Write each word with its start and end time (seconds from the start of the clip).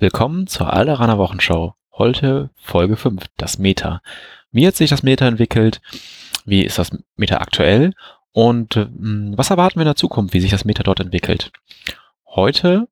Willkommen 0.00 0.46
zur 0.46 0.72
Alderaner 0.72 1.18
Wochenschau. 1.18 1.74
Heute 1.92 2.50
Folge 2.54 2.94
5, 2.94 3.24
das 3.36 3.58
Meta. 3.58 4.00
Wie 4.52 4.64
hat 4.64 4.76
sich 4.76 4.90
das 4.90 5.02
Meta 5.02 5.26
entwickelt? 5.26 5.80
Wie 6.44 6.62
ist 6.62 6.78
das 6.78 6.96
Meta 7.16 7.38
aktuell? 7.38 7.94
Und 8.30 8.76
äh, 8.76 8.86
was 8.92 9.50
erwarten 9.50 9.74
wir 9.74 9.82
in 9.82 9.88
der 9.88 9.96
Zukunft, 9.96 10.34
wie 10.34 10.40
sich 10.40 10.52
das 10.52 10.64
Meta 10.64 10.84
dort 10.84 11.00
entwickelt? 11.00 11.50
Heute 12.26 12.86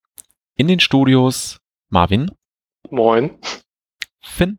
in 0.57 0.67
den 0.67 0.81
Studios 0.81 1.61
Marvin. 1.91 2.33
Moin. 2.91 3.39
Finn. 4.21 4.59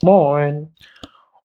Moin. 0.00 0.74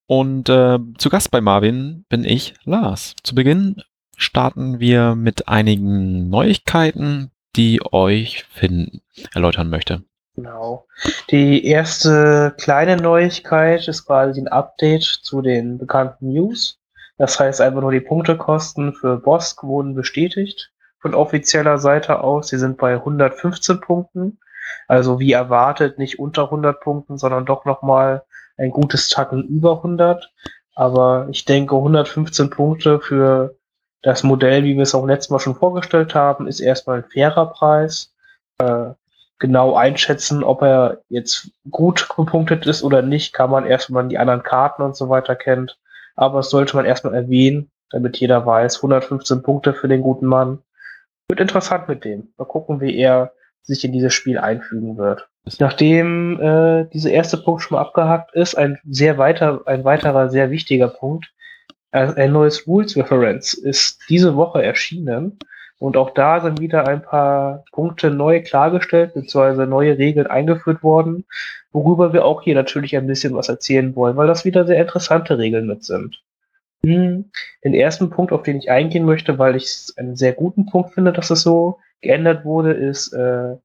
Und 0.05 0.47
äh, 0.47 0.79
zu 0.97 1.09
Gast 1.09 1.31
bei 1.31 1.41
Marvin 1.41 2.05
bin 2.07 2.23
ich, 2.23 2.53
Lars. 2.63 3.15
Zu 3.21 3.35
Beginn 3.35 3.83
starten 4.15 4.79
wir 4.79 5.15
mit 5.15 5.49
einigen 5.49 6.29
Neuigkeiten, 6.29 7.31
die 7.57 7.81
euch 7.91 8.45
Finn 8.45 9.01
erläutern 9.33 9.69
möchte. 9.69 10.05
Genau. 10.35 10.87
Die 11.29 11.65
erste 11.65 12.53
kleine 12.57 12.97
Neuigkeit 12.97 13.87
ist 13.87 14.05
quasi 14.05 14.39
ein 14.39 14.47
Update 14.47 15.03
zu 15.03 15.41
den 15.41 15.77
bekannten 15.77 16.31
News. 16.31 16.79
Das 17.17 17.39
heißt 17.39 17.61
einfach 17.61 17.81
nur 17.81 17.91
die 17.91 17.99
Punktekosten 17.99 18.93
für 18.93 19.17
Bosk 19.17 19.63
wurden 19.63 19.93
bestätigt 19.93 20.71
von 20.99 21.13
offizieller 21.13 21.77
Seite 21.77 22.21
aus. 22.21 22.47
Sie 22.47 22.57
sind 22.57 22.77
bei 22.77 22.93
115 22.93 23.81
Punkten. 23.81 24.39
Also 24.87 25.19
wie 25.19 25.33
erwartet 25.33 25.97
nicht 25.97 26.19
unter 26.19 26.45
100 26.45 26.79
Punkten, 26.79 27.17
sondern 27.17 27.45
doch 27.45 27.65
nochmal 27.65 28.23
ein 28.57 28.71
gutes 28.71 29.09
Tacken 29.09 29.43
über 29.43 29.77
100. 29.77 30.31
Aber 30.75 31.27
ich 31.29 31.45
denke 31.45 31.75
115 31.75 32.49
Punkte 32.49 32.99
für 32.99 33.55
das 34.01 34.23
Modell, 34.23 34.63
wie 34.63 34.75
wir 34.75 34.83
es 34.83 34.95
auch 34.95 35.05
letztes 35.05 35.29
Mal 35.29 35.39
schon 35.39 35.55
vorgestellt 35.55 36.15
haben, 36.15 36.47
ist 36.47 36.59
erstmal 36.59 36.99
ein 36.99 37.09
fairer 37.11 37.47
Preis. 37.47 38.13
Äh, 38.57 38.93
genau 39.41 39.75
einschätzen, 39.75 40.43
ob 40.43 40.61
er 40.61 41.01
jetzt 41.09 41.49
gut 41.69 42.07
gepunktet 42.15 42.65
ist 42.67 42.83
oder 42.83 43.01
nicht, 43.01 43.33
kann 43.33 43.49
man 43.49 43.65
erst, 43.65 43.89
wenn 43.89 43.95
man 43.95 44.09
die 44.09 44.19
anderen 44.19 44.43
Karten 44.43 44.83
und 44.83 44.95
so 44.95 45.09
weiter 45.09 45.35
kennt. 45.35 45.77
Aber 46.15 46.37
das 46.37 46.51
sollte 46.51 46.75
man 46.77 46.85
erstmal 46.85 47.15
erwähnen, 47.15 47.71
damit 47.89 48.17
jeder 48.17 48.45
weiß, 48.45 48.77
115 48.77 49.41
Punkte 49.41 49.73
für 49.73 49.89
den 49.89 50.01
guten 50.01 50.27
Mann. 50.27 50.59
Wird 51.27 51.41
interessant 51.41 51.89
mit 51.89 52.05
dem. 52.05 52.31
Mal 52.37 52.45
gucken, 52.45 52.79
wie 52.79 52.95
er 52.95 53.33
sich 53.63 53.83
in 53.83 53.91
dieses 53.91 54.13
Spiel 54.13 54.37
einfügen 54.37 54.97
wird. 54.97 55.27
Nachdem 55.59 56.39
äh, 56.39 56.85
dieser 56.93 57.09
erste 57.09 57.37
Punkt 57.37 57.63
schon 57.63 57.75
mal 57.75 57.81
abgehakt 57.81 58.33
ist, 58.35 58.55
ein 58.55 58.77
sehr 58.87 59.17
weiter, 59.17 59.61
ein 59.65 59.83
weiterer 59.83 60.29
sehr 60.29 60.51
wichtiger 60.51 60.87
Punkt. 60.87 61.33
Ein 61.93 62.31
neues 62.31 62.67
Rules 62.67 62.95
Reference 62.95 63.53
ist 63.53 63.99
diese 64.07 64.37
Woche 64.37 64.63
erschienen 64.63 65.39
und 65.81 65.97
auch 65.97 66.11
da 66.11 66.41
sind 66.41 66.59
wieder 66.59 66.87
ein 66.87 67.01
paar 67.01 67.65
Punkte 67.71 68.11
neu 68.11 68.43
klargestellt, 68.43 69.15
beziehungsweise 69.15 69.65
neue 69.65 69.97
Regeln 69.97 70.27
eingeführt 70.27 70.83
worden, 70.83 71.25
worüber 71.71 72.13
wir 72.13 72.23
auch 72.23 72.43
hier 72.43 72.53
natürlich 72.53 72.95
ein 72.95 73.07
bisschen 73.07 73.33
was 73.33 73.49
erzählen 73.49 73.95
wollen, 73.95 74.15
weil 74.15 74.27
das 74.27 74.45
wieder 74.45 74.67
sehr 74.67 74.79
interessante 74.79 75.39
Regeln 75.39 75.65
mit 75.65 75.83
sind. 75.83 76.21
Hm, 76.85 77.31
den 77.63 77.73
ersten 77.73 78.11
Punkt, 78.11 78.31
auf 78.31 78.43
den 78.43 78.57
ich 78.57 78.69
eingehen 78.69 79.05
möchte, 79.05 79.39
weil 79.39 79.55
ich 79.55 79.63
es 79.63 79.95
einen 79.97 80.15
sehr 80.15 80.33
guten 80.33 80.67
Punkt 80.67 80.93
finde, 80.93 81.13
dass 81.13 81.31
es 81.31 81.41
so 81.41 81.79
geändert 82.01 82.45
wurde, 82.45 82.73
ist 82.73 83.11
äh, 83.13 83.55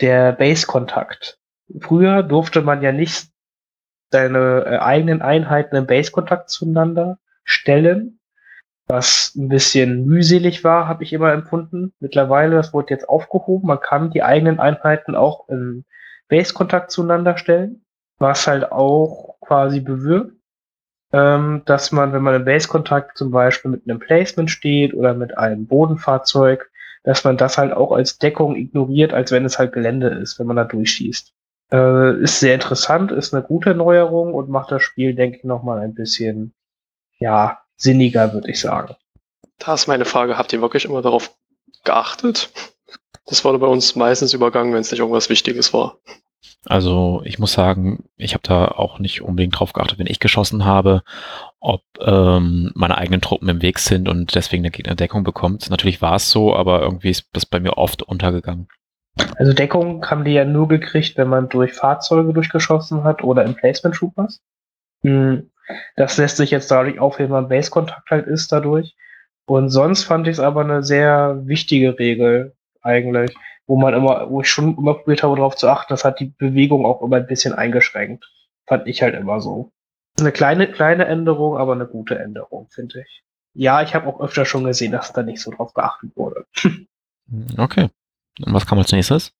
der 0.00 0.32
Base-Kontakt. 0.32 1.38
Früher 1.80 2.22
durfte 2.22 2.62
man 2.62 2.80
ja 2.80 2.92
nicht 2.92 3.28
seine 4.10 4.64
äh, 4.64 4.78
eigenen 4.78 5.20
Einheiten 5.20 5.76
im 5.76 5.86
Base-Kontakt 5.86 6.48
zueinander 6.48 7.18
stellen, 7.44 8.15
was 8.86 9.34
ein 9.36 9.48
bisschen 9.48 10.06
mühselig 10.06 10.62
war, 10.64 10.86
habe 10.86 11.02
ich 11.02 11.12
immer 11.12 11.32
empfunden. 11.32 11.92
Mittlerweile, 12.00 12.56
das 12.56 12.72
wurde 12.72 12.94
jetzt 12.94 13.08
aufgehoben, 13.08 13.66
man 13.66 13.80
kann 13.80 14.10
die 14.10 14.22
eigenen 14.22 14.60
Einheiten 14.60 15.14
auch 15.14 15.48
im 15.48 15.84
Base-Kontakt 16.28 16.90
zueinander 16.90 17.36
stellen, 17.36 17.84
was 18.18 18.46
halt 18.46 18.70
auch 18.70 19.36
quasi 19.40 19.80
bewirkt, 19.80 20.36
ähm, 21.12 21.62
dass 21.66 21.92
man, 21.92 22.12
wenn 22.12 22.22
man 22.22 22.34
im 22.34 22.44
Base-Kontakt 22.44 23.18
zum 23.18 23.30
Beispiel 23.30 23.70
mit 23.70 23.88
einem 23.88 23.98
Placement 23.98 24.50
steht 24.50 24.94
oder 24.94 25.14
mit 25.14 25.36
einem 25.36 25.66
Bodenfahrzeug, 25.66 26.70
dass 27.02 27.24
man 27.24 27.36
das 27.36 27.58
halt 27.58 27.72
auch 27.72 27.92
als 27.92 28.18
Deckung 28.18 28.56
ignoriert, 28.56 29.12
als 29.12 29.30
wenn 29.30 29.44
es 29.44 29.58
halt 29.58 29.72
Gelände 29.72 30.08
ist, 30.08 30.38
wenn 30.38 30.46
man 30.46 30.56
da 30.56 30.64
durchschießt. 30.64 31.32
Äh, 31.72 32.20
ist 32.20 32.40
sehr 32.40 32.54
interessant, 32.54 33.12
ist 33.12 33.34
eine 33.34 33.42
gute 33.42 33.74
Neuerung 33.74 34.34
und 34.34 34.48
macht 34.48 34.70
das 34.70 34.82
Spiel, 34.82 35.14
denke 35.14 35.38
ich, 35.38 35.44
nochmal 35.44 35.80
ein 35.80 35.94
bisschen, 35.94 36.54
ja, 37.18 37.60
sinniger, 37.76 38.32
würde 38.32 38.50
ich 38.50 38.60
sagen. 38.60 38.94
Da 39.58 39.74
ist 39.74 39.86
meine 39.86 40.04
Frage, 40.04 40.38
habt 40.38 40.52
ihr 40.52 40.60
wirklich 40.60 40.84
immer 40.84 41.02
darauf 41.02 41.34
geachtet? 41.84 42.50
Das 43.26 43.44
wurde 43.44 43.58
bei 43.58 43.66
uns 43.66 43.96
meistens 43.96 44.34
übergangen, 44.34 44.72
wenn 44.72 44.80
es 44.80 44.90
nicht 44.90 45.00
irgendwas 45.00 45.30
Wichtiges 45.30 45.72
war. 45.72 45.98
Also 46.64 47.22
ich 47.24 47.38
muss 47.38 47.52
sagen, 47.52 48.04
ich 48.16 48.34
habe 48.34 48.42
da 48.42 48.66
auch 48.66 48.98
nicht 48.98 49.22
unbedingt 49.22 49.58
drauf 49.58 49.72
geachtet, 49.72 49.98
wenn 49.98 50.06
ich 50.08 50.20
geschossen 50.20 50.64
habe, 50.64 51.02
ob 51.60 51.82
ähm, 52.00 52.72
meine 52.74 52.98
eigenen 52.98 53.20
Truppen 53.20 53.48
im 53.48 53.62
Weg 53.62 53.78
sind 53.78 54.08
und 54.08 54.34
deswegen 54.34 54.64
der 54.64 54.72
Gegner 54.72 54.94
Deckung 54.94 55.22
bekommt. 55.22 55.70
Natürlich 55.70 56.02
war 56.02 56.16
es 56.16 56.30
so, 56.30 56.54
aber 56.54 56.82
irgendwie 56.82 57.10
ist 57.10 57.28
das 57.32 57.46
bei 57.46 57.60
mir 57.60 57.78
oft 57.78 58.02
untergegangen. 58.02 58.68
Also 59.36 59.52
Deckung 59.52 60.04
haben 60.06 60.24
die 60.24 60.32
ja 60.32 60.44
nur 60.44 60.68
gekriegt, 60.68 61.16
wenn 61.16 61.28
man 61.28 61.48
durch 61.48 61.72
Fahrzeuge 61.72 62.32
durchgeschossen 62.32 63.04
hat 63.04 63.22
oder 63.22 63.44
im 63.44 63.54
Placement 63.54 63.94
Troopers. 63.96 64.42
Hm. 65.02 65.50
Das 65.96 66.16
lässt 66.16 66.36
sich 66.36 66.50
jetzt 66.50 66.70
dadurch 66.70 66.98
aufheben, 66.98 67.32
wenn 67.32 67.42
man 67.42 67.48
Base-Kontakt 67.48 68.10
halt 68.10 68.26
ist 68.26 68.52
dadurch. 68.52 68.96
Und 69.46 69.70
sonst 69.70 70.04
fand 70.04 70.26
ich 70.26 70.34
es 70.34 70.40
aber 70.40 70.62
eine 70.62 70.82
sehr 70.82 71.40
wichtige 71.46 71.98
Regel 71.98 72.54
eigentlich, 72.82 73.34
wo 73.66 73.76
man 73.76 73.94
immer, 73.94 74.30
wo 74.30 74.40
ich 74.40 74.50
schon 74.50 74.76
immer 74.76 74.94
probiert 74.94 75.22
habe, 75.22 75.36
darauf 75.36 75.56
zu 75.56 75.68
achten, 75.68 75.92
das 75.92 76.04
hat 76.04 76.20
die 76.20 76.32
Bewegung 76.38 76.84
auch 76.84 77.02
immer 77.02 77.16
ein 77.16 77.26
bisschen 77.26 77.54
eingeschränkt. 77.54 78.24
Fand 78.66 78.86
ich 78.86 79.02
halt 79.02 79.14
immer 79.14 79.40
so. 79.40 79.72
Eine 80.18 80.32
kleine, 80.32 80.70
kleine 80.70 81.06
Änderung, 81.06 81.56
aber 81.56 81.72
eine 81.72 81.86
gute 81.86 82.18
Änderung, 82.18 82.68
finde 82.70 83.00
ich. 83.00 83.22
Ja, 83.54 83.82
ich 83.82 83.94
habe 83.94 84.06
auch 84.08 84.20
öfter 84.20 84.44
schon 84.44 84.64
gesehen, 84.64 84.92
dass 84.92 85.12
da 85.12 85.22
nicht 85.22 85.40
so 85.40 85.50
drauf 85.50 85.72
geachtet 85.74 86.10
wurde. 86.16 86.46
okay. 87.58 87.88
Und 88.44 88.52
was 88.52 88.66
kam 88.66 88.78
als 88.78 88.92
nächstes? 88.92 89.32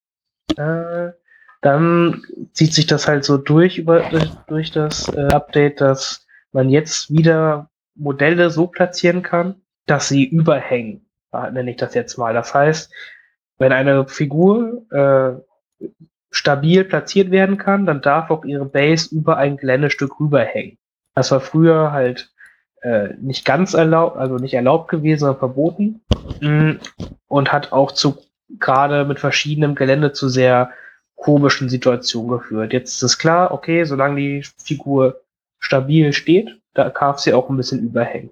Äh, 0.57 1.11
dann 1.63 2.23
zieht 2.53 2.75
sich 2.75 2.87
das 2.87 3.09
halt 3.09 3.25
so 3.25 3.37
durch 3.37 3.79
über 3.79 4.01
durch, 4.11 4.29
durch 4.47 4.71
das 4.71 5.09
äh, 5.09 5.29
Update, 5.33 5.81
dass 5.81 6.27
man 6.53 6.69
jetzt 6.69 7.11
wieder 7.11 7.71
Modelle 7.95 8.51
so 8.51 8.67
platzieren 8.67 9.23
kann, 9.23 9.57
dass 9.87 10.09
sie 10.09 10.25
überhängen, 10.25 11.07
nenne 11.33 11.71
ich 11.71 11.77
das 11.77 11.95
jetzt 11.95 12.19
mal. 12.19 12.35
Das 12.35 12.55
heißt, 12.55 12.93
wenn 13.59 13.73
eine 13.73 14.07
Figur 14.07 14.83
äh, 14.91 15.87
stabil 16.31 16.85
platziert 16.85 17.31
werden 17.31 17.57
kann, 17.57 17.87
dann 17.87 18.03
darf 18.03 18.31
auch 18.31 18.45
ihre 18.45 18.67
Base 18.67 19.15
über 19.15 19.39
ein 19.39 19.57
Geländestück 19.57 20.21
rüberhängen. 20.21 20.79
Das 21.15 21.31
war 21.31 21.41
früher 21.41 21.93
halt 21.93 22.31
äh, 22.83 23.15
nicht 23.21 23.45
ganz 23.45 23.73
erlaubt, 23.75 24.19
also 24.19 24.37
nicht 24.37 24.55
erlaubt 24.55 24.89
gewesen, 24.91 25.21
sondern 25.21 25.39
verboten 25.39 26.01
mm, 26.41 26.73
und 27.29 27.53
hat 27.53 27.73
auch 27.73 27.93
zu 27.93 28.19
gerade 28.59 29.05
mit 29.05 29.19
verschiedenem 29.19 29.75
Gelände 29.75 30.13
zu 30.13 30.29
sehr 30.29 30.71
komischen 31.17 31.69
Situation 31.69 32.29
geführt. 32.29 32.73
Jetzt 32.73 32.95
ist 32.95 33.03
es 33.03 33.19
klar, 33.19 33.51
okay, 33.53 33.85
solange 33.85 34.17
die 34.17 34.45
Figur 34.63 35.21
stabil 35.59 36.13
steht, 36.13 36.61
da 36.75 36.91
darf 36.91 37.19
sie 37.19 37.33
auch 37.33 37.49
ein 37.49 37.57
bisschen 37.57 37.83
überhängen. 37.83 38.31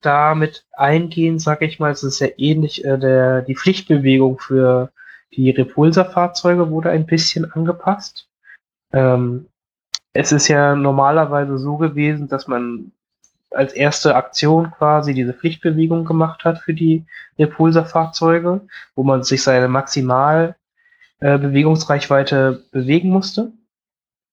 Damit 0.00 0.66
eingehen, 0.72 1.38
sag 1.38 1.62
ich 1.62 1.78
mal, 1.78 1.92
es 1.92 2.02
ist 2.02 2.18
ja 2.18 2.28
ähnlich, 2.36 2.84
äh, 2.84 2.98
der, 2.98 3.42
die 3.42 3.54
Pflichtbewegung 3.54 4.38
für 4.38 4.90
die 5.32 5.50
Repulserfahrzeuge 5.50 6.70
wurde 6.70 6.90
ein 6.90 7.06
bisschen 7.06 7.50
angepasst. 7.52 8.28
Ähm, 8.92 9.46
es 10.12 10.32
ist 10.32 10.48
ja 10.48 10.74
normalerweise 10.76 11.58
so 11.58 11.76
gewesen, 11.76 12.28
dass 12.28 12.46
man 12.46 12.92
als 13.50 13.72
erste 13.72 14.16
Aktion 14.16 14.70
quasi 14.72 15.14
diese 15.14 15.32
Pflichtbewegung 15.32 16.04
gemacht 16.04 16.44
hat 16.44 16.58
für 16.58 16.74
die 16.74 17.04
Repulserfahrzeuge, 17.38 18.62
wo 18.94 19.02
man 19.02 19.22
sich 19.22 19.42
seine 19.42 19.68
maximal 19.68 20.56
äh, 21.20 21.38
Bewegungsreichweite 21.38 22.64
bewegen 22.70 23.10
musste. 23.10 23.52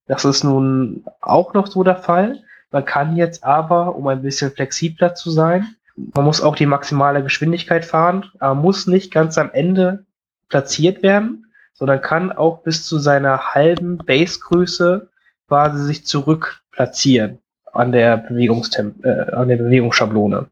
Das 0.07 0.25
ist 0.25 0.43
nun 0.43 1.05
auch 1.21 1.53
noch 1.53 1.67
so 1.67 1.83
der 1.83 1.97
Fall. 1.97 2.43
Man 2.71 2.85
kann 2.85 3.15
jetzt 3.15 3.43
aber, 3.43 3.95
um 3.95 4.07
ein 4.07 4.21
bisschen 4.21 4.51
flexibler 4.51 5.13
zu 5.15 5.29
sein, 5.31 5.75
man 5.95 6.25
muss 6.25 6.41
auch 6.41 6.55
die 6.55 6.65
maximale 6.65 7.21
Geschwindigkeit 7.21 7.85
fahren, 7.85 8.25
aber 8.39 8.55
muss 8.55 8.87
nicht 8.87 9.11
ganz 9.11 9.37
am 9.37 9.51
Ende 9.51 10.05
platziert 10.49 11.03
werden, 11.03 11.51
sondern 11.73 12.01
kann 12.01 12.31
auch 12.31 12.63
bis 12.63 12.85
zu 12.85 12.99
seiner 12.99 13.53
halben 13.53 13.97
Basegröße 13.97 15.09
quasi 15.47 15.83
sich 15.83 16.05
zurück 16.05 16.61
platzieren 16.71 17.39
an 17.73 17.91
der 17.91 18.17
Bewegungstemp 18.17 19.03
äh, 19.05 19.31
an 19.31 19.47
der 19.47 19.57
Bewegungsschablone. 19.57 20.47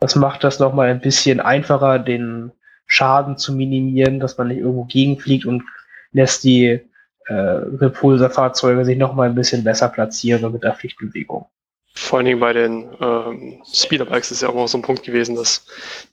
Das 0.00 0.16
macht 0.16 0.44
das 0.44 0.58
nochmal 0.58 0.88
ein 0.88 1.00
bisschen 1.00 1.40
einfacher, 1.40 1.98
den 1.98 2.52
Schaden 2.86 3.38
zu 3.38 3.52
minimieren, 3.52 4.20
dass 4.20 4.38
man 4.38 4.48
nicht 4.48 4.58
irgendwo 4.58 4.84
gegenfliegt 4.84 5.46
und 5.46 5.64
lässt 6.12 6.44
die 6.44 6.80
äh, 7.26 7.32
Repulserfahrzeuge 7.32 8.84
sich 8.84 8.98
noch 8.98 9.14
mal 9.14 9.28
ein 9.28 9.34
bisschen 9.34 9.64
besser 9.64 9.88
platzieren 9.88 10.52
mit 10.52 10.62
der 10.62 10.74
Pflichtbewegung. 10.74 11.46
Vor 11.94 12.18
allen 12.18 12.26
Dingen 12.26 12.40
bei 12.40 12.52
den 12.52 12.90
ähm, 13.00 13.62
Speederbikes 13.72 14.32
ist 14.32 14.42
ja 14.42 14.48
auch 14.48 14.54
immer 14.54 14.68
so 14.68 14.78
ein 14.78 14.82
Punkt 14.82 15.04
gewesen, 15.04 15.36
dass 15.36 15.66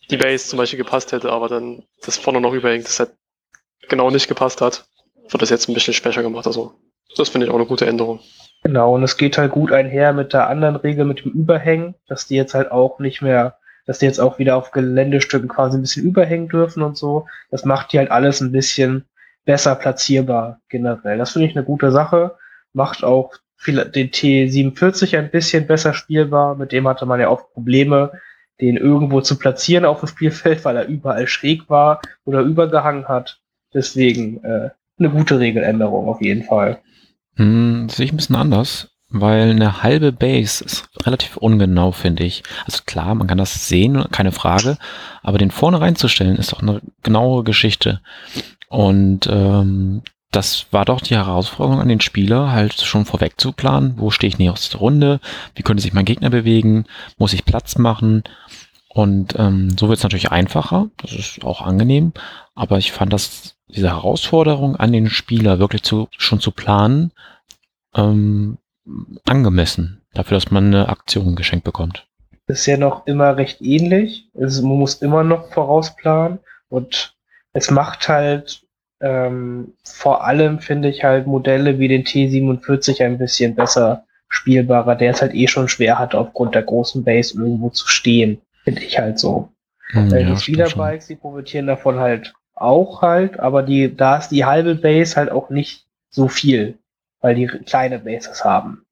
die 0.09 0.17
Base 0.17 0.47
zum 0.47 0.57
Beispiel 0.57 0.77
gepasst 0.77 1.11
hätte, 1.11 1.31
aber 1.31 1.47
dann 1.47 1.83
das 2.05 2.17
vorne 2.17 2.39
noch 2.39 2.53
überhängt, 2.53 2.85
das 2.85 2.99
halt 2.99 3.11
genau 3.89 4.11
nicht 4.11 4.27
gepasst 4.27 4.61
hat. 4.61 4.85
wird 5.29 5.41
das 5.41 5.49
jetzt 5.49 5.67
ein 5.67 5.73
bisschen 5.73 5.93
schwächer 5.93 6.21
gemacht. 6.21 6.45
Also 6.45 6.75
das 7.17 7.29
finde 7.29 7.47
ich 7.47 7.51
auch 7.51 7.57
eine 7.57 7.65
gute 7.65 7.87
Änderung. 7.87 8.19
Genau, 8.63 8.93
und 8.93 9.03
es 9.03 9.17
geht 9.17 9.37
halt 9.37 9.51
gut 9.51 9.71
einher 9.71 10.13
mit 10.13 10.33
der 10.33 10.47
anderen 10.47 10.75
Regel 10.75 11.05
mit 11.05 11.25
dem 11.25 11.31
Überhängen, 11.31 11.95
dass 12.07 12.27
die 12.27 12.35
jetzt 12.35 12.53
halt 12.53 12.71
auch 12.71 12.99
nicht 12.99 13.21
mehr, 13.21 13.57
dass 13.91 13.99
die 13.99 14.05
jetzt 14.05 14.21
auch 14.21 14.39
wieder 14.39 14.55
auf 14.55 14.71
Geländestücken 14.71 15.49
quasi 15.49 15.77
ein 15.77 15.81
bisschen 15.81 16.05
überhängen 16.05 16.47
dürfen 16.47 16.81
und 16.81 16.95
so. 16.95 17.27
Das 17.49 17.65
macht 17.65 17.91
die 17.91 17.97
halt 17.97 18.09
alles 18.09 18.39
ein 18.39 18.53
bisschen 18.53 19.03
besser 19.43 19.75
platzierbar 19.75 20.61
generell. 20.69 21.17
Das 21.17 21.31
finde 21.31 21.49
ich 21.49 21.57
eine 21.57 21.65
gute 21.65 21.91
Sache. 21.91 22.37
Macht 22.71 23.03
auch 23.03 23.33
viel, 23.57 23.83
den 23.83 24.09
T47 24.09 25.17
ein 25.17 25.29
bisschen 25.29 25.67
besser 25.67 25.93
spielbar. 25.93 26.55
Mit 26.55 26.71
dem 26.71 26.87
hatte 26.87 27.05
man 27.05 27.19
ja 27.19 27.27
oft 27.27 27.51
Probleme, 27.51 28.13
den 28.61 28.77
irgendwo 28.77 29.19
zu 29.19 29.37
platzieren 29.37 29.83
auf 29.83 29.99
dem 29.99 30.07
Spielfeld, 30.07 30.63
weil 30.63 30.77
er 30.77 30.87
überall 30.87 31.27
schräg 31.27 31.69
war 31.69 32.01
oder 32.23 32.39
übergehangen 32.39 33.09
hat. 33.09 33.41
Deswegen 33.73 34.41
äh, 34.45 34.69
eine 34.99 35.09
gute 35.09 35.37
Regeländerung 35.37 36.07
auf 36.07 36.21
jeden 36.21 36.43
Fall. 36.43 36.79
Hm, 37.35 37.89
sehe 37.89 38.05
ich 38.05 38.13
ein 38.13 38.15
bisschen 38.15 38.37
anders, 38.37 38.90
weil 39.11 39.51
eine 39.51 39.83
halbe 39.83 40.11
Base 40.11 40.63
ist 40.63 40.89
relativ 41.05 41.37
ungenau, 41.37 41.91
finde 41.91 42.23
ich. 42.23 42.43
Also 42.65 42.79
klar, 42.85 43.13
man 43.13 43.27
kann 43.27 43.37
das 43.37 43.67
sehen, 43.67 44.05
keine 44.11 44.31
Frage, 44.31 44.77
aber 45.21 45.37
den 45.37 45.51
vorne 45.51 45.81
reinzustellen 45.81 46.37
ist 46.37 46.53
doch 46.53 46.61
eine 46.61 46.81
genaue 47.03 47.43
Geschichte. 47.43 48.01
Und 48.69 49.27
ähm, 49.27 50.01
das 50.31 50.67
war 50.71 50.85
doch 50.85 51.01
die 51.01 51.15
Herausforderung 51.15 51.81
an 51.81 51.89
den 51.89 51.99
Spieler, 51.99 52.51
halt 52.53 52.79
schon 52.79 53.05
vorweg 53.05 53.33
zu 53.39 53.51
planen, 53.51 53.95
wo 53.97 54.11
stehe 54.11 54.29
ich 54.29 54.39
nächste 54.39 54.77
Runde, 54.77 55.19
wie 55.55 55.61
könnte 55.61 55.83
sich 55.83 55.93
mein 55.93 56.05
Gegner 56.05 56.29
bewegen, 56.29 56.85
muss 57.17 57.33
ich 57.33 57.43
Platz 57.43 57.77
machen. 57.77 58.23
Und 58.87 59.35
ähm, 59.37 59.77
so 59.77 59.89
wird 59.89 59.97
es 59.97 60.03
natürlich 60.03 60.31
einfacher, 60.31 60.87
das 61.01 61.11
ist 61.13 61.43
auch 61.43 61.61
angenehm, 61.61 62.13
aber 62.55 62.77
ich 62.77 62.91
fand 62.93 63.11
das, 63.11 63.55
diese 63.67 63.89
Herausforderung 63.89 64.77
an 64.77 64.91
den 64.91 65.09
Spieler 65.09 65.59
wirklich 65.59 65.83
zu, 65.83 66.07
schon 66.17 66.39
zu 66.39 66.51
planen, 66.51 67.11
ähm, 67.95 68.57
angemessen, 69.25 70.01
dafür, 70.13 70.37
dass 70.37 70.51
man 70.51 70.67
eine 70.67 70.89
Aktion 70.89 71.35
geschenkt 71.35 71.65
bekommt. 71.65 72.07
ist 72.47 72.65
ja 72.65 72.77
noch 72.77 73.07
immer 73.07 73.37
recht 73.37 73.61
ähnlich. 73.61 74.29
Also 74.39 74.65
man 74.67 74.77
muss 74.77 74.95
immer 74.95 75.23
noch 75.23 75.51
vorausplanen 75.53 76.39
und 76.69 77.15
es 77.53 77.71
macht 77.71 78.07
halt 78.07 78.63
ähm, 79.01 79.73
vor 79.83 80.25
allem, 80.25 80.59
finde 80.59 80.89
ich, 80.89 81.03
halt 81.03 81.27
Modelle 81.27 81.79
wie 81.79 81.87
den 81.87 82.03
T47 82.03 83.03
ein 83.03 83.17
bisschen 83.17 83.55
besser 83.55 84.05
spielbarer, 84.29 84.95
der 84.95 85.11
es 85.11 85.21
halt 85.21 85.33
eh 85.33 85.47
schon 85.47 85.67
schwer 85.67 85.99
hat, 85.99 86.15
aufgrund 86.15 86.55
der 86.55 86.63
großen 86.63 87.03
Base 87.03 87.37
irgendwo 87.37 87.69
zu 87.69 87.87
stehen. 87.87 88.41
Finde 88.63 88.83
ich 88.83 88.97
halt 88.97 89.19
so. 89.19 89.49
Hm, 89.91 90.13
äh, 90.13 90.21
ja, 90.21 90.29
die. 90.29 90.37
Speederbikes, 90.37 91.07
die 91.07 91.15
profitieren 91.15 91.67
davon 91.67 91.99
halt 91.99 92.33
auch 92.55 93.01
halt, 93.01 93.39
aber 93.39 93.63
die, 93.63 93.95
da 93.95 94.17
ist 94.17 94.29
die 94.29 94.45
halbe 94.45 94.75
Base 94.75 95.15
halt 95.15 95.31
auch 95.31 95.49
nicht 95.49 95.87
so 96.09 96.27
viel, 96.27 96.77
weil 97.21 97.35
die 97.35 97.47
kleine 97.47 97.99
Bases 97.99 98.43
haben. 98.43 98.85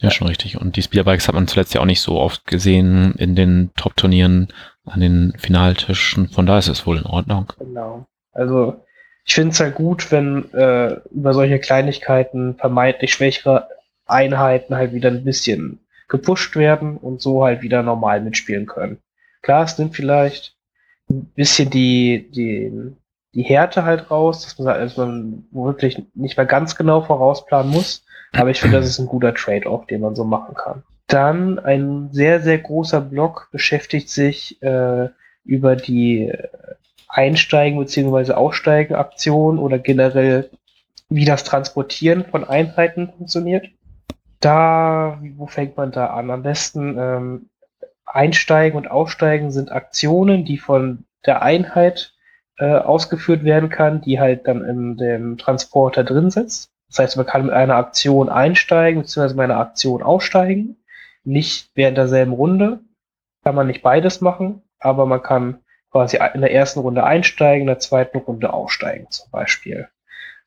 Ja, 0.00 0.10
schon 0.10 0.28
richtig. 0.28 0.60
Und 0.60 0.76
die 0.76 0.82
Speederbikes 0.82 1.26
hat 1.26 1.34
man 1.34 1.48
zuletzt 1.48 1.74
ja 1.74 1.80
auch 1.80 1.86
nicht 1.86 2.00
so 2.00 2.18
oft 2.18 2.46
gesehen 2.46 3.14
in 3.18 3.34
den 3.34 3.70
Top-Turnieren 3.76 4.48
an 4.84 5.00
den 5.00 5.34
Finaltischen. 5.36 6.28
Von 6.28 6.46
daher 6.46 6.60
ist 6.60 6.68
es 6.68 6.86
wohl 6.86 6.98
in 6.98 7.06
Ordnung. 7.06 7.52
Genau. 7.58 8.06
Also 8.32 8.84
ich 9.24 9.34
finde 9.34 9.52
es 9.52 9.60
halt 9.60 9.74
gut, 9.74 10.10
wenn 10.12 10.52
äh, 10.54 11.00
über 11.10 11.34
solche 11.34 11.58
Kleinigkeiten 11.58 12.56
vermeintlich 12.56 13.12
schwächere 13.12 13.68
Einheiten 14.06 14.76
halt 14.76 14.92
wieder 14.94 15.10
ein 15.10 15.24
bisschen 15.24 15.80
gepusht 16.08 16.56
werden 16.56 16.96
und 16.96 17.20
so 17.20 17.44
halt 17.44 17.62
wieder 17.62 17.82
normal 17.82 18.20
mitspielen 18.22 18.66
können. 18.66 18.98
Klar, 19.42 19.64
es 19.64 19.78
nimmt 19.78 19.94
vielleicht 19.94 20.56
ein 21.10 21.26
bisschen 21.34 21.70
die, 21.70 22.30
die, 22.30 22.72
die 23.34 23.42
Härte 23.42 23.84
halt 23.84 24.10
raus, 24.10 24.42
dass 24.42 24.58
man, 24.58 24.80
dass 24.80 24.96
man 24.96 25.46
wirklich 25.50 26.02
nicht 26.14 26.36
mehr 26.36 26.46
ganz 26.46 26.76
genau 26.76 27.02
vorausplanen 27.02 27.72
muss. 27.72 28.04
Aber 28.32 28.50
ich 28.50 28.60
finde, 28.60 28.78
das 28.78 28.86
ist 28.86 28.98
ein 28.98 29.06
guter 29.06 29.34
Trade-off, 29.34 29.86
den 29.86 30.00
man 30.00 30.14
so 30.14 30.24
machen 30.24 30.54
kann. 30.54 30.82
Dann 31.06 31.58
ein 31.58 32.10
sehr, 32.12 32.40
sehr 32.40 32.58
großer 32.58 33.00
Block 33.00 33.48
beschäftigt 33.52 34.10
sich 34.10 34.62
äh, 34.62 35.08
über 35.44 35.76
die 35.76 36.32
Einsteigen 37.08 37.78
bzw. 37.78 38.32
Aussteigen 38.32 38.94
Aktion 38.94 39.58
oder 39.58 39.78
generell 39.78 40.50
wie 41.08 41.24
das 41.24 41.44
Transportieren 41.44 42.26
von 42.26 42.44
Einheiten 42.44 43.10
funktioniert. 43.16 43.68
Da, 44.40 45.18
wo 45.36 45.46
fängt 45.46 45.76
man 45.76 45.90
da 45.90 46.08
an? 46.08 46.30
Am 46.30 46.42
besten 46.42 46.96
ähm, 46.98 47.48
Einsteigen 48.04 48.76
und 48.76 48.90
Aussteigen 48.90 49.50
sind 49.50 49.72
Aktionen, 49.72 50.44
die 50.44 50.58
von 50.58 51.04
der 51.26 51.42
Einheit 51.42 52.14
äh, 52.58 52.76
ausgeführt 52.76 53.44
werden 53.44 53.68
kann, 53.68 54.00
die 54.00 54.20
halt 54.20 54.46
dann 54.46 54.64
in 54.64 54.96
dem 54.96 55.38
Transporter 55.38 56.04
drin 56.04 56.30
sitzt. 56.30 56.70
Das 56.88 56.98
heißt, 56.98 57.16
man 57.16 57.26
kann 57.26 57.46
mit 57.46 57.54
einer 57.54 57.76
Aktion 57.76 58.28
einsteigen 58.28 59.02
bzw. 59.02 59.34
mit 59.34 59.40
einer 59.40 59.58
Aktion 59.58 60.02
aussteigen. 60.02 60.76
Nicht 61.24 61.70
während 61.74 61.98
derselben 61.98 62.32
Runde. 62.32 62.80
Kann 63.44 63.54
man 63.54 63.66
nicht 63.66 63.82
beides 63.82 64.20
machen, 64.20 64.62
aber 64.78 65.06
man 65.06 65.22
kann 65.22 65.60
quasi 65.90 66.18
in 66.34 66.40
der 66.40 66.52
ersten 66.52 66.80
Runde 66.80 67.04
einsteigen, 67.04 67.62
in 67.62 67.66
der 67.68 67.78
zweiten 67.78 68.18
Runde 68.18 68.52
aussteigen 68.52 69.06
zum 69.10 69.30
Beispiel. 69.30 69.88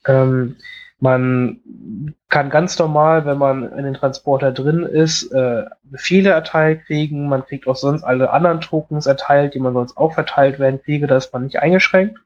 Ähm, 0.06 0.58
man 1.02 2.14
kann 2.30 2.52
ganz 2.52 2.78
normal, 2.78 3.26
wenn 3.26 3.40
man 3.40 3.72
in 3.76 3.86
den 3.86 3.96
Transporter 3.96 4.52
drin 4.52 4.84
ist, 4.84 5.32
äh, 5.32 5.66
Befehle 5.84 6.30
erteilt 6.30 6.86
kriegen. 6.86 7.28
Man 7.28 7.44
kriegt 7.44 7.68
auch 7.68 7.76
sonst 7.76 8.04
alle 8.04 8.30
anderen 8.30 8.62
Tokens 8.62 9.08
erteilt, 9.08 9.56
die 9.56 9.60
man 9.60 9.74
sonst 9.74 9.98
auch 9.98 10.14
verteilt 10.14 10.60
werden 10.60 10.80
kriege. 10.82 11.08
Da 11.08 11.18
ist 11.18 11.34
man 11.34 11.46
nicht 11.46 11.60
eingeschränkt. 11.60 12.20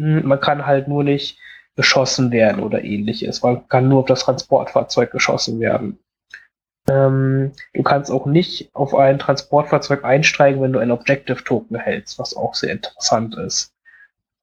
Hm, 0.00 0.26
Man 0.26 0.40
kann 0.40 0.66
halt 0.66 0.88
nur 0.88 1.04
nicht 1.04 1.38
beschossen 1.76 2.32
werden 2.32 2.60
oder 2.62 2.82
ähnliches. 2.82 3.42
Man 3.42 3.68
kann 3.68 3.88
nur 3.88 4.00
auf 4.00 4.06
das 4.06 4.24
Transportfahrzeug 4.24 5.12
geschossen 5.12 5.60
werden. 5.60 6.00
Ähm, 6.88 7.52
du 7.72 7.82
kannst 7.84 8.10
auch 8.10 8.26
nicht 8.26 8.74
auf 8.74 8.96
ein 8.96 9.20
Transportfahrzeug 9.20 10.04
einsteigen, 10.04 10.60
wenn 10.60 10.72
du 10.72 10.80
ein 10.80 10.90
Objective 10.90 11.44
Token 11.44 11.76
hältst, 11.76 12.18
was 12.18 12.36
auch 12.36 12.54
sehr 12.54 12.72
interessant 12.72 13.36
ist. 13.36 13.72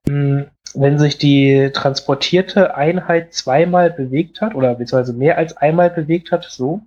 Hm, 0.07 0.47
Wenn 0.75 0.99
sich 0.99 1.17
die 1.17 1.71
transportierte 1.73 2.75
Einheit 2.75 3.33
zweimal 3.33 3.89
bewegt 3.89 4.41
hat, 4.41 4.55
oder 4.55 4.75
beziehungsweise 4.75 5.13
mehr 5.13 5.37
als 5.37 5.57
einmal 5.57 5.89
bewegt 5.89 6.31
hat, 6.31 6.43
so, 6.43 6.81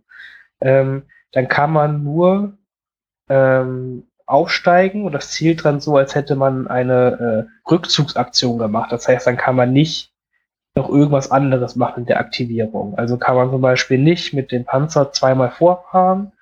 ähm, 0.60 1.04
dann 1.32 1.48
kann 1.48 1.72
man 1.72 2.04
nur 2.04 2.58
ähm, 3.28 4.04
aufsteigen 4.26 5.04
und 5.04 5.12
das 5.12 5.30
zielt 5.30 5.64
dann 5.64 5.80
so, 5.80 5.96
als 5.96 6.14
hätte 6.14 6.36
man 6.36 6.68
eine 6.68 7.48
äh, 7.48 7.70
Rückzugsaktion 7.70 8.58
gemacht. 8.58 8.92
Das 8.92 9.08
heißt, 9.08 9.26
dann 9.26 9.36
kann 9.36 9.56
man 9.56 9.72
nicht 9.72 10.12
noch 10.74 10.88
irgendwas 10.88 11.30
anderes 11.30 11.76
machen 11.76 12.00
in 12.00 12.06
der 12.06 12.20
Aktivierung. 12.20 12.96
Also 12.96 13.18
kann 13.18 13.36
man 13.36 13.50
zum 13.50 13.60
Beispiel 13.60 13.98
nicht 13.98 14.32
mit 14.32 14.52
dem 14.52 14.64
Panzer 14.64 15.12
zweimal 15.12 15.50
vorfahren, 15.50 16.32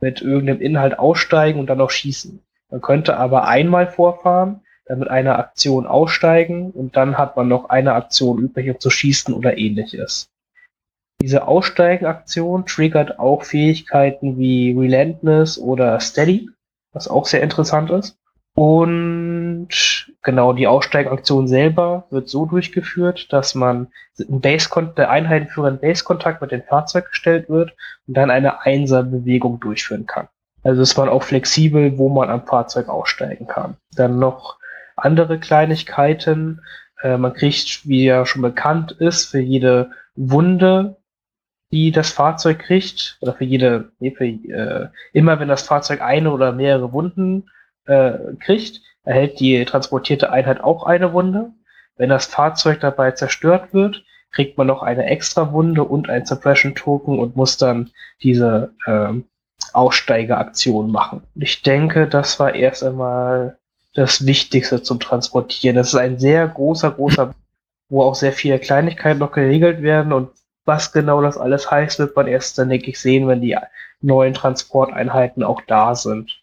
mit 0.00 0.22
irgendeinem 0.22 0.60
Inhalt 0.60 0.98
aussteigen 0.98 1.60
und 1.60 1.66
dann 1.66 1.78
noch 1.78 1.90
schießen. 1.90 2.42
Man 2.70 2.80
könnte 2.80 3.16
aber 3.16 3.46
einmal 3.46 3.86
vorfahren, 3.86 4.62
mit 4.88 5.08
einer 5.08 5.38
Aktion 5.38 5.86
aussteigen 5.86 6.70
und 6.70 6.96
dann 6.96 7.16
hat 7.16 7.36
man 7.36 7.48
noch 7.48 7.70
eine 7.70 7.94
Aktion 7.94 8.38
übrig, 8.38 8.68
um 8.70 8.80
zu 8.80 8.90
schießen 8.90 9.34
oder 9.34 9.56
ähnliches. 9.56 10.30
Diese 11.22 11.46
Aussteigen-Aktion 11.46 12.66
triggert 12.66 13.18
auch 13.18 13.44
Fähigkeiten 13.44 14.36
wie 14.36 14.76
Relentless 14.76 15.58
oder 15.58 15.98
Steady, 16.00 16.50
was 16.92 17.08
auch 17.08 17.26
sehr 17.26 17.42
interessant 17.42 17.90
ist. 17.90 18.18
Und 18.54 19.68
genau, 20.22 20.52
die 20.52 20.68
Aussteigeaktion 20.68 21.48
selber 21.48 22.06
wird 22.10 22.28
so 22.28 22.46
durchgeführt, 22.46 23.32
dass 23.32 23.54
man 23.54 23.88
ein 24.18 24.40
Base 24.40 24.68
der 24.96 25.10
Einheitenführer 25.10 25.68
in 25.68 25.80
Base-Kontakt 25.80 26.40
mit 26.40 26.52
dem 26.52 26.62
Fahrzeug 26.62 27.08
gestellt 27.08 27.48
wird 27.48 27.74
und 28.06 28.16
dann 28.16 28.30
eine 28.30 28.60
Einser-Bewegung 28.62 29.58
durchführen 29.58 30.06
kann. 30.06 30.28
Also 30.62 30.82
ist 30.82 30.96
man 30.96 31.08
auch 31.08 31.24
flexibel, 31.24 31.98
wo 31.98 32.08
man 32.08 32.30
am 32.30 32.46
Fahrzeug 32.46 32.88
aussteigen 32.88 33.46
kann. 33.46 33.76
Dann 33.96 34.18
noch 34.18 34.58
andere 34.96 35.38
Kleinigkeiten. 35.38 36.62
Äh, 37.02 37.16
man 37.16 37.34
kriegt, 37.34 37.86
wie 37.88 38.04
ja 38.04 38.26
schon 38.26 38.42
bekannt 38.42 38.92
ist, 38.92 39.30
für 39.30 39.40
jede 39.40 39.90
Wunde, 40.14 40.96
die 41.70 41.90
das 41.90 42.10
Fahrzeug 42.10 42.60
kriegt, 42.60 43.18
oder 43.20 43.34
für 43.34 43.44
jede, 43.44 43.92
nee, 43.98 44.12
für, 44.12 44.26
äh, 44.26 44.88
immer 45.12 45.40
wenn 45.40 45.48
das 45.48 45.62
Fahrzeug 45.62 46.00
eine 46.00 46.30
oder 46.30 46.52
mehrere 46.52 46.92
Wunden 46.92 47.50
äh, 47.86 48.12
kriegt, 48.40 48.80
erhält 49.04 49.40
die 49.40 49.64
transportierte 49.64 50.30
Einheit 50.32 50.62
auch 50.62 50.84
eine 50.84 51.12
Wunde. 51.12 51.52
Wenn 51.96 52.08
das 52.08 52.26
Fahrzeug 52.26 52.80
dabei 52.80 53.12
zerstört 53.12 53.72
wird, 53.72 54.04
kriegt 54.32 54.58
man 54.58 54.66
noch 54.66 54.82
eine 54.82 55.06
extra 55.06 55.52
Wunde 55.52 55.84
und 55.84 56.10
ein 56.10 56.26
Suppression 56.26 56.74
Token 56.74 57.18
und 57.18 57.36
muss 57.36 57.56
dann 57.56 57.90
diese 58.22 58.74
ähm, 58.86 59.26
Aussteigeaktion 59.72 60.90
machen. 60.90 61.22
Ich 61.36 61.62
denke, 61.62 62.08
das 62.08 62.40
war 62.40 62.54
erst 62.54 62.82
einmal 62.82 63.58
das 63.94 64.26
Wichtigste 64.26 64.82
zum 64.82 65.00
Transportieren. 65.00 65.76
Das 65.76 65.88
ist 65.88 65.94
ein 65.94 66.18
sehr 66.18 66.46
großer, 66.46 66.90
großer, 66.90 67.34
wo 67.88 68.02
auch 68.02 68.14
sehr 68.14 68.32
viele 68.32 68.58
Kleinigkeiten 68.58 69.20
noch 69.20 69.32
geregelt 69.32 69.82
werden 69.82 70.12
und 70.12 70.30
was 70.66 70.92
genau 70.92 71.20
das 71.20 71.36
alles 71.36 71.70
heißt, 71.70 71.98
wird 71.98 72.16
man 72.16 72.26
erst 72.26 72.58
dann, 72.58 72.70
denke 72.70 72.90
ich, 72.90 72.98
sehen, 72.98 73.28
wenn 73.28 73.42
die 73.42 73.56
neuen 74.00 74.34
Transporteinheiten 74.34 75.42
auch 75.42 75.60
da 75.66 75.94
sind. 75.94 76.40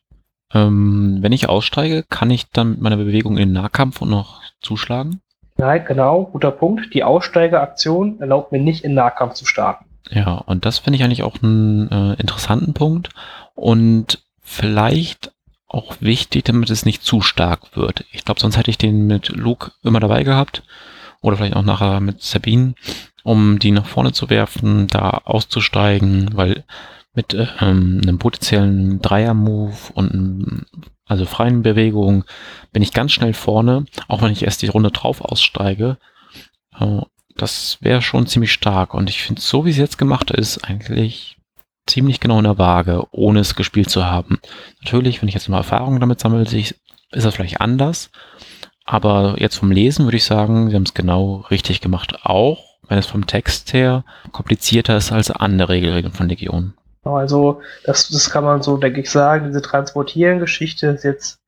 Ähm, 0.54 1.18
wenn 1.22 1.32
ich 1.32 1.50
aussteige, 1.50 2.04
kann 2.10 2.30
ich 2.30 2.50
dann 2.52 2.72
mit 2.72 2.82
meiner 2.82 2.98
Bewegung 2.98 3.38
in 3.38 3.50
den 3.50 3.54
Nahkampf 3.54 4.02
und 4.02 4.10
noch 4.10 4.42
zuschlagen? 4.62 5.22
Nein, 5.58 5.86
genau, 5.88 6.26
guter 6.26 6.52
Punkt. 6.52 6.94
Die 6.94 7.04
Aussteigeraktion 7.04 8.20
erlaubt 8.20 8.52
mir 8.52 8.60
nicht 8.60 8.84
in 8.84 8.94
Nahkampf 8.94 9.34
zu 9.34 9.46
starten. 9.46 9.86
Ja, 10.10 10.34
und 10.34 10.66
das 10.66 10.80
finde 10.80 10.98
ich 10.98 11.04
eigentlich 11.04 11.24
auch 11.24 11.42
einen 11.42 11.90
äh, 11.90 12.14
interessanten 12.20 12.74
Punkt 12.74 13.10
und 13.56 14.24
vielleicht 14.42 15.32
auch 15.74 15.96
wichtig, 16.02 16.46
damit 16.46 16.70
es 16.70 16.86
nicht 16.86 17.04
zu 17.04 17.22
stark 17.22 17.76
wird. 17.76 18.06
Ich 18.12 18.26
glaube, 18.26 18.40
sonst 18.40 18.58
hätte 18.58 18.70
ich 18.70 18.78
den 18.78 19.08
mit 19.08 19.30
Luke 19.30 19.72
immer 19.84 20.00
dabei 20.00 20.24
gehabt 20.24 20.64
oder 21.22 21.38
vielleicht 21.38 21.56
auch 21.56 21.64
nachher 21.64 22.02
mit 22.02 22.22
Sabine, 22.22 22.76
um 23.24 23.58
die 23.58 23.72
nach 23.72 23.86
vorne 23.86 24.12
zu 24.12 24.30
werfen, 24.30 24.88
da 24.88 25.10
auszusteigen, 25.24 26.32
weil 26.34 26.66
mit 27.14 27.34
ähm, 27.34 28.02
einem 28.04 28.20
potenziellen 28.20 29.02
Dreier-Move 29.02 29.76
und 29.94 30.12
einem, 30.12 30.66
also 31.06 31.26
freien 31.26 31.62
Bewegung 31.62 32.26
bin 32.72 32.84
ich 32.84 32.94
ganz 32.94 33.12
schnell 33.12 33.34
vorne, 33.34 33.86
auch 34.08 34.22
wenn 34.22 34.32
ich 34.32 34.44
erst 34.44 34.62
die 34.62 34.70
Runde 34.70 34.92
drauf 34.92 35.22
aussteige. 35.22 35.98
Äh, 36.80 37.02
das 37.36 37.78
wäre 37.82 38.02
schon 38.02 38.28
ziemlich 38.28 38.52
stark 38.52 38.94
und 38.94 39.10
ich 39.10 39.24
finde, 39.24 39.42
so 39.42 39.66
wie 39.66 39.72
es 39.72 39.78
jetzt 39.78 39.98
gemacht 39.98 40.32
ist, 40.32 40.66
eigentlich 40.66 41.38
ziemlich 41.88 42.20
genau 42.20 42.38
in 42.38 42.46
der 42.46 42.58
Waage, 42.58 43.04
ohne 43.12 43.40
es 43.40 43.56
gespielt 43.56 43.90
zu 43.90 44.06
haben. 44.06 44.40
Natürlich, 44.82 45.22
wenn 45.22 45.30
ich 45.30 45.36
jetzt 45.36 45.50
mal 45.50 45.58
Erfahrungen 45.58 46.00
damit 46.00 46.20
sammle, 46.20 46.44
ist 46.44 46.76
das 47.12 47.36
vielleicht 47.36 47.62
anders. 47.62 48.12
Aber 48.86 49.36
jetzt 49.38 49.58
vom 49.58 49.72
Lesen 49.72 50.06
würde 50.06 50.18
ich 50.18 50.26
sagen, 50.26 50.70
sie 50.70 50.76
haben 50.76 50.84
es 50.84 50.94
genau 50.94 51.46
richtig 51.50 51.82
gemacht, 51.82 52.20
auch 52.24 52.72
wenn 52.88 52.98
es 52.98 53.08
vom 53.08 53.26
Text 53.28 53.74
her 53.74 54.04
komplizierter 54.32 54.98
ist 54.98 55.12
als 55.12 55.32
andere 55.32 55.74
Regelregeln 55.74 56.14
von 56.14 56.28
Legion. 56.28 56.74
Also, 57.04 57.62
das, 57.86 58.10
das 58.10 58.30
kann 58.30 58.44
man 58.44 58.62
so, 58.62 58.78
denke 58.78 59.02
ich, 59.02 59.10
sagen. 59.10 59.48
Diese 59.48 59.62
Transportieren-Geschichte 59.62 60.88
ist 60.88 61.04
jetzt 61.04 61.40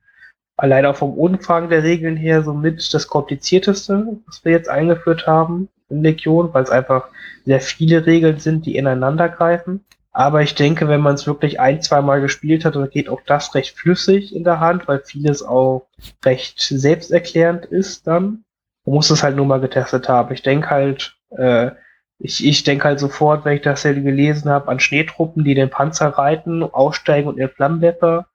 allein 0.56 0.86
auch 0.86 0.96
vom 0.96 1.14
Umfang 1.14 1.68
der 1.68 1.82
Regeln 1.82 2.16
her 2.16 2.42
somit 2.42 2.92
das 2.92 3.06
komplizierteste, 3.08 4.06
was 4.26 4.44
wir 4.44 4.52
jetzt 4.52 4.68
eingeführt 4.68 5.26
haben 5.26 5.68
in 5.90 6.02
Legion, 6.02 6.52
weil 6.54 6.64
es 6.64 6.70
einfach 6.70 7.08
sehr 7.44 7.60
viele 7.60 8.06
Regeln 8.06 8.38
sind, 8.38 8.66
die 8.66 8.76
ineinander 8.76 9.28
greifen. 9.28 9.84
Aber 10.14 10.42
ich 10.42 10.54
denke, 10.54 10.86
wenn 10.86 11.00
man 11.00 11.14
es 11.14 11.26
wirklich 11.26 11.58
ein, 11.58 11.82
zwei 11.82 12.00
Mal 12.00 12.20
gespielt 12.20 12.64
hat, 12.64 12.76
dann 12.76 12.88
geht 12.88 13.08
auch 13.08 13.20
das 13.26 13.52
recht 13.56 13.76
flüssig 13.76 14.34
in 14.34 14.44
der 14.44 14.60
Hand, 14.60 14.86
weil 14.86 15.00
vieles 15.00 15.42
auch 15.42 15.88
recht 16.24 16.60
selbsterklärend 16.60 17.66
ist 17.66 18.06
dann. 18.06 18.44
Man 18.86 18.94
muss 18.94 19.10
es 19.10 19.24
halt 19.24 19.34
nur 19.34 19.44
mal 19.44 19.60
getestet 19.60 20.08
haben. 20.08 20.32
Ich 20.32 20.42
denke 20.42 20.70
halt, 20.70 21.16
äh, 21.30 21.72
ich, 22.20 22.46
ich 22.46 22.62
denke 22.62 22.84
halt 22.84 23.00
sofort, 23.00 23.44
wenn 23.44 23.56
ich 23.56 23.62
das 23.62 23.82
hier 23.82 23.92
gelesen 23.94 24.48
habe, 24.50 24.68
an 24.68 24.78
Schneetruppen, 24.78 25.42
die 25.42 25.54
den 25.54 25.68
Panzer 25.68 26.10
reiten, 26.10 26.62
aussteigen 26.62 27.28
und 27.28 27.36
ihren 27.38 27.50
Flammenwerfer 27.50 28.28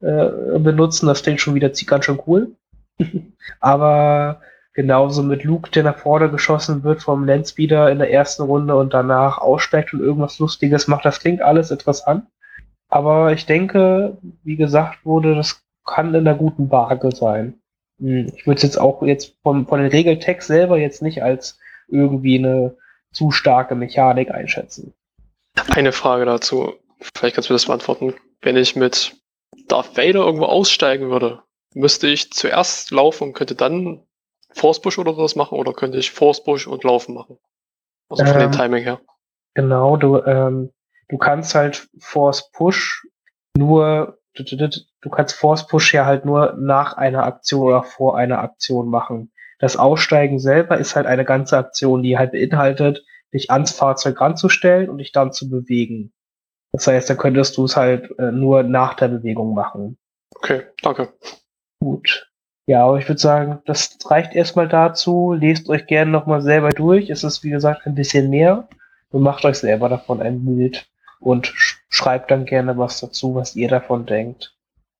äh, 0.00 0.58
benutzen. 0.58 1.06
Das 1.06 1.22
klingt 1.22 1.42
schon 1.42 1.54
wieder 1.54 1.70
ganz 1.86 2.06
schön 2.06 2.20
cool. 2.26 2.52
Aber 3.60 4.40
genauso 4.76 5.22
mit 5.22 5.42
Luke, 5.42 5.70
der 5.70 5.82
nach 5.82 5.98
vorne 5.98 6.30
geschossen 6.30 6.84
wird 6.84 7.02
vom 7.02 7.24
Landspeeder 7.24 7.90
in 7.90 7.98
der 7.98 8.12
ersten 8.12 8.42
Runde 8.42 8.76
und 8.76 8.92
danach 8.92 9.38
aussteigt 9.38 9.94
und 9.94 10.00
irgendwas 10.00 10.38
Lustiges 10.38 10.86
macht, 10.86 11.06
das 11.06 11.18
klingt 11.18 11.40
alles 11.40 11.70
interessant. 11.70 12.26
Aber 12.88 13.32
ich 13.32 13.46
denke, 13.46 14.18
wie 14.44 14.56
gesagt 14.56 15.04
wurde, 15.04 15.34
das 15.34 15.62
kann 15.86 16.14
in 16.14 16.28
einer 16.28 16.36
guten 16.36 16.70
Waage 16.70 17.10
sein. 17.16 17.54
Hm, 17.98 18.30
ich 18.36 18.46
würde 18.46 18.58
es 18.58 18.62
jetzt 18.62 18.78
auch 18.78 19.02
jetzt 19.02 19.34
von, 19.42 19.66
von 19.66 19.80
den 19.80 19.90
Regeltext 19.90 20.46
selber 20.46 20.78
jetzt 20.78 21.00
nicht 21.00 21.22
als 21.22 21.58
irgendwie 21.88 22.38
eine 22.38 22.76
zu 23.12 23.30
starke 23.30 23.74
Mechanik 23.74 24.30
einschätzen. 24.30 24.92
Eine 25.74 25.92
Frage 25.92 26.26
dazu. 26.26 26.74
Vielleicht 27.16 27.34
kannst 27.34 27.48
du 27.48 27.54
das 27.54 27.64
beantworten. 27.64 28.12
Wenn 28.42 28.56
ich 28.56 28.76
mit 28.76 29.16
Darth 29.68 29.96
Vader 29.96 30.20
irgendwo 30.20 30.44
aussteigen 30.44 31.08
würde, 31.08 31.42
müsste 31.72 32.08
ich 32.08 32.30
zuerst 32.30 32.90
laufen 32.90 33.28
und 33.28 33.32
könnte 33.32 33.54
dann 33.54 34.05
Force 34.56 34.80
Push 34.80 34.98
oder 34.98 35.14
sowas 35.14 35.36
machen 35.36 35.58
oder 35.58 35.72
könnte 35.72 35.98
ich 35.98 36.10
Force 36.10 36.42
Push 36.42 36.66
und 36.66 36.82
Laufen 36.82 37.14
machen? 37.14 37.38
Also 38.08 38.24
von 38.24 38.34
ähm, 38.34 38.40
dem 38.40 38.52
Timing 38.52 38.82
her. 38.82 39.00
Genau, 39.54 39.96
du, 39.96 40.22
ähm, 40.22 40.72
du 41.08 41.18
kannst 41.18 41.54
halt 41.54 41.88
Force 41.98 42.50
Push 42.52 43.06
nur, 43.56 44.18
du, 44.34 44.44
du, 44.44 44.68
du 45.00 45.10
kannst 45.10 45.34
Force 45.34 45.66
Push 45.66 45.92
ja 45.92 46.06
halt 46.06 46.24
nur 46.24 46.54
nach 46.58 46.96
einer 46.96 47.24
Aktion 47.24 47.66
oder 47.66 47.82
vor 47.82 48.16
einer 48.16 48.38
Aktion 48.38 48.88
machen. 48.88 49.30
Das 49.58 49.76
Aussteigen 49.76 50.38
selber 50.38 50.78
ist 50.78 50.96
halt 50.96 51.06
eine 51.06 51.24
ganze 51.24 51.56
Aktion, 51.56 52.02
die 52.02 52.18
halt 52.18 52.32
beinhaltet, 52.32 53.04
dich 53.32 53.50
ans 53.50 53.72
Fahrzeug 53.72 54.20
ranzustellen 54.20 54.88
und 54.88 54.98
dich 54.98 55.12
dann 55.12 55.32
zu 55.32 55.50
bewegen. 55.50 56.12
Das 56.72 56.86
heißt, 56.86 57.08
da 57.08 57.14
könntest 57.14 57.56
du 57.56 57.64
es 57.64 57.76
halt 57.76 58.10
äh, 58.18 58.32
nur 58.32 58.62
nach 58.62 58.94
der 58.94 59.08
Bewegung 59.08 59.54
machen. 59.54 59.98
Okay, 60.34 60.62
danke. 60.82 61.12
Gut. 61.80 62.30
Ja, 62.66 62.84
aber 62.84 62.98
ich 62.98 63.08
würde 63.08 63.20
sagen, 63.20 63.60
das 63.64 63.96
reicht 64.06 64.34
erstmal 64.34 64.68
dazu. 64.68 65.32
Lest 65.38 65.68
euch 65.68 65.86
gerne 65.86 66.10
nochmal 66.10 66.42
selber 66.42 66.70
durch. 66.70 67.10
Es 67.10 67.22
ist, 67.22 67.44
wie 67.44 67.50
gesagt, 67.50 67.86
ein 67.86 67.94
bisschen 67.94 68.28
mehr. 68.28 68.68
Und 69.10 69.22
macht 69.22 69.44
euch 69.44 69.58
selber 69.58 69.88
davon 69.88 70.20
ein 70.20 70.44
Bild. 70.44 70.88
Und 71.20 71.46
sch 71.46 71.76
schreibt 71.88 72.30
dann 72.30 72.44
gerne 72.44 72.76
was 72.76 73.00
dazu, 73.00 73.34
was 73.34 73.56
ihr 73.56 73.68
davon 73.68 74.04
denkt. 74.04 74.52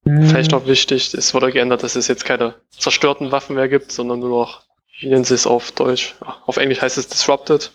Vielleicht 0.04 0.52
noch 0.52 0.66
wichtig, 0.68 1.12
es 1.14 1.34
wurde 1.34 1.50
geändert, 1.50 1.82
dass 1.82 1.96
es 1.96 2.06
jetzt 2.06 2.24
keine 2.24 2.54
zerstörten 2.70 3.32
Waffen 3.32 3.56
mehr 3.56 3.68
gibt, 3.68 3.90
sondern 3.90 4.20
nur 4.20 4.28
noch, 4.28 4.62
wie 5.00 5.08
nennen 5.08 5.24
sie 5.24 5.34
es 5.34 5.48
auf 5.48 5.72
Deutsch? 5.72 6.14
Auf 6.46 6.58
Englisch 6.58 6.80
heißt 6.80 6.96
es 6.96 7.08
Disrupted. 7.08 7.72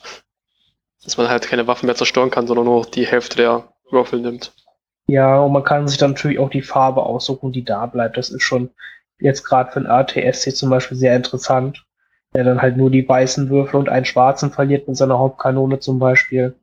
Dass 1.03 1.17
man 1.17 1.27
halt 1.27 1.47
keine 1.47 1.67
Waffen 1.67 1.87
mehr 1.87 1.95
zerstören 1.95 2.31
kann, 2.31 2.47
sondern 2.47 2.65
nur 2.65 2.85
die 2.85 3.05
Hälfte 3.05 3.35
der 3.35 3.73
Würfel 3.91 4.21
nimmt. 4.21 4.53
Ja, 5.07 5.41
und 5.41 5.51
man 5.51 5.63
kann 5.63 5.87
sich 5.89 5.97
dann 5.97 6.11
natürlich 6.11 6.39
auch 6.39 6.49
die 6.49 6.61
Farbe 6.61 7.03
aussuchen, 7.03 7.51
die 7.51 7.65
da 7.65 7.85
bleibt. 7.85 8.15
Das 8.15 8.29
ist 8.29 8.43
schon 8.43 8.69
jetzt 9.21 9.43
gerade 9.43 9.71
für 9.71 9.79
ein 9.79 9.87
ATSC 9.87 10.53
zum 10.55 10.69
Beispiel 10.69 10.97
sehr 10.97 11.15
interessant. 11.15 11.85
Der 12.33 12.45
dann 12.45 12.61
halt 12.61 12.77
nur 12.77 12.89
die 12.89 13.07
weißen 13.07 13.49
Würfel 13.49 13.77
und 13.77 13.89
einen 13.89 14.05
schwarzen 14.05 14.51
verliert 14.51 14.87
mit 14.87 14.95
seiner 14.95 15.19
Hauptkanone 15.19 15.79
zum 15.79 15.99
Beispiel. 15.99 16.55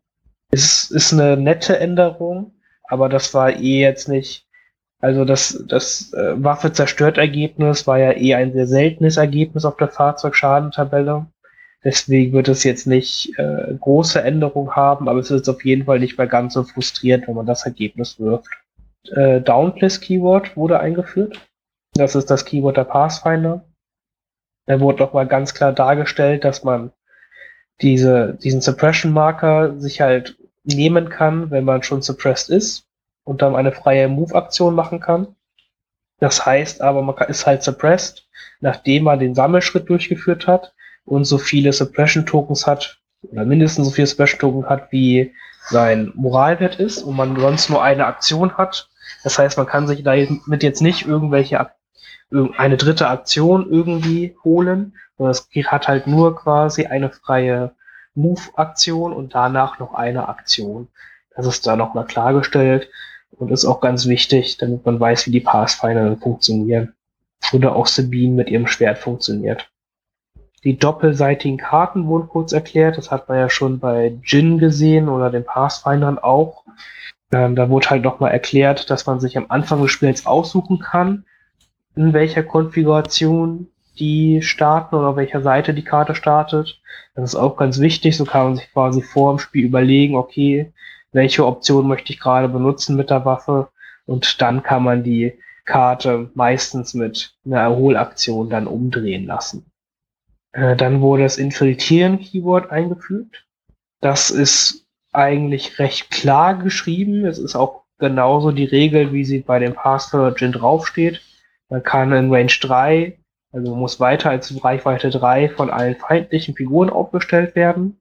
Es 0.50 0.90
ist 0.90 1.12
eine 1.12 1.36
nette 1.36 1.78
Änderung, 1.78 2.52
aber 2.84 3.10
das 3.10 3.34
war 3.34 3.50
eh 3.50 3.80
jetzt 3.80 4.08
nicht. 4.08 4.46
Also 5.00 5.24
das, 5.24 5.62
das 5.68 6.12
äh, 6.14 6.42
Waffe 6.42 6.72
zerstört 6.72 7.18
Ergebnis 7.18 7.86
war 7.86 7.98
ja 7.98 8.12
eh 8.16 8.34
ein 8.34 8.52
sehr 8.52 8.66
seltenes 8.66 9.16
Ergebnis 9.16 9.64
auf 9.64 9.76
der 9.76 9.88
Fahrzeugschadentabelle. 9.88 11.26
Deswegen 11.84 12.32
wird 12.32 12.48
es 12.48 12.64
jetzt 12.64 12.86
nicht 12.86 13.38
äh, 13.38 13.74
große 13.78 14.20
Änderungen 14.20 14.74
haben, 14.74 15.08
aber 15.08 15.20
es 15.20 15.30
ist 15.30 15.48
auf 15.48 15.64
jeden 15.64 15.84
Fall 15.84 16.00
nicht 16.00 16.18
mehr 16.18 16.26
ganz 16.26 16.54
so 16.54 16.64
frustriert, 16.64 17.28
wenn 17.28 17.36
man 17.36 17.46
das 17.46 17.64
Ergebnis 17.64 18.18
wirft. 18.18 18.48
Äh, 19.12 19.40
Dauntless 19.40 20.00
Keyword 20.00 20.56
wurde 20.56 20.80
eingeführt. 20.80 21.40
Das 21.98 22.14
ist 22.14 22.30
das 22.30 22.44
Keyword 22.44 22.76
der 22.76 22.84
Pathfinder. 22.84 23.64
Da 24.66 24.80
wurde 24.80 25.02
nochmal 25.02 25.26
ganz 25.26 25.54
klar 25.54 25.72
dargestellt, 25.72 26.44
dass 26.44 26.62
man 26.62 26.92
diese, 27.80 28.34
diesen 28.42 28.60
Suppression-Marker 28.60 29.80
sich 29.80 30.00
halt 30.00 30.36
nehmen 30.64 31.08
kann, 31.08 31.50
wenn 31.50 31.64
man 31.64 31.82
schon 31.82 32.02
suppressed 32.02 32.50
ist 32.50 32.86
und 33.24 33.42
dann 33.42 33.56
eine 33.56 33.72
freie 33.72 34.08
Move-Aktion 34.08 34.74
machen 34.74 35.00
kann. 35.00 35.36
Das 36.20 36.44
heißt 36.44 36.82
aber, 36.82 37.02
man 37.02 37.16
ist 37.28 37.46
halt 37.46 37.62
suppressed, 37.62 38.28
nachdem 38.60 39.04
man 39.04 39.18
den 39.18 39.34
Sammelschritt 39.34 39.88
durchgeführt 39.88 40.46
hat 40.46 40.74
und 41.04 41.24
so 41.24 41.38
viele 41.38 41.72
Suppression-Tokens 41.72 42.66
hat, 42.66 43.00
oder 43.22 43.44
mindestens 43.44 43.86
so 43.86 43.92
viele 43.92 44.06
Suppression-Token 44.06 44.68
hat, 44.68 44.92
wie 44.92 45.32
sein 45.68 46.12
Moralwert 46.14 46.78
ist 46.78 47.02
und 47.02 47.16
man 47.16 47.38
sonst 47.38 47.70
nur 47.70 47.82
eine 47.82 48.06
Aktion 48.06 48.56
hat. 48.56 48.88
Das 49.24 49.38
heißt, 49.38 49.56
man 49.56 49.66
kann 49.66 49.86
sich 49.86 50.02
damit 50.02 50.62
jetzt 50.62 50.82
nicht 50.82 51.06
irgendwelche 51.06 51.60
eine 52.30 52.76
dritte 52.76 53.08
Aktion 53.08 53.70
irgendwie 53.70 54.36
holen, 54.44 54.94
sondern 55.16 55.30
es 55.30 55.48
hat 55.66 55.88
halt 55.88 56.06
nur 56.06 56.36
quasi 56.36 56.86
eine 56.86 57.10
freie 57.10 57.72
Move-Aktion 58.14 59.12
und 59.12 59.34
danach 59.34 59.78
noch 59.78 59.94
eine 59.94 60.28
Aktion. 60.28 60.88
Das 61.34 61.46
ist 61.46 61.66
da 61.66 61.76
nochmal 61.76 62.04
klargestellt 62.04 62.90
und 63.30 63.50
ist 63.50 63.64
auch 63.64 63.80
ganz 63.80 64.06
wichtig, 64.06 64.58
damit 64.58 64.84
man 64.84 64.98
weiß, 64.98 65.26
wie 65.26 65.30
die 65.30 65.40
Pathfinder 65.40 66.16
funktionieren. 66.16 66.94
Oder 67.52 67.76
auch 67.76 67.86
Sabine 67.86 68.34
mit 68.34 68.50
ihrem 68.50 68.66
Schwert 68.66 68.98
funktioniert. 68.98 69.70
Die 70.64 70.76
doppelseitigen 70.76 71.56
Karten 71.56 72.06
wurden 72.08 72.28
kurz 72.28 72.52
erklärt. 72.52 72.98
Das 72.98 73.10
hat 73.10 73.28
man 73.28 73.38
ja 73.38 73.48
schon 73.48 73.78
bei 73.78 74.18
Jin 74.24 74.58
gesehen 74.58 75.08
oder 75.08 75.30
den 75.30 75.44
Pathfindern 75.44 76.18
auch. 76.18 76.64
Ähm, 77.30 77.54
da 77.54 77.70
wurde 77.70 77.90
halt 77.90 78.02
nochmal 78.02 78.32
erklärt, 78.32 78.90
dass 78.90 79.06
man 79.06 79.20
sich 79.20 79.38
am 79.38 79.46
Anfang 79.48 79.80
des 79.82 79.92
Spiels 79.92 80.26
aussuchen 80.26 80.80
kann, 80.80 81.24
in 81.98 82.12
welcher 82.12 82.44
Konfiguration 82.44 83.66
die 83.98 84.40
starten 84.42 84.94
oder 84.94 85.08
auf 85.08 85.16
welcher 85.16 85.42
Seite 85.42 85.74
die 85.74 85.82
Karte 85.82 86.14
startet. 86.14 86.80
Das 87.16 87.30
ist 87.30 87.34
auch 87.34 87.56
ganz 87.56 87.80
wichtig. 87.80 88.16
So 88.16 88.24
kann 88.24 88.44
man 88.44 88.56
sich 88.56 88.72
quasi 88.72 89.02
vor 89.02 89.32
dem 89.32 89.40
Spiel 89.40 89.64
überlegen, 89.64 90.14
okay, 90.14 90.72
welche 91.10 91.44
Option 91.44 91.88
möchte 91.88 92.12
ich 92.12 92.20
gerade 92.20 92.48
benutzen 92.48 92.94
mit 92.94 93.10
der 93.10 93.24
Waffe 93.24 93.70
und 94.06 94.40
dann 94.40 94.62
kann 94.62 94.84
man 94.84 95.02
die 95.02 95.40
Karte 95.64 96.30
meistens 96.34 96.94
mit 96.94 97.34
einer 97.44 97.62
Erholaktion 97.62 98.48
dann 98.48 98.68
umdrehen 98.68 99.26
lassen. 99.26 99.66
Äh, 100.52 100.76
dann 100.76 101.00
wurde 101.00 101.24
das 101.24 101.36
Infiltrieren-Keyword 101.36 102.70
eingefügt. 102.70 103.44
Das 104.00 104.30
ist 104.30 104.86
eigentlich 105.12 105.80
recht 105.80 106.12
klar 106.12 106.54
geschrieben. 106.54 107.26
Es 107.26 107.38
ist 107.38 107.56
auch 107.56 107.82
genauso 107.98 108.52
die 108.52 108.66
Regel, 108.66 109.12
wie 109.12 109.24
sie 109.24 109.40
bei 109.40 109.58
dem 109.58 109.74
Pathfinder 109.74 110.32
Gin 110.36 110.52
draufsteht. 110.52 111.20
Man 111.68 111.82
kann 111.82 112.12
in 112.12 112.32
Range 112.32 112.52
3 112.60 113.18
Also 113.52 113.74
muss 113.74 114.00
weiter 114.00 114.30
als 114.30 114.62
Reichweite 114.62 115.10
3 115.10 115.50
von 115.50 115.70
allen 115.70 115.96
feindlichen 115.96 116.54
Figuren 116.54 116.90
aufgestellt 116.90 117.54
werden. 117.54 117.98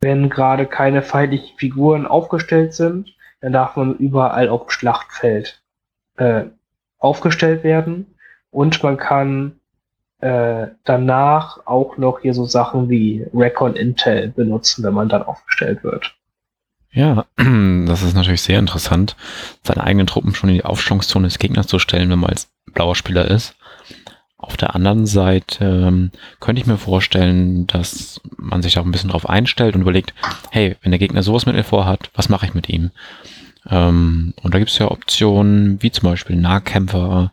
Wenn 0.00 0.28
gerade 0.28 0.66
keine 0.66 1.02
feindlichen 1.02 1.56
Figuren 1.56 2.06
aufgestellt 2.06 2.74
sind, 2.74 3.14
dann 3.40 3.52
darf 3.52 3.76
man 3.76 3.96
überall 3.96 4.48
auf 4.48 4.66
dem 4.66 4.70
Schlachtfeld 4.70 5.62
äh, 6.16 6.44
aufgestellt 6.98 7.64
werden. 7.64 8.14
Und 8.50 8.82
man 8.82 8.96
kann 8.96 9.60
äh, 10.20 10.68
danach 10.84 11.66
auch 11.66 11.98
noch 11.98 12.20
hier 12.20 12.34
so 12.34 12.46
Sachen 12.46 12.88
wie 12.88 13.26
Recon 13.34 13.76
Intel 13.76 14.28
benutzen, 14.28 14.84
wenn 14.84 14.94
man 14.94 15.08
dann 15.08 15.22
aufgestellt 15.22 15.84
wird. 15.84 16.16
Ja, 16.90 17.26
das 17.36 18.02
ist 18.02 18.14
natürlich 18.14 18.42
sehr 18.42 18.58
interessant, 18.58 19.16
seine 19.62 19.84
eigenen 19.84 20.06
Truppen 20.06 20.34
schon 20.34 20.48
in 20.48 20.56
die 20.56 20.64
Aufstellungszone 20.64 21.26
des 21.26 21.38
Gegners 21.38 21.66
zu 21.66 21.78
stellen, 21.78 22.08
wenn 22.10 22.18
man 22.18 22.30
als 22.30 22.48
blauer 22.76 22.94
Spieler 22.94 23.28
ist. 23.28 23.56
Auf 24.38 24.56
der 24.56 24.76
anderen 24.76 25.06
Seite 25.06 25.64
ähm, 25.64 26.12
könnte 26.38 26.60
ich 26.60 26.66
mir 26.66 26.76
vorstellen, 26.76 27.66
dass 27.66 28.20
man 28.36 28.62
sich 28.62 28.78
auch 28.78 28.84
ein 28.84 28.92
bisschen 28.92 29.08
darauf 29.08 29.28
einstellt 29.28 29.74
und 29.74 29.80
überlegt, 29.80 30.14
hey, 30.50 30.76
wenn 30.82 30.92
der 30.92 31.00
Gegner 31.00 31.22
sowas 31.24 31.46
mit 31.46 31.56
mir 31.56 31.64
vorhat, 31.64 32.10
was 32.14 32.28
mache 32.28 32.46
ich 32.46 32.54
mit 32.54 32.68
ihm? 32.68 32.90
Ähm, 33.68 34.34
und 34.42 34.54
da 34.54 34.58
gibt 34.58 34.70
es 34.70 34.78
ja 34.78 34.90
Optionen 34.90 35.82
wie 35.82 35.90
zum 35.90 36.10
Beispiel 36.10 36.36
Nahkämpfer, 36.36 37.32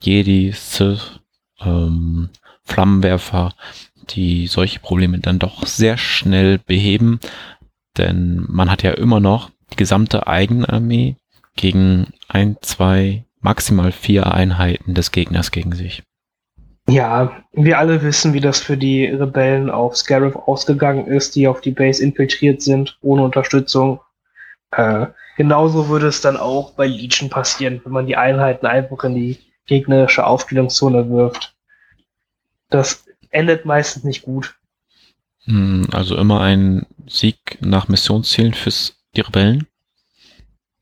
Jedi, 0.00 0.52
Sith, 0.52 1.20
ähm, 1.60 2.30
Flammenwerfer, 2.62 3.52
die 4.10 4.46
solche 4.46 4.78
Probleme 4.78 5.18
dann 5.18 5.38
doch 5.38 5.66
sehr 5.66 5.98
schnell 5.98 6.58
beheben, 6.58 7.18
denn 7.98 8.44
man 8.48 8.70
hat 8.70 8.82
ja 8.82 8.92
immer 8.92 9.20
noch 9.20 9.50
die 9.72 9.76
gesamte 9.76 10.26
Eigenarmee 10.26 11.16
gegen 11.56 12.12
ein, 12.28 12.56
zwei, 12.60 13.23
maximal 13.44 13.92
vier 13.92 14.32
Einheiten 14.32 14.94
des 14.94 15.12
Gegners 15.12 15.50
gegen 15.50 15.72
sich. 15.72 16.02
Ja, 16.88 17.44
wir 17.52 17.78
alle 17.78 18.02
wissen, 18.02 18.32
wie 18.32 18.40
das 18.40 18.60
für 18.60 18.76
die 18.76 19.06
Rebellen 19.06 19.70
auf 19.70 19.96
Scarif 19.96 20.34
ausgegangen 20.34 21.06
ist, 21.06 21.36
die 21.36 21.46
auf 21.46 21.60
die 21.60 21.70
Base 21.70 22.02
infiltriert 22.02 22.62
sind, 22.62 22.98
ohne 23.00 23.22
Unterstützung. 23.22 24.00
Äh, 24.70 25.06
genauso 25.36 25.88
würde 25.88 26.08
es 26.08 26.20
dann 26.20 26.36
auch 26.36 26.72
bei 26.72 26.86
Legion 26.86 27.30
passieren, 27.30 27.80
wenn 27.84 27.92
man 27.92 28.06
die 28.06 28.16
Einheiten 28.16 28.66
einfach 28.66 29.04
in 29.04 29.14
die 29.14 29.38
gegnerische 29.66 30.26
Aufstellungszone 30.26 31.08
wirft. 31.10 31.54
Das 32.70 33.06
endet 33.30 33.64
meistens 33.64 34.04
nicht 34.04 34.22
gut. 34.22 34.56
Hm, 35.44 35.86
also 35.92 36.16
immer 36.16 36.40
ein 36.40 36.86
Sieg 37.06 37.58
nach 37.60 37.88
Missionszielen 37.88 38.54
fürs 38.54 38.96
die 39.16 39.20
Rebellen? 39.20 39.66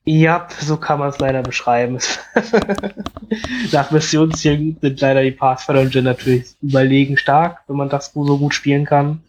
Ja, 0.04 0.48
so 0.60 0.76
kann 0.78 0.98
man 0.98 1.10
es 1.10 1.18
leider 1.20 1.42
beschreiben. 1.42 1.98
nach 3.72 3.92
Missionszielen 3.92 4.76
sind 4.80 5.00
leider 5.00 5.22
die 5.22 5.30
Pathfinder 5.30 6.02
natürlich 6.02 6.46
überlegen 6.60 7.16
stark, 7.16 7.60
wenn 7.68 7.76
man 7.76 7.88
das 7.88 8.12
so 8.12 8.38
gut 8.38 8.52
spielen 8.52 8.84
kann. 8.84 9.22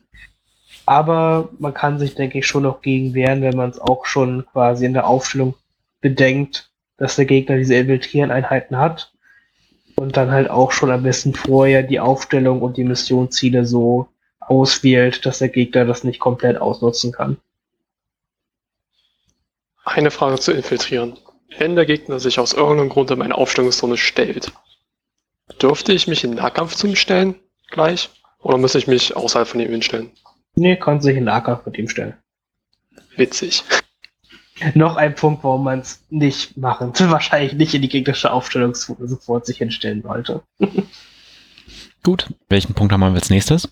Aber 0.86 1.50
man 1.60 1.74
kann 1.76 2.00
sich, 2.00 2.16
denke 2.16 2.40
ich, 2.40 2.48
schon 2.48 2.64
noch 2.64 2.82
gegen 2.82 3.14
wehren, 3.14 3.42
wenn 3.44 3.56
man 3.56 3.70
es 3.70 3.80
auch 3.80 4.06
schon 4.06 4.46
quasi 4.52 4.86
in 4.86 4.94
der 4.94 5.08
Aufstellung 5.08 5.54
bedenkt, 6.02 6.72
dass 6.98 7.16
der 7.16 7.26
Gegner 7.26 7.58
diese 7.58 7.76
Infiltrieren-Einheiten 7.76 8.78
hat. 8.78 9.14
Und 9.96 10.18
dann 10.18 10.32
halt 10.32 10.50
auch 10.50 10.72
schon 10.72 10.90
am 10.90 11.04
besten 11.04 11.36
vorher 11.36 11.84
die 11.84 12.00
Aufstellung 12.00 12.64
und 12.64 12.78
die 12.78 12.84
Missionsziele 12.84 13.66
so 13.66 14.08
auswählt, 14.40 15.24
dass 15.26 15.38
der 15.38 15.50
Gegner 15.50 15.86
das 15.86 16.04
nicht 16.04 16.20
komplett 16.20 16.60
ausnutzen 16.60 17.12
kann. 17.12 17.38
Eine 19.84 20.12
Frage 20.12 20.40
zu 20.40 20.52
infiltrieren. 20.52 21.18
Wenn 21.58 21.76
der 21.76 21.86
Gegner 21.86 22.20
sich 22.20 22.40
aus 22.40 22.54
irgendeinem 22.54 22.90
Grund 22.90 23.12
in 23.12 23.20
meine 23.20 23.38
Aufstellungszone 23.38 23.98
stellt, 23.98 24.52
dürfte 25.62 25.94
ich 25.94 26.08
mich 26.08 26.24
in 26.24 26.32
Nahkampf 26.32 26.76
zu 26.76 26.88
ihm 26.88 26.96
stellen 26.96 27.36
gleich? 27.70 28.10
Oder 28.40 28.58
muss 28.58 28.76
ich 28.76 28.88
mich 28.88 29.16
außerhalb 29.16 29.48
von 29.48 29.60
ihm 29.60 29.70
hinstellen? 29.70 30.12
Nee, 30.56 30.76
kann 30.78 31.02
sich 31.02 31.18
in 31.18 31.26
Nahkampf 31.26 31.66
mit 31.66 31.78
ihm 31.78 31.88
stellen. 31.88 32.18
Witzig. 33.16 33.64
Noch 34.74 34.98
ein 34.98 35.16
Punkt, 35.16 35.44
warum 35.44 35.64
man 35.64 35.80
es 35.80 36.04
nicht 36.10 36.58
machen, 36.58 36.94
wahrscheinlich 37.00 37.54
nicht 37.54 37.74
in 37.74 37.82
die 37.82 37.90
gegnerische 37.90 38.32
Aufstellungszone 38.32 39.08
sofort 39.08 39.46
sich 39.46 39.58
hinstellen 39.58 40.02
sollte. 40.02 40.44
Gut, 42.04 42.34
welchen 42.50 42.74
Punkt 42.74 42.92
haben 42.92 43.02
wir 43.02 43.14
als 43.14 43.30
nächstes? 43.30 43.70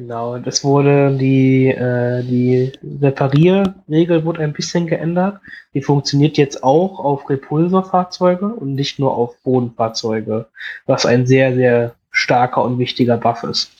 Genau, 0.00 0.38
das 0.38 0.64
wurde 0.64 1.14
die, 1.18 1.66
äh, 1.68 2.22
die 2.22 2.72
Reparierregel 3.02 4.24
wurde 4.24 4.42
ein 4.42 4.54
bisschen 4.54 4.86
geändert. 4.86 5.42
Die 5.74 5.82
funktioniert 5.82 6.38
jetzt 6.38 6.64
auch 6.64 6.98
auf 6.98 7.28
Repulsorfahrzeuge 7.28 8.46
und 8.46 8.74
nicht 8.74 8.98
nur 8.98 9.14
auf 9.14 9.36
Bodenfahrzeuge, 9.42 10.46
was 10.86 11.04
ein 11.04 11.26
sehr, 11.26 11.54
sehr 11.54 11.96
starker 12.10 12.64
und 12.64 12.78
wichtiger 12.78 13.18
Buff 13.18 13.42
ist. 13.42 13.72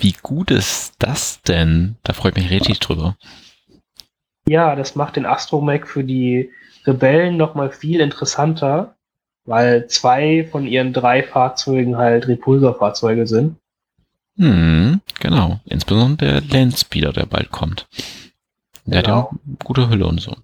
Wie 0.00 0.16
gut 0.20 0.50
ist 0.50 0.94
das 0.98 1.42
denn? 1.42 1.94
Da 2.02 2.12
freut 2.12 2.34
mich 2.34 2.50
richtig 2.50 2.80
drüber. 2.80 3.14
Ja, 4.48 4.74
das 4.74 4.96
macht 4.96 5.14
den 5.14 5.26
Astromech 5.26 5.84
für 5.84 6.02
die 6.02 6.50
Rebellen 6.84 7.36
nochmal 7.36 7.70
viel 7.70 8.00
interessanter, 8.00 8.96
weil 9.44 9.86
zwei 9.86 10.48
von 10.50 10.66
ihren 10.66 10.92
drei 10.92 11.22
Fahrzeugen 11.22 11.96
halt 11.98 12.26
Repulsorfahrzeuge 12.26 13.28
sind. 13.28 13.58
Hm, 14.38 15.00
genau. 15.20 15.60
Insbesondere 15.66 16.40
der 16.42 16.58
Landspeeder, 16.60 17.12
der 17.12 17.26
bald 17.26 17.50
kommt. 17.50 17.86
Der 18.86 19.02
Genau. 19.02 19.16
hat 19.16 19.32
ja 19.32 19.38
eine 19.46 19.56
gute 19.64 19.90
Hülle 19.90 20.06
und 20.06 20.20
so. 20.20 20.34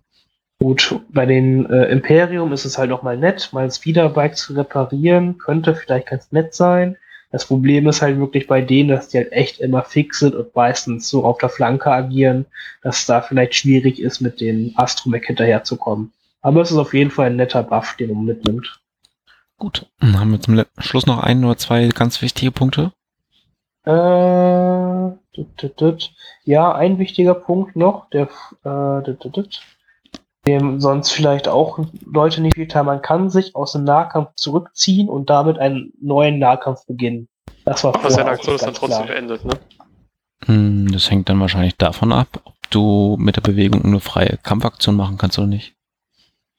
Gut, 0.61 1.01
bei 1.11 1.27
den 1.27 1.67
äh, 1.67 1.87
Imperium 1.87 2.53
ist 2.53 2.65
es 2.65 2.79
halt 2.79 2.91
noch 2.91 3.03
mal 3.03 3.17
nett, 3.17 3.51
mal 3.53 3.65
ein 3.65 3.71
Speederbike 3.71 4.37
zu 4.37 4.55
reparieren, 4.55 5.39
könnte 5.39 5.75
vielleicht 5.75 6.09
ganz 6.09 6.31
nett 6.33 6.55
sein. 6.55 6.97
Das 7.31 7.47
Problem 7.47 7.89
ist 7.89 8.01
halt 8.01 8.19
wirklich 8.19 8.47
bei 8.47 8.61
denen, 8.61 8.89
dass 8.89 9.09
die 9.09 9.19
halt 9.19 9.33
echt 9.33 9.59
immer 9.59 9.83
fix 9.83 10.21
sind 10.21 10.35
und 10.37 10.55
meistens 10.55 11.09
so 11.09 11.25
auf 11.25 11.39
der 11.39 11.49
Flanke 11.49 11.91
agieren, 11.91 12.47
dass 12.83 13.01
es 13.01 13.07
da 13.07 13.21
vielleicht 13.21 13.57
schwierig 13.57 14.01
ist, 14.01 14.21
mit 14.21 14.41
den 14.41 14.73
Astromech 14.77 15.25
hinterherzukommen. 15.27 16.13
Aber 16.43 16.61
es 16.63 16.71
ist 16.71 16.77
auf 16.77 16.95
jeden 16.95 17.11
Fall 17.11 17.27
ein 17.27 17.37
netter 17.37 17.63
Buff, 17.65 17.97
den 17.99 18.15
man 18.15 18.25
mitnimmt. 18.25 18.81
Gut, 19.59 19.87
dann 19.99 20.19
haben 20.21 20.31
wir 20.31 20.41
zum 20.41 20.63
Schluss 20.79 21.07
noch 21.07 21.19
ein 21.19 21.45
oder 21.45 21.57
zwei 21.57 21.89
ganz 21.89 22.23
wichtige 22.23 22.53
Punkte. 22.53 22.93
Äh. 23.85 24.95
Ja, 26.45 26.73
ein 26.75 26.99
wichtiger 26.99 27.35
Punkt 27.35 27.75
noch, 27.77 28.09
der, 28.11 28.29
äh, 28.65 29.03
dem 30.47 30.81
sonst 30.81 31.11
vielleicht 31.11 31.49
auch 31.49 31.79
Leute 32.05 32.41
nicht 32.41 32.55
viel 32.55 32.69
teilen. 32.69 32.87
Man 32.87 33.03
kann 33.03 33.31
sich 33.31 33.57
aus 33.57 33.73
dem 33.73 33.85
Nahkampf 33.85 34.31
zurückziehen 34.37 35.09
und 35.09 35.31
damit 35.31 35.59
einen 35.59 35.93
neuen 36.01 36.39
Nahkampf 36.39 36.87
beginnen. 36.87 37.29
Das 37.65 37.83
war 37.83 37.95
Aber 37.95 38.11
seine 38.11 38.31
Aktion 38.31 38.57
ist 38.57 38.67
dann 38.67 38.75
trotzdem 38.75 39.05
klar. 39.07 39.15
beendet, 39.15 39.45
ne? 39.45 39.55
Hm, 40.47 40.89
Das 40.93 41.11
hängt 41.11 41.29
dann 41.29 41.41
wahrscheinlich 41.41 41.77
davon 41.77 42.13
ab, 42.13 42.29
ob 42.45 42.55
du 42.71 43.17
mit 43.19 43.37
der 43.37 43.41
Bewegung 43.41 43.85
eine 43.85 44.01
freie 44.01 44.39
Kampfaktion 44.43 44.97
machen 44.97 45.17
kannst 45.17 45.39
oder 45.39 45.47
nicht. 45.47 45.75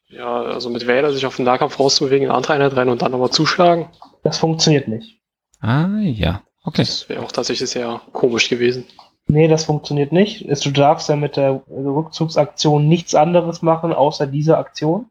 Ja, 0.10 0.42
also 0.42 0.70
mit 0.70 0.88
Wähler 0.88 1.12
sich 1.14 1.26
auf 1.26 1.36
den 1.36 1.46
Nahkampf 1.46 1.80
rauszubewegen, 1.80 2.26
in 2.26 2.30
eine 2.30 2.38
andere 2.38 2.54
Einheit 2.54 2.76
rein 2.76 2.90
und 2.90 3.02
dann 3.02 3.12
nochmal 3.12 3.32
zuschlagen, 3.32 3.90
Das 4.24 4.40
funktioniert 4.40 4.88
nicht. 4.88 5.20
Ah, 5.60 5.98
ja. 6.00 6.42
Okay. 6.66 6.82
das 6.82 7.08
wäre 7.10 7.22
auch 7.24 7.32
tatsächlich 7.32 7.70
sehr 7.70 8.02
komisch 8.12 8.50
gewesen. 8.50 8.84
Nee, 9.28 9.48
das 9.48 9.64
funktioniert 9.66 10.12
nicht. 10.12 10.42
Es- 10.48 10.60
Du 10.62 10.72
darfst 10.72 11.10
ja 11.10 11.16
mit 11.16 11.36
der 11.38 11.64
Rückzugsaktion 11.70 12.88
nichts 12.88 13.16
anderes 13.16 13.62
machen, 13.62 13.94
außer 13.94 14.28
diese 14.28 14.58
Aktion. 14.58 15.06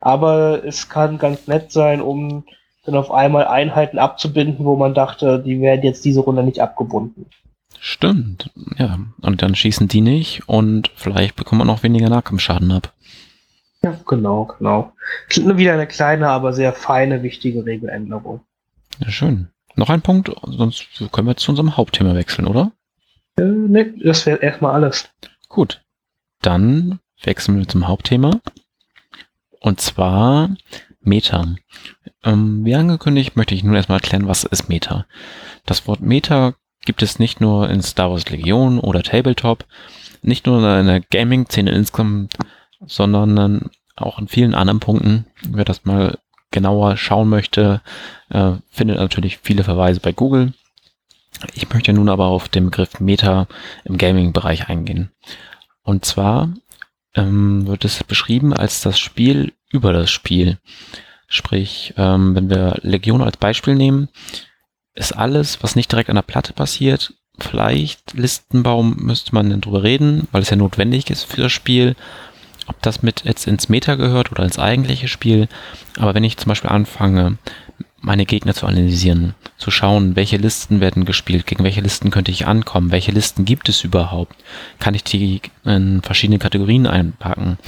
Aber 0.00 0.64
es 0.64 0.88
kann 0.88 1.18
ganz 1.18 1.46
nett 1.46 1.72
sein, 1.72 2.00
um 2.00 2.44
dann 2.86 2.96
auf 2.96 3.10
einmal 3.10 3.46
Einheiten 3.46 3.98
abzubinden, 3.98 4.64
wo 4.64 4.76
man 4.76 4.94
dachte, 4.94 5.42
die 5.42 5.60
werden 5.60 5.82
jetzt 5.84 6.04
diese 6.04 6.20
Runde 6.20 6.42
nicht 6.42 6.60
abgebunden. 6.60 7.26
Stimmt. 7.78 8.50
Ja. 8.78 8.98
Und 9.20 9.42
dann 9.42 9.54
schießen 9.54 9.88
die 9.88 10.00
nicht 10.00 10.48
und 10.48 10.90
vielleicht 10.96 11.36
bekommt 11.36 11.58
man 11.58 11.66
noch 11.66 11.82
weniger 11.82 12.08
Nahkampfschaden 12.08 12.72
ab. 12.72 12.92
Ja, 13.82 13.98
genau, 14.06 14.44
genau. 14.58 14.92
Wieder 15.34 15.72
eine 15.74 15.86
kleine, 15.86 16.28
aber 16.28 16.52
sehr 16.52 16.72
feine, 16.74 17.22
wichtige 17.22 17.64
Regeländerung. 17.64 18.40
Ja, 18.98 19.10
schön. 19.10 19.48
Noch 19.76 19.90
ein 19.90 20.02
Punkt, 20.02 20.30
sonst 20.42 20.86
können 21.12 21.28
wir 21.28 21.36
zu 21.36 21.52
unserem 21.52 21.76
Hauptthema 21.76 22.14
wechseln, 22.14 22.46
oder? 22.46 22.72
Äh, 23.36 23.44
ne, 23.44 23.94
das 24.02 24.26
wäre 24.26 24.38
erstmal 24.38 24.72
alles. 24.72 25.08
Gut. 25.48 25.82
Dann 26.42 27.00
wechseln 27.22 27.58
wir 27.58 27.68
zum 27.68 27.86
Hauptthema. 27.86 28.40
Und 29.60 29.80
zwar 29.80 30.50
Meta. 31.00 31.54
Ähm, 32.24 32.64
wie 32.64 32.74
angekündigt, 32.74 33.36
möchte 33.36 33.54
ich 33.54 33.64
nun 33.64 33.74
erstmal 33.74 33.98
erklären, 33.98 34.28
was 34.28 34.44
ist 34.44 34.68
Meta. 34.68 35.06
Das 35.66 35.86
Wort 35.86 36.00
Meta 36.00 36.54
gibt 36.84 37.02
es 37.02 37.18
nicht 37.18 37.40
nur 37.40 37.68
in 37.68 37.82
Star 37.82 38.10
Wars 38.10 38.28
Legion 38.30 38.78
oder 38.78 39.02
Tabletop, 39.02 39.66
nicht 40.22 40.46
nur 40.46 40.58
in 40.78 40.86
der 40.86 41.00
Gaming-Szene 41.00 41.70
insgesamt, 41.70 42.34
sondern 42.80 43.70
auch 43.96 44.18
in 44.18 44.28
vielen 44.28 44.54
anderen 44.54 44.80
Punkten. 44.80 45.26
Wer 45.42 45.64
das 45.64 45.84
mal 45.84 46.18
genauer 46.50 46.96
schauen 46.96 47.28
möchte, 47.28 47.80
äh, 48.30 48.52
findet 48.70 48.98
natürlich 48.98 49.38
viele 49.38 49.64
Verweise 49.64 50.00
bei 50.00 50.12
Google. 50.12 50.52
Ich 51.54 51.68
möchte 51.70 51.92
nun 51.92 52.08
aber 52.08 52.26
auf 52.26 52.48
den 52.48 52.66
Begriff 52.66 53.00
Meta 53.00 53.46
im 53.84 53.98
Gaming-Bereich 53.98 54.68
eingehen. 54.68 55.10
Und 55.82 56.04
zwar 56.04 56.50
ähm, 57.14 57.66
wird 57.66 57.84
es 57.84 58.02
beschrieben 58.04 58.52
als 58.52 58.80
das 58.80 58.98
Spiel 58.98 59.52
über 59.70 59.92
das 59.92 60.10
Spiel. 60.10 60.58
Sprich, 61.28 61.94
ähm, 61.96 62.34
wenn 62.34 62.50
wir 62.50 62.78
Legion 62.82 63.22
als 63.22 63.36
Beispiel 63.36 63.74
nehmen, 63.74 64.08
ist 64.94 65.12
alles, 65.12 65.62
was 65.62 65.76
nicht 65.76 65.90
direkt 65.90 66.10
an 66.10 66.16
der 66.16 66.22
Platte 66.22 66.52
passiert. 66.52 67.14
Vielleicht 67.38 68.14
Listenbaum 68.14 68.96
müsste 68.98 69.34
man 69.34 69.48
dann 69.48 69.60
drüber 69.60 69.82
reden, 69.82 70.28
weil 70.32 70.42
es 70.42 70.50
ja 70.50 70.56
notwendig 70.56 71.08
ist 71.10 71.24
für 71.24 71.40
das 71.40 71.52
Spiel. 71.52 71.94
Ob 72.70 72.80
das 72.82 73.02
mit 73.02 73.24
jetzt 73.24 73.48
ins 73.48 73.68
Meta 73.68 73.96
gehört 73.96 74.30
oder 74.30 74.44
ins 74.44 74.60
eigentliche 74.60 75.08
Spiel. 75.08 75.48
Aber 75.98 76.14
wenn 76.14 76.22
ich 76.22 76.36
zum 76.36 76.50
Beispiel 76.50 76.70
anfange, 76.70 77.36
meine 78.00 78.26
Gegner 78.26 78.54
zu 78.54 78.64
analysieren, 78.64 79.34
zu 79.58 79.72
schauen, 79.72 80.14
welche 80.14 80.36
Listen 80.36 80.80
werden 80.80 81.04
gespielt, 81.04 81.46
gegen 81.46 81.64
welche 81.64 81.80
Listen 81.80 82.12
könnte 82.12 82.30
ich 82.30 82.46
ankommen, 82.46 82.92
welche 82.92 83.10
Listen 83.10 83.44
gibt 83.44 83.68
es 83.68 83.82
überhaupt, 83.82 84.36
kann 84.78 84.94
ich 84.94 85.02
die 85.02 85.42
in 85.64 86.00
verschiedene 86.00 86.38
Kategorien 86.38 86.86
einpacken, 86.86 87.58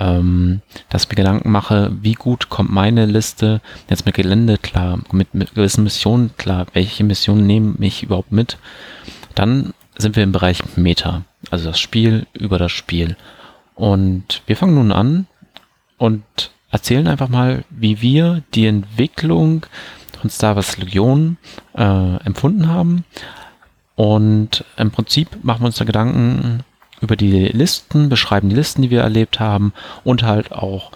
ähm, 0.00 0.62
dass 0.88 1.04
ich 1.04 1.10
mir 1.10 1.14
Gedanken 1.14 1.52
mache, 1.52 1.92
wie 2.02 2.14
gut 2.14 2.48
kommt 2.48 2.72
meine 2.72 3.06
Liste 3.06 3.60
jetzt 3.88 4.04
mit 4.04 4.16
Gelände 4.16 4.58
klar, 4.58 4.98
mit, 5.12 5.32
mit 5.32 5.54
gewissen 5.54 5.84
Missionen 5.84 6.32
klar, 6.38 6.66
welche 6.72 7.04
Missionen 7.04 7.46
nehme 7.46 7.76
ich 7.78 8.02
überhaupt 8.02 8.32
mit, 8.32 8.58
dann 9.36 9.74
sind 9.96 10.16
wir 10.16 10.24
im 10.24 10.32
Bereich 10.32 10.60
Meta, 10.74 11.22
also 11.52 11.70
das 11.70 11.78
Spiel 11.78 12.26
über 12.32 12.58
das 12.58 12.72
Spiel. 12.72 13.16
Und 13.80 14.42
wir 14.44 14.58
fangen 14.58 14.74
nun 14.74 14.92
an 14.92 15.26
und 15.96 16.22
erzählen 16.70 17.08
einfach 17.08 17.30
mal, 17.30 17.64
wie 17.70 18.02
wir 18.02 18.42
die 18.52 18.66
Entwicklung 18.66 19.64
von 20.20 20.28
Star 20.28 20.54
Wars 20.54 20.76
Legion 20.76 21.38
äh, 21.74 22.16
empfunden 22.26 22.68
haben. 22.68 23.06
Und 23.94 24.66
im 24.76 24.90
Prinzip 24.90 25.42
machen 25.42 25.62
wir 25.62 25.66
uns 25.68 25.76
da 25.76 25.86
Gedanken 25.86 26.62
über 27.00 27.16
die 27.16 27.46
Listen, 27.46 28.10
beschreiben 28.10 28.50
die 28.50 28.54
Listen, 28.54 28.82
die 28.82 28.90
wir 28.90 29.00
erlebt 29.00 29.40
haben 29.40 29.72
und 30.04 30.24
halt 30.24 30.52
auch, 30.52 30.92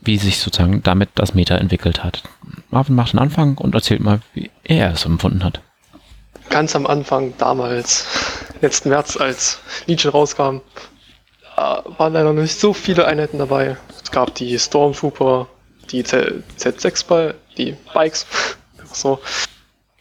wie 0.00 0.18
sich 0.18 0.40
sozusagen 0.40 0.82
damit 0.82 1.10
das 1.14 1.34
Meta 1.34 1.54
entwickelt 1.54 2.02
hat. 2.02 2.24
Marvin 2.70 2.96
macht 2.96 3.12
den 3.12 3.20
Anfang 3.20 3.56
und 3.58 3.76
erzählt 3.76 4.00
mal, 4.00 4.22
wie 4.34 4.50
er 4.64 4.90
es 4.90 5.04
empfunden 5.04 5.44
hat. 5.44 5.60
Ganz 6.50 6.74
am 6.74 6.84
Anfang, 6.84 7.34
damals, 7.38 8.08
letzten 8.60 8.88
März, 8.88 9.16
als 9.16 9.60
Legion 9.86 10.10
rauskam, 10.10 10.62
waren 11.58 12.12
leider 12.12 12.32
noch 12.32 12.42
nicht 12.42 12.58
so 12.58 12.72
viele 12.72 13.06
Einheiten 13.06 13.38
dabei. 13.38 13.76
Es 14.02 14.10
gab 14.10 14.34
die 14.34 14.58
Stormtrooper, 14.58 15.48
die 15.90 16.04
Z6 16.04 17.34
die 17.56 17.76
Bikes, 17.92 18.26
so. 18.92 19.18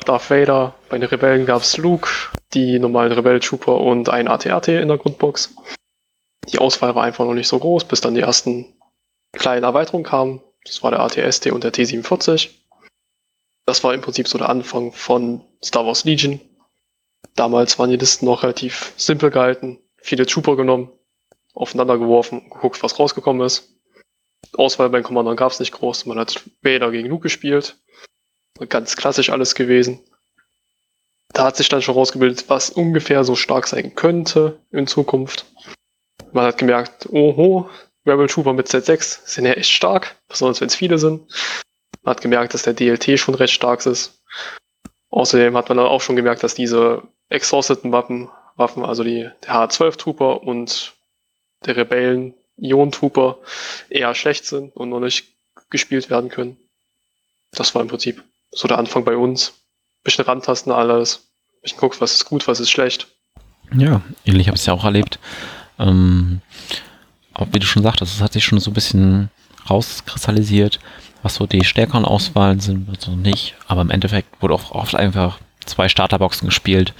Darth 0.05 0.29
Vader, 0.29 0.73
bei 0.87 0.97
den 0.97 1.09
Rebellen 1.09 1.45
gab 1.45 1.63
es 1.63 1.75
Luke, 1.75 2.09
die 2.53 2.79
normalen 2.79 3.11
Rebell-Trooper 3.11 3.75
und 3.81 4.07
ein 4.07 4.29
AT-AT 4.29 4.69
in 4.69 4.87
der 4.87 4.97
Grundbox. 4.97 5.53
Die 6.47 6.59
Auswahl 6.59 6.95
war 6.95 7.03
einfach 7.03 7.25
noch 7.25 7.33
nicht 7.33 7.49
so 7.49 7.59
groß, 7.59 7.85
bis 7.85 7.99
dann 7.99 8.15
die 8.15 8.21
ersten 8.21 8.73
kleinen 9.33 9.65
Erweiterungen 9.65 10.05
kamen. 10.05 10.41
Das 10.63 10.81
war 10.81 10.91
der 10.91 11.01
AT-ST 11.01 11.47
und 11.47 11.65
der 11.65 11.73
T-47. 11.73 12.51
Das 13.65 13.83
war 13.83 13.93
im 13.93 13.99
Prinzip 13.99 14.29
so 14.29 14.37
der 14.37 14.47
Anfang 14.47 14.93
von 14.93 15.43
Star 15.61 15.85
Wars 15.85 16.05
Legion. 16.05 16.39
Damals 17.35 17.77
waren 17.77 17.89
die 17.89 17.97
Listen 17.97 18.25
noch 18.25 18.43
relativ 18.43 18.93
simpel 18.95 19.29
gehalten, 19.29 19.79
viele 19.97 20.25
Trooper 20.25 20.55
genommen, 20.55 20.89
aufeinander 21.57 21.97
geworfen, 21.97 22.49
geguckt, 22.49 22.83
was 22.83 22.99
rausgekommen 22.99 23.45
ist. 23.45 23.73
Auswahl 24.55 24.89
beim 24.89 25.03
Commandern 25.03 25.35
gab 25.35 25.51
es 25.51 25.59
nicht 25.59 25.71
groß. 25.71 26.05
Man 26.05 26.19
hat 26.19 26.43
Vader 26.61 26.91
gegen 26.91 27.09
Luke 27.09 27.23
gespielt. 27.23 27.77
Ganz 28.69 28.95
klassisch 28.95 29.29
alles 29.29 29.55
gewesen. 29.55 29.99
Da 31.33 31.45
hat 31.45 31.57
sich 31.57 31.69
dann 31.69 31.81
schon 31.81 31.95
rausgebildet, 31.95 32.49
was 32.49 32.69
ungefähr 32.69 33.23
so 33.23 33.35
stark 33.35 33.67
sein 33.67 33.95
könnte 33.95 34.59
in 34.71 34.87
Zukunft. 34.87 35.45
Man 36.31 36.45
hat 36.45 36.57
gemerkt, 36.57 37.07
oho, 37.11 37.69
Rebel 38.05 38.27
Trooper 38.27 38.53
mit 38.53 38.67
Z6 38.67 39.27
sind 39.27 39.45
ja 39.45 39.53
echt 39.53 39.71
stark, 39.71 40.15
besonders 40.27 40.61
wenn 40.61 40.67
es 40.67 40.75
viele 40.75 40.97
sind. 40.97 41.31
Man 42.03 42.15
hat 42.15 42.21
gemerkt, 42.21 42.53
dass 42.53 42.63
der 42.63 42.73
DLT 42.73 43.19
schon 43.19 43.35
recht 43.35 43.53
stark 43.53 43.85
ist. 43.85 44.23
Außerdem 45.09 45.57
hat 45.57 45.69
man 45.69 45.77
dann 45.77 45.87
auch 45.87 46.01
schon 46.01 46.15
gemerkt, 46.15 46.43
dass 46.43 46.55
diese 46.55 47.03
exhausteten 47.29 47.91
Waffen, 47.91 48.29
Waffen 48.55 48.85
also 48.85 49.03
die, 49.03 49.29
der 49.43 49.53
H12 49.53 49.97
Trooper 49.97 50.43
und 50.43 50.96
der 51.65 51.75
Rebellen 51.75 52.33
Ion 52.57 52.91
Trooper 52.91 53.37
eher 53.89 54.13
schlecht 54.15 54.45
sind 54.45 54.75
und 54.75 54.89
noch 54.89 54.99
nicht 54.99 55.25
gespielt 55.69 56.09
werden 56.09 56.29
können. 56.29 56.57
Das 57.51 57.73
war 57.75 57.81
im 57.81 57.87
Prinzip 57.87 58.23
so 58.51 58.67
der 58.67 58.77
Anfang 58.77 59.03
bei 59.03 59.15
uns. 59.15 59.53
Bisschen 60.03 60.25
rantasten 60.25 60.71
alles. 60.71 61.27
Bisschen 61.61 61.79
guckt, 61.79 62.01
was 62.01 62.13
ist 62.13 62.25
gut, 62.25 62.47
was 62.47 62.59
ist 62.59 62.69
schlecht. 62.69 63.07
Ja, 63.75 64.01
ähnlich 64.25 64.47
habe 64.47 64.55
ich 64.55 64.61
es 64.61 64.65
ja 64.65 64.73
auch 64.73 64.85
erlebt. 64.85 65.19
Ähm, 65.79 66.41
aber 67.33 67.53
wie 67.53 67.59
du 67.59 67.65
schon 67.65 67.83
sagtest, 67.83 68.15
es 68.15 68.21
hat 68.21 68.33
sich 68.33 68.45
schon 68.45 68.59
so 68.59 68.71
ein 68.71 68.73
bisschen 68.73 69.29
rauskristallisiert, 69.69 70.79
was 71.21 71.35
so 71.35 71.45
die 71.45 71.65
stärkeren 71.65 72.05
Auswahlen 72.05 72.59
sind 72.59 72.87
und 72.87 73.01
so 73.01 73.11
nicht. 73.11 73.55
Aber 73.67 73.81
im 73.81 73.91
Endeffekt 73.91 74.41
wurde 74.41 74.53
auch 74.53 74.71
oft 74.71 74.95
einfach 74.95 75.39
zwei 75.65 75.89
Starterboxen 75.89 76.47
gespielt, 76.47 76.93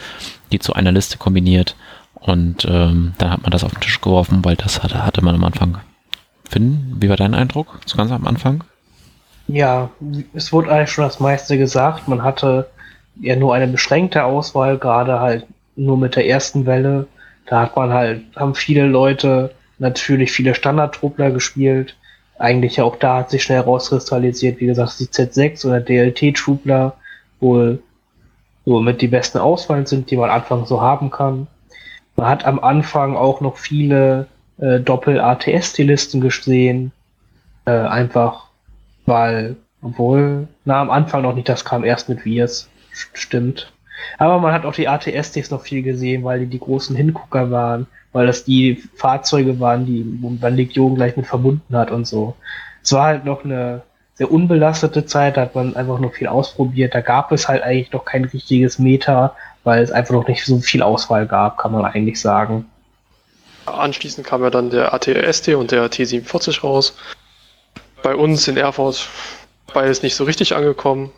die 0.52 0.60
zu 0.60 0.74
einer 0.74 0.92
Liste 0.92 1.18
kombiniert 1.18 1.76
und 2.22 2.66
ähm, 2.66 3.14
dann 3.18 3.32
hat 3.32 3.42
man 3.42 3.52
das 3.52 3.64
auf 3.64 3.72
den 3.72 3.82
Tisch 3.82 4.02
geworfen, 4.02 4.44
weil 4.44 4.56
das 4.56 4.84
hatte, 4.84 5.06
hatte 5.06 5.24
man 5.24 5.36
am 5.36 5.44
Anfang. 5.44 5.80
Finn, 6.50 6.96
wie 7.00 7.10
war 7.10 7.18
dein 7.18 7.36
Eindruck? 7.36 7.80
So 7.86 7.98
ganz 7.98 8.12
am 8.12 8.26
Anfang? 8.26 8.64
Ja, 9.48 9.90
es 10.34 10.52
wurde 10.52 10.72
eigentlich 10.72 10.92
schon 10.92 11.04
das 11.04 11.20
meiste 11.20 11.58
gesagt. 11.58 12.08
Man 12.08 12.24
hatte 12.24 12.68
ja 13.20 13.36
nur 13.36 13.56
eine 13.56 13.68
beschränkte 13.68 14.24
Auswahl, 14.24 14.78
gerade 14.78 15.20
halt 15.20 15.46
nur 15.76 15.98
mit 15.98 16.16
der 16.16 16.28
ersten 16.28 16.66
Welle. 16.66 17.08
Da 17.46 17.62
hat 17.62 17.76
man 17.76 17.94
halt, 17.94 18.24
haben 18.36 18.56
viele 18.56 18.86
Leute 18.86 19.54
natürlich 19.80 20.32
viele 20.32 20.56
Standardtruppler 20.56 21.32
gespielt. 21.32 21.96
Eigentlich 22.40 22.78
ja 22.78 22.84
auch 22.84 22.98
da 22.98 23.18
hat 23.18 23.30
sich 23.30 23.44
schnell 23.44 23.62
rauskristallisiert, 23.62 24.60
wie 24.60 24.68
gesagt, 24.68 25.00
die 25.00 25.06
Z6 25.06 25.66
oder 25.66 25.80
DLT-Trupler 25.80 26.94
wohl 27.40 27.82
so 28.66 28.82
mit 28.82 29.02
die 29.02 29.08
besten 29.08 29.38
Auswahlen 29.38 29.86
sind, 29.86 30.12
die 30.12 30.18
man 30.18 30.30
am 30.30 30.38
Anfang 30.42 30.66
so 30.66 30.82
haben 30.82 31.10
kann. 31.10 31.48
Man 32.18 32.28
hat 32.28 32.46
am 32.46 32.60
Anfang 32.60 33.16
auch 33.16 33.42
noch 33.42 33.58
viele 33.58 34.28
äh, 34.58 34.80
Doppel-ATS-Stilisten 34.80 36.20
gesehen. 36.20 36.92
Äh, 37.66 37.72
einfach, 37.72 38.48
weil, 39.06 39.56
obwohl, 39.82 40.48
na, 40.66 40.82
am 40.82 40.90
Anfang 40.90 41.22
noch 41.22 41.36
nicht, 41.36 41.48
das 41.48 41.64
kam 41.64 41.84
erst 41.84 42.10
mit 42.10 42.26
Virs. 42.26 42.70
Stimmt. 43.14 43.72
Aber 44.18 44.40
man 44.40 44.52
hat 44.52 44.66
auch 44.66 44.74
die 44.74 44.88
ATS-Ds 44.88 45.52
noch 45.52 45.62
viel 45.62 45.84
gesehen, 45.84 46.24
weil 46.24 46.40
die 46.40 46.48
die 46.48 46.60
großen 46.60 46.96
Hingucker 46.96 47.52
waren, 47.52 47.88
weil 48.14 48.26
das 48.26 48.44
die 48.44 48.76
Fahrzeuge 48.96 49.60
waren, 49.60 49.86
die 49.86 50.04
man 50.42 50.56
Legion 50.56 50.96
gleich 50.96 51.16
mit 51.18 51.28
verbunden 51.28 51.76
hat 51.76 51.92
und 51.92 52.08
so. 52.08 52.36
Es 52.84 52.94
war 52.94 53.06
halt 53.06 53.26
noch 53.26 53.44
eine 53.44 53.84
sehr 54.16 54.32
unbelastete 54.32 55.06
Zeit, 55.06 55.38
da 55.38 55.42
hat 55.42 55.54
man 55.54 55.76
einfach 55.76 56.00
noch 56.00 56.14
viel 56.14 56.28
ausprobiert. 56.28 56.96
Da 56.96 57.02
gab 57.02 57.32
es 57.32 57.48
halt 57.48 57.62
eigentlich 57.62 57.92
noch 57.92 58.06
kein 58.06 58.26
richtiges 58.26 58.80
Meta, 58.80 59.36
weil 59.68 59.84
es 59.84 59.92
einfach 59.92 60.14
noch 60.14 60.30
nicht 60.30 60.46
so 60.46 60.60
viel 60.60 60.82
Auswahl 60.82 61.28
gab, 61.28 61.58
kann 61.58 61.74
man 61.74 61.84
eigentlich 61.84 62.22
sagen. 62.22 62.66
Anschließend 63.66 64.26
kam 64.26 64.42
ja 64.42 64.50
dann 64.50 64.70
der 64.70 64.94
ATST 64.94 65.50
und 65.50 65.72
der 65.72 65.92
T47 65.92 66.62
raus. 66.62 66.96
Bei 68.02 68.16
uns 68.16 68.48
in 68.48 68.56
Erfurt 68.56 69.10
beides 69.74 70.04
nicht 70.04 70.16
so 70.16 70.24
richtig 70.24 70.56
angekommen. 70.56 71.12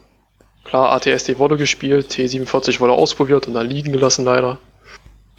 Klar, 0.64 0.92
ATST 0.94 1.38
wurde 1.38 1.58
gespielt, 1.58 2.12
T47 2.12 2.80
wurde 2.80 2.94
ausprobiert 2.94 3.48
und 3.48 3.54
dann 3.54 3.70
liegen 3.70 3.92
gelassen 3.92 4.26
leider. 4.26 4.58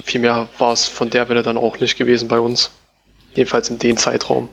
Viel 0.04 0.20
mehr 0.20 0.48
war 0.58 0.72
es 0.72 0.86
von 0.86 1.10
der 1.10 1.28
Welle 1.28 1.42
dann 1.42 1.58
auch 1.58 1.80
nicht 1.80 1.98
gewesen 1.98 2.28
bei 2.28 2.38
uns. 2.38 2.70
Jedenfalls 3.34 3.70
in 3.70 3.80
dem 3.80 3.96
Zeitraum. 3.96 4.48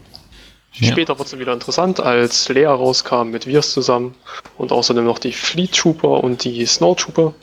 Ja. 0.74 0.94
Später 0.94 1.14
wurde 1.14 1.26
es 1.26 1.30
dann 1.32 1.40
wieder 1.40 1.54
interessant, 1.54 2.00
als 2.00 2.50
Lea 2.50 2.66
rauskam 2.66 3.30
mit 3.30 3.46
Virs 3.46 3.72
zusammen 3.72 4.16
und 4.58 4.72
außerdem 4.72 5.06
noch 5.06 5.20
die 5.20 5.32
Fleet 5.32 5.76
Trooper 5.76 6.24
und 6.24 6.44
die 6.44 6.66
Snow 6.66 6.96
Trooper. 6.96 7.36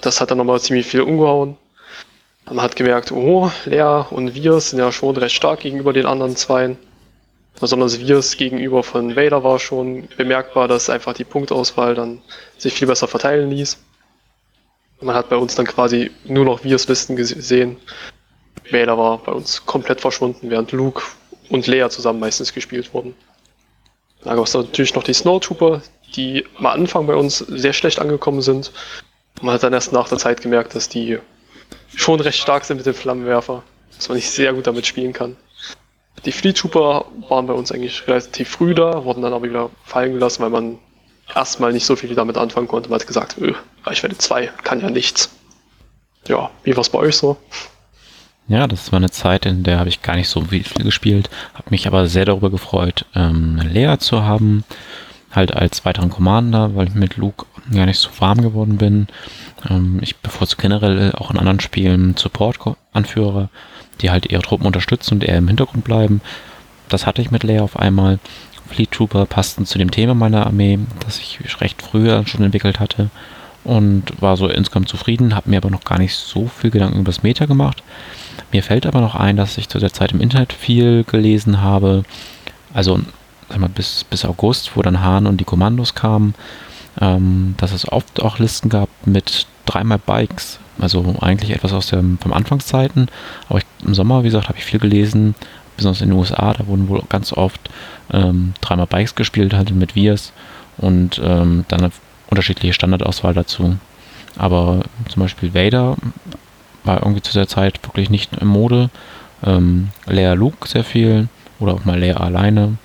Das 0.00 0.20
hat 0.20 0.30
dann 0.30 0.38
nochmal 0.38 0.60
ziemlich 0.60 0.86
viel 0.86 1.02
umgehauen. 1.02 1.56
Man 2.46 2.60
hat 2.60 2.74
gemerkt, 2.74 3.12
oh, 3.12 3.50
Lea 3.64 4.04
und 4.10 4.34
Virs 4.34 4.70
sind 4.70 4.80
ja 4.80 4.90
schon 4.90 5.16
recht 5.16 5.34
stark 5.36 5.60
gegenüber 5.60 5.92
den 5.92 6.06
anderen 6.06 6.34
Zweien. 6.36 6.76
Besonders 7.60 8.00
Virs 8.00 8.36
gegenüber 8.36 8.82
von 8.82 9.14
Vader 9.14 9.44
war 9.44 9.60
schon 9.60 10.08
bemerkbar, 10.16 10.66
dass 10.66 10.90
einfach 10.90 11.14
die 11.14 11.24
Punktauswahl 11.24 11.94
dann 11.94 12.20
sich 12.58 12.74
viel 12.74 12.88
besser 12.88 13.06
verteilen 13.06 13.50
ließ. 13.50 13.78
Man 15.00 15.14
hat 15.14 15.28
bei 15.28 15.36
uns 15.36 15.54
dann 15.54 15.66
quasi 15.66 16.10
nur 16.24 16.44
noch 16.44 16.64
Virs 16.64 16.88
Listen 16.88 17.14
gesehen. 17.14 17.76
Vader 18.70 18.98
war 18.98 19.18
bei 19.18 19.32
uns 19.32 19.64
komplett 19.66 20.00
verschwunden, 20.00 20.50
während 20.50 20.72
Luke 20.72 21.02
und 21.48 21.68
Lea 21.68 21.88
zusammen 21.90 22.18
meistens 22.18 22.52
gespielt 22.52 22.92
wurden. 22.92 23.14
Da 24.24 24.34
gab 24.34 24.46
es 24.46 24.54
natürlich 24.54 24.94
noch 24.94 25.04
die 25.04 25.14
Snowtrooper, 25.14 25.82
die 26.16 26.44
am 26.58 26.66
Anfang 26.66 27.06
bei 27.06 27.14
uns 27.14 27.38
sehr 27.38 27.72
schlecht 27.72 28.00
angekommen 28.00 28.42
sind 28.42 28.72
man 29.40 29.54
hat 29.54 29.62
dann 29.62 29.72
erst 29.72 29.92
nach 29.92 30.08
der 30.08 30.18
Zeit 30.18 30.40
gemerkt, 30.42 30.74
dass 30.74 30.88
die 30.88 31.18
schon 31.94 32.20
recht 32.20 32.38
stark 32.38 32.64
sind 32.64 32.76
mit 32.78 32.86
dem 32.86 32.94
Flammenwerfer, 32.94 33.62
dass 33.96 34.08
man 34.08 34.16
nicht 34.16 34.30
sehr 34.30 34.52
gut 34.52 34.66
damit 34.66 34.86
spielen 34.86 35.12
kann. 35.12 35.36
Die 36.24 36.32
Fleet 36.32 36.56
Trooper 36.56 37.06
waren 37.28 37.46
bei 37.46 37.54
uns 37.54 37.72
eigentlich 37.72 38.06
relativ 38.06 38.48
früh 38.48 38.74
da, 38.74 39.04
wurden 39.04 39.22
dann 39.22 39.32
aber 39.32 39.48
wieder 39.48 39.70
fallen 39.84 40.12
gelassen, 40.12 40.42
weil 40.42 40.50
man 40.50 40.78
erstmal 41.34 41.72
nicht 41.72 41.86
so 41.86 41.96
viel 41.96 42.14
damit 42.14 42.36
anfangen 42.36 42.68
konnte. 42.68 42.90
Man 42.90 43.00
hat 43.00 43.06
gesagt, 43.06 43.36
öh, 43.40 43.54
Reichweite 43.84 44.18
2 44.18 44.48
kann 44.62 44.80
ja 44.80 44.90
nichts. 44.90 45.30
Ja, 46.28 46.50
wie 46.62 46.76
war 46.76 46.82
es 46.82 46.90
bei 46.90 46.98
euch 46.98 47.16
so? 47.16 47.36
Ja, 48.48 48.66
das 48.66 48.92
war 48.92 48.98
eine 48.98 49.10
Zeit, 49.10 49.46
in 49.46 49.62
der 49.62 49.78
habe 49.78 49.88
ich 49.88 50.02
gar 50.02 50.16
nicht 50.16 50.28
so 50.28 50.42
viel 50.42 50.84
gespielt, 50.84 51.30
habe 51.54 51.70
mich 51.70 51.86
aber 51.86 52.06
sehr 52.06 52.24
darüber 52.24 52.50
gefreut, 52.50 53.06
ähm, 53.14 53.56
Lea 53.56 53.96
zu 53.98 54.24
haben, 54.24 54.64
halt 55.32 55.54
als 55.54 55.84
weiteren 55.84 56.10
Commander, 56.10 56.74
weil 56.74 56.88
ich 56.88 56.94
mit 56.94 57.16
Luke 57.16 57.46
gar 57.72 57.86
nicht 57.86 57.98
so 57.98 58.10
warm 58.18 58.42
geworden 58.42 58.78
bin. 58.78 59.08
Ähm, 59.68 59.98
ich 60.02 60.16
bevorzuge 60.16 60.62
generell 60.62 61.12
auch 61.12 61.30
in 61.30 61.38
anderen 61.38 61.60
Spielen 61.60 62.16
Support-Anführer, 62.16 63.48
die 64.00 64.10
halt 64.10 64.30
ihre 64.30 64.42
Truppen 64.42 64.66
unterstützen 64.66 65.14
und 65.14 65.24
eher 65.24 65.38
im 65.38 65.48
Hintergrund 65.48 65.84
bleiben. 65.84 66.20
Das 66.88 67.06
hatte 67.06 67.22
ich 67.22 67.30
mit 67.30 67.42
Leia 67.42 67.62
auf 67.62 67.78
einmal. 67.78 68.18
Fleet 68.68 68.90
Trooper 68.90 69.26
passten 69.26 69.66
zu 69.66 69.76
dem 69.76 69.90
Thema 69.90 70.14
meiner 70.14 70.46
Armee, 70.46 70.78
das 71.04 71.18
ich 71.18 71.60
recht 71.60 71.82
früher 71.82 72.26
schon 72.26 72.42
entwickelt 72.42 72.80
hatte 72.80 73.10
und 73.64 74.20
war 74.20 74.36
so 74.36 74.48
insgesamt 74.48 74.88
zufrieden, 74.88 75.34
habe 75.34 75.50
mir 75.50 75.58
aber 75.58 75.70
noch 75.70 75.84
gar 75.84 75.98
nicht 75.98 76.14
so 76.14 76.46
viel 76.46 76.70
Gedanken 76.70 77.00
über 77.00 77.12
das 77.12 77.22
Meta 77.22 77.46
gemacht. 77.46 77.82
Mir 78.50 78.62
fällt 78.62 78.86
aber 78.86 79.00
noch 79.00 79.14
ein, 79.14 79.36
dass 79.36 79.58
ich 79.58 79.68
zu 79.68 79.78
der 79.78 79.92
Zeit 79.92 80.12
im 80.12 80.20
Internet 80.20 80.52
viel 80.52 81.04
gelesen 81.04 81.60
habe, 81.60 82.04
also 82.74 83.00
mal, 83.60 83.68
bis, 83.68 84.04
bis 84.04 84.24
August, 84.24 84.76
wo 84.76 84.82
dann 84.82 85.00
Hahn 85.00 85.26
und 85.26 85.38
die 85.38 85.44
Kommandos 85.44 85.94
kamen, 85.94 86.34
ähm, 87.00 87.54
dass 87.58 87.72
es 87.72 87.90
oft 87.90 88.22
auch 88.22 88.38
Listen 88.38 88.68
gab 88.68 88.88
mit 89.04 89.46
dreimal 89.66 89.98
Bikes, 89.98 90.58
also 90.78 91.16
eigentlich 91.20 91.50
etwas 91.50 91.72
aus 91.72 91.88
den 91.88 92.18
vom 92.18 92.32
Anfangszeiten, 92.32 93.08
aber 93.48 93.58
ich, 93.58 93.64
im 93.84 93.94
Sommer, 93.94 94.22
wie 94.22 94.28
gesagt, 94.28 94.48
habe 94.48 94.58
ich 94.58 94.64
viel 94.64 94.80
gelesen, 94.80 95.34
besonders 95.76 96.00
in 96.00 96.10
den 96.10 96.18
USA, 96.18 96.52
da 96.52 96.66
wurden 96.66 96.88
wohl 96.88 97.02
ganz 97.08 97.32
oft 97.32 97.60
ähm, 98.12 98.54
dreimal 98.60 98.86
Bikes 98.86 99.14
gespielt, 99.14 99.54
halt 99.54 99.74
mit 99.74 99.92
Viers 99.92 100.32
und 100.78 101.20
ähm, 101.24 101.64
dann 101.68 101.80
eine 101.80 101.92
unterschiedliche 102.28 102.74
Standardauswahl 102.74 103.34
dazu. 103.34 103.76
Aber 104.36 104.82
zum 105.08 105.22
Beispiel 105.22 105.54
Vader 105.54 105.96
war 106.84 107.00
irgendwie 107.00 107.22
zu 107.22 107.32
der 107.32 107.48
Zeit 107.48 107.78
wirklich 107.82 108.10
nicht 108.10 108.32
in 108.34 108.46
Mode. 108.46 108.90
Ähm, 109.44 109.90
Leia 110.06 110.32
Luke 110.32 110.68
sehr 110.68 110.84
viel 110.84 111.28
oder 111.60 111.74
auch 111.74 111.84
mal 111.84 111.98
Leia 111.98 112.16
alleine. 112.16 112.76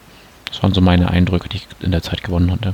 Das 0.49 0.63
waren 0.63 0.73
so 0.73 0.81
meine 0.81 1.09
Eindrücke, 1.09 1.49
die 1.49 1.57
ich 1.57 1.67
in 1.81 1.91
der 1.91 2.01
Zeit 2.01 2.23
gewonnen 2.23 2.51
hatte. 2.51 2.73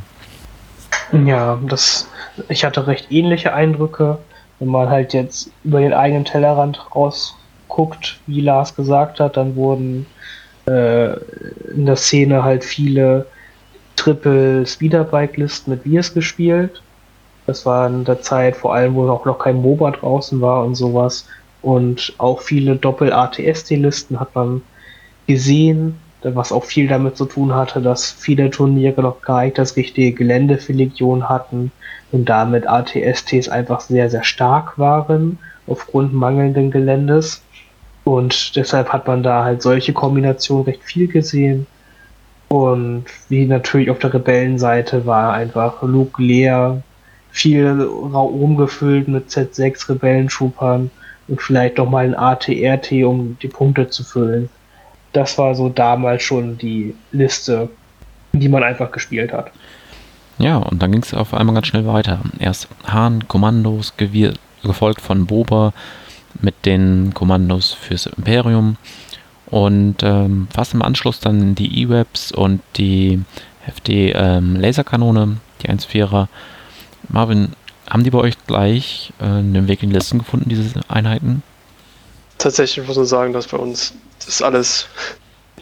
Ja, 1.25 1.59
das, 1.67 2.07
ich 2.49 2.65
hatte 2.65 2.87
recht 2.87 3.11
ähnliche 3.11 3.53
Eindrücke. 3.53 4.17
Wenn 4.59 4.69
man 4.69 4.89
halt 4.89 5.13
jetzt 5.13 5.51
über 5.63 5.79
den 5.79 5.93
eigenen 5.93 6.25
Tellerrand 6.25 6.95
rausguckt, 6.95 8.19
wie 8.27 8.41
Lars 8.41 8.75
gesagt 8.75 9.19
hat, 9.19 9.37
dann 9.37 9.55
wurden 9.55 10.05
äh, 10.65 11.13
in 11.73 11.85
der 11.85 11.95
Szene 11.95 12.43
halt 12.43 12.63
viele 12.63 13.25
Triple 13.95 14.65
Speederbike-Listen 14.65 15.71
mit 15.71 15.83
Viers 15.83 16.13
gespielt. 16.13 16.81
Das 17.45 17.65
war 17.65 17.87
in 17.87 18.05
der 18.05 18.21
Zeit 18.21 18.55
vor 18.55 18.73
allem, 18.73 18.95
wo 18.95 19.09
auch 19.09 19.25
noch 19.25 19.39
kein 19.39 19.61
MOBA 19.61 19.91
draußen 19.91 20.39
war 20.39 20.63
und 20.63 20.75
sowas. 20.75 21.27
Und 21.61 22.13
auch 22.17 22.41
viele 22.41 22.75
Doppel-ATST-Listen 22.75 24.19
hat 24.19 24.33
man 24.35 24.61
gesehen, 25.27 25.99
was 26.23 26.51
auch 26.51 26.63
viel 26.63 26.87
damit 26.87 27.17
zu 27.17 27.25
tun 27.25 27.53
hatte, 27.53 27.81
dass 27.81 28.11
viele 28.11 28.49
Turniere 28.49 29.01
noch 29.01 29.21
gar 29.21 29.43
nicht 29.43 29.57
das 29.57 29.75
richtige 29.75 30.13
Gelände 30.13 30.57
für 30.57 30.73
Legion 30.73 31.29
hatten 31.29 31.71
und 32.11 32.29
damit 32.29 32.67
ATSTs 32.67 33.49
einfach 33.49 33.81
sehr, 33.81 34.09
sehr 34.09 34.23
stark 34.23 34.77
waren 34.77 35.37
aufgrund 35.67 36.13
mangelnden 36.13 36.71
Geländes. 36.71 37.41
Und 38.03 38.55
deshalb 38.55 38.89
hat 38.89 39.07
man 39.07 39.23
da 39.23 39.43
halt 39.43 39.61
solche 39.61 39.93
Kombinationen 39.93 40.65
recht 40.65 40.83
viel 40.83 41.07
gesehen. 41.07 41.67
Und 42.49 43.05
wie 43.29 43.45
natürlich 43.45 43.89
auf 43.89 43.99
der 43.99 44.13
Rebellenseite 44.13 45.05
war 45.05 45.33
einfach 45.33 45.81
Luke 45.81 46.21
leer, 46.21 46.83
viel 47.31 47.81
Raum 47.81 48.57
gefüllt 48.57 49.07
mit 49.07 49.29
Z6 49.29 49.89
Rebellentroopern 49.89 50.91
und 51.27 51.41
vielleicht 51.41 51.77
noch 51.77 51.89
mal 51.89 52.05
ein 52.05 52.15
ATRT, 52.15 52.91
um 53.03 53.37
die 53.41 53.47
Punkte 53.47 53.89
zu 53.89 54.03
füllen. 54.03 54.49
Das 55.13 55.37
war 55.37 55.55
so 55.55 55.69
damals 55.69 56.23
schon 56.23 56.57
die 56.57 56.95
Liste, 57.11 57.69
die 58.33 58.49
man 58.49 58.63
einfach 58.63 58.91
gespielt 58.91 59.31
hat. 59.31 59.51
Ja, 60.39 60.57
und 60.57 60.81
dann 60.81 60.91
ging 60.91 61.03
es 61.03 61.13
auf 61.13 61.33
einmal 61.33 61.53
ganz 61.53 61.67
schnell 61.67 61.85
weiter. 61.85 62.19
Erst 62.39 62.67
Hahn, 62.87 63.27
Kommandos, 63.27 63.93
gefolgt 63.97 65.01
von 65.01 65.25
Boba 65.25 65.73
mit 66.41 66.65
den 66.65 67.13
Kommandos 67.13 67.73
fürs 67.73 68.07
Imperium 68.07 68.77
und 69.45 70.01
ähm, 70.01 70.47
fast 70.51 70.73
im 70.73 70.81
Anschluss 70.81 71.19
dann 71.19 71.53
die 71.53 71.81
E-Webs 71.81 72.31
und 72.31 72.61
die 72.77 73.21
FD 73.67 74.11
ähm, 74.11 74.55
Laserkanone, 74.55 75.37
die 75.61 75.69
1.4er. 75.69 76.27
Marvin, 77.09 77.49
haben 77.89 78.03
die 78.03 78.09
bei 78.09 78.17
euch 78.19 78.35
gleich 78.47 79.13
äh, 79.19 79.25
einen 79.25 79.67
Weg 79.67 79.83
in 79.83 79.89
die 79.89 79.95
Listen 79.95 80.17
gefunden, 80.17 80.49
diese 80.49 80.81
Einheiten? 80.87 81.43
Tatsächlich 82.43 82.85
muss 82.85 82.97
man 82.97 83.05
sagen, 83.05 83.31
dass 83.31 83.47
bei 83.47 83.55
uns 83.55 83.93
das 84.25 84.41
alles 84.41 84.87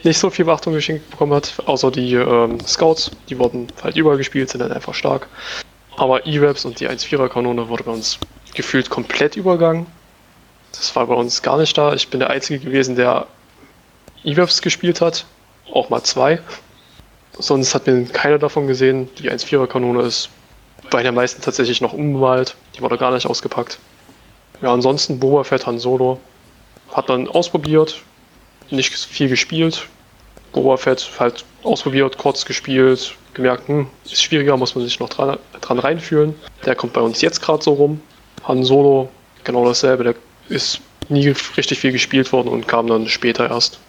nicht 0.02 0.18
so 0.18 0.32
viel 0.32 0.46
Beachtung 0.46 0.74
geschenkt 0.74 1.12
bekommen 1.12 1.32
hat, 1.32 1.54
außer 1.68 1.92
die 1.92 2.16
ähm, 2.16 2.60
Scouts, 2.66 3.12
die 3.30 3.38
wurden 3.38 3.68
halt 3.84 3.98
übergespielt, 3.98 4.50
sind 4.50 4.62
dann 4.62 4.72
einfach 4.72 4.96
stark. 4.96 5.28
Aber 5.96 6.26
E-Webs 6.26 6.66
und 6.66 6.80
die 6.80 6.90
1.4er 6.90 7.30
Kanone 7.30 7.70
wurde 7.70 7.84
bei 7.84 7.92
uns 7.92 8.18
gefühlt 8.56 8.90
komplett 8.90 9.36
übergangen. 9.36 9.86
Das 10.72 10.96
war 10.96 11.06
bei 11.06 11.14
uns 11.14 11.44
gar 11.44 11.60
nicht 11.60 11.78
da. 11.78 11.94
Ich 11.94 12.08
bin 12.08 12.20
der 12.20 12.32
Einzige 12.32 12.58
gewesen, 12.66 12.96
der 12.96 13.28
E-Webs 14.24 14.64
gespielt 14.64 15.02
hat, 15.02 15.28
auch 15.72 15.92
mal 15.92 16.02
zwei. 16.02 16.40
Sonst 17.38 17.76
hat 17.76 17.86
mir 17.86 18.06
keiner 18.06 18.40
davon 18.40 18.66
gesehen. 18.66 19.08
Die 19.20 19.30
1-4er 19.32 19.68
Kanone 19.68 20.02
ist 20.02 20.30
bei 20.90 21.04
den 21.04 21.14
meisten 21.14 21.44
tatsächlich 21.44 21.80
noch 21.80 21.94
unbemalt. 21.94 22.56
Die 22.76 22.82
wurde 22.82 22.98
gar 22.98 23.12
nicht 23.12 23.28
ausgepackt. 23.28 23.78
Ja, 24.64 24.74
ansonsten 24.74 25.20
Boba 25.20 25.44
Fett 25.44 25.68
Han 25.68 25.78
Solo 25.78 26.20
hat 26.94 27.08
man 27.08 27.28
ausprobiert, 27.28 28.02
nicht 28.70 28.94
viel 28.94 29.30
gespielt. 29.30 29.88
Boba 30.54 30.78
Fett 30.78 31.10
halt 31.20 31.46
ausprobiert, 31.64 32.18
kurz 32.18 32.46
gespielt, 32.46 33.16
gemerkt, 33.34 33.68
hm, 33.68 33.88
ist 34.06 34.22
schwieriger, 34.22 34.58
muss 34.58 34.76
man 34.76 34.84
sich 34.84 35.00
noch 35.00 35.10
dran, 35.10 35.38
dran 35.62 35.80
reinfühlen. 35.80 36.36
Der 36.66 36.76
kommt 36.76 36.94
bei 36.94 37.02
uns 37.02 37.22
jetzt 37.22 37.42
gerade 37.42 37.64
so 37.64 37.74
rum. 37.74 38.02
Han 38.44 38.64
Solo, 38.64 39.10
genau 39.44 39.66
dasselbe, 39.66 40.04
der 40.04 40.16
ist 40.50 40.82
nie 41.10 41.34
richtig 41.58 41.80
viel 41.80 41.92
gespielt 41.92 42.32
worden 42.34 42.50
und 42.50 42.68
kam 42.68 42.88
dann 42.88 43.08
später 43.08 43.50
erst. 43.50 43.80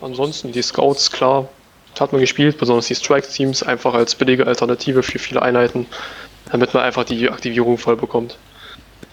Ansonsten 0.00 0.52
die 0.52 0.62
Scouts, 0.62 1.10
klar, 1.10 1.48
hat 1.98 2.12
man 2.12 2.20
gespielt, 2.20 2.58
besonders 2.58 2.86
die 2.86 2.94
Strike-Teams, 2.94 3.62
einfach 3.62 3.94
als 3.94 4.14
billige 4.14 4.46
Alternative 4.46 5.02
für 5.02 5.18
viele 5.18 5.42
Einheiten, 5.42 5.86
damit 6.50 6.72
man 6.72 6.82
einfach 6.82 7.04
die 7.04 7.28
Aktivierung 7.30 7.78
voll 7.78 7.96
bekommt. 7.96 8.36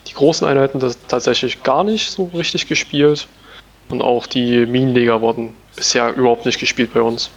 Die 0.07 0.13
großen 0.13 0.47
Einheiten 0.47 0.79
das 0.79 0.97
tatsächlich 1.07 1.63
gar 1.63 1.83
nicht 1.83 2.09
so 2.09 2.31
richtig 2.33 2.67
gespielt 2.67 3.27
und 3.89 4.01
auch 4.01 4.27
die 4.27 4.65
Minenleger 4.65 5.21
wurden 5.21 5.53
bisher 5.75 6.13
überhaupt 6.13 6.45
nicht 6.45 6.59
gespielt 6.59 6.93
bei 6.93 7.01
uns. 7.01 7.29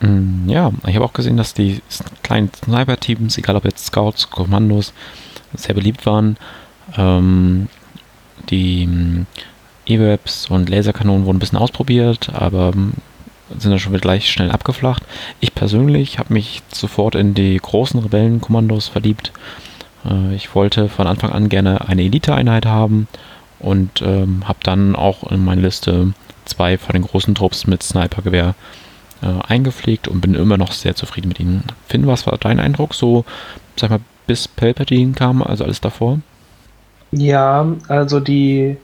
Mm, 0.00 0.48
ja, 0.48 0.72
ich 0.86 0.94
habe 0.94 1.04
auch 1.04 1.12
gesehen, 1.12 1.36
dass 1.36 1.54
die 1.54 1.80
kleinen 2.22 2.50
Sniper-Teams, 2.52 3.38
egal 3.38 3.56
ob 3.56 3.64
jetzt 3.64 3.86
Scouts, 3.86 4.30
Kommandos, 4.30 4.92
sehr 5.54 5.74
beliebt 5.74 6.04
waren. 6.06 6.36
Ähm, 6.96 7.68
die 8.50 9.24
E-Webs 9.86 10.50
und 10.50 10.68
Laserkanonen 10.68 11.24
wurden 11.24 11.36
ein 11.36 11.40
bisschen 11.40 11.58
ausprobiert, 11.58 12.30
aber 12.34 12.72
ähm, 12.74 12.94
sind 13.58 13.70
dann 13.70 13.78
schon 13.78 13.92
wieder 13.92 14.00
gleich 14.00 14.30
schnell 14.30 14.50
abgeflacht. 14.50 15.02
Ich 15.40 15.54
persönlich 15.54 16.18
habe 16.18 16.32
mich 16.32 16.62
sofort 16.72 17.14
in 17.14 17.34
die 17.34 17.56
großen 17.56 18.00
Rebellenkommandos 18.00 18.88
verliebt. 18.88 19.32
Äh, 20.04 20.34
ich 20.34 20.54
wollte 20.54 20.88
von 20.88 21.06
Anfang 21.06 21.30
an 21.30 21.48
gerne 21.48 21.88
eine 21.88 22.02
Elite-Einheit 22.02 22.66
haben 22.66 23.08
und 23.58 24.02
ähm, 24.02 24.46
habe 24.46 24.58
dann 24.62 24.96
auch 24.96 25.30
in 25.30 25.44
meine 25.44 25.62
Liste 25.62 26.12
zwei 26.44 26.78
von 26.78 26.92
den 26.92 27.02
großen 27.02 27.34
Trupps 27.34 27.66
mit 27.66 27.82
Snipergewehr 27.82 28.54
äh, 29.22 29.26
eingepflegt 29.48 30.08
und 30.08 30.20
bin 30.20 30.34
immer 30.34 30.58
noch 30.58 30.72
sehr 30.72 30.94
zufrieden 30.94 31.28
mit 31.28 31.40
ihnen. 31.40 31.64
Finn, 31.86 32.06
was 32.06 32.26
war 32.26 32.36
dein 32.38 32.60
Eindruck 32.60 32.94
so, 32.94 33.24
sag 33.76 33.90
mal, 33.90 34.00
bis 34.26 34.48
Palpatine 34.48 35.12
kam, 35.12 35.42
also 35.42 35.64
alles 35.64 35.80
davor? 35.80 36.20
Ja, 37.12 37.66
also 37.88 38.20
die 38.20 38.76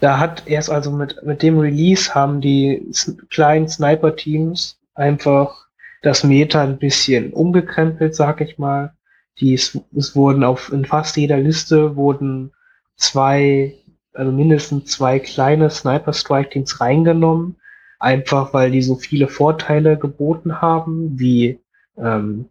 da 0.00 0.18
hat 0.18 0.44
erst 0.46 0.70
also 0.70 0.90
mit, 0.90 1.22
mit 1.24 1.42
dem 1.42 1.58
Release 1.58 2.14
haben 2.14 2.40
die 2.40 2.90
kleinen 3.28 3.68
Sniper-Teams 3.68 4.78
einfach 4.94 5.66
das 6.02 6.24
Meta 6.24 6.62
ein 6.62 6.78
bisschen 6.78 7.32
umgekrempelt, 7.32 8.14
sag 8.14 8.40
ich 8.40 8.58
mal. 8.58 8.94
Die, 9.40 9.54
es, 9.54 9.78
es 9.96 10.14
wurden 10.14 10.44
auf, 10.44 10.72
in 10.72 10.84
fast 10.84 11.16
jeder 11.16 11.38
Liste 11.38 11.96
wurden 11.96 12.52
zwei, 12.96 13.74
also 14.12 14.32
mindestens 14.32 14.86
zwei 14.86 15.18
kleine 15.18 15.70
Sniper-Strike-Teams 15.70 16.80
reingenommen. 16.80 17.56
Einfach 17.98 18.54
weil 18.54 18.70
die 18.70 18.82
so 18.82 18.96
viele 18.96 19.28
Vorteile 19.28 19.98
geboten 19.98 20.60
haben, 20.62 21.18
wie 21.18 21.60
ähm, 21.98 22.48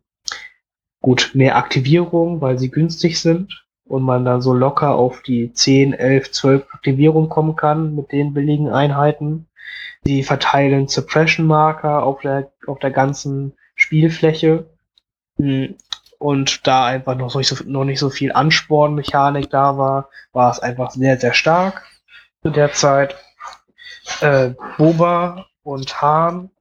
gut, 1.01 1.31
mehr 1.33 1.57
Aktivierung, 1.57 2.41
weil 2.41 2.59
sie 2.59 2.69
günstig 2.69 3.19
sind 3.19 3.65
und 3.85 4.03
man 4.03 4.25
dann 4.25 4.41
so 4.41 4.53
locker 4.53 4.95
auf 4.95 5.21
die 5.21 5.51
10, 5.51 5.93
11, 5.93 6.31
12 6.31 6.67
Aktivierung 6.73 7.29
kommen 7.29 7.55
kann 7.55 7.95
mit 7.95 8.11
den 8.11 8.33
billigen 8.33 8.69
Einheiten. 8.69 9.47
Die 10.05 10.23
verteilen 10.23 10.87
Suppression-Marker 10.87 12.03
auf 12.03 12.21
der, 12.21 12.51
auf 12.67 12.79
der 12.79 12.91
ganzen 12.91 13.53
Spielfläche. 13.75 14.65
Und 16.19 16.67
da 16.67 16.85
einfach 16.85 17.15
noch, 17.15 17.31
so, 17.31 17.55
noch 17.65 17.85
nicht 17.85 17.99
so 17.99 18.09
viel 18.09 18.31
Anspornmechanik 18.31 19.49
da 19.49 19.77
war, 19.77 20.09
war 20.33 20.51
es 20.51 20.59
einfach 20.59 20.91
sehr, 20.91 21.17
sehr 21.17 21.33
stark 21.33 21.83
zu 22.43 22.51
der 22.51 22.73
Zeit. 22.73 23.15
Äh, 24.21 24.51
Boba 24.77 25.47
und 25.63 26.01
Hahn 26.01 26.51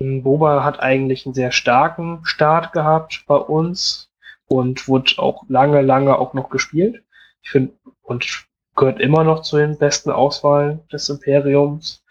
Boba 0.00 0.64
hat 0.64 0.80
eigentlich 0.80 1.26
einen 1.26 1.34
sehr 1.34 1.52
starken 1.52 2.20
Start 2.24 2.72
gehabt 2.72 3.24
bei 3.26 3.36
uns 3.36 4.10
und 4.46 4.88
wurde 4.88 5.12
auch 5.18 5.44
lange, 5.48 5.82
lange 5.82 6.16
auch 6.18 6.32
noch 6.32 6.48
gespielt. 6.48 7.04
Ich 7.42 7.50
finde, 7.50 7.74
und 8.02 8.46
gehört 8.76 8.98
immer 8.98 9.24
noch 9.24 9.42
zu 9.42 9.58
den 9.58 9.76
besten 9.76 10.10
Auswahlen 10.10 10.80
des 10.88 11.10
Imperiums. 11.10 12.02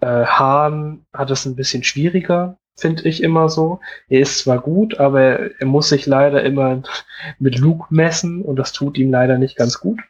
Äh, 0.00 0.26
Hahn 0.26 1.06
hat 1.14 1.30
es 1.30 1.46
ein 1.46 1.56
bisschen 1.56 1.84
schwieriger, 1.84 2.58
finde 2.76 3.08
ich 3.08 3.22
immer 3.22 3.48
so. 3.48 3.80
Er 4.08 4.20
ist 4.20 4.38
zwar 4.38 4.60
gut, 4.60 4.98
aber 4.98 5.60
er 5.60 5.66
muss 5.66 5.88
sich 5.88 6.06
leider 6.06 6.42
immer 6.42 6.82
mit 7.38 7.58
Luke 7.58 7.86
messen 7.90 8.42
und 8.42 8.56
das 8.56 8.72
tut 8.72 8.98
ihm 8.98 9.10
leider 9.10 9.38
nicht 9.38 9.56
ganz 9.56 9.80
gut. 9.80 10.00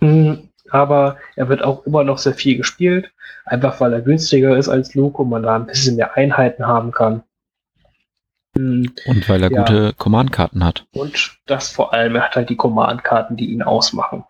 Hm, 0.00 0.48
aber 0.70 1.16
er 1.36 1.48
wird 1.48 1.62
auch 1.62 1.86
immer 1.86 2.04
noch 2.04 2.18
sehr 2.18 2.34
viel 2.34 2.56
gespielt, 2.56 3.12
einfach 3.44 3.80
weil 3.80 3.92
er 3.92 4.00
günstiger 4.00 4.56
ist 4.56 4.68
als 4.68 4.94
Luke 4.94 5.20
und 5.22 5.28
man 5.28 5.42
da 5.42 5.56
ein 5.56 5.66
bisschen 5.66 5.96
mehr 5.96 6.16
Einheiten 6.16 6.66
haben 6.66 6.92
kann. 6.92 7.22
Hm, 8.56 8.92
und 9.06 9.28
weil 9.28 9.42
er 9.42 9.52
ja. 9.52 9.60
gute 9.60 9.92
Command-Karten 9.94 10.64
hat. 10.64 10.86
Und 10.92 11.38
das 11.46 11.70
vor 11.70 11.92
allem, 11.92 12.16
er 12.16 12.22
hat 12.22 12.36
halt 12.36 12.50
die 12.50 12.56
Command-Karten, 12.56 13.36
die 13.36 13.50
ihn 13.52 13.62
ausmachen. 13.62 14.24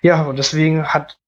Ja, 0.00 0.22
und 0.22 0.38
deswegen 0.38 0.86
hat 0.86 1.18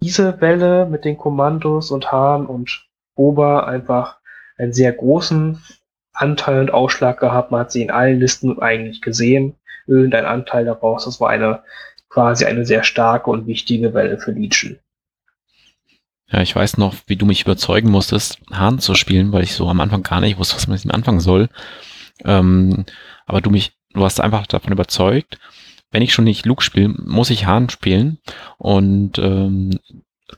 diese 0.00 0.40
Welle 0.40 0.86
mit 0.86 1.04
den 1.04 1.16
Kommandos 1.16 1.90
und 1.90 2.10
Hahn 2.12 2.46
und 2.46 2.86
Ober 3.16 3.66
einfach 3.66 4.18
einen 4.56 4.72
sehr 4.72 4.92
großen 4.92 5.62
Anteil 6.12 6.60
und 6.60 6.72
Ausschlag 6.72 7.18
gehabt. 7.18 7.50
Man 7.50 7.60
hat 7.60 7.72
sie 7.72 7.82
in 7.82 7.90
allen 7.90 8.20
Listen 8.20 8.60
eigentlich 8.60 9.00
gesehen. 9.00 9.54
Irgendein 9.86 10.24
Anteil 10.24 10.64
daraus. 10.64 11.04
Das 11.04 11.20
war 11.20 11.30
eine 11.30 11.62
quasi 12.08 12.44
eine 12.44 12.64
sehr 12.64 12.84
starke 12.84 13.30
und 13.30 13.46
wichtige 13.46 13.92
Welle 13.92 14.18
für 14.18 14.30
Legion. 14.30 14.78
Ja, 16.30 16.40
ich 16.40 16.54
weiß 16.54 16.78
noch, 16.78 16.94
wie 17.06 17.16
du 17.16 17.26
mich 17.26 17.42
überzeugen 17.42 17.90
musstest, 17.90 18.38
Hahn 18.50 18.78
zu 18.78 18.94
spielen, 18.94 19.32
weil 19.32 19.42
ich 19.42 19.54
so 19.54 19.68
am 19.68 19.80
Anfang 19.80 20.02
gar 20.02 20.20
nicht 20.20 20.38
wusste, 20.38 20.56
was 20.56 20.66
man 20.66 20.76
mit 20.76 20.84
ihm 20.84 20.90
anfangen 20.90 21.20
soll. 21.20 21.48
Ähm, 22.24 22.84
aber 23.26 23.40
du 23.40 23.50
mich, 23.50 23.72
du 23.92 24.04
hast 24.04 24.20
einfach 24.20 24.46
davon 24.46 24.72
überzeugt, 24.72 25.38
wenn 25.90 26.02
ich 26.02 26.12
schon 26.12 26.24
nicht 26.24 26.46
Luke 26.46 26.62
spiele, 26.62 26.88
muss 26.88 27.30
ich 27.30 27.46
Hahn 27.46 27.68
spielen. 27.68 28.18
Und 28.58 29.18
ähm, 29.18 29.78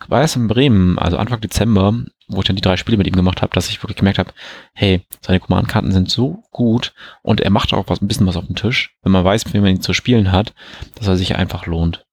war 0.08 0.22
es 0.22 0.36
in 0.36 0.48
Bremen, 0.48 0.98
also 0.98 1.16
Anfang 1.16 1.40
Dezember, 1.40 2.04
wo 2.28 2.40
ich 2.40 2.46
dann 2.46 2.56
die 2.56 2.62
drei 2.62 2.76
Spiele 2.76 2.96
mit 2.96 3.06
ihm 3.06 3.14
gemacht 3.14 3.42
habe, 3.42 3.54
dass 3.54 3.68
ich 3.68 3.82
wirklich 3.82 3.96
gemerkt 3.96 4.18
habe, 4.18 4.32
hey, 4.72 5.02
seine 5.20 5.40
Command-Karten 5.40 5.92
sind 5.92 6.10
so 6.10 6.42
gut 6.50 6.92
und 7.22 7.40
er 7.40 7.50
macht 7.50 7.72
auch 7.72 7.88
was, 7.88 8.00
ein 8.00 8.08
bisschen 8.08 8.26
was 8.26 8.36
auf 8.36 8.46
dem 8.46 8.56
Tisch, 8.56 8.96
wenn 9.02 9.12
man 9.12 9.24
weiß, 9.24 9.52
wie 9.52 9.60
man 9.60 9.70
ihn 9.70 9.80
zu 9.80 9.92
spielen 9.92 10.32
hat, 10.32 10.54
dass 10.96 11.06
er 11.06 11.16
sich 11.16 11.36
einfach 11.36 11.66
lohnt. 11.66 12.04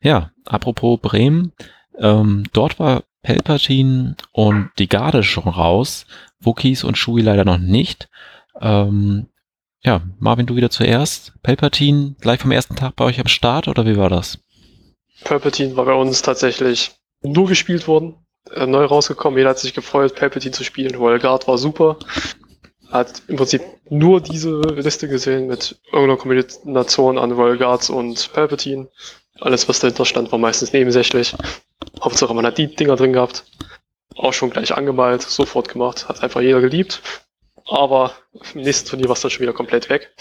Ja, 0.00 0.30
apropos 0.44 1.00
Bremen, 1.00 1.52
ähm, 1.98 2.44
dort 2.52 2.78
war 2.78 3.04
Palpatine 3.22 4.16
und 4.32 4.70
die 4.78 4.88
Garde 4.88 5.22
schon 5.22 5.48
raus, 5.48 6.06
Wookies 6.40 6.84
und 6.84 6.98
Shui 6.98 7.22
leider 7.22 7.44
noch 7.44 7.58
nicht. 7.58 8.08
Ähm, 8.60 9.28
ja, 9.82 10.02
Marvin, 10.18 10.46
du 10.46 10.56
wieder 10.56 10.70
zuerst. 10.70 11.32
Palpatine 11.42 12.14
gleich 12.20 12.40
vom 12.40 12.50
ersten 12.50 12.76
Tag 12.76 12.96
bei 12.96 13.04
euch 13.04 13.20
am 13.20 13.28
Start 13.28 13.68
oder 13.68 13.86
wie 13.86 13.96
war 13.96 14.10
das? 14.10 14.38
Palpatine 15.24 15.76
war 15.76 15.84
bei 15.86 15.94
uns 15.94 16.22
tatsächlich 16.22 16.92
nur 17.22 17.48
gespielt 17.48 17.88
worden. 17.88 18.14
Äh, 18.54 18.66
neu 18.66 18.84
rausgekommen. 18.84 19.38
Jeder 19.38 19.50
hat 19.50 19.58
sich 19.58 19.74
gefreut, 19.74 20.14
Palpatine 20.14 20.52
zu 20.52 20.64
spielen. 20.64 20.94
Royal 20.94 21.18
Guard 21.18 21.48
war 21.48 21.58
super. 21.58 21.98
Hat 22.90 23.22
im 23.28 23.36
Prinzip 23.36 23.62
nur 23.88 24.20
diese 24.20 24.60
Liste 24.60 25.08
gesehen 25.08 25.48
mit 25.48 25.80
irgendeiner 25.92 26.16
Kombination 26.16 27.18
an 27.18 27.32
Royal 27.32 27.58
Guards 27.58 27.90
und 27.90 28.32
Palpatine. 28.32 28.88
Alles, 29.40 29.68
was 29.68 29.80
dahinter 29.80 30.04
stand, 30.04 30.32
war 30.32 30.38
meistens 30.38 30.72
nebensächlich. 30.72 31.34
Hauptsache, 32.00 32.32
man 32.32 32.46
hat 32.46 32.58
die 32.58 32.74
Dinger 32.74 32.96
drin 32.96 33.12
gehabt. 33.12 33.44
Auch 34.14 34.32
schon 34.32 34.50
gleich 34.50 34.74
angemalt, 34.74 35.22
sofort 35.22 35.68
gemacht. 35.68 36.08
Hat 36.08 36.22
einfach 36.22 36.40
jeder 36.40 36.60
geliebt. 36.60 37.02
Aber 37.68 38.12
im 38.54 38.62
nächsten 38.62 38.88
Turnier 38.88 39.08
war 39.08 39.14
es 39.14 39.20
dann 39.20 39.30
schon 39.30 39.42
wieder 39.42 39.52
komplett 39.52 39.90
weg. 39.90 40.14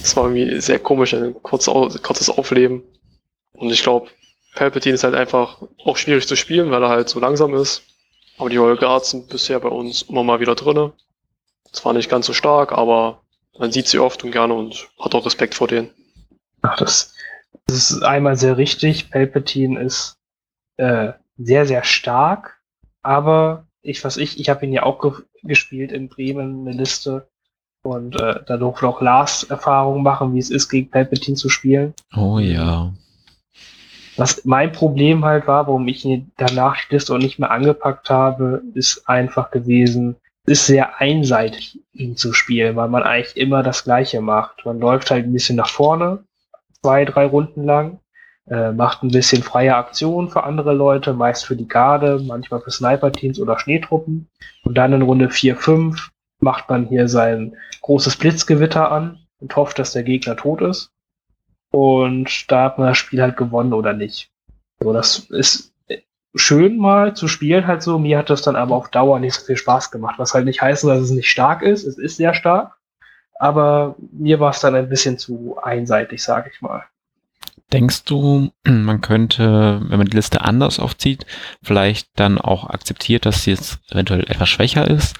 Das 0.00 0.16
war 0.16 0.24
irgendwie 0.24 0.60
sehr 0.60 0.78
komisch, 0.78 1.12
ein 1.12 1.34
kurzes 1.42 2.30
Aufleben. 2.30 2.84
Und 3.52 3.70
ich 3.70 3.82
glaube, 3.82 4.08
Palpatine 4.54 4.94
ist 4.94 5.04
halt 5.04 5.14
einfach 5.14 5.62
auch 5.84 5.96
schwierig 5.96 6.26
zu 6.26 6.36
spielen, 6.36 6.70
weil 6.70 6.82
er 6.82 6.88
halt 6.88 7.08
so 7.08 7.20
langsam 7.20 7.54
ist. 7.54 7.82
Aber 8.38 8.50
die 8.50 8.56
Royal 8.56 8.76
Guards 8.76 9.10
sind 9.10 9.28
bisher 9.28 9.60
bei 9.60 9.68
uns 9.68 10.02
immer 10.02 10.24
mal 10.24 10.40
wieder 10.40 10.54
drinne. 10.54 10.92
Zwar 11.72 11.92
nicht 11.92 12.08
ganz 12.08 12.26
so 12.26 12.32
stark, 12.32 12.72
aber 12.72 13.22
man 13.58 13.72
sieht 13.72 13.88
sie 13.88 13.98
oft 13.98 14.24
und 14.24 14.32
gerne 14.32 14.54
und 14.54 14.88
hat 14.98 15.14
auch 15.14 15.26
Respekt 15.26 15.54
vor 15.54 15.68
denen. 15.68 15.90
Ach, 16.62 16.76
das, 16.76 17.14
das 17.66 17.90
ist 17.90 18.02
einmal 18.02 18.36
sehr 18.36 18.56
richtig. 18.56 19.10
Palpatine 19.10 19.80
ist 19.80 20.18
äh, 20.76 21.12
sehr, 21.36 21.66
sehr 21.66 21.84
stark, 21.84 22.60
aber 23.02 23.66
ich, 23.82 24.02
was 24.04 24.16
ich, 24.16 24.40
ich 24.40 24.48
habe 24.48 24.64
ihn 24.64 24.72
ja 24.72 24.82
auch 24.84 25.00
ge 25.00 25.12
gespielt 25.46 25.92
in 25.92 26.08
Bremen, 26.08 26.66
eine 26.66 26.74
Liste. 26.74 27.28
Und 27.82 28.18
äh, 28.18 28.40
da 28.46 28.56
durfte 28.56 28.88
auch 28.88 29.02
Lars 29.02 29.44
Erfahrungen 29.44 30.02
machen, 30.02 30.34
wie 30.34 30.38
es 30.38 30.48
ist, 30.48 30.70
gegen 30.70 30.90
Palpatine 30.90 31.36
zu 31.36 31.50
spielen. 31.50 31.92
Oh 32.16 32.38
ja. 32.38 32.94
Was 34.16 34.44
mein 34.44 34.70
Problem 34.72 35.24
halt 35.24 35.46
war, 35.46 35.66
warum 35.66 35.88
ich 35.88 36.04
ihn 36.04 36.30
danach 36.36 36.76
die 36.90 36.98
auch 37.10 37.18
nicht 37.18 37.38
mehr 37.38 37.50
angepackt 37.50 38.10
habe, 38.10 38.62
ist 38.74 39.08
einfach 39.08 39.50
gewesen, 39.50 40.16
ist 40.46 40.66
sehr 40.66 41.00
einseitig, 41.00 41.80
ihn 41.92 42.16
zu 42.16 42.32
spielen, 42.32 42.76
weil 42.76 42.88
man 42.88 43.02
eigentlich 43.02 43.36
immer 43.36 43.62
das 43.62 43.84
Gleiche 43.84 44.20
macht. 44.20 44.64
Man 44.64 44.78
läuft 44.78 45.10
halt 45.10 45.24
ein 45.24 45.32
bisschen 45.32 45.56
nach 45.56 45.68
vorne, 45.68 46.24
zwei, 46.82 47.04
drei 47.04 47.26
Runden 47.26 47.64
lang, 47.64 47.98
äh, 48.46 48.72
macht 48.72 49.02
ein 49.02 49.10
bisschen 49.10 49.42
freie 49.42 49.74
Aktionen 49.74 50.28
für 50.28 50.44
andere 50.44 50.74
Leute, 50.74 51.14
meist 51.14 51.46
für 51.46 51.56
die 51.56 51.68
Garde, 51.68 52.22
manchmal 52.24 52.60
für 52.60 52.70
Sniper-Teams 52.70 53.40
oder 53.40 53.58
Schneetruppen. 53.58 54.28
Und 54.64 54.74
dann 54.76 54.92
in 54.92 55.02
Runde 55.02 55.30
4, 55.30 55.56
5 55.56 56.10
macht 56.40 56.68
man 56.68 56.86
hier 56.86 57.08
sein 57.08 57.56
großes 57.80 58.16
Blitzgewitter 58.16 58.92
an 58.92 59.18
und 59.40 59.56
hofft, 59.56 59.78
dass 59.78 59.92
der 59.92 60.02
Gegner 60.02 60.36
tot 60.36 60.60
ist. 60.60 60.93
Und 61.74 62.52
da 62.52 62.66
hat 62.66 62.78
man 62.78 62.86
das 62.86 62.98
Spiel 62.98 63.20
halt 63.20 63.36
gewonnen 63.36 63.72
oder 63.72 63.94
nicht. 63.94 64.30
So, 64.78 64.92
das 64.92 65.18
ist 65.30 65.72
schön 66.32 66.78
mal 66.78 67.16
zu 67.16 67.26
spielen 67.26 67.66
halt 67.66 67.82
so. 67.82 67.98
Mir 67.98 68.16
hat 68.16 68.30
das 68.30 68.42
dann 68.42 68.54
aber 68.54 68.76
auf 68.76 68.90
Dauer 68.90 69.18
nicht 69.18 69.34
so 69.34 69.44
viel 69.44 69.56
Spaß 69.56 69.90
gemacht. 69.90 70.14
Was 70.18 70.34
halt 70.34 70.44
nicht 70.44 70.62
heißt, 70.62 70.84
dass 70.84 71.00
es 71.00 71.10
nicht 71.10 71.28
stark 71.28 71.62
ist. 71.62 71.82
Es 71.82 71.98
ist 71.98 72.16
sehr 72.16 72.32
stark. 72.32 72.76
Aber 73.40 73.96
mir 74.12 74.38
war 74.38 74.50
es 74.50 74.60
dann 74.60 74.76
ein 74.76 74.88
bisschen 74.88 75.18
zu 75.18 75.56
einseitig, 75.60 76.22
sage 76.22 76.48
ich 76.54 76.62
mal. 76.62 76.84
Denkst 77.72 78.04
du, 78.04 78.52
man 78.64 79.00
könnte, 79.00 79.82
wenn 79.84 79.98
man 79.98 80.06
die 80.06 80.16
Liste 80.16 80.42
anders 80.42 80.78
aufzieht, 80.78 81.26
vielleicht 81.60 82.08
dann 82.14 82.38
auch 82.40 82.70
akzeptiert, 82.70 83.26
dass 83.26 83.42
sie 83.42 83.50
jetzt 83.50 83.80
eventuell 83.90 84.20
etwas 84.30 84.48
schwächer 84.48 84.88
ist 84.88 85.16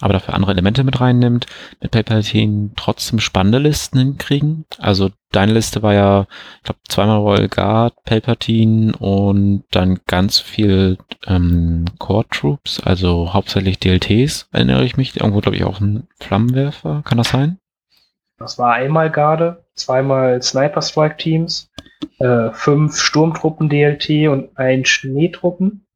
aber 0.00 0.12
dafür 0.12 0.34
andere 0.34 0.52
Elemente 0.52 0.84
mit 0.84 1.00
reinnimmt, 1.00 1.46
mit 1.80 1.90
Palpatine 1.90 2.70
trotzdem 2.76 3.18
spannende 3.18 3.58
Listen 3.58 3.98
hinkriegen. 3.98 4.66
Also 4.78 5.10
deine 5.32 5.52
Liste 5.52 5.82
war 5.82 5.94
ja, 5.94 6.26
ich 6.58 6.64
glaube, 6.64 6.80
zweimal 6.88 7.18
Royal 7.18 7.48
Guard, 7.48 7.94
Palpatine 8.04 8.94
und 8.96 9.64
dann 9.70 10.00
ganz 10.06 10.38
viel 10.38 10.98
ähm, 11.26 11.86
Core 11.98 12.26
Troops, 12.30 12.80
also 12.80 13.32
hauptsächlich 13.32 13.78
DLTs, 13.78 14.48
erinnere 14.52 14.84
ich 14.84 14.96
mich. 14.96 15.16
Irgendwo, 15.16 15.40
glaube 15.40 15.56
ich, 15.56 15.64
auch 15.64 15.80
ein 15.80 16.06
Flammenwerfer, 16.20 17.02
kann 17.04 17.18
das 17.18 17.30
sein? 17.30 17.58
Das 18.38 18.58
war 18.58 18.74
einmal 18.74 19.10
Garde, 19.10 19.64
zweimal 19.74 20.42
Sniper 20.42 20.82
Strike 20.82 21.16
Teams, 21.16 21.70
äh, 22.18 22.50
fünf 22.52 22.98
Sturmtruppen 22.98 23.70
DLT 23.70 24.28
und 24.28 24.56
ein 24.58 24.84
Schneetruppen, 24.84 25.86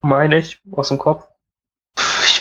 meine 0.00 0.38
ich, 0.38 0.60
aus 0.70 0.88
dem 0.90 0.98
Kopf 0.98 1.26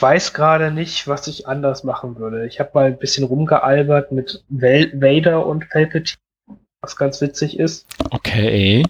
weiß 0.01 0.33
gerade 0.33 0.71
nicht, 0.71 1.07
was 1.07 1.27
ich 1.27 1.47
anders 1.47 1.83
machen 1.83 2.17
würde. 2.17 2.47
Ich 2.47 2.59
habe 2.59 2.71
mal 2.73 2.85
ein 2.85 2.97
bisschen 2.97 3.25
rumgealbert 3.25 4.11
mit 4.11 4.43
Vader 4.49 5.45
und 5.45 5.69
Palpatine, 5.69 6.17
was 6.81 6.95
ganz 6.95 7.21
witzig 7.21 7.59
ist. 7.59 7.87
Okay. 8.09 8.83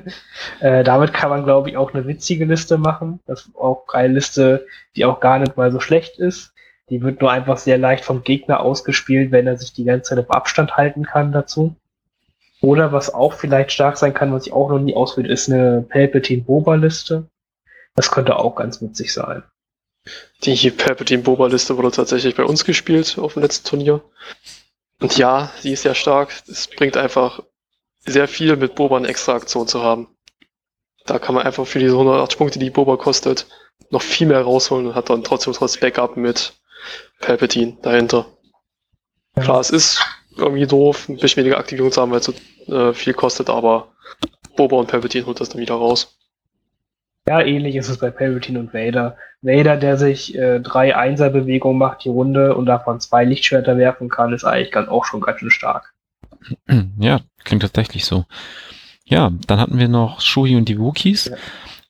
äh, 0.60 0.82
damit 0.84 1.12
kann 1.12 1.30
man, 1.30 1.44
glaube 1.44 1.70
ich, 1.70 1.76
auch 1.76 1.94
eine 1.94 2.06
witzige 2.06 2.44
Liste 2.44 2.78
machen. 2.78 3.20
Das 3.26 3.46
ist 3.46 3.56
auch 3.56 3.84
eine 3.92 4.14
Liste, 4.14 4.66
die 4.96 5.04
auch 5.04 5.20
gar 5.20 5.38
nicht 5.38 5.56
mal 5.56 5.70
so 5.70 5.80
schlecht 5.80 6.18
ist. 6.18 6.52
Die 6.90 7.02
wird 7.02 7.20
nur 7.20 7.30
einfach 7.30 7.58
sehr 7.58 7.78
leicht 7.78 8.04
vom 8.04 8.22
Gegner 8.22 8.60
ausgespielt, 8.60 9.30
wenn 9.30 9.46
er 9.46 9.58
sich 9.58 9.72
die 9.72 9.84
ganze 9.84 10.10
Zeit 10.10 10.18
auf 10.18 10.30
Abstand 10.30 10.76
halten 10.76 11.04
kann 11.04 11.32
dazu. 11.32 11.76
Oder 12.60 12.92
was 12.92 13.12
auch 13.12 13.34
vielleicht 13.34 13.72
stark 13.72 13.98
sein 13.98 14.14
kann, 14.14 14.32
was 14.32 14.46
ich 14.46 14.52
auch 14.52 14.70
noch 14.70 14.80
nie 14.80 14.96
auswähle, 14.96 15.28
ist 15.28 15.50
eine 15.50 15.82
Palpatine-Boba-Liste. 15.88 17.26
Das 17.94 18.10
könnte 18.10 18.36
auch 18.36 18.56
ganz 18.56 18.82
witzig 18.82 19.12
sein. 19.12 19.42
Die 20.44 20.70
Palpatine-Boba-Liste 20.70 21.76
wurde 21.76 21.90
tatsächlich 21.90 22.34
bei 22.34 22.44
uns 22.44 22.64
gespielt 22.64 23.18
auf 23.18 23.34
dem 23.34 23.42
letzten 23.42 23.68
Turnier. 23.68 24.02
Und 25.00 25.16
ja, 25.16 25.52
sie 25.60 25.72
ist 25.72 25.82
sehr 25.82 25.94
stark. 25.94 26.32
Es 26.48 26.68
bringt 26.68 26.96
einfach 26.96 27.42
sehr 28.04 28.28
viel 28.28 28.56
mit 28.56 28.74
Boba 28.74 28.96
eine 28.96 29.08
extra 29.08 29.34
Aktion 29.34 29.68
zu 29.68 29.82
haben. 29.82 30.08
Da 31.06 31.18
kann 31.18 31.34
man 31.34 31.44
einfach 31.44 31.66
für 31.66 31.78
diese 31.78 31.92
180 31.92 32.38
Punkte, 32.38 32.58
die 32.58 32.70
Boba 32.70 32.96
kostet, 32.96 33.46
noch 33.90 34.02
viel 34.02 34.26
mehr 34.26 34.42
rausholen 34.42 34.88
und 34.88 34.94
hat 34.94 35.10
dann 35.10 35.24
trotzdem 35.24 35.52
trotz 35.52 35.78
Backup 35.78 36.16
mit 36.16 36.54
Palpatine 37.20 37.78
dahinter. 37.82 38.26
Klar, 39.36 39.60
es 39.60 39.70
ist 39.70 40.04
irgendwie 40.36 40.66
doof, 40.66 41.08
ein 41.08 41.16
bisschen 41.16 41.42
weniger 41.42 41.58
Aktivierung 41.58 41.92
zu 41.92 42.00
haben, 42.00 42.10
weil 42.10 42.20
es 42.20 42.26
so 42.26 42.72
äh, 42.72 42.92
viel 42.92 43.14
kostet, 43.14 43.50
aber 43.50 43.92
Boba 44.56 44.76
und 44.76 44.88
Palpatine 44.88 45.26
holt 45.26 45.40
das 45.40 45.48
dann 45.48 45.60
wieder 45.60 45.74
raus. 45.74 46.18
Ja, 47.26 47.40
ähnlich 47.40 47.76
ist 47.76 47.88
es 47.88 47.98
bei 47.98 48.10
Palpatine 48.10 48.58
und 48.58 48.74
Vader. 48.74 49.16
Vader, 49.42 49.76
der 49.76 49.96
sich 49.96 50.36
äh, 50.36 50.60
drei 50.60 50.96
Einser-Bewegungen 50.96 51.78
macht 51.78 52.04
die 52.04 52.08
Runde 52.08 52.56
und 52.56 52.66
davon 52.66 53.00
zwei 53.00 53.24
Lichtschwerter 53.24 53.76
werfen 53.76 54.08
kann, 54.08 54.32
ist 54.32 54.44
eigentlich 54.44 54.72
ganz, 54.72 54.88
auch 54.88 55.04
schon 55.04 55.20
ganz 55.20 55.40
schön 55.40 55.50
stark. 55.50 55.94
Ja, 56.98 57.20
klingt 57.44 57.62
tatsächlich 57.62 58.04
so. 58.04 58.24
Ja, 59.04 59.30
dann 59.46 59.60
hatten 59.60 59.78
wir 59.78 59.88
noch 59.88 60.20
Shui 60.20 60.56
und 60.56 60.68
die 60.68 60.78
Wookies. 60.78 61.26
Ja. 61.26 61.36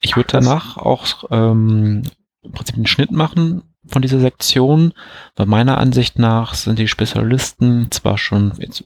Ich 0.01 0.17
würde 0.17 0.29
danach 0.31 0.77
auch 0.77 1.25
ähm, 1.31 2.03
im 2.43 2.53
Prinzip 2.53 2.77
einen 2.77 2.87
Schnitt 2.87 3.11
machen 3.11 3.63
von 3.87 4.03
dieser 4.03 4.21
Sektion, 4.21 4.93
weil 5.35 5.47
meiner 5.47 5.79
Ansicht 5.79 6.19
nach 6.19 6.55
sind 6.55 6.79
die 6.79 6.89
Spezialisten 6.89 7.91
zwar 7.91 8.19
schon 8.19 8.53
jetzt 8.59 8.85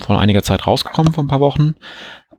vor 0.00 0.20
einiger 0.20 0.42
Zeit 0.42 0.66
rausgekommen, 0.66 1.12
vor 1.12 1.24
ein 1.24 1.28
paar 1.28 1.40
Wochen, 1.40 1.74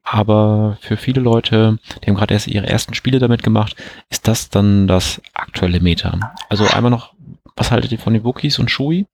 aber 0.03 0.77
für 0.81 0.97
viele 0.97 1.21
Leute, 1.21 1.79
die 2.01 2.09
haben 2.09 2.15
gerade 2.15 2.33
erst 2.33 2.47
ihre 2.47 2.67
ersten 2.67 2.93
Spiele 2.93 3.19
damit 3.19 3.41
gemacht, 3.41 3.75
ist 4.09 4.27
das 4.27 4.49
dann 4.49 4.87
das 4.87 5.21
aktuelle 5.33 5.79
Meta. 5.79 6.35
Also 6.49 6.65
einmal 6.65 6.91
noch, 6.91 7.13
was 7.55 7.71
haltet 7.71 7.91
ihr 7.91 7.99
von 7.99 8.13
den 8.13 8.23
Wookies 8.23 8.59
und 8.59 8.69
Shui? 8.69 9.07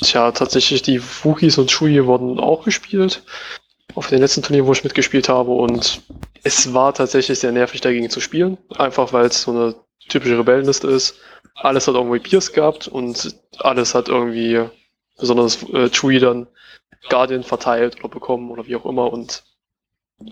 Tja, 0.00 0.32
tatsächlich, 0.32 0.82
die 0.82 1.00
Wookies 1.00 1.58
und 1.58 1.70
Shui 1.70 2.04
wurden 2.04 2.40
auch 2.40 2.64
gespielt. 2.64 3.22
Auf 3.94 4.08
den 4.08 4.18
letzten 4.18 4.42
Turnier, 4.42 4.66
wo 4.66 4.72
ich 4.72 4.82
mitgespielt 4.82 5.28
habe. 5.28 5.52
Und 5.52 6.02
es 6.42 6.74
war 6.74 6.92
tatsächlich 6.92 7.38
sehr 7.38 7.52
nervig, 7.52 7.80
dagegen 7.80 8.10
zu 8.10 8.20
spielen. 8.20 8.58
Einfach 8.76 9.12
weil 9.12 9.26
es 9.26 9.42
so 9.42 9.52
eine 9.52 9.74
typische 10.08 10.36
Rebellenliste 10.36 10.88
ist. 10.88 11.16
Alles 11.54 11.86
hat 11.86 11.94
irgendwie 11.94 12.18
Pierce 12.18 12.52
gehabt 12.52 12.88
und 12.88 13.36
alles 13.58 13.94
hat 13.94 14.08
irgendwie, 14.08 14.64
besonders 15.18 15.62
äh, 15.72 15.88
Chewie 15.90 16.18
dann, 16.18 16.48
Guardian 17.08 17.44
verteilt 17.44 17.96
oder 18.00 18.08
bekommen 18.08 18.50
oder 18.50 18.66
wie 18.66 18.74
auch 18.74 18.86
immer. 18.86 19.12
Und 19.12 19.44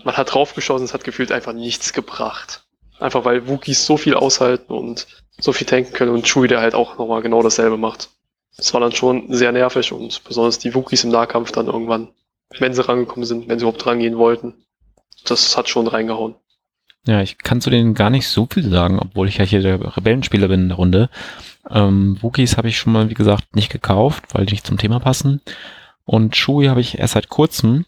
man 0.03 0.17
hat 0.17 0.33
draufgeschossen, 0.33 0.85
es 0.85 0.93
hat 0.93 1.03
gefühlt 1.03 1.31
einfach 1.31 1.53
nichts 1.53 1.93
gebracht. 1.93 2.63
Einfach 2.99 3.25
weil 3.25 3.47
Wookies 3.47 3.85
so 3.85 3.97
viel 3.97 4.13
aushalten 4.13 4.73
und 4.73 5.07
so 5.39 5.51
viel 5.51 5.67
tanken 5.67 5.93
können 5.93 6.11
und 6.11 6.27
Chewie 6.27 6.47
der 6.47 6.61
halt 6.61 6.75
auch 6.75 6.97
nochmal 6.97 7.21
genau 7.21 7.41
dasselbe 7.41 7.77
macht. 7.77 8.09
Es 8.57 8.73
war 8.73 8.81
dann 8.81 8.91
schon 8.91 9.33
sehr 9.33 9.51
nervig 9.51 9.91
und 9.91 10.23
besonders 10.23 10.59
die 10.59 10.75
Wookies 10.75 11.03
im 11.03 11.09
Nahkampf 11.09 11.51
dann 11.51 11.67
irgendwann, 11.67 12.09
wenn 12.59 12.73
sie 12.73 12.87
rangekommen 12.87 13.25
sind, 13.25 13.49
wenn 13.49 13.57
sie 13.57 13.63
überhaupt 13.63 13.85
rangehen 13.85 14.17
wollten. 14.17 14.53
Das 15.25 15.57
hat 15.57 15.69
schon 15.69 15.87
reingehauen. 15.87 16.35
Ja, 17.05 17.21
ich 17.21 17.37
kann 17.37 17.61
zu 17.61 17.69
denen 17.69 17.95
gar 17.95 18.09
nicht 18.09 18.27
so 18.27 18.47
viel 18.49 18.69
sagen, 18.69 18.99
obwohl 18.99 19.27
ich 19.27 19.37
ja 19.37 19.45
hier 19.45 19.61
der 19.61 19.97
Rebellenspieler 19.97 20.47
bin 20.47 20.61
in 20.61 20.69
der 20.69 20.77
Runde. 20.77 21.09
Ähm, 21.69 22.17
Wookies 22.21 22.57
habe 22.57 22.69
ich 22.69 22.77
schon 22.77 22.93
mal, 22.93 23.09
wie 23.09 23.13
gesagt, 23.13 23.55
nicht 23.55 23.71
gekauft, 23.71 24.23
weil 24.33 24.45
die 24.45 24.53
nicht 24.53 24.67
zum 24.67 24.77
Thema 24.77 24.99
passen. 24.99 25.41
Und 26.05 26.35
Shui 26.35 26.67
habe 26.67 26.81
ich 26.81 26.99
erst 26.99 27.13
seit 27.13 27.29
kurzem, 27.29 27.85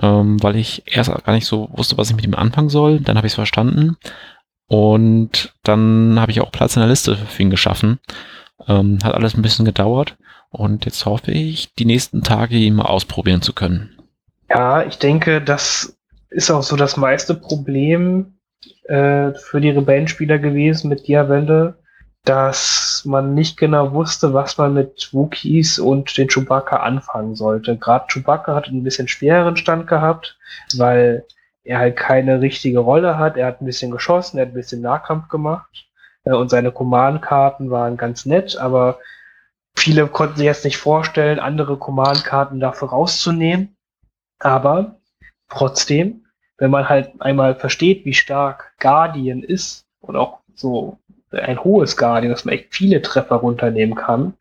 ähm, 0.00 0.42
weil 0.42 0.56
ich 0.56 0.84
erst 0.86 1.10
gar 1.24 1.32
nicht 1.32 1.46
so 1.46 1.68
wusste, 1.72 1.98
was 1.98 2.10
ich 2.10 2.16
mit 2.16 2.24
ihm 2.24 2.34
anfangen 2.34 2.68
soll. 2.68 3.00
Dann 3.00 3.16
habe 3.16 3.26
ich 3.26 3.32
es 3.32 3.36
verstanden. 3.36 3.96
Und 4.68 5.54
dann 5.62 6.18
habe 6.20 6.32
ich 6.32 6.40
auch 6.40 6.52
Platz 6.52 6.76
in 6.76 6.80
der 6.80 6.88
Liste 6.88 7.16
für 7.16 7.42
ihn 7.42 7.50
geschaffen. 7.50 7.98
Ähm, 8.68 8.98
hat 9.02 9.14
alles 9.14 9.36
ein 9.36 9.42
bisschen 9.42 9.64
gedauert. 9.64 10.16
Und 10.50 10.84
jetzt 10.84 11.04
hoffe 11.06 11.32
ich, 11.32 11.74
die 11.74 11.84
nächsten 11.84 12.22
Tage 12.22 12.56
ihn 12.56 12.74
mal 12.74 12.86
ausprobieren 12.86 13.42
zu 13.42 13.52
können. 13.52 13.90
Ja, 14.48 14.84
ich 14.84 14.98
denke, 14.98 15.42
das 15.42 15.96
ist 16.30 16.50
auch 16.50 16.62
so 16.62 16.76
das 16.76 16.96
meiste 16.96 17.34
Problem 17.34 18.34
äh, 18.84 19.32
für 19.34 19.60
die 19.60 19.70
Rebellenspieler 19.70 20.38
gewesen 20.38 20.88
mit 20.88 21.06
Diavelle, 21.08 21.78
dass 22.26 23.04
man 23.04 23.34
nicht 23.34 23.56
genau 23.56 23.92
wusste, 23.92 24.34
was 24.34 24.58
man 24.58 24.74
mit 24.74 25.10
Wookies 25.12 25.78
und 25.78 26.18
den 26.18 26.28
Chewbacca 26.28 26.78
anfangen 26.78 27.36
sollte. 27.36 27.76
Gerade 27.78 28.06
Chewbacca 28.08 28.54
hat 28.56 28.66
einen 28.66 28.82
bisschen 28.82 29.06
schwereren 29.06 29.56
Stand 29.56 29.86
gehabt, 29.86 30.36
weil 30.76 31.24
er 31.62 31.78
halt 31.78 31.96
keine 31.96 32.40
richtige 32.40 32.80
Rolle 32.80 33.16
hat. 33.16 33.36
Er 33.36 33.46
hat 33.46 33.62
ein 33.62 33.66
bisschen 33.66 33.92
geschossen, 33.92 34.38
er 34.38 34.46
hat 34.46 34.52
ein 34.52 34.54
bisschen 34.54 34.82
Nahkampf 34.82 35.28
gemacht 35.28 35.86
äh, 36.24 36.32
und 36.32 36.50
seine 36.50 36.72
Command-Karten 36.72 37.70
waren 37.70 37.96
ganz 37.96 38.26
nett, 38.26 38.56
aber 38.56 38.98
viele 39.76 40.08
konnten 40.08 40.36
sich 40.36 40.46
jetzt 40.46 40.64
nicht 40.64 40.78
vorstellen, 40.78 41.38
andere 41.38 41.76
Command-Karten 41.76 42.58
dafür 42.58 42.88
rauszunehmen. 42.88 43.76
Aber 44.40 44.96
trotzdem, 45.48 46.26
wenn 46.58 46.72
man 46.72 46.88
halt 46.88 47.12
einmal 47.20 47.54
versteht, 47.54 48.04
wie 48.04 48.14
stark 48.14 48.74
Guardian 48.80 49.44
ist 49.44 49.86
und 50.00 50.16
auch 50.16 50.40
so 50.56 50.98
ein 51.36 51.62
hohes 51.62 51.96
Guardian, 51.96 52.32
dass 52.32 52.44
man 52.44 52.54
echt 52.54 52.68
viele 52.70 53.02
Treffer 53.02 53.36
runternehmen 53.36 53.94
kann 53.94 54.34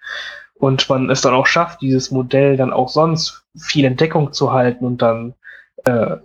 und 0.55 0.87
man 0.89 1.09
es 1.09 1.21
dann 1.21 1.33
auch 1.33 1.47
schafft, 1.47 1.81
dieses 1.81 2.11
Modell 2.11 2.57
dann 2.57 2.73
auch 2.73 2.89
sonst 2.89 3.43
viel 3.57 3.85
Entdeckung 3.85 4.33
zu 4.33 4.51
halten 4.53 4.85
und 4.85 5.01
dann 5.01 5.33
äh, 5.85 6.17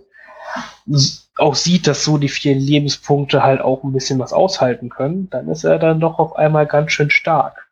auch 1.37 1.55
sieht, 1.55 1.87
dass 1.87 2.03
so 2.03 2.17
die 2.17 2.29
vier 2.29 2.55
Lebenspunkte 2.55 3.43
halt 3.43 3.61
auch 3.61 3.83
ein 3.83 3.93
bisschen 3.93 4.19
was 4.19 4.33
aushalten 4.33 4.89
können, 4.89 5.29
dann 5.29 5.47
ist 5.49 5.63
er 5.63 5.79
dann 5.79 5.99
doch 5.99 6.19
auf 6.19 6.35
einmal 6.35 6.65
ganz 6.65 6.91
schön 6.91 7.09
stark. 7.09 7.67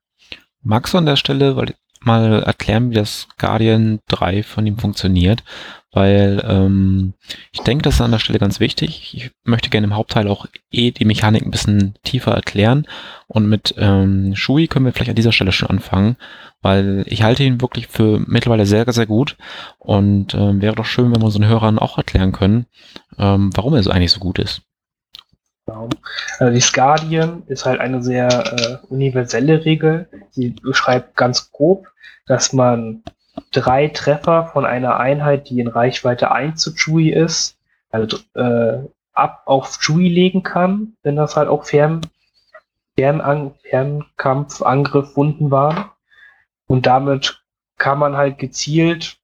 Magst 0.62 0.94
du 0.94 0.98
an 0.98 1.06
der 1.06 1.16
Stelle 1.16 1.56
mal 2.02 2.44
erklären, 2.44 2.90
wie 2.90 2.96
das 2.96 3.28
Guardian 3.38 4.00
3 4.08 4.44
von 4.44 4.66
ihm 4.66 4.78
funktioniert? 4.78 5.44
Weil 5.92 6.44
ähm, 6.48 7.14
ich 7.52 7.62
denke, 7.62 7.82
das 7.82 7.96
ist 7.96 8.02
an 8.02 8.12
der 8.12 8.20
Stelle 8.20 8.38
ganz 8.38 8.60
wichtig. 8.60 9.14
Ich 9.16 9.32
möchte 9.44 9.70
gerne 9.70 9.88
im 9.88 9.96
Hauptteil 9.96 10.28
auch 10.28 10.46
eh 10.72 10.92
die 10.92 11.06
Mechanik 11.06 11.44
ein 11.44 11.52
bisschen 11.52 11.96
tiefer 12.04 12.32
erklären. 12.32 12.88
Und 13.28 13.50
mit 13.50 13.74
ähm, 13.78 14.36
Shui 14.36 14.68
können 14.68 14.86
wir 14.86 14.94
vielleicht 14.94 15.10
an 15.10 15.16
dieser 15.16 15.32
Stelle 15.32 15.52
schon 15.52 15.70
anfangen, 15.70 16.16
weil 16.62 17.04
ich 17.08 17.24
halte 17.24 17.44
ihn 17.44 17.62
wirklich 17.62 17.88
für 17.88 18.22
mittlerweile 18.28 18.68
sehr, 18.68 18.92
sehr 18.92 19.08
gut. 19.08 19.36
Und 19.80 20.36
ähm, 20.36 20.62
wäre 20.62 20.76
doch 20.76 20.86
schön, 20.86 21.12
wenn 21.12 21.22
wir 21.22 21.26
unseren 21.26 21.48
Hörern 21.48 21.80
auch 21.80 21.98
erklären 21.98 22.34
können, 22.34 22.68
ähm, 23.18 23.50
warum 23.56 23.74
er 23.74 23.82
so 23.82 23.90
eigentlich 23.90 24.12
so 24.12 24.20
gut 24.20 24.38
ist. 24.38 24.62
Also 26.40 26.54
die 26.54 26.62
Skardien 26.62 27.44
ist 27.48 27.66
halt 27.66 27.80
eine 27.80 28.02
sehr 28.02 28.28
äh, 28.30 28.88
universelle 28.88 29.66
Regel. 29.66 30.08
Sie 30.32 30.50
beschreibt 30.50 31.16
ganz 31.16 31.52
grob, 31.52 31.88
dass 32.26 32.54
man 32.54 33.04
drei 33.52 33.88
Treffer 33.88 34.48
von 34.54 34.66
einer 34.66 35.00
Einheit, 35.00 35.50
die 35.50 35.60
in 35.60 35.68
Reichweite 35.68 36.32
1 36.32 36.62
zu 36.62 36.76
Chewie 36.76 37.12
ist, 37.12 37.58
also 37.90 38.18
äh, 38.36 38.88
ab 39.14 39.44
auf 39.46 39.80
Chewie 39.80 40.10
legen 40.10 40.44
kann, 40.44 40.94
wenn 41.04 41.16
das 41.16 41.36
halt 41.36 41.50
auch 41.50 41.66
Fern, 41.66 42.02
Fernang 42.96 43.56
Fernkampf, 43.64 44.62
Angriff, 44.62 45.16
Wunden 45.16 45.52
waren. 45.52 45.86
Und 46.68 46.86
damit 46.86 47.44
kann 47.78 48.00
man 48.00 48.18
halt 48.18 48.38
gezielt 48.38 49.18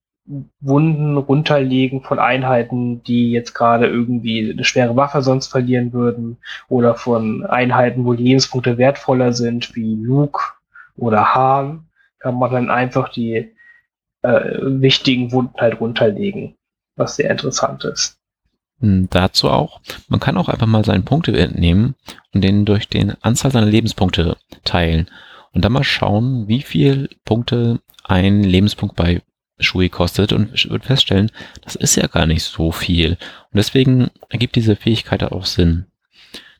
Wunden 0.59 1.17
runterlegen 1.17 2.01
von 2.01 2.17
Einheiten, 2.17 3.03
die 3.03 3.31
jetzt 3.31 3.53
gerade 3.53 3.85
irgendwie 3.85 4.51
eine 4.51 4.63
schwere 4.63 4.95
Waffe 4.95 5.21
sonst 5.21 5.47
verlieren 5.47 5.93
würden 5.93 6.37
oder 6.67 6.95
von 6.95 7.45
Einheiten, 7.45 8.05
wo 8.05 8.13
die 8.13 8.23
Lebenspunkte 8.23 8.77
wertvoller 8.79 9.33
sind, 9.33 9.75
wie 9.75 9.95
Luke 9.95 10.41
oder 10.97 11.35
Hahn, 11.35 11.85
kann 12.19 12.39
man 12.39 12.51
dann 12.51 12.71
einfach 12.71 13.09
die 13.09 13.54
äh, 14.25 14.81
wichtigen 14.81 15.31
Wunden 15.31 15.57
halt 15.57 15.79
runterlegen, 15.79 16.55
was 16.95 17.15
sehr 17.15 17.29
interessant 17.29 17.83
ist. 17.85 18.17
Hm, 18.79 19.07
dazu 19.09 19.49
auch, 19.49 19.79
man 20.09 20.19
kann 20.19 20.37
auch 20.37 20.49
einfach 20.49 20.67
mal 20.67 20.83
seinen 20.83 21.05
Punktewert 21.05 21.55
nehmen 21.55 21.95
und 22.33 22.43
den 22.43 22.65
durch 22.65 22.89
den 22.89 23.13
Anzahl 23.21 23.51
seiner 23.51 23.67
Lebenspunkte 23.67 24.37
teilen 24.63 25.09
und 25.53 25.63
dann 25.63 25.71
mal 25.71 25.83
schauen, 25.83 26.47
wie 26.47 26.61
viel 26.61 27.09
Punkte 27.23 27.79
ein 28.03 28.43
Lebenspunkt 28.43 28.95
bei 28.95 29.21
Shui 29.57 29.87
kostet 29.87 30.33
und 30.33 30.69
wird 30.69 30.85
feststellen, 30.85 31.31
das 31.63 31.75
ist 31.75 31.95
ja 31.95 32.07
gar 32.07 32.25
nicht 32.25 32.43
so 32.43 32.71
viel. 32.71 33.11
Und 33.11 33.53
deswegen 33.53 34.09
ergibt 34.29 34.55
diese 34.55 34.75
Fähigkeit 34.75 35.23
auch 35.23 35.45
Sinn. 35.45 35.85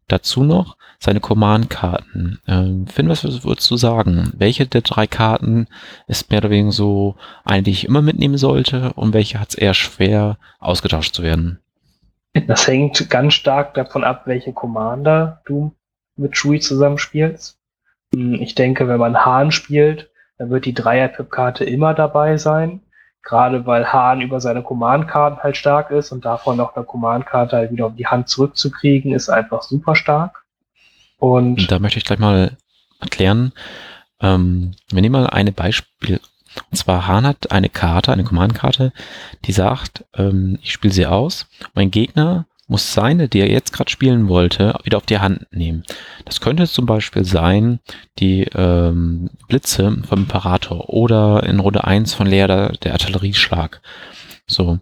Dazu 0.08 0.44
noch 0.44 0.78
seine 1.00 1.20
Command-Karten. 1.20 2.40
Ähm, 2.48 2.88
Finn, 2.88 3.10
was 3.10 3.24
würdest 3.24 3.70
du 3.70 3.78
sagen? 3.78 4.32
Welche 4.38 4.68
der 4.68 4.82
drei 4.82 5.08
Karten 5.08 5.68
ist 6.08 6.30
mehr 6.30 6.40
oder 6.40 6.50
weniger 6.50 6.72
so 6.72 7.16
eine, 7.44 7.64
die 7.64 7.72
ich 7.72 7.86
immer 7.86 8.02
mitnehmen 8.02 8.38
sollte 8.38 8.94
und 8.94 9.14
welche 9.14 9.40
hat 9.40 9.50
es 9.50 9.56
eher 9.56 9.74
schwer, 9.74 10.38
ausgetauscht 10.60 11.16
zu 11.16 11.24
werden? 11.24 11.60
Das 12.48 12.68
hängt 12.68 13.10
ganz 13.10 13.34
stark 13.34 13.74
davon 13.76 14.04
ab, 14.04 14.24
welche 14.26 14.54
Commander 14.54 15.42
du 15.46 15.74
mit 16.18 16.38
Shui 16.38 16.60
zusammenspielst. 16.60 17.58
Hm, 18.14 18.36
ich 18.36 18.56
denke, 18.56 18.88
wenn 18.88 19.00
man 19.00 19.26
Hahn 19.26 19.52
spielt, 19.52 20.10
dann 20.38 20.50
wird 20.50 20.66
die 20.66 20.74
Dreier-Pip-Karte 20.74 21.64
immer 21.64 21.94
dabei 21.94 22.38
sein. 22.38 22.82
Gerade 23.26 23.66
weil 23.66 23.92
Hahn 23.92 24.22
über 24.22 24.40
seine 24.40 24.62
Command-Karten 24.62 25.40
halt 25.40 25.58
stark 25.58 25.90
ist 25.90 26.12
und 26.12 26.24
davon 26.24 26.58
noch 26.58 26.76
eine 26.76 26.86
Command-Karte 26.86 27.58
halt 27.58 27.72
wieder 27.72 27.88
auf 27.88 27.96
die 27.96 28.06
Hand 28.06 28.30
zurückzukriegen, 28.30 29.14
ist 29.14 29.30
einfach 29.30 29.64
super 29.64 29.96
stark. 29.96 30.46
Und, 31.18 31.60
und 31.60 31.72
da 31.72 31.80
möchte 31.80 31.98
ich 31.98 32.06
gleich 32.06 32.20
mal 32.20 32.56
erklären. 33.02 33.52
Ähm, 34.22 34.76
wir 34.92 35.02
nehmen 35.02 35.24
mal 35.24 35.28
ein 35.28 35.52
Beispiel. 35.54 36.22
Und 36.70 36.78
zwar 36.78 37.08
Hahn 37.08 37.26
hat 37.26 37.52
eine 37.52 37.68
Karte, 37.68 38.14
eine 38.14 38.24
Command-Karte, 38.24 38.94
die 39.46 39.52
sagt, 39.52 40.06
ähm, 40.16 40.60
ich 40.62 40.72
spiele 40.72 40.94
sie 40.94 41.08
aus. 41.08 41.48
Mein 41.74 41.90
Gegner 41.90 42.46
muss 42.68 42.94
seine, 42.94 43.30
die 43.30 43.40
er 43.40 43.50
jetzt 43.50 43.74
gerade 43.74 43.92
spielen 43.92 44.28
wollte, 44.28 44.78
wieder 44.84 44.98
auf 44.98 45.06
die 45.06 45.20
Hand 45.20 45.46
nehmen. 45.52 45.84
Das 46.26 46.42
könnte 46.42 46.68
zum 46.68 46.86
Beispiel 46.86 47.24
sein, 47.24 47.80
die 48.20 48.44
ähm, 48.56 49.30
Blitze 49.48 50.02
vom 50.08 50.22
Imperator 50.22 50.90
oder 50.90 51.44
in 51.44 51.60
Runde 51.60 51.84
1 51.84 52.14
von 52.14 52.28
Lea 52.28 52.48
der, 52.48 52.70
der 52.70 52.94
Artillerieschlag. 52.94 53.82
So, 54.48 54.80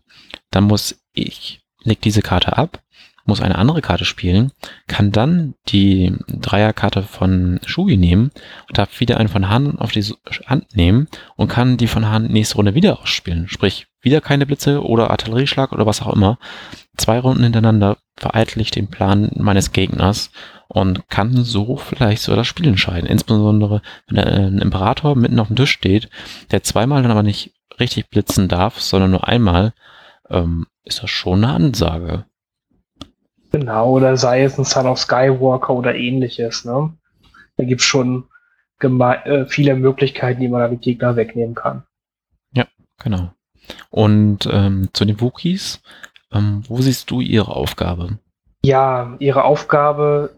dann 0.51 0.65
muss 0.65 1.03
ich, 1.13 1.61
leg 1.83 2.01
diese 2.01 2.21
Karte 2.21 2.57
ab 2.57 2.83
muss 3.25 3.41
eine 3.41 3.57
andere 3.57 3.81
Karte 3.81 4.05
spielen, 4.05 4.51
kann 4.87 5.11
dann 5.11 5.55
die 5.69 6.13
Dreierkarte 6.27 7.03
von 7.03 7.59
Shugi 7.65 7.97
nehmen 7.97 8.31
und 8.67 8.77
darf 8.77 8.99
wieder 8.99 9.17
einen 9.17 9.29
von 9.29 9.49
Hand 9.49 9.79
auf 9.79 9.91
die 9.91 10.03
Hand 10.45 10.75
nehmen 10.75 11.07
und 11.35 11.47
kann 11.47 11.77
die 11.77 11.87
von 11.87 12.07
Hand 12.07 12.31
nächste 12.31 12.55
Runde 12.55 12.75
wieder 12.75 12.99
ausspielen. 12.99 13.47
Sprich, 13.47 13.87
wieder 14.01 14.19
keine 14.19 14.45
Blitze 14.45 14.83
oder 14.83 15.09
Artillerieschlag 15.09 15.71
oder 15.71 15.85
was 15.85 16.01
auch 16.01 16.13
immer. 16.13 16.37
Zwei 16.97 17.19
Runden 17.19 17.43
hintereinander 17.43 17.97
vereitle 18.17 18.61
ich 18.61 18.71
den 18.71 18.87
Plan 18.87 19.31
meines 19.35 19.71
Gegners 19.71 20.31
und 20.67 21.09
kann 21.09 21.43
so 21.43 21.77
vielleicht 21.77 22.21
so 22.21 22.35
das 22.35 22.47
Spiel 22.47 22.67
entscheiden. 22.67 23.09
Insbesondere, 23.09 23.81
wenn 24.07 24.19
ein 24.19 24.59
Imperator 24.59 25.15
mitten 25.15 25.39
auf 25.39 25.47
dem 25.47 25.55
Tisch 25.55 25.71
steht, 25.71 26.09
der 26.51 26.63
zweimal 26.63 27.01
dann 27.01 27.11
aber 27.11 27.23
nicht 27.23 27.53
richtig 27.79 28.09
blitzen 28.09 28.47
darf, 28.47 28.79
sondern 28.79 29.11
nur 29.11 29.27
einmal, 29.27 29.73
ähm, 30.29 30.67
ist 30.83 31.01
das 31.01 31.09
schon 31.09 31.43
eine 31.43 31.53
Ansage. 31.53 32.25
Genau, 33.51 33.91
oder 33.91 34.17
sei 34.17 34.43
es 34.43 34.57
ein 34.57 34.65
Son 34.65 34.87
of 34.87 34.99
Skywalker 34.99 35.73
oder 35.73 35.95
ähnliches. 35.95 36.65
Ne? 36.65 36.93
Da 37.57 37.63
gibt 37.63 37.81
es 37.81 37.87
schon 37.87 38.25
äh, 38.79 39.45
viele 39.45 39.75
Möglichkeiten, 39.75 40.41
die 40.41 40.47
man 40.47 40.61
da 40.61 40.67
die 40.67 40.77
Gegner 40.77 41.15
wegnehmen 41.15 41.55
kann. 41.55 41.83
Ja, 42.53 42.65
genau. 43.01 43.31
Und 43.89 44.47
ähm, 44.51 44.89
zu 44.93 45.05
den 45.05 45.21
Wookies, 45.21 45.81
ähm, 46.33 46.63
wo 46.67 46.81
siehst 46.81 47.11
du 47.11 47.21
ihre 47.21 47.55
Aufgabe? 47.55 48.17
Ja, 48.63 49.15
ihre 49.19 49.43
Aufgabe 49.43 50.37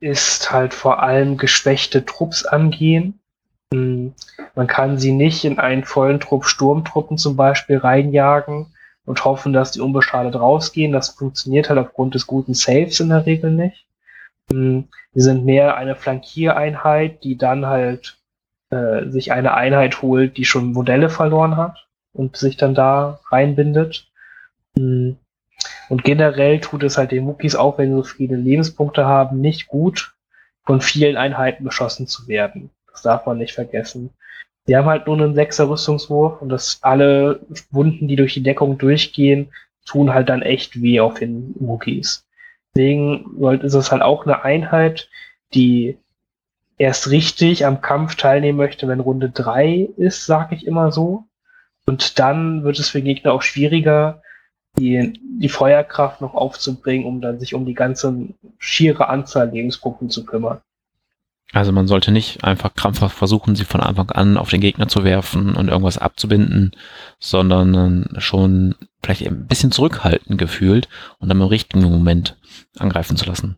ist 0.00 0.52
halt 0.52 0.74
vor 0.74 1.02
allem 1.02 1.36
geschwächte 1.36 2.04
Trupps 2.04 2.44
angehen. 2.44 3.20
Hm, 3.72 4.14
man 4.54 4.66
kann 4.66 4.98
sie 4.98 5.12
nicht 5.12 5.44
in 5.44 5.58
einen 5.58 5.84
vollen 5.84 6.20
Trupp 6.20 6.44
Sturmtruppen 6.44 7.18
zum 7.18 7.36
Beispiel 7.36 7.78
reinjagen 7.78 8.66
und 9.04 9.24
hoffen, 9.24 9.52
dass 9.52 9.72
die 9.72 9.80
unbeschadet 9.80 10.36
rausgehen. 10.36 10.92
Das 10.92 11.10
funktioniert 11.10 11.68
halt 11.68 11.78
aufgrund 11.78 12.14
des 12.14 12.26
guten 12.26 12.54
Saves 12.54 13.00
in 13.00 13.08
der 13.08 13.26
Regel 13.26 13.50
nicht. 13.50 13.86
Hm, 14.50 14.88
wir 15.12 15.22
sind 15.22 15.44
mehr 15.44 15.76
eine 15.76 15.96
Flankiereinheit, 15.96 17.24
die 17.24 17.36
dann 17.36 17.66
halt 17.66 18.18
äh, 18.70 19.08
sich 19.08 19.32
eine 19.32 19.54
Einheit 19.54 20.02
holt, 20.02 20.36
die 20.36 20.44
schon 20.44 20.72
Modelle 20.72 21.08
verloren 21.08 21.56
hat 21.56 21.86
und 22.12 22.36
sich 22.36 22.56
dann 22.56 22.74
da 22.74 23.20
reinbindet. 23.30 24.10
Hm, 24.76 25.16
und 25.88 26.04
generell 26.04 26.60
tut 26.60 26.82
es 26.82 26.98
halt 26.98 27.10
den 27.10 27.24
Muckis 27.24 27.54
auch, 27.56 27.78
wenn 27.78 27.90
sie 27.90 27.96
so 27.96 28.02
viele 28.02 28.36
Lebenspunkte 28.36 29.04
haben, 29.04 29.40
nicht 29.40 29.66
gut, 29.66 30.14
von 30.64 30.80
vielen 30.80 31.16
Einheiten 31.16 31.64
beschossen 31.64 32.06
zu 32.06 32.26
werden. 32.26 32.70
Das 32.90 33.02
darf 33.02 33.26
man 33.26 33.38
nicht 33.38 33.54
vergessen. 33.54 34.10
Sie 34.66 34.76
haben 34.76 34.86
halt 34.86 35.06
nur 35.06 35.18
einen 35.18 35.34
sechser 35.34 35.68
Rüstungswurf 35.68 36.40
und 36.40 36.48
das 36.48 36.78
alle 36.80 37.40
Wunden, 37.70 38.08
die 38.08 38.16
durch 38.16 38.32
die 38.34 38.42
Deckung 38.42 38.78
durchgehen, 38.78 39.52
tun 39.84 40.14
halt 40.14 40.30
dann 40.30 40.40
echt 40.40 40.80
weh 40.80 41.00
auf 41.00 41.18
den 41.18 41.54
Muckis. 41.60 42.26
Deswegen 42.74 43.38
ist 43.60 43.74
es 43.74 43.92
halt 43.92 44.02
auch 44.02 44.24
eine 44.24 44.42
Einheit, 44.42 45.10
die 45.52 45.98
erst 46.78 47.10
richtig 47.10 47.66
am 47.66 47.82
Kampf 47.82 48.14
teilnehmen 48.16 48.58
möchte, 48.58 48.88
wenn 48.88 49.00
Runde 49.00 49.30
drei 49.30 49.88
ist, 49.96 50.24
sag 50.24 50.50
ich 50.52 50.66
immer 50.66 50.90
so. 50.90 51.24
Und 51.86 52.18
dann 52.18 52.64
wird 52.64 52.78
es 52.78 52.88
für 52.88 53.02
Gegner 53.02 53.32
auch 53.32 53.42
schwieriger, 53.42 54.22
die, 54.76 55.20
die 55.40 55.48
Feuerkraft 55.48 56.20
noch 56.20 56.34
aufzubringen, 56.34 57.06
um 57.06 57.20
dann 57.20 57.38
sich 57.38 57.54
um 57.54 57.64
die 57.64 57.74
ganze 57.74 58.28
schiere 58.58 59.08
Anzahl 59.08 59.50
Lebenspunkten 59.50 60.10
zu 60.10 60.24
kümmern. 60.24 60.60
Also 61.52 61.70
man 61.70 61.86
sollte 61.86 62.10
nicht 62.10 62.42
einfach 62.42 62.74
krampfhaft 62.74 63.16
versuchen, 63.16 63.54
sie 63.54 63.64
von 63.64 63.80
Anfang 63.80 64.10
an 64.10 64.36
auf 64.36 64.50
den 64.50 64.60
Gegner 64.60 64.88
zu 64.88 65.04
werfen 65.04 65.54
und 65.54 65.68
irgendwas 65.68 65.98
abzubinden, 65.98 66.72
sondern 67.20 68.08
schon 68.18 68.74
vielleicht 69.02 69.24
ein 69.24 69.46
bisschen 69.46 69.70
zurückhaltend 69.70 70.36
gefühlt 70.36 70.88
und 71.20 71.28
dann 71.28 71.40
im 71.40 71.46
richtigen 71.46 71.84
Moment 71.84 72.36
angreifen 72.76 73.16
zu 73.16 73.26
lassen. 73.26 73.56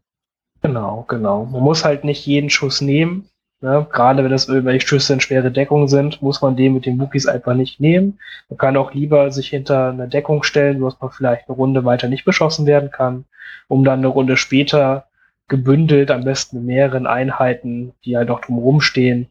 Genau, 0.61 1.07
genau. 1.09 1.47
Man 1.47 1.63
muss 1.63 1.85
halt 1.85 2.05
nicht 2.05 2.27
jeden 2.27 2.51
Schuss 2.51 2.83
nehmen, 2.83 3.31
Ne? 3.67 3.85
Gerade 3.91 4.23
wenn 4.23 4.31
das 4.31 4.47
irgendwelche 4.47 4.87
Schüsse 4.87 5.15
in 5.15 5.21
schwere 5.21 5.51
Deckung 5.51 5.89
sind, 5.89 6.23
muss 6.23 6.41
man 6.41 6.55
den 6.55 6.73
mit 6.73 6.87
den 6.87 7.01
Wookies 7.01 7.27
einfach 7.27 7.55
nicht 7.55 7.81
nehmen. 7.81 8.21
Man 8.49 8.59
kann 8.59 8.77
auch 8.77 8.95
lieber 8.95 9.33
sich 9.33 9.49
hinter 9.49 9.89
eine 9.89 10.07
Deckung 10.07 10.45
stellen, 10.45 10.81
wo 10.81 10.89
man 11.01 11.11
vielleicht 11.11 11.49
eine 11.49 11.57
Runde 11.57 11.85
weiter 11.85 12.07
nicht 12.07 12.25
beschossen 12.25 12.65
werden 12.65 12.93
kann, 12.93 13.25
um 13.67 13.83
dann 13.83 13.99
eine 13.99 14.07
Runde 14.07 14.37
später 14.37 15.07
gebündelt, 15.49 16.13
am 16.13 16.23
besten 16.23 16.59
in 16.59 16.67
mehreren 16.67 17.09
Einheiten, 17.09 17.93
die 18.05 18.17
halt 18.17 18.31
auch 18.31 18.41
drumherum 18.41 18.81
stehen, 18.81 19.27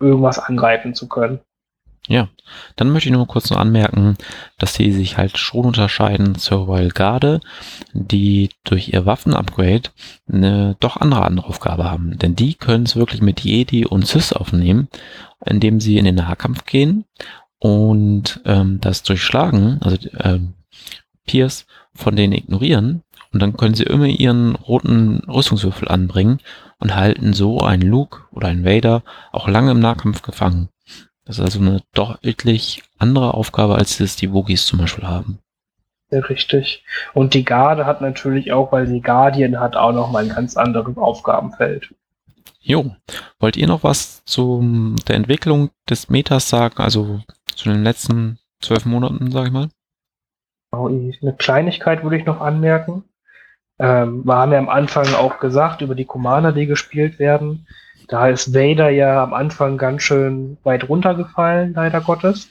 irgendwas 0.00 0.38
angreifen 0.38 0.94
zu 0.94 1.06
können. 1.06 1.40
Ja, 2.08 2.28
dann 2.76 2.88
möchte 2.88 3.10
ich 3.10 3.12
nur 3.12 3.26
kurz 3.26 3.50
noch 3.50 3.58
anmerken, 3.58 4.16
dass 4.56 4.74
sie 4.74 4.92
sich 4.92 5.18
halt 5.18 5.36
schon 5.36 5.66
unterscheiden 5.66 6.36
zur 6.36 6.64
Royal 6.64 6.88
Garde, 6.88 7.40
die 7.92 8.48
durch 8.64 8.94
ihr 8.94 9.04
Waffenupgrade 9.04 9.90
eine 10.26 10.74
doch 10.80 10.96
andere, 10.96 11.44
Aufgabe 11.44 11.84
haben. 11.84 12.16
Denn 12.18 12.34
die 12.34 12.54
können 12.54 12.84
es 12.84 12.96
wirklich 12.96 13.20
mit 13.20 13.40
Jedi 13.40 13.84
und 13.84 14.06
Sith 14.06 14.32
aufnehmen, 14.32 14.88
indem 15.44 15.80
sie 15.80 15.98
in 15.98 16.06
den 16.06 16.14
Nahkampf 16.14 16.64
gehen 16.64 17.04
und 17.58 18.40
ähm, 18.46 18.80
das 18.80 19.02
Durchschlagen, 19.02 19.78
also 19.82 19.98
ähm, 20.20 20.54
Pierce 21.26 21.66
von 21.92 22.16
denen 22.16 22.32
ignorieren 22.32 23.02
und 23.32 23.42
dann 23.42 23.56
können 23.56 23.74
sie 23.74 23.84
immer 23.84 24.06
ihren 24.06 24.54
roten 24.54 25.20
Rüstungswürfel 25.28 25.88
anbringen 25.88 26.38
und 26.78 26.96
halten 26.96 27.34
so 27.34 27.60
einen 27.60 27.82
Luke 27.82 28.22
oder 28.30 28.48
einen 28.48 28.64
Vader 28.64 29.02
auch 29.30 29.48
lange 29.48 29.72
im 29.72 29.80
Nahkampf 29.80 30.22
gefangen. 30.22 30.70
Das 31.28 31.38
ist 31.38 31.44
also 31.44 31.60
eine 31.60 31.82
deutlich 31.92 32.82
andere 32.96 33.34
Aufgabe, 33.34 33.74
als 33.74 34.00
es 34.00 34.16
die 34.16 34.32
Wookies 34.32 34.64
zum 34.64 34.78
Beispiel 34.78 35.06
haben. 35.06 35.38
Ja, 36.10 36.20
richtig. 36.20 36.82
Und 37.12 37.34
die 37.34 37.44
Garde 37.44 37.84
hat 37.84 38.00
natürlich 38.00 38.50
auch, 38.50 38.72
weil 38.72 38.86
die 38.86 39.02
Guardian 39.02 39.60
hat 39.60 39.76
auch 39.76 39.92
noch 39.92 40.10
mal 40.10 40.22
ein 40.22 40.34
ganz 40.34 40.56
anderes 40.56 40.96
Aufgabenfeld. 40.96 41.94
Jo. 42.60 42.96
Wollt 43.40 43.58
ihr 43.58 43.66
noch 43.66 43.84
was 43.84 44.24
zu 44.24 44.96
der 45.06 45.16
Entwicklung 45.16 45.68
des 45.90 46.08
Metas 46.08 46.48
sagen, 46.48 46.78
also 46.78 47.20
zu 47.54 47.68
den 47.68 47.84
letzten 47.84 48.38
zwölf 48.62 48.86
Monaten, 48.86 49.30
sag 49.30 49.48
ich 49.48 49.52
mal? 49.52 49.68
Eine 50.72 51.34
Kleinigkeit 51.36 52.04
würde 52.04 52.16
ich 52.16 52.24
noch 52.24 52.40
anmerken. 52.40 53.04
Ähm, 53.78 54.24
wir 54.24 54.34
haben 54.34 54.52
ja 54.52 54.58
am 54.58 54.70
Anfang 54.70 55.12
auch 55.12 55.40
gesagt 55.40 55.82
über 55.82 55.94
die 55.94 56.06
Commander, 56.06 56.52
die 56.52 56.64
gespielt 56.64 57.18
werden. 57.18 57.66
Da 58.08 58.28
ist 58.28 58.54
Vader 58.54 58.88
ja 58.88 59.22
am 59.22 59.34
Anfang 59.34 59.76
ganz 59.76 60.02
schön 60.02 60.56
weit 60.64 60.88
runtergefallen, 60.88 61.74
leider 61.74 62.00
Gottes. 62.00 62.48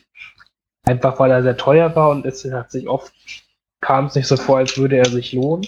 Einfach 0.85 1.19
weil 1.19 1.31
er 1.31 1.43
sehr 1.43 1.57
teuer 1.57 1.95
war 1.95 2.11
und 2.11 2.25
es 2.25 2.45
hat 2.45 2.71
sich 2.71 2.87
oft, 2.87 3.11
kam 3.81 4.05
es 4.05 4.15
nicht 4.15 4.27
so 4.27 4.37
vor, 4.37 4.59
als 4.59 4.77
würde 4.77 4.97
er 4.97 5.05
sich 5.05 5.33
lohnen. 5.33 5.67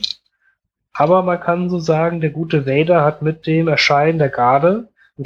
Aber 0.94 1.24
man 1.24 1.40
kann 1.40 1.70
so 1.70 1.80
sagen, 1.80 2.22
der 2.22 2.30
gute 2.30 2.66
Vader 2.68 3.04
hat 3.04 3.22
mit 3.22 3.48
dem 3.48 3.68
Erscheinen 3.68 4.20
der 4.20 4.30
Garde 4.30 4.90
ein 5.18 5.26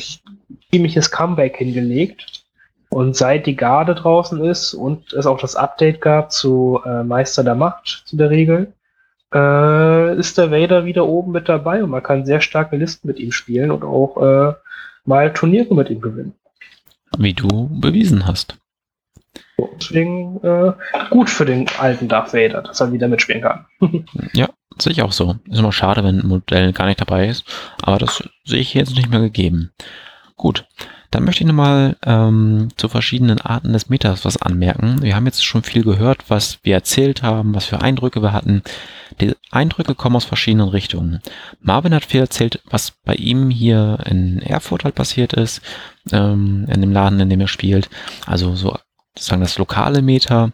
ziemliches 0.71 1.11
Comeback 1.11 1.57
hingelegt. 1.57 2.45
Und 2.89 3.15
seit 3.15 3.47
die 3.47 3.55
Garde 3.55 3.95
draußen 3.95 4.43
ist 4.45 4.73
und 4.73 5.13
es 5.13 5.25
auch 5.25 5.41
das 5.41 5.55
Update 5.55 5.99
gab 5.99 6.31
zu 6.31 6.79
äh, 6.85 7.03
Meister 7.03 7.43
der 7.43 7.55
Macht, 7.55 8.03
zu 8.05 8.15
der 8.15 8.29
Regel, 8.29 8.73
äh, 9.33 10.17
ist 10.17 10.37
der 10.37 10.51
Vader 10.51 10.85
wieder 10.85 11.05
oben 11.05 11.31
mit 11.31 11.49
dabei 11.49 11.83
und 11.83 11.89
man 11.89 12.03
kann 12.03 12.25
sehr 12.25 12.41
starke 12.41 12.75
Listen 12.75 13.07
mit 13.07 13.19
ihm 13.19 13.31
spielen 13.31 13.71
und 13.71 13.83
auch 13.83 14.17
äh, 14.21 14.53
mal 15.05 15.33
Turniere 15.33 15.73
mit 15.75 15.89
ihm 15.89 16.01
gewinnen. 16.01 16.33
Wie 17.17 17.33
du 17.33 17.69
bewiesen 17.69 18.27
hast. 18.27 18.57
So, 19.57 19.69
deswegen 19.79 20.39
äh, 20.43 20.73
gut 21.09 21.29
für 21.29 21.45
den 21.45 21.67
alten 21.79 22.07
Darth 22.07 22.33
Vader, 22.33 22.61
dass 22.61 22.81
er 22.81 22.91
wieder 22.91 23.07
mitspielen 23.07 23.41
kann. 23.41 23.65
ja, 24.33 24.49
sehe 24.79 24.91
ich 24.91 25.01
auch 25.01 25.11
so. 25.11 25.35
Ist 25.49 25.59
immer 25.59 25.71
schade, 25.71 26.03
wenn 26.03 26.19
ein 26.19 26.27
Modell 26.27 26.73
gar 26.73 26.87
nicht 26.87 27.01
dabei 27.01 27.27
ist, 27.27 27.45
aber 27.81 27.97
das 27.97 28.23
sehe 28.45 28.59
ich 28.59 28.73
jetzt 28.73 28.95
nicht 28.95 29.09
mehr 29.09 29.19
gegeben. 29.19 29.71
Gut, 30.35 30.65
dann 31.13 31.25
möchte 31.25 31.43
ich 31.43 31.47
nochmal 31.47 31.95
ähm, 32.05 32.69
zu 32.75 32.89
verschiedenen 32.89 33.39
Arten 33.39 33.73
des 33.73 33.89
Metas 33.89 34.25
was 34.25 34.41
anmerken. 34.41 35.01
Wir 35.01 35.15
haben 35.15 35.25
jetzt 35.25 35.45
schon 35.45 35.63
viel 35.63 35.83
gehört, 35.83 36.29
was 36.29 36.59
wir 36.63 36.73
erzählt 36.73 37.21
haben, 37.21 37.53
was 37.53 37.65
für 37.65 37.81
Eindrücke 37.81 38.21
wir 38.21 38.33
hatten. 38.33 38.63
Die 39.21 39.35
Eindrücke 39.51 39.93
kommen 39.93 40.15
aus 40.15 40.25
verschiedenen 40.25 40.69
Richtungen. 40.69 41.21
Marvin 41.61 41.93
hat 41.93 42.05
viel 42.05 42.21
erzählt, 42.21 42.61
was 42.65 42.91
bei 43.05 43.13
ihm 43.13 43.51
hier 43.51 43.99
in 44.05 44.41
Erfurt 44.41 44.85
halt 44.85 44.95
passiert 44.95 45.33
ist, 45.33 45.61
ähm, 46.11 46.65
in 46.67 46.81
dem 46.81 46.91
Laden, 46.91 47.19
in 47.19 47.29
dem 47.29 47.41
er 47.41 47.47
spielt. 47.47 47.89
Also 48.25 48.55
so 48.55 48.75
sozusagen 49.15 49.41
das 49.41 49.59
lokale 49.59 50.01
Meta, 50.01 50.51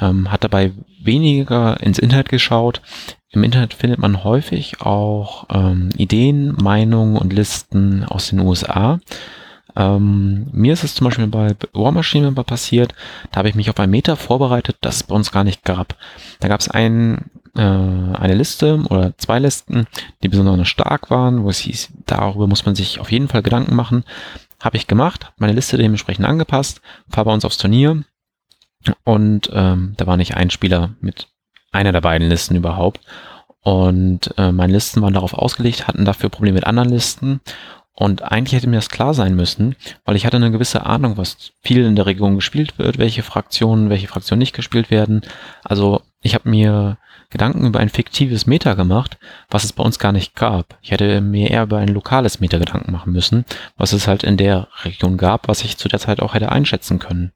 ähm, 0.00 0.30
hat 0.30 0.44
dabei 0.44 0.72
weniger 1.02 1.80
ins 1.80 1.98
Internet 1.98 2.28
geschaut. 2.28 2.80
Im 3.30 3.42
Internet 3.42 3.74
findet 3.74 3.98
man 3.98 4.22
häufig 4.22 4.80
auch 4.80 5.46
ähm, 5.50 5.90
Ideen, 5.96 6.54
Meinungen 6.54 7.16
und 7.16 7.32
Listen 7.32 8.04
aus 8.04 8.28
den 8.28 8.40
USA. 8.40 9.00
Ähm, 9.76 10.48
mir 10.52 10.72
ist 10.72 10.84
es 10.84 10.94
zum 10.94 11.04
Beispiel 11.04 11.26
bei 11.26 11.54
War 11.72 11.92
Machine 11.92 12.32
passiert, 12.32 12.94
da 13.30 13.38
habe 13.38 13.48
ich 13.48 13.54
mich 13.54 13.68
auf 13.68 13.78
ein 13.78 13.90
Meta 13.90 14.16
vorbereitet, 14.16 14.78
das 14.80 14.96
es 14.96 15.02
bei 15.02 15.14
uns 15.14 15.30
gar 15.30 15.44
nicht 15.44 15.64
gab. 15.64 15.96
Da 16.40 16.48
gab 16.48 16.60
es 16.60 16.70
ein, 16.70 17.30
äh, 17.54 17.60
eine 17.60 18.34
Liste 18.34 18.82
oder 18.88 19.16
zwei 19.18 19.38
Listen, 19.38 19.86
die 20.22 20.28
besonders 20.28 20.68
stark 20.68 21.10
waren, 21.10 21.44
wo 21.44 21.50
es 21.50 21.58
hieß, 21.58 21.90
darüber 22.06 22.46
muss 22.46 22.64
man 22.64 22.74
sich 22.74 22.98
auf 23.00 23.12
jeden 23.12 23.28
Fall 23.28 23.42
Gedanken 23.42 23.74
machen. 23.74 24.04
Habe 24.60 24.78
ich 24.78 24.86
gemacht, 24.86 25.32
meine 25.36 25.52
Liste 25.52 25.76
dementsprechend 25.76 26.24
angepasst, 26.24 26.80
fahre 27.10 27.26
bei 27.26 27.34
uns 27.34 27.44
aufs 27.44 27.58
Turnier 27.58 28.02
und 29.04 29.50
ähm, 29.52 29.94
da 29.98 30.06
war 30.06 30.16
nicht 30.16 30.36
ein 30.36 30.50
Spieler 30.50 30.94
mit 31.00 31.28
einer 31.72 31.92
der 31.92 32.00
beiden 32.00 32.28
Listen 32.28 32.56
überhaupt. 32.56 33.00
Und 33.60 34.32
äh, 34.38 34.52
meine 34.52 34.72
Listen 34.72 35.02
waren 35.02 35.14
darauf 35.14 35.34
ausgelegt, 35.34 35.88
hatten 35.88 36.04
dafür 36.04 36.30
Probleme 36.30 36.54
mit 36.54 36.66
anderen 36.66 36.88
Listen. 36.88 37.40
Und 37.98 38.22
eigentlich 38.22 38.52
hätte 38.52 38.68
mir 38.68 38.76
das 38.76 38.90
klar 38.90 39.14
sein 39.14 39.34
müssen, 39.34 39.74
weil 40.04 40.16
ich 40.16 40.26
hatte 40.26 40.36
eine 40.36 40.50
gewisse 40.50 40.84
Ahnung, 40.84 41.16
was 41.16 41.52
viel 41.62 41.82
in 41.82 41.96
der 41.96 42.04
Region 42.04 42.34
gespielt 42.34 42.78
wird, 42.78 42.98
welche 42.98 43.22
Fraktionen, 43.22 43.88
welche 43.88 44.06
Fraktionen 44.06 44.40
nicht 44.40 44.54
gespielt 44.54 44.90
werden. 44.90 45.22
Also 45.64 46.02
ich 46.20 46.34
habe 46.34 46.48
mir 46.48 46.98
Gedanken 47.30 47.66
über 47.66 47.80
ein 47.80 47.88
fiktives 47.88 48.46
Meta 48.46 48.74
gemacht, 48.74 49.16
was 49.48 49.64
es 49.64 49.72
bei 49.72 49.82
uns 49.82 49.98
gar 49.98 50.12
nicht 50.12 50.36
gab. 50.36 50.78
Ich 50.82 50.90
hätte 50.90 51.22
mir 51.22 51.50
eher 51.50 51.62
über 51.62 51.78
ein 51.78 51.88
lokales 51.88 52.38
Meta 52.38 52.58
Gedanken 52.58 52.92
machen 52.92 53.12
müssen, 53.12 53.46
was 53.78 53.94
es 53.94 54.06
halt 54.06 54.24
in 54.24 54.36
der 54.36 54.68
Region 54.84 55.16
gab, 55.16 55.48
was 55.48 55.64
ich 55.64 55.78
zu 55.78 55.88
der 55.88 55.98
Zeit 55.98 56.20
auch 56.20 56.34
hätte 56.34 56.52
einschätzen 56.52 56.98
können. 56.98 57.32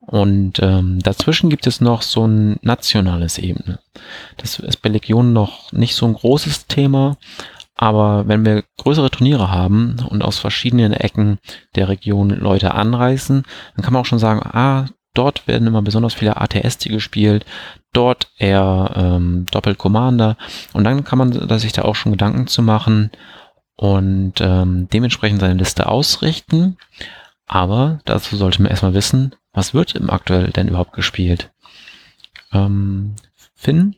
Und 0.00 0.60
ähm, 0.60 1.00
dazwischen 1.00 1.48
gibt 1.48 1.66
es 1.66 1.80
noch 1.80 2.02
so 2.02 2.26
ein 2.26 2.58
nationales 2.62 3.38
Ebene. 3.38 3.80
Das 4.36 4.58
ist 4.58 4.82
bei 4.82 4.88
Legion 4.88 5.32
noch 5.32 5.72
nicht 5.72 5.94
so 5.94 6.06
ein 6.06 6.14
großes 6.14 6.66
Thema, 6.66 7.16
aber 7.74 8.28
wenn 8.28 8.44
wir 8.44 8.64
größere 8.78 9.10
Turniere 9.10 9.50
haben 9.50 9.96
und 10.08 10.22
aus 10.22 10.38
verschiedenen 10.38 10.92
Ecken 10.92 11.38
der 11.74 11.88
Region 11.88 12.30
Leute 12.30 12.74
anreisen, 12.74 13.44
dann 13.74 13.84
kann 13.84 13.92
man 13.92 14.02
auch 14.02 14.06
schon 14.06 14.18
sagen, 14.18 14.40
ah, 14.44 14.86
dort 15.14 15.46
werden 15.46 15.66
immer 15.66 15.82
besonders 15.82 16.14
viele 16.14 16.36
ATST 16.36 16.88
gespielt, 16.88 17.44
dort 17.92 18.30
eher 18.38 18.92
ähm, 18.96 19.46
Doppel 19.50 19.74
Commander 19.74 20.36
und 20.72 20.84
dann 20.84 21.04
kann 21.04 21.18
man 21.18 21.58
sich 21.58 21.72
da 21.72 21.82
auch 21.82 21.94
schon 21.94 22.12
Gedanken 22.12 22.46
zu 22.46 22.62
machen 22.62 23.10
und 23.76 24.34
ähm, 24.40 24.88
dementsprechend 24.92 25.40
seine 25.40 25.54
Liste 25.54 25.88
ausrichten. 25.88 26.76
Aber 27.46 28.00
dazu 28.04 28.36
sollte 28.36 28.62
man 28.62 28.70
erstmal 28.70 28.94
wissen, 28.94 29.34
was 29.52 29.74
wird 29.74 29.94
im 29.94 30.10
aktuell 30.10 30.50
denn 30.50 30.68
überhaupt 30.68 30.92
gespielt. 30.92 31.52
Ähm, 32.52 33.14
Finn, 33.54 33.96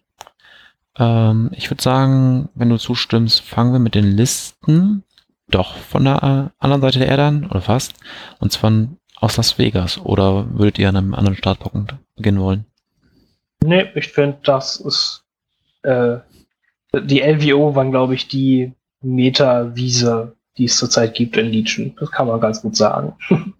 ähm, 0.99 1.51
ich 1.53 1.71
würde 1.71 1.83
sagen, 1.83 2.49
wenn 2.55 2.71
du 2.71 2.79
zustimmst, 2.79 3.41
fangen 3.41 3.73
wir 3.73 3.79
mit 3.79 3.95
den 3.95 4.17
Listen 4.17 5.05
doch 5.49 5.77
von 5.77 6.05
der 6.05 6.23
äh, 6.23 6.63
anderen 6.63 6.83
Seite 6.83 6.99
der 6.99 7.09
Erde 7.09 7.25
an, 7.25 7.47
oder 7.47 7.61
fast. 7.61 7.95
Und 8.41 8.53
zwar 8.53 8.73
aus 9.17 9.37
Las 9.37 9.59
Vegas. 9.59 9.99
Oder 9.99 10.59
würdet 10.59 10.79
ihr 10.79 10.89
an 10.89 10.97
einem 10.97 11.15
anderen 11.15 11.37
Startpunkt 11.37 11.95
beginnen 12.17 12.41
wollen? 12.41 12.67
Nee, 13.65 13.87
ich 13.95 14.09
finde, 14.09 14.39
das 14.45 14.77
ist. 14.77 15.25
Äh, 15.83 16.19
die 16.95 17.21
LWO 17.21 17.75
waren, 17.75 17.91
glaube 17.91 18.15
ich, 18.15 18.29
die 18.29 18.73
Meta-Wiese, 19.03 20.37
die 20.57 20.65
es 20.65 20.79
zurzeit 20.79 21.15
gibt 21.15 21.37
in 21.37 21.47
Legion. 21.47 21.95
Das 21.99 22.11
kann 22.11 22.27
man 22.27 22.41
ganz 22.41 22.63
gut 22.63 22.77
sagen. 22.77 23.15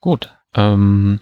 gut. 0.00 0.34
Ähm, 0.54 1.20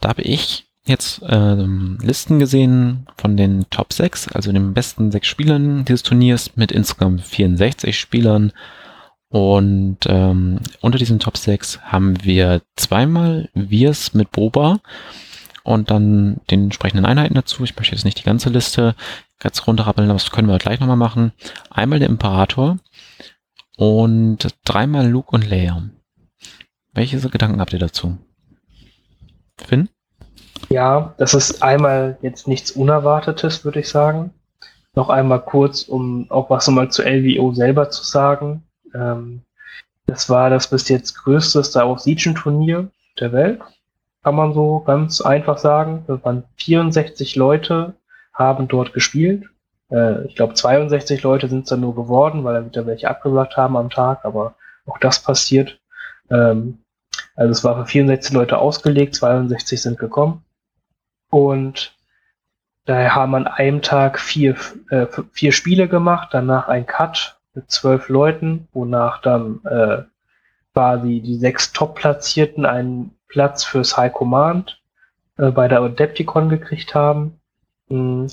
da 0.00 0.10
habe 0.10 0.22
ich 0.22 0.65
jetzt 0.86 1.20
ähm, 1.28 1.98
Listen 2.02 2.38
gesehen 2.38 3.06
von 3.18 3.36
den 3.36 3.68
Top 3.70 3.92
6, 3.92 4.28
also 4.28 4.52
den 4.52 4.74
besten 4.74 5.10
sechs 5.10 5.26
Spielern 5.26 5.84
dieses 5.84 6.02
Turniers 6.02 6.56
mit 6.56 6.72
insgesamt 6.72 7.22
64 7.22 7.98
Spielern. 7.98 8.52
Und 9.28 9.98
ähm, 10.06 10.60
unter 10.80 10.98
diesen 10.98 11.18
Top 11.18 11.36
6 11.36 11.80
haben 11.82 12.24
wir 12.24 12.62
zweimal 12.76 13.50
Wirs 13.54 14.14
mit 14.14 14.30
Boba 14.30 14.78
und 15.64 15.90
dann 15.90 16.40
den 16.50 16.64
entsprechenden 16.64 17.04
Einheiten 17.04 17.34
dazu. 17.34 17.64
Ich 17.64 17.76
möchte 17.76 17.94
jetzt 17.94 18.04
nicht 18.04 18.20
die 18.20 18.24
ganze 18.24 18.50
Liste 18.50 18.94
ganz 19.40 19.66
runterrappeln, 19.66 20.08
aber 20.08 20.18
das 20.18 20.30
können 20.30 20.48
wir 20.48 20.58
gleich 20.58 20.78
nochmal 20.78 20.96
machen. 20.96 21.32
Einmal 21.70 21.98
der 21.98 22.08
Imperator 22.08 22.78
und 23.76 24.54
dreimal 24.64 25.08
Luke 25.08 25.32
und 25.32 25.48
Leia. 25.48 25.90
Welche 26.92 27.18
Gedanken 27.28 27.60
habt 27.60 27.72
ihr 27.72 27.78
dazu? 27.78 28.16
Finn? 29.58 29.88
Ja, 30.68 31.14
das 31.18 31.34
ist 31.34 31.62
einmal 31.62 32.18
jetzt 32.22 32.48
nichts 32.48 32.72
Unerwartetes, 32.72 33.64
würde 33.64 33.80
ich 33.80 33.88
sagen. 33.88 34.32
Noch 34.94 35.10
einmal 35.10 35.40
kurz, 35.40 35.82
um 35.82 36.30
auch 36.30 36.50
was 36.50 36.66
nochmal 36.66 36.90
zu 36.90 37.02
LVO 37.02 37.52
selber 37.52 37.90
zu 37.90 38.02
sagen. 38.02 38.62
Ähm, 38.94 39.42
das 40.06 40.30
war 40.30 40.50
das 40.50 40.68
bis 40.68 40.88
jetzt 40.88 41.14
größte 41.14 41.62
Star 41.62 41.88
Wars 41.88 42.06
Legion 42.06 42.34
Turnier 42.34 42.88
der 43.20 43.32
Welt, 43.32 43.60
kann 44.22 44.34
man 44.34 44.54
so 44.54 44.80
ganz 44.80 45.20
einfach 45.20 45.58
sagen. 45.58 46.04
Das 46.06 46.24
waren 46.24 46.44
64 46.56 47.36
Leute, 47.36 47.94
haben 48.32 48.68
dort 48.68 48.92
gespielt. 48.92 49.44
Äh, 49.90 50.24
ich 50.26 50.34
glaube, 50.34 50.54
62 50.54 51.22
Leute 51.22 51.48
sind 51.48 51.64
es 51.64 51.68
dann 51.68 51.80
nur 51.80 51.94
geworden, 51.94 52.44
weil 52.44 52.54
da 52.54 52.66
wieder 52.66 52.86
welche 52.86 53.08
abgesagt 53.08 53.56
haben 53.56 53.76
am 53.76 53.90
Tag, 53.90 54.24
aber 54.24 54.54
auch 54.86 54.98
das 54.98 55.22
passiert. 55.22 55.78
Ähm, 56.30 56.78
also 57.34 57.52
es 57.52 57.64
war 57.64 57.76
für 57.76 57.86
64 57.86 58.32
Leute 58.32 58.58
ausgelegt, 58.58 59.14
62 59.14 59.82
sind 59.82 59.98
gekommen. 59.98 60.42
Und 61.30 61.94
daher 62.84 63.14
haben 63.14 63.34
an 63.34 63.46
einem 63.46 63.82
Tag 63.82 64.18
vier, 64.18 64.56
äh, 64.90 65.06
vier 65.32 65.52
Spiele 65.52 65.88
gemacht, 65.88 66.28
danach 66.32 66.68
ein 66.68 66.86
Cut 66.86 67.38
mit 67.54 67.70
zwölf 67.70 68.08
Leuten, 68.08 68.68
wonach 68.72 69.20
dann 69.22 69.60
äh, 69.64 70.02
quasi 70.72 71.20
die 71.20 71.36
sechs 71.36 71.72
Top-Platzierten 71.72 72.66
einen 72.66 73.16
Platz 73.28 73.64
fürs 73.64 73.96
High 73.96 74.12
Command 74.12 74.80
äh, 75.38 75.50
bei 75.50 75.68
der 75.68 75.80
Adepticon 75.80 76.48
gekriegt 76.48 76.94
haben. 76.94 77.40
Mm, 77.88 78.26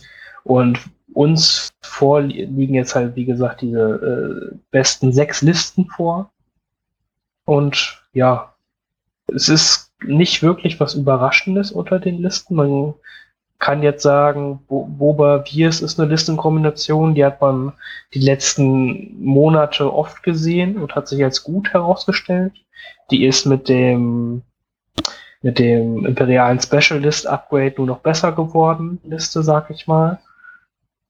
und 0.44 0.80
uns 1.14 1.74
vorliegen 1.82 2.76
jetzt 2.76 2.96
halt, 2.96 3.16
wie 3.16 3.26
gesagt, 3.26 3.62
diese 3.62 4.52
äh, 4.52 4.58
besten 4.72 5.14
sechs 5.14 5.42
Listen 5.42 5.86
vor. 5.88 6.32
Und 7.46 8.04
ja, 8.14 8.54
es 9.28 9.50
ist 9.50 9.83
nicht 10.06 10.44
wirklich 10.44 10.80
was 10.80 10.96
Überraschendes 10.96 11.72
unter 11.72 12.00
den 12.00 12.22
Listen. 12.22 12.56
Man 12.56 12.94
kann 13.60 13.82
jetzt 13.82 14.04
sagen, 14.04 14.60
Boba 14.68 15.44
Viers 15.44 15.82
ist 15.82 16.00
eine 16.00 16.10
Listenkombination, 16.10 17.16
die 17.16 17.24
hat 17.24 17.40
man 17.40 17.74
die 18.14 18.20
letzten 18.20 19.24
Monate 19.24 19.94
oft 19.94 20.22
gesehen 20.24 20.78
und 20.78 20.96
hat 20.96 21.08
sich 21.08 21.24
als 21.24 21.44
gut 21.44 21.72
herausgestellt. 21.72 22.54
Die 23.10 23.26
ist 23.26 23.46
mit 23.46 23.70
dem 23.70 24.44
mit 25.42 25.60
dem 25.60 26.06
imperialen 26.06 26.60
Specialist 26.60 27.28
Upgrade 27.28 27.76
nur 27.78 27.88
noch 27.88 28.00
besser 28.00 28.32
geworden, 28.32 29.00
Liste, 29.04 29.44
sag 29.44 29.70
ich 29.70 29.88
mal. 29.88 30.20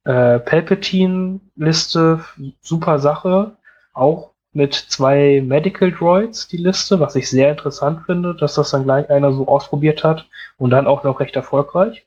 Äh, 0.06 0.40
Palpatine 0.40 1.40
Liste, 1.56 2.20
super 2.62 3.00
Sache. 3.00 3.56
Auch 3.94 4.33
mit 4.54 4.74
zwei 4.74 5.42
Medical 5.46 5.92
Droids, 5.92 6.48
die 6.48 6.58
Liste, 6.58 7.00
was 7.00 7.16
ich 7.16 7.30
sehr 7.30 7.50
interessant 7.50 8.06
finde, 8.06 8.36
dass 8.36 8.56
das 8.56 8.72
dann 8.72 8.84
gleich 8.84 9.10
einer 9.10 9.34
so 9.34 9.48
ausprobiert 9.48 10.04
hat 10.04 10.28
und 10.58 10.70
dann 10.70 10.88
auch 10.88 11.04
noch 11.04 11.20
recht 11.20 11.36
erfolgreich. 11.36 12.06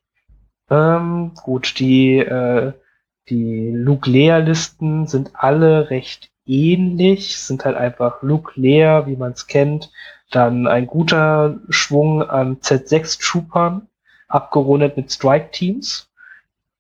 Ähm, 0.71 1.33
gut, 1.43 1.79
die, 1.79 2.19
äh, 2.19 2.73
die 3.29 3.71
Luke 3.71 4.11
Leia 4.11 4.39
Listen 4.39 5.07
sind 5.07 5.33
alle 5.35 5.91
recht 5.91 6.31
ähnlich, 6.47 7.39
sind 7.39 7.65
halt 7.65 7.77
einfach 7.77 8.23
Luke 8.23 8.53
Leia, 8.55 9.07
wie 9.07 9.17
man 9.17 9.33
es 9.33 9.47
kennt, 9.47 9.91
dann 10.31 10.67
ein 10.67 10.87
guter 10.87 11.59
Schwung 11.69 12.23
an 12.23 12.59
Z6 12.59 13.21
Troopern, 13.21 13.89
abgerundet 14.29 14.97
mit 14.97 15.13
Strike 15.13 15.51
Teams. 15.51 16.09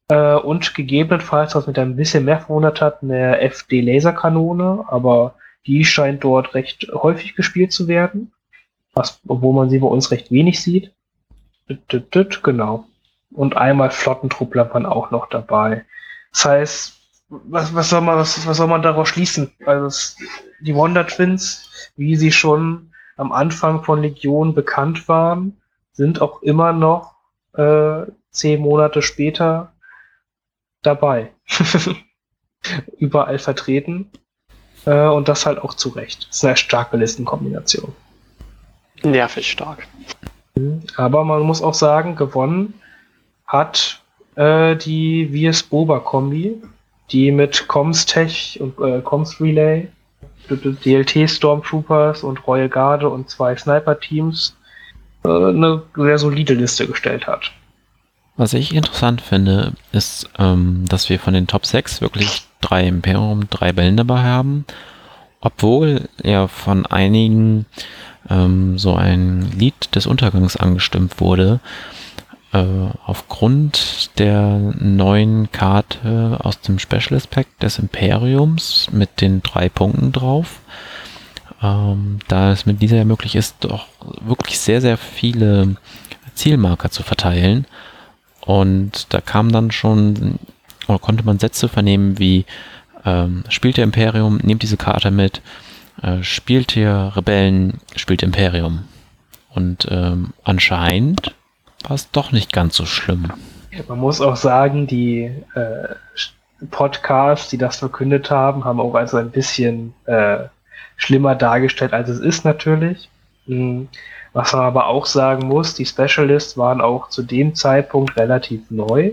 Äh, 0.08 0.34
und 0.36 0.74
gegebenenfalls, 0.74 1.54
was 1.56 1.66
mit 1.66 1.78
ein 1.78 1.96
bisschen 1.96 2.24
mehr 2.24 2.40
verwundert 2.40 2.80
hat, 2.80 3.02
eine 3.02 3.40
FD 3.40 3.80
Laserkanone, 3.80 4.84
aber 4.86 5.34
die 5.66 5.84
scheint 5.84 6.24
dort 6.24 6.54
recht 6.54 6.88
häufig 6.92 7.34
gespielt 7.34 7.72
zu 7.72 7.88
werden. 7.88 8.32
Was, 8.94 9.20
obwohl 9.26 9.54
man 9.54 9.68
sie 9.68 9.78
bei 9.78 9.86
uns 9.86 10.10
recht 10.10 10.30
wenig 10.30 10.62
sieht. 10.62 10.92
Genau. 12.42 12.86
Und 13.30 13.56
einmal 13.56 13.90
Flottentruppler 13.90 14.72
waren 14.72 14.86
auch 14.86 15.10
noch 15.10 15.28
dabei. 15.28 15.84
Das 16.32 16.44
heißt, 16.44 16.96
was, 17.28 17.74
was, 17.74 17.90
soll 17.90 18.00
man, 18.00 18.16
was, 18.16 18.46
was 18.46 18.56
soll 18.56 18.68
man 18.68 18.82
daraus 18.82 19.08
schließen? 19.08 19.52
Also 19.66 19.86
es, 19.86 20.16
die 20.60 20.74
Wonder 20.74 21.06
Twins, 21.06 21.90
wie 21.96 22.16
sie 22.16 22.32
schon 22.32 22.92
am 23.16 23.32
Anfang 23.32 23.82
von 23.82 24.02
Legion 24.02 24.54
bekannt 24.54 25.08
waren, 25.08 25.60
sind 25.92 26.20
auch 26.22 26.42
immer 26.42 26.72
noch 26.72 27.14
äh, 27.54 28.02
zehn 28.30 28.60
Monate 28.60 29.02
später 29.02 29.72
dabei. 30.82 31.32
Überall 32.98 33.38
vertreten. 33.38 34.10
Äh, 34.86 35.08
und 35.08 35.28
das 35.28 35.44
halt 35.44 35.58
auch 35.60 35.74
zu 35.74 35.90
Recht. 35.90 36.26
Das 36.28 36.38
ist 36.38 36.44
eine 36.44 36.56
starke 36.56 36.96
Listenkombination. 36.96 37.92
Nervig 39.02 39.50
stark. 39.50 39.86
Aber 40.96 41.24
man 41.24 41.42
muss 41.42 41.60
auch 41.60 41.74
sagen, 41.74 42.16
gewonnen 42.16 42.74
hat 43.46 44.00
äh, 44.36 44.74
die 44.76 45.28
VS 45.50 45.64
Boba 45.64 45.98
Kombi, 46.00 46.62
die 47.10 47.30
mit 47.30 47.68
Comstech 47.68 48.58
und 48.60 48.78
äh, 48.80 49.00
Coms 49.02 49.40
Relay, 49.40 49.88
DLT 50.48 51.28
Stormtroopers 51.28 52.22
und 52.22 52.46
Royal 52.46 52.68
Garde 52.68 53.08
und 53.08 53.28
zwei 53.28 53.56
Sniper-Teams 53.56 54.56
äh, 55.24 55.28
eine 55.28 55.82
sehr 55.96 56.18
solide 56.18 56.54
Liste 56.54 56.86
gestellt 56.86 57.26
hat. 57.26 57.52
Was 58.36 58.52
ich 58.52 58.74
interessant 58.74 59.22
finde, 59.22 59.72
ist, 59.92 60.28
ähm, 60.38 60.84
dass 60.88 61.08
wir 61.08 61.18
von 61.18 61.34
den 61.34 61.46
Top 61.46 61.64
6 61.64 62.00
wirklich 62.00 62.46
drei 62.66 62.86
Imperium, 62.86 63.48
drei 63.50 63.72
dabei 63.72 64.22
haben, 64.22 64.64
obwohl 65.40 66.08
ja 66.22 66.48
von 66.48 66.86
einigen 66.86 67.66
ähm, 68.28 68.78
so 68.78 68.94
ein 68.94 69.50
Lied 69.52 69.94
des 69.94 70.06
Untergangs 70.06 70.56
angestimmt 70.56 71.20
wurde, 71.20 71.60
äh, 72.52 72.64
aufgrund 73.04 74.18
der 74.18 74.58
neuen 74.78 75.50
Karte 75.52 76.38
aus 76.42 76.60
dem 76.60 76.78
Specialist 76.78 77.30
Pack 77.30 77.46
des 77.60 77.78
Imperiums 77.78 78.88
mit 78.92 79.20
den 79.20 79.42
drei 79.42 79.68
Punkten 79.68 80.12
drauf, 80.12 80.60
ähm, 81.62 82.18
da 82.28 82.52
es 82.52 82.66
mit 82.66 82.82
dieser 82.82 82.96
ja 82.96 83.04
möglich 83.04 83.36
ist, 83.36 83.56
doch 83.60 83.86
wirklich 84.20 84.58
sehr, 84.58 84.80
sehr 84.80 84.96
viele 84.96 85.76
Zielmarker 86.34 86.90
zu 86.90 87.02
verteilen. 87.02 87.66
Und 88.40 89.12
da 89.12 89.20
kam 89.20 89.50
dann 89.50 89.72
schon, 89.72 90.38
oder 90.88 90.98
konnte 90.98 91.24
man 91.24 91.38
Sätze 91.38 91.68
vernehmen 91.68 92.18
wie, 92.18 92.44
ähm, 93.04 93.44
spielt 93.48 93.78
ihr 93.78 93.84
Imperium, 93.84 94.38
nehmt 94.42 94.62
diese 94.62 94.76
Karte 94.76 95.10
mit, 95.10 95.42
äh, 96.02 96.22
spielt 96.22 96.76
ihr 96.76 97.12
Rebellen, 97.14 97.80
spielt 97.94 98.22
Imperium. 98.22 98.84
Und 99.54 99.88
ähm, 99.90 100.34
anscheinend 100.44 101.34
war 101.84 101.94
es 101.94 102.10
doch 102.10 102.32
nicht 102.32 102.52
ganz 102.52 102.76
so 102.76 102.84
schlimm. 102.84 103.32
Man 103.88 103.98
muss 103.98 104.20
auch 104.20 104.36
sagen, 104.36 104.86
die 104.86 105.30
äh, 105.54 105.94
Podcasts, 106.70 107.50
die 107.50 107.58
das 107.58 107.76
verkündet 107.76 108.30
haben, 108.30 108.64
haben 108.64 108.80
auch 108.80 108.94
also 108.94 109.18
ein 109.18 109.30
bisschen 109.30 109.94
äh, 110.06 110.38
schlimmer 110.96 111.34
dargestellt, 111.34 111.92
als 111.92 112.08
es 112.08 112.20
ist 112.20 112.44
natürlich. 112.44 113.08
Mhm. 113.46 113.88
Was 114.32 114.52
man 114.52 114.62
aber 114.62 114.86
auch 114.88 115.06
sagen 115.06 115.48
muss, 115.48 115.74
die 115.74 115.86
Specialists 115.86 116.58
waren 116.58 116.82
auch 116.82 117.08
zu 117.08 117.22
dem 117.22 117.54
Zeitpunkt 117.54 118.16
relativ 118.18 118.70
neu. 118.70 119.12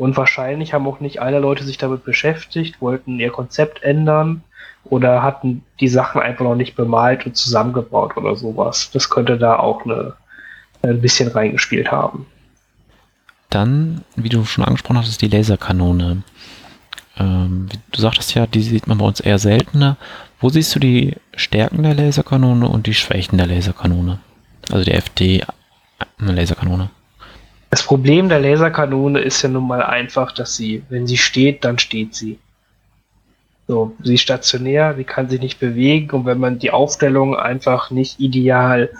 Und 0.00 0.16
wahrscheinlich 0.16 0.72
haben 0.72 0.86
auch 0.86 1.00
nicht 1.00 1.20
alle 1.20 1.40
Leute 1.40 1.62
sich 1.62 1.76
damit 1.76 2.04
beschäftigt, 2.04 2.80
wollten 2.80 3.20
ihr 3.20 3.30
Konzept 3.30 3.82
ändern 3.82 4.42
oder 4.84 5.22
hatten 5.22 5.62
die 5.78 5.88
Sachen 5.88 6.22
einfach 6.22 6.42
noch 6.42 6.54
nicht 6.54 6.74
bemalt 6.74 7.26
und 7.26 7.36
zusammengebaut 7.36 8.16
oder 8.16 8.34
sowas. 8.34 8.90
Das 8.94 9.10
könnte 9.10 9.36
da 9.36 9.58
auch 9.58 9.84
eine, 9.84 10.14
ein 10.80 11.02
bisschen 11.02 11.28
reingespielt 11.28 11.92
haben. 11.92 12.24
Dann, 13.50 14.02
wie 14.16 14.30
du 14.30 14.46
schon 14.46 14.64
angesprochen 14.64 14.96
hast, 14.96 15.20
die 15.20 15.28
Laserkanone. 15.28 16.22
Ähm, 17.18 17.68
du 17.92 18.00
sagtest 18.00 18.34
ja, 18.34 18.46
die 18.46 18.62
sieht 18.62 18.86
man 18.86 18.96
bei 18.96 19.04
uns 19.04 19.20
eher 19.20 19.38
seltener. 19.38 19.98
Wo 20.40 20.48
siehst 20.48 20.74
du 20.74 20.78
die 20.78 21.14
Stärken 21.36 21.82
der 21.82 21.92
Laserkanone 21.92 22.66
und 22.66 22.86
die 22.86 22.94
Schwächen 22.94 23.36
der 23.36 23.48
Laserkanone? 23.48 24.18
Also 24.70 24.82
der 24.82 24.96
FD-Laserkanone. 24.96 26.88
Das 27.70 27.84
Problem 27.84 28.28
der 28.28 28.40
Laserkanone 28.40 29.20
ist 29.20 29.42
ja 29.42 29.48
nun 29.48 29.66
mal 29.66 29.82
einfach, 29.82 30.32
dass 30.32 30.56
sie, 30.56 30.82
wenn 30.88 31.06
sie 31.06 31.16
steht, 31.16 31.64
dann 31.64 31.78
steht 31.78 32.14
sie. 32.14 32.38
So, 33.68 33.92
sie 34.02 34.14
ist 34.14 34.22
stationär, 34.22 34.94
sie 34.96 35.04
kann 35.04 35.30
sich 35.30 35.40
nicht 35.40 35.60
bewegen 35.60 36.10
und 36.10 36.26
wenn 36.26 36.38
man 36.38 36.58
die 36.58 36.72
Aufstellung 36.72 37.36
einfach 37.36 37.92
nicht 37.92 38.18
ideal 38.18 38.90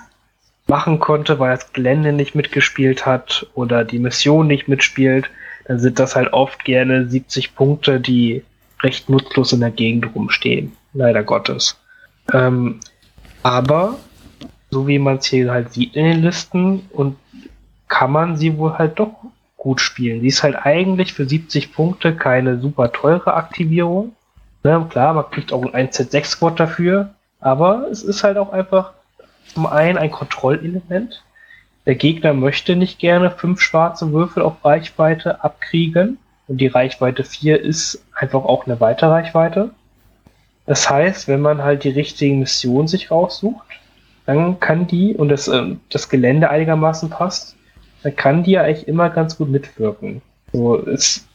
machen 0.68 1.00
konnte, 1.00 1.40
weil 1.40 1.56
das 1.56 1.72
Gelände 1.72 2.12
nicht 2.12 2.36
mitgespielt 2.36 3.04
hat 3.04 3.46
oder 3.54 3.84
die 3.84 3.98
Mission 3.98 4.46
nicht 4.46 4.68
mitspielt, 4.68 5.28
dann 5.66 5.80
sind 5.80 5.98
das 5.98 6.14
halt 6.14 6.32
oft 6.32 6.64
gerne 6.64 7.08
70 7.08 7.56
Punkte, 7.56 7.98
die 7.98 8.44
recht 8.82 9.08
nutzlos 9.08 9.52
in 9.52 9.60
der 9.60 9.72
Gegend 9.72 10.14
rumstehen. 10.14 10.76
Leider 10.94 11.24
Gottes. 11.24 11.76
Ähm, 12.32 12.80
aber, 13.42 13.98
so 14.70 14.86
wie 14.86 14.98
man 14.98 15.16
es 15.16 15.26
hier 15.26 15.50
halt 15.50 15.72
sieht 15.72 15.96
in 15.96 16.04
den 16.04 16.22
Listen, 16.22 16.88
und 16.92 17.16
kann 17.90 18.12
man 18.12 18.36
sie 18.36 18.56
wohl 18.56 18.78
halt 18.78 18.98
doch 18.98 19.12
gut 19.58 19.82
spielen. 19.82 20.22
Sie 20.22 20.28
ist 20.28 20.42
halt 20.42 20.56
eigentlich 20.56 21.12
für 21.12 21.28
70 21.28 21.74
Punkte 21.74 22.16
keine 22.16 22.58
super 22.58 22.92
teure 22.92 23.34
Aktivierung. 23.34 24.12
Ne, 24.62 24.86
klar, 24.88 25.12
man 25.12 25.28
kriegt 25.30 25.52
auch 25.52 25.74
ein 25.74 25.90
Z6-Squad 25.90 26.58
dafür, 26.58 27.10
aber 27.40 27.88
es 27.90 28.02
ist 28.02 28.24
halt 28.24 28.38
auch 28.38 28.52
einfach 28.52 28.92
zum 29.52 29.66
einen 29.66 29.98
ein 29.98 30.10
Kontrollelement. 30.10 31.22
Der 31.84 31.96
Gegner 31.96 32.32
möchte 32.32 32.76
nicht 32.76 32.98
gerne 32.98 33.30
fünf 33.30 33.60
schwarze 33.60 34.12
Würfel 34.12 34.42
auf 34.42 34.64
Reichweite 34.64 35.42
abkriegen 35.42 36.18
und 36.46 36.58
die 36.58 36.68
Reichweite 36.68 37.24
4 37.24 37.60
ist 37.60 38.04
einfach 38.14 38.44
auch 38.44 38.66
eine 38.66 38.80
Weiterreichweite. 38.80 39.70
Das 40.66 40.88
heißt, 40.88 41.26
wenn 41.26 41.40
man 41.40 41.62
halt 41.62 41.82
die 41.84 41.90
richtigen 41.90 42.38
Missionen 42.38 42.86
sich 42.86 43.10
raussucht, 43.10 43.66
dann 44.26 44.60
kann 44.60 44.86
die, 44.86 45.16
und 45.16 45.28
das, 45.28 45.48
äh, 45.48 45.74
das 45.90 46.08
Gelände 46.08 46.50
einigermaßen 46.50 47.10
passt, 47.10 47.56
dann 48.02 48.16
kann 48.16 48.42
die 48.42 48.52
ja 48.52 48.62
eigentlich 48.62 48.88
immer 48.88 49.10
ganz 49.10 49.36
gut 49.36 49.48
mitwirken. 49.50 50.22
So, 50.52 50.78
es 50.86 51.26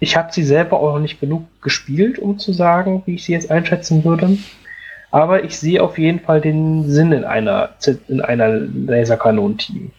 ich 0.00 0.16
habe 0.16 0.32
sie 0.32 0.44
selber 0.44 0.78
auch 0.78 0.94
noch 0.94 1.00
nicht 1.00 1.20
genug 1.20 1.46
gespielt, 1.60 2.18
um 2.18 2.38
zu 2.38 2.52
sagen, 2.52 3.02
wie 3.06 3.16
ich 3.16 3.24
sie 3.24 3.32
jetzt 3.32 3.50
einschätzen 3.50 4.04
würde. 4.04 4.38
Aber 5.10 5.42
ich 5.42 5.58
sehe 5.58 5.82
auf 5.82 5.98
jeden 5.98 6.20
Fall 6.20 6.40
den 6.40 6.88
Sinn 6.88 7.12
in 7.12 7.24
einer, 7.24 7.70
in 8.08 8.20
einer 8.20 8.48
Laserkanonen-Team. 8.48 9.90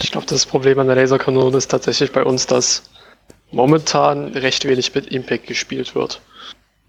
Ich 0.00 0.10
glaube, 0.10 0.26
das 0.26 0.46
Problem 0.46 0.78
an 0.78 0.86
der 0.86 0.96
Laserkanone 0.96 1.56
ist 1.56 1.70
tatsächlich 1.70 2.12
bei 2.12 2.24
uns, 2.24 2.46
dass 2.46 2.90
momentan 3.50 4.28
recht 4.28 4.66
wenig 4.66 4.94
mit 4.94 5.06
Impact 5.08 5.46
gespielt 5.46 5.94
wird. 5.94 6.20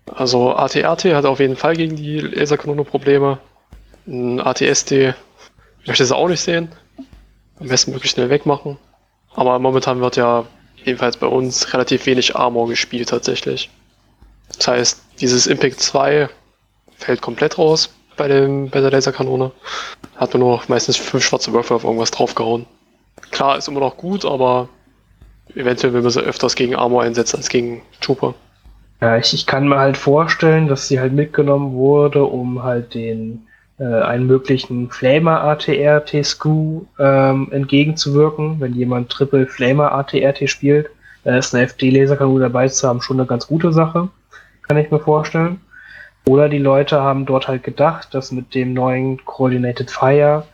Also 0.06 0.56
ATRT 0.56 1.06
hat 1.06 1.26
auf 1.26 1.40
jeden 1.40 1.58
Fall 1.58 1.76
gegen 1.76 1.98
die 1.98 2.20
Laserkanone 2.20 2.86
Probleme. 2.86 3.40
Ein 4.08 4.40
ATSD 4.40 5.14
möchte 5.86 6.06
sie 6.06 6.16
auch 6.16 6.30
nicht 6.30 6.42
sehen. 6.42 6.70
Am 7.60 7.68
besten 7.68 7.92
möglichst 7.92 8.16
schnell 8.16 8.30
wegmachen. 8.30 8.78
Aber 9.36 9.58
momentan 9.60 10.02
wird 10.02 10.16
ja 10.16 10.46
jedenfalls 10.84 11.18
bei 11.18 11.28
uns 11.28 11.74
relativ 11.74 12.06
wenig 12.06 12.36
Armor 12.36 12.68
gespielt 12.68 13.10
tatsächlich. 13.10 13.70
Das 14.58 14.68
heißt, 14.68 15.02
dieses 15.20 15.48
Impact 15.48 15.80
2 15.80 16.30
fällt 16.98 17.22
komplett 17.22 17.58
raus 17.58 17.94
bei, 18.18 18.28
dem, 18.28 18.70
bei 18.70 18.82
der 18.82 18.92
Laserkanone. 18.92 19.52
Hat 20.16 20.34
nur 20.34 20.58
noch 20.58 20.68
meistens 20.70 20.98
fünf 20.98 21.24
schwarze 21.24 21.54
Würfel 21.54 21.76
auf 21.76 21.84
irgendwas 21.84 22.12
draufgehauen. 22.12 22.66
Klar, 23.32 23.58
ist 23.58 23.68
immer 23.68 23.80
noch 23.80 23.98
gut, 23.98 24.26
aber 24.26 24.70
eventuell 25.56 25.94
will 25.94 26.02
man 26.02 26.12
sie 26.12 26.22
öfters 26.22 26.56
gegen 26.56 26.76
Armor 26.76 27.04
einsetzen 27.04 27.38
als 27.38 27.50
gegen 27.50 27.82
Trooper. 28.02 28.36
Ja, 29.02 29.18
ich, 29.18 29.34
ich 29.34 29.46
kann 29.46 29.68
mir 29.68 29.78
halt 29.78 29.98
vorstellen, 29.98 30.68
dass 30.68 30.88
sie 30.88 31.00
halt 31.00 31.14
mitgenommen 31.14 31.74
wurde, 31.74 32.24
um 32.24 32.64
halt 32.64 32.94
den 32.94 33.48
äh, 33.84 34.02
einen 34.02 34.28
möglichen 34.28 34.90
Flamer 34.90 35.42
ATRT 35.44 36.24
Screw 36.24 36.86
ähm, 36.98 37.50
entgegenzuwirken. 37.52 38.62
Wenn 38.62 38.74
jemand 38.74 39.10
Triple 39.10 39.46
Flamer 39.46 39.92
ATRT 39.92 40.50
spielt, 40.50 40.90
dann 41.26 41.36
ist 41.36 41.54
eine 41.54 41.68
FD-Laserkanone 41.68 42.40
dabei 42.40 42.70
zu 42.70 42.88
haben 42.88 43.02
schon 43.02 43.20
eine 43.20 43.28
ganz 43.28 43.48
gute 43.48 43.74
Sache, 43.74 44.08
kann 44.68 44.78
ich 44.78 44.90
mir 44.90 45.00
vorstellen. 45.00 45.60
Oder 46.26 46.48
die 46.48 46.60
Leute 46.60 47.02
haben 47.02 47.26
dort 47.26 47.50
halt 47.50 47.64
gedacht, 47.64 48.14
dass 48.14 48.32
mit 48.32 48.56
dem 48.56 48.74
neuen 48.74 49.24
Coordinated 49.26 49.92
Fire 49.92 50.46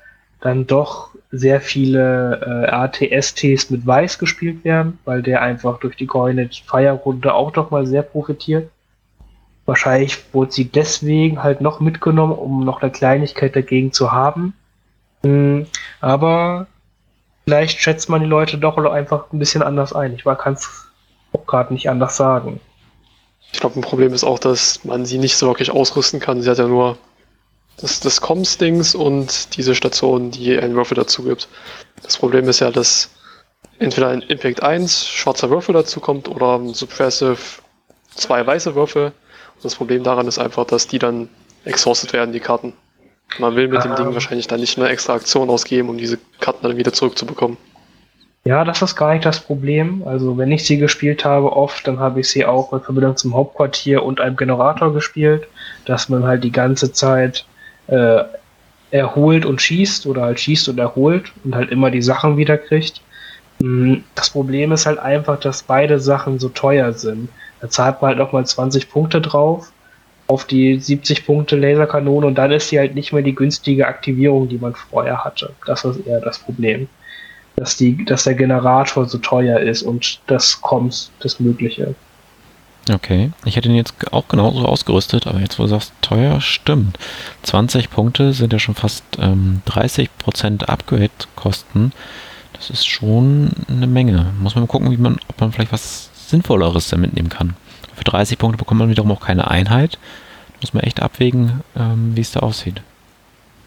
dann 0.41 0.65
doch 0.65 1.09
sehr 1.31 1.61
viele 1.61 2.65
äh, 2.65 2.71
ATSTs 2.71 3.69
mit 3.69 3.85
Weiß 3.85 4.17
gespielt 4.17 4.63
werden, 4.63 4.97
weil 5.05 5.21
der 5.21 5.43
einfach 5.43 5.79
durch 5.79 5.95
die 5.95 6.07
Coordinated 6.07 6.63
Fire 6.65 6.93
Runde 6.93 7.33
auch 7.33 7.51
doch 7.51 7.69
mal 7.69 7.85
sehr 7.85 8.01
profitiert. 8.01 8.71
Wahrscheinlich 9.69 10.33
wurde 10.33 10.51
sie 10.51 10.65
deswegen 10.65 11.43
halt 11.43 11.61
noch 11.61 11.79
mitgenommen, 11.79 12.33
um 12.33 12.65
noch 12.65 12.81
eine 12.81 12.91
Kleinigkeit 12.91 13.55
dagegen 13.55 13.93
zu 13.93 14.11
haben. 14.11 14.55
Mhm, 15.21 15.67
aber 16.01 16.65
vielleicht 17.43 17.79
schätzt 17.79 18.09
man 18.09 18.21
die 18.21 18.27
Leute 18.27 18.57
doch 18.57 18.77
einfach 18.77 19.31
ein 19.31 19.37
bisschen 19.37 19.61
anders 19.61 19.93
ein. 19.93 20.15
Ich 20.15 20.23
kann 20.23 20.53
es 20.53 20.87
auch 21.33 21.45
gerade 21.45 21.71
nicht 21.71 21.87
anders 21.87 22.17
sagen. 22.17 22.59
Ich 23.53 23.59
glaube, 23.59 23.79
ein 23.79 23.83
Problem 23.83 24.11
ist 24.11 24.23
auch, 24.23 24.39
dass 24.39 24.83
man 24.85 25.05
sie 25.05 25.19
nicht 25.19 25.37
so 25.37 25.45
wirklich 25.45 25.69
ausrüsten 25.69 26.19
kann. 26.19 26.41
Sie 26.41 26.49
hat 26.49 26.57
ja 26.57 26.67
nur 26.67 26.97
das, 27.77 27.99
das 27.99 28.21
Comms-Dings 28.21 28.95
und 28.95 29.55
diese 29.55 29.75
Station, 29.75 30.31
die 30.31 30.57
einen 30.57 30.73
Würfel 30.73 30.95
dazu 30.95 31.21
gibt. 31.21 31.47
Das 32.01 32.17
Problem 32.17 32.49
ist 32.49 32.59
ja, 32.59 32.71
dass 32.71 33.11
entweder 33.77 34.09
ein 34.09 34.23
Impact 34.23 34.63
1 34.63 35.07
schwarzer 35.07 35.51
Würfel 35.51 35.73
dazu 35.73 35.99
kommt 35.99 36.27
oder 36.27 36.57
ein 36.57 36.73
Suppressive 36.73 37.37
zwei 38.15 38.47
weiße 38.47 38.73
Würfel. 38.73 39.13
Das 39.61 39.75
Problem 39.75 40.03
daran 40.03 40.27
ist 40.27 40.39
einfach, 40.39 40.65
dass 40.65 40.87
die 40.87 40.99
dann 40.99 41.29
exhausted 41.65 42.13
werden, 42.13 42.31
die 42.31 42.39
Karten. 42.39 42.73
Man 43.37 43.55
will 43.55 43.67
mit 43.67 43.83
dem 43.83 43.95
Ding 43.95 44.07
ähm. 44.07 44.13
wahrscheinlich 44.13 44.47
dann 44.47 44.59
nicht 44.59 44.77
eine 44.77 44.89
extra 44.89 45.13
Aktion 45.13 45.49
ausgeben, 45.49 45.89
um 45.89 45.97
diese 45.97 46.17
Karten 46.39 46.63
dann 46.63 46.77
wieder 46.77 46.93
zurückzubekommen. 46.93 47.57
Ja, 48.45 48.63
das 48.63 48.81
ist 48.81 48.95
gar 48.95 49.13
nicht 49.13 49.25
das 49.25 49.39
Problem. 49.39 50.03
Also 50.05 50.37
wenn 50.37 50.51
ich 50.51 50.65
sie 50.65 50.77
gespielt 50.77 51.25
habe, 51.25 51.51
oft, 51.51 51.85
dann 51.85 51.99
habe 51.99 52.21
ich 52.21 52.29
sie 52.29 52.45
auch 52.45 52.71
in 52.73 52.79
Verbindung 52.79 53.17
zum 53.17 53.35
Hauptquartier 53.35 54.01
und 54.03 54.21
einem 54.21 54.37
Generator 54.37 54.93
gespielt, 54.93 55.45
dass 55.85 56.09
man 56.09 56.23
halt 56.23 56.43
die 56.43 56.51
ganze 56.51 56.91
Zeit 56.93 57.45
äh, 57.87 58.23
erholt 58.91 59.45
und 59.45 59.61
schießt 59.61 60.07
oder 60.07 60.23
halt 60.23 60.39
schießt 60.39 60.69
und 60.69 60.79
erholt 60.79 61.31
und 61.43 61.53
halt 61.53 61.69
immer 61.69 61.91
die 61.91 62.01
Sachen 62.01 62.37
wieder 62.37 62.57
kriegt. 62.57 63.01
Hm, 63.61 64.03
das 64.15 64.29
Problem 64.29 64.71
ist 64.71 64.85
halt 64.85 64.99
einfach, 64.99 65.39
dass 65.39 65.63
beide 65.63 65.99
Sachen 65.99 66.39
so 66.39 66.49
teuer 66.49 66.93
sind. 66.93 67.29
Da 67.61 67.69
zahlt 67.69 68.01
man 68.01 68.09
halt 68.09 68.17
nochmal 68.19 68.45
20 68.45 68.89
Punkte 68.89 69.21
drauf 69.21 69.71
auf 70.29 70.45
die 70.45 70.79
70 70.79 71.25
Punkte 71.25 71.55
Laserkanone 71.55 72.27
und 72.27 72.35
dann 72.35 72.51
ist 72.51 72.69
sie 72.69 72.77
halt 72.77 72.93
nicht 72.93 73.11
mehr 73.11 73.23
die 73.23 73.33
günstige 73.33 73.87
Aktivierung, 73.87 74.47
die 74.47 74.59
man 74.59 74.75
vorher 74.75 75.23
hatte. 75.23 75.53
Das 75.65 75.83
ist 75.83 76.05
eher 76.05 76.21
das 76.21 76.37
Problem. 76.37 76.87
Dass, 77.55 77.75
die, 77.75 78.05
dass 78.05 78.23
der 78.23 78.35
Generator 78.35 79.05
so 79.05 79.17
teuer 79.17 79.59
ist 79.59 79.81
und 79.81 80.21
das 80.27 80.61
kommt, 80.61 81.09
das 81.19 81.39
Mögliche. 81.39 81.95
Okay, 82.89 83.31
ich 83.43 83.55
hätte 83.55 83.69
ihn 83.69 83.75
jetzt 83.75 83.93
auch 84.13 84.27
genauso 84.27 84.65
ausgerüstet, 84.65 85.27
aber 85.27 85.39
jetzt, 85.39 85.59
wo 85.59 85.63
du 85.63 85.69
sagst, 85.69 85.93
teuer, 86.01 86.39
stimmt. 86.41 86.97
20 87.43 87.89
Punkte 87.89 88.31
sind 88.33 88.53
ja 88.53 88.59
schon 88.59 88.75
fast 88.75 89.03
ähm, 89.19 89.61
30% 89.67 90.63
Upgrade-Kosten. 90.63 91.91
Das 92.53 92.69
ist 92.69 92.87
schon 92.87 93.51
eine 93.67 93.87
Menge. 93.87 94.31
Muss 94.39 94.55
man 94.55 94.67
gucken, 94.67 94.91
wie 94.91 94.97
man, 94.97 95.19
ob 95.27 95.41
man 95.41 95.51
vielleicht 95.51 95.73
was 95.73 96.09
Sinnvolleres 96.29 96.89
da 96.89 96.97
mitnehmen 96.97 97.29
kann. 97.29 97.55
Für 97.95 98.03
30 98.03 98.37
Punkte 98.37 98.57
bekommt 98.57 98.79
man 98.79 98.89
wiederum 98.89 99.11
auch 99.11 99.21
keine 99.21 99.49
Einheit. 99.49 99.99
Muss 100.61 100.73
man 100.73 100.83
echt 100.83 101.01
abwägen, 101.01 101.61
ähm, 101.75 102.11
wie 102.15 102.21
es 102.21 102.31
da 102.31 102.41
aussieht. 102.41 102.81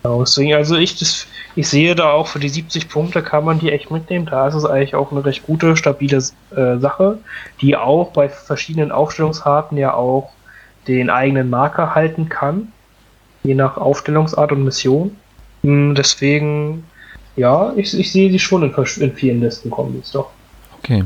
Deswegen, 0.04 0.54
also 0.54 0.76
ich, 0.76 0.98
das, 0.98 1.26
ich 1.54 1.68
sehe 1.68 1.94
da 1.94 2.10
auch 2.10 2.26
für 2.26 2.40
die 2.40 2.48
70 2.48 2.88
Punkte 2.88 3.22
kann 3.22 3.44
man 3.44 3.60
die 3.60 3.70
echt 3.70 3.90
mitnehmen. 3.90 4.26
Da 4.26 4.48
ist 4.48 4.54
es 4.54 4.64
eigentlich 4.64 4.96
auch 4.96 5.12
eine 5.12 5.24
recht 5.24 5.46
gute, 5.46 5.76
stabile 5.76 6.16
äh, 6.16 6.78
Sache, 6.78 7.18
die 7.60 7.76
auch 7.76 8.10
bei 8.12 8.28
verschiedenen 8.28 8.90
Aufstellungsarten 8.90 9.78
ja 9.78 9.94
auch 9.94 10.30
den 10.88 11.08
eigenen 11.08 11.50
Marker 11.50 11.94
halten 11.94 12.28
kann, 12.28 12.72
je 13.44 13.54
nach 13.54 13.76
Aufstellungsart 13.76 14.50
und 14.50 14.64
Mission. 14.64 15.16
Hm, 15.62 15.94
deswegen, 15.94 16.84
ja, 17.36 17.72
ich, 17.76 17.96
ich 17.96 18.10
sehe 18.10 18.28
die 18.28 18.40
schon 18.40 18.64
in, 18.64 18.74
in 19.00 19.12
vielen 19.12 19.40
Listen 19.40 19.70
kommen 19.70 19.94
jetzt 19.96 20.14
doch. 20.16 20.30
Okay. 20.78 21.04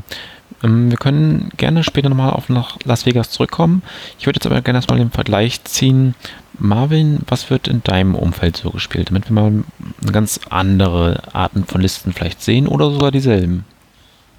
Ähm, 0.62 0.90
wir 0.90 0.98
können 0.98 1.50
gerne 1.56 1.84
später 1.84 2.08
nochmal 2.08 2.30
auf 2.30 2.48
nach 2.48 2.78
Las 2.84 3.06
Vegas 3.06 3.30
zurückkommen. 3.30 3.82
Ich 4.18 4.26
würde 4.26 4.38
jetzt 4.38 4.46
aber 4.46 4.60
gerne 4.60 4.78
erstmal 4.78 4.98
den 4.98 5.10
Vergleich 5.10 5.62
ziehen 5.64 6.14
Marvin, 6.58 7.20
was 7.26 7.50
wird 7.50 7.68
in 7.68 7.82
deinem 7.82 8.14
Umfeld 8.14 8.56
so 8.56 8.70
gespielt, 8.70 9.10
damit 9.10 9.28
wir 9.28 9.34
mal 9.34 9.64
ganz 10.10 10.40
andere 10.48 11.22
Arten 11.32 11.64
von 11.64 11.80
Listen 11.80 12.12
vielleicht 12.12 12.42
sehen 12.42 12.66
oder 12.66 12.90
sogar 12.90 13.10
dieselben? 13.10 13.64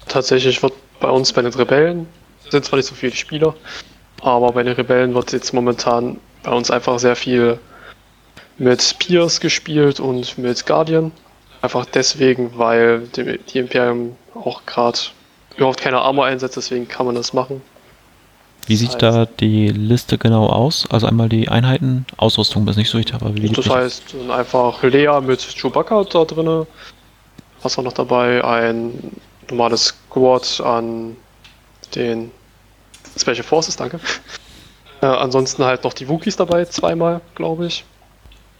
Tatsächlich 0.08 0.62
wird 0.62 0.72
bei 1.00 1.08
uns 1.08 1.32
bei 1.32 1.42
den 1.42 1.52
Rebellen, 1.52 2.06
sind 2.48 2.64
zwar 2.64 2.78
nicht 2.78 2.86
so 2.86 2.94
viele 2.94 3.14
Spieler, 3.14 3.54
aber 4.20 4.52
bei 4.52 4.62
den 4.62 4.72
Rebellen 4.72 5.14
wird 5.14 5.32
jetzt 5.32 5.52
momentan 5.52 6.18
bei 6.42 6.50
uns 6.50 6.70
einfach 6.70 6.98
sehr 6.98 7.14
viel 7.14 7.58
mit 8.56 8.96
Piers 8.98 9.38
gespielt 9.38 10.00
und 10.00 10.38
mit 10.38 10.66
Guardian. 10.66 11.12
Einfach 11.62 11.86
deswegen, 11.86 12.56
weil 12.56 13.08
die 13.16 13.58
Imperium 13.58 14.16
auch 14.34 14.64
gerade 14.66 14.98
überhaupt 15.58 15.80
keine 15.80 15.98
Armor 15.98 16.26
einsetzt, 16.26 16.56
deswegen 16.56 16.88
kann 16.88 17.06
man 17.06 17.14
das 17.14 17.32
machen. 17.32 17.60
Wie 18.66 18.76
sieht 18.76 18.90
heißt, 18.90 19.02
da 19.02 19.26
die 19.26 19.68
Liste 19.68 20.18
genau 20.18 20.46
aus? 20.46 20.86
Also 20.90 21.06
einmal 21.06 21.28
die 21.28 21.48
Einheiten, 21.48 22.06
Ausrüstung 22.16 22.66
ist 22.68 22.76
nicht 22.76 22.90
so 22.90 22.98
wichtig, 22.98 23.14
aber 23.14 23.34
wie 23.34 23.48
Das 23.48 23.68
heißt 23.68 24.14
einfach 24.30 24.82
Lea 24.82 25.20
mit 25.22 25.40
Chewbacca 25.40 26.04
da 26.04 26.24
drin. 26.24 26.66
Was 27.62 27.76
war 27.76 27.84
noch 27.84 27.94
dabei? 27.94 28.44
Ein 28.44 29.12
normales 29.48 29.86
Squad 29.86 30.60
an 30.60 31.16
den 31.94 32.30
Special 33.18 33.42
Forces, 33.42 33.76
danke. 33.76 34.00
Äh, 35.00 35.06
ansonsten 35.06 35.64
halt 35.64 35.84
noch 35.84 35.92
die 35.92 36.08
Wookies 36.08 36.34
dabei, 36.34 36.64
zweimal, 36.64 37.20
glaube 37.36 37.66
ich. 37.66 37.84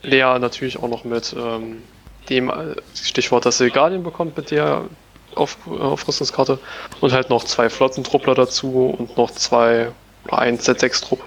Lea 0.03 0.39
natürlich 0.39 0.79
auch 0.79 0.89
noch 0.89 1.03
mit 1.03 1.35
ähm, 1.37 1.83
dem 2.31 2.49
äh, 2.49 2.77
Stichwort, 2.95 3.45
dass 3.45 3.59
sie 3.59 3.71
Guardian 3.71 4.05
bekommt 4.05 4.37
mit 4.37 4.53
der 4.53 4.85
auf, 5.39 5.57
Aufrüstungskarte 5.67 6.59
und 7.01 7.13
halt 7.13 7.31
noch 7.31 7.45
zwei 7.45 7.71
Flottentruppler 7.71 8.35
dazu 8.35 8.95
und 8.99 9.17
noch 9.17 9.31
zwei 9.31 9.93
oder 10.25 10.39
ein 10.39 10.59
Z6-Trupp. 10.59 11.23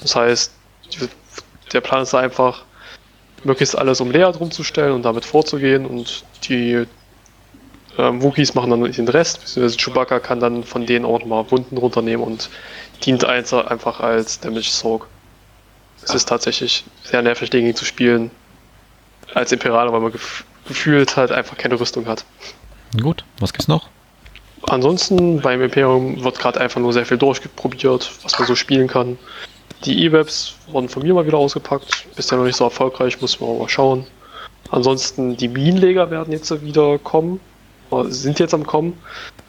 Das 0.00 0.16
heißt, 0.16 0.52
der 1.72 1.80
Plan 1.80 2.02
ist 2.02 2.14
einfach, 2.14 2.64
möglichst 3.44 3.76
alles 3.76 4.00
um 4.00 4.10
Lea 4.10 4.30
drum 4.32 4.50
zu 4.50 4.64
stellen 4.64 4.92
und 4.92 5.02
damit 5.02 5.24
vorzugehen 5.24 5.86
und 5.86 6.24
die 6.44 6.86
ähm, 7.98 8.22
Wookies 8.22 8.54
machen 8.54 8.70
dann 8.70 8.90
den 8.90 9.08
Rest, 9.08 9.40
beziehungsweise 9.40 9.76
Chewbacca 9.76 10.18
kann 10.18 10.40
dann 10.40 10.64
von 10.64 10.86
denen 10.86 11.04
auch 11.04 11.24
mal 11.24 11.50
Wunden 11.50 11.76
runternehmen 11.76 12.24
und 12.24 12.50
dient 13.04 13.24
einfach 13.24 14.00
als 14.00 14.40
Damage 14.40 14.70
Soak. 14.70 15.06
Es 16.02 16.14
ist 16.14 16.28
tatsächlich 16.28 16.84
sehr 17.02 17.22
nervig, 17.22 17.50
dagegen 17.50 17.74
zu 17.74 17.84
spielen 17.84 18.30
als 19.32 19.52
Imperator, 19.52 19.92
weil 19.92 20.00
man 20.00 20.12
gef 20.12 20.44
gefühlt 20.66 21.16
halt 21.16 21.30
einfach 21.30 21.58
keine 21.58 21.78
Rüstung 21.78 22.06
hat. 22.06 22.24
Gut, 23.00 23.24
was 23.38 23.52
gibt's 23.52 23.68
noch? 23.68 23.88
Ansonsten 24.62 25.40
beim 25.40 25.60
Imperium 25.60 26.22
wird 26.22 26.38
gerade 26.38 26.60
einfach 26.60 26.80
nur 26.80 26.92
sehr 26.92 27.04
viel 27.04 27.18
durchprobiert, 27.18 28.10
was 28.22 28.38
man 28.38 28.48
so 28.48 28.54
spielen 28.54 28.88
kann. 28.88 29.18
Die 29.84 30.04
E-Webs 30.04 30.54
wurden 30.68 30.88
von 30.88 31.02
mir 31.02 31.12
mal 31.12 31.26
wieder 31.26 31.36
ausgepackt. 31.36 32.06
Bisher 32.16 32.38
noch 32.38 32.44
nicht 32.44 32.56
so 32.56 32.64
erfolgreich, 32.64 33.20
muss 33.20 33.40
man 33.40 33.58
mal 33.58 33.68
schauen. 33.68 34.06
Ansonsten 34.70 35.36
die 35.36 35.48
Minenleger 35.48 36.10
werden 36.10 36.32
jetzt 36.32 36.50
wieder 36.62 36.98
kommen. 36.98 37.40
Sind 38.04 38.38
jetzt 38.38 38.54
am 38.54 38.66
kommen. 38.66 38.98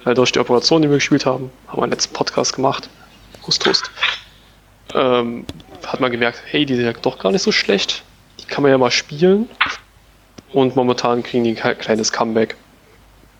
Weil 0.03 0.13
durch 0.13 0.31
die 0.31 0.39
Operation, 0.39 0.81
die 0.81 0.89
wir 0.89 0.97
gespielt 0.97 1.25
haben, 1.25 1.49
haben 1.67 1.79
wir 1.79 1.83
einen 1.83 1.93
letzten 1.93 2.13
Podcast 2.13 2.53
gemacht. 2.53 2.89
Hust, 3.47 3.65
Hust. 3.65 3.89
Ähm, 4.93 5.45
hat 5.85 5.99
man 5.99 6.11
gemerkt, 6.11 6.41
hey, 6.45 6.65
die 6.65 6.75
sind 6.75 6.85
ja 6.85 6.93
doch 6.93 7.17
gar 7.17 7.31
nicht 7.31 7.41
so 7.41 7.51
schlecht. 7.51 8.03
Die 8.39 8.45
kann 8.45 8.61
man 8.61 8.71
ja 8.71 8.77
mal 8.77 8.91
spielen. 8.91 9.49
Und 10.51 10.75
momentan 10.75 11.23
kriegen 11.23 11.43
die 11.43 11.59
ein 11.59 11.77
kleines 11.77 12.11
Comeback. 12.11 12.55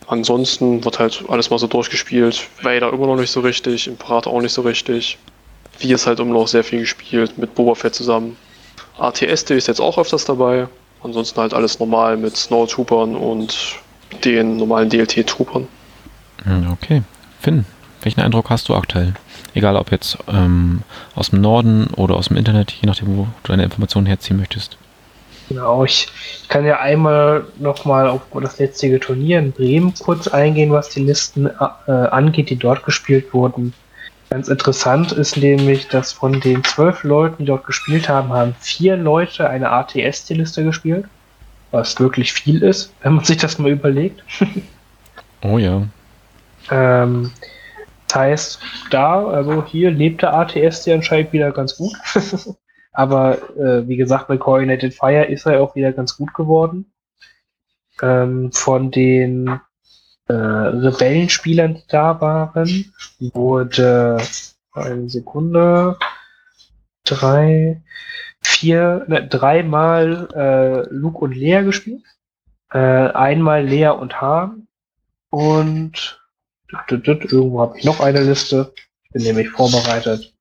Ansonsten 0.07 0.83
wird 0.85 0.99
halt 0.99 1.23
alles 1.29 1.49
mal 1.49 1.57
so 1.57 1.67
durchgespielt. 1.67 2.47
Vader 2.61 2.93
immer 2.93 3.07
noch 3.07 3.15
nicht 3.15 3.31
so 3.31 3.39
richtig, 3.39 3.87
Imperator 3.87 4.33
auch 4.33 4.41
nicht 4.41 4.53
so 4.53 4.61
richtig. 4.61 5.17
Wie 5.79 5.91
ist 5.91 6.07
halt 6.07 6.19
immer 6.19 6.33
noch 6.33 6.47
sehr 6.47 6.63
viel 6.63 6.81
gespielt, 6.81 7.37
mit 7.37 7.55
Boba 7.55 7.75
Fett 7.75 7.95
zusammen. 7.95 8.37
ATSD 8.97 9.55
ist 9.55 9.67
jetzt 9.67 9.81
auch 9.81 9.97
öfters 9.97 10.25
dabei. 10.25 10.67
Ansonsten 11.03 11.39
halt 11.39 11.53
alles 11.53 11.79
normal 11.79 12.17
mit 12.17 12.37
Snowtroopern 12.37 13.15
und 13.15 13.75
den 14.23 14.57
normalen 14.57 14.89
DLT-Troopern. 14.89 15.67
Hm, 16.43 16.71
okay. 16.71 17.03
Finn, 17.41 17.65
welchen 18.01 18.21
Eindruck 18.21 18.49
hast 18.49 18.69
du 18.69 18.75
aktuell? 18.75 19.13
Egal 19.53 19.75
ob 19.75 19.91
jetzt 19.91 20.17
ähm, 20.27 20.81
aus 21.15 21.29
dem 21.29 21.41
Norden 21.41 21.87
oder 21.95 22.15
aus 22.15 22.27
dem 22.27 22.37
Internet, 22.37 22.71
je 22.71 22.87
nachdem, 22.87 23.17
wo 23.17 23.27
du 23.43 23.51
deine 23.51 23.63
Informationen 23.63 24.07
herziehen 24.07 24.37
möchtest. 24.37 24.77
Genau, 25.47 25.85
ich 25.85 26.07
kann 26.49 26.65
ja 26.65 26.79
einmal 26.79 27.45
nochmal 27.59 28.07
auf 28.07 28.21
das 28.41 28.57
letzte 28.57 28.99
Turnier 28.99 29.39
in 29.39 29.51
Bremen 29.51 29.93
kurz 29.93 30.27
eingehen, 30.27 30.71
was 30.71 30.89
die 30.89 31.03
Listen 31.03 31.45
äh, 31.47 31.91
angeht, 31.91 32.49
die 32.49 32.55
dort 32.55 32.83
gespielt 32.83 33.33
wurden. 33.33 33.73
Ganz 34.29 34.47
interessant 34.47 35.11
ist 35.11 35.37
nämlich, 35.37 35.87
dass 35.87 36.11
von 36.11 36.39
den 36.39 36.63
zwölf 36.63 37.03
Leuten, 37.03 37.37
die 37.39 37.45
dort 37.45 37.65
gespielt 37.65 38.09
haben, 38.09 38.33
haben 38.33 38.55
vier 38.59 38.97
Leute 38.97 39.47
eine 39.47 39.69
ATS-Liste 39.69 40.63
gespielt. 40.63 41.05
Was 41.71 41.99
wirklich 41.99 42.33
viel 42.33 42.63
ist, 42.63 42.93
wenn 43.01 43.13
man 43.13 43.25
sich 43.25 43.37
das 43.37 43.59
mal 43.59 43.71
überlegt. 43.71 44.23
oh 45.43 45.59
ja. 45.59 45.83
Ähm, 46.71 47.31
das 48.07 48.15
heißt, 48.15 48.59
da, 48.89 49.27
also 49.27 49.63
hier 49.65 49.91
lebt 49.91 50.23
der 50.23 50.33
ATS 50.33 50.87
anscheinend 50.87 51.31
wieder 51.33 51.51
ganz 51.51 51.77
gut. 51.77 51.93
Aber 52.95 53.37
äh, 53.57 53.87
wie 53.87 53.97
gesagt, 53.97 54.27
bei 54.27 54.37
Coordinated 54.37 54.93
Fire 54.93 55.25
ist 55.25 55.45
er 55.45 55.61
auch 55.61 55.75
wieder 55.75 55.91
ganz 55.91 56.15
gut 56.17 56.33
geworden. 56.33 56.91
Ähm, 58.01 58.51
von 58.53 58.89
den 58.91 59.59
äh, 60.27 60.33
Rebellenspielern, 60.33 61.75
die 61.75 61.83
da 61.87 62.19
waren, 62.21 62.93
wurde 63.19 64.17
eine 64.73 65.09
Sekunde 65.09 65.97
drei, 67.03 67.81
vier, 68.41 69.05
ne, 69.07 69.27
dreimal 69.27 70.29
äh, 70.33 70.93
Luke 70.93 71.19
und 71.19 71.35
Lea 71.35 71.63
gespielt. 71.63 72.03
Äh, 72.71 72.79
einmal 72.79 73.65
Lea 73.65 73.89
und 73.89 74.21
Hahn. 74.21 74.67
Und 75.29 76.21
irgendwo 76.89 77.61
habe 77.61 77.77
ich 77.77 77.85
noch 77.85 77.99
eine 77.99 78.21
Liste. 78.21 78.73
Ich 79.03 79.11
bin 79.11 79.23
nämlich 79.23 79.49
vorbereitet. 79.49 80.34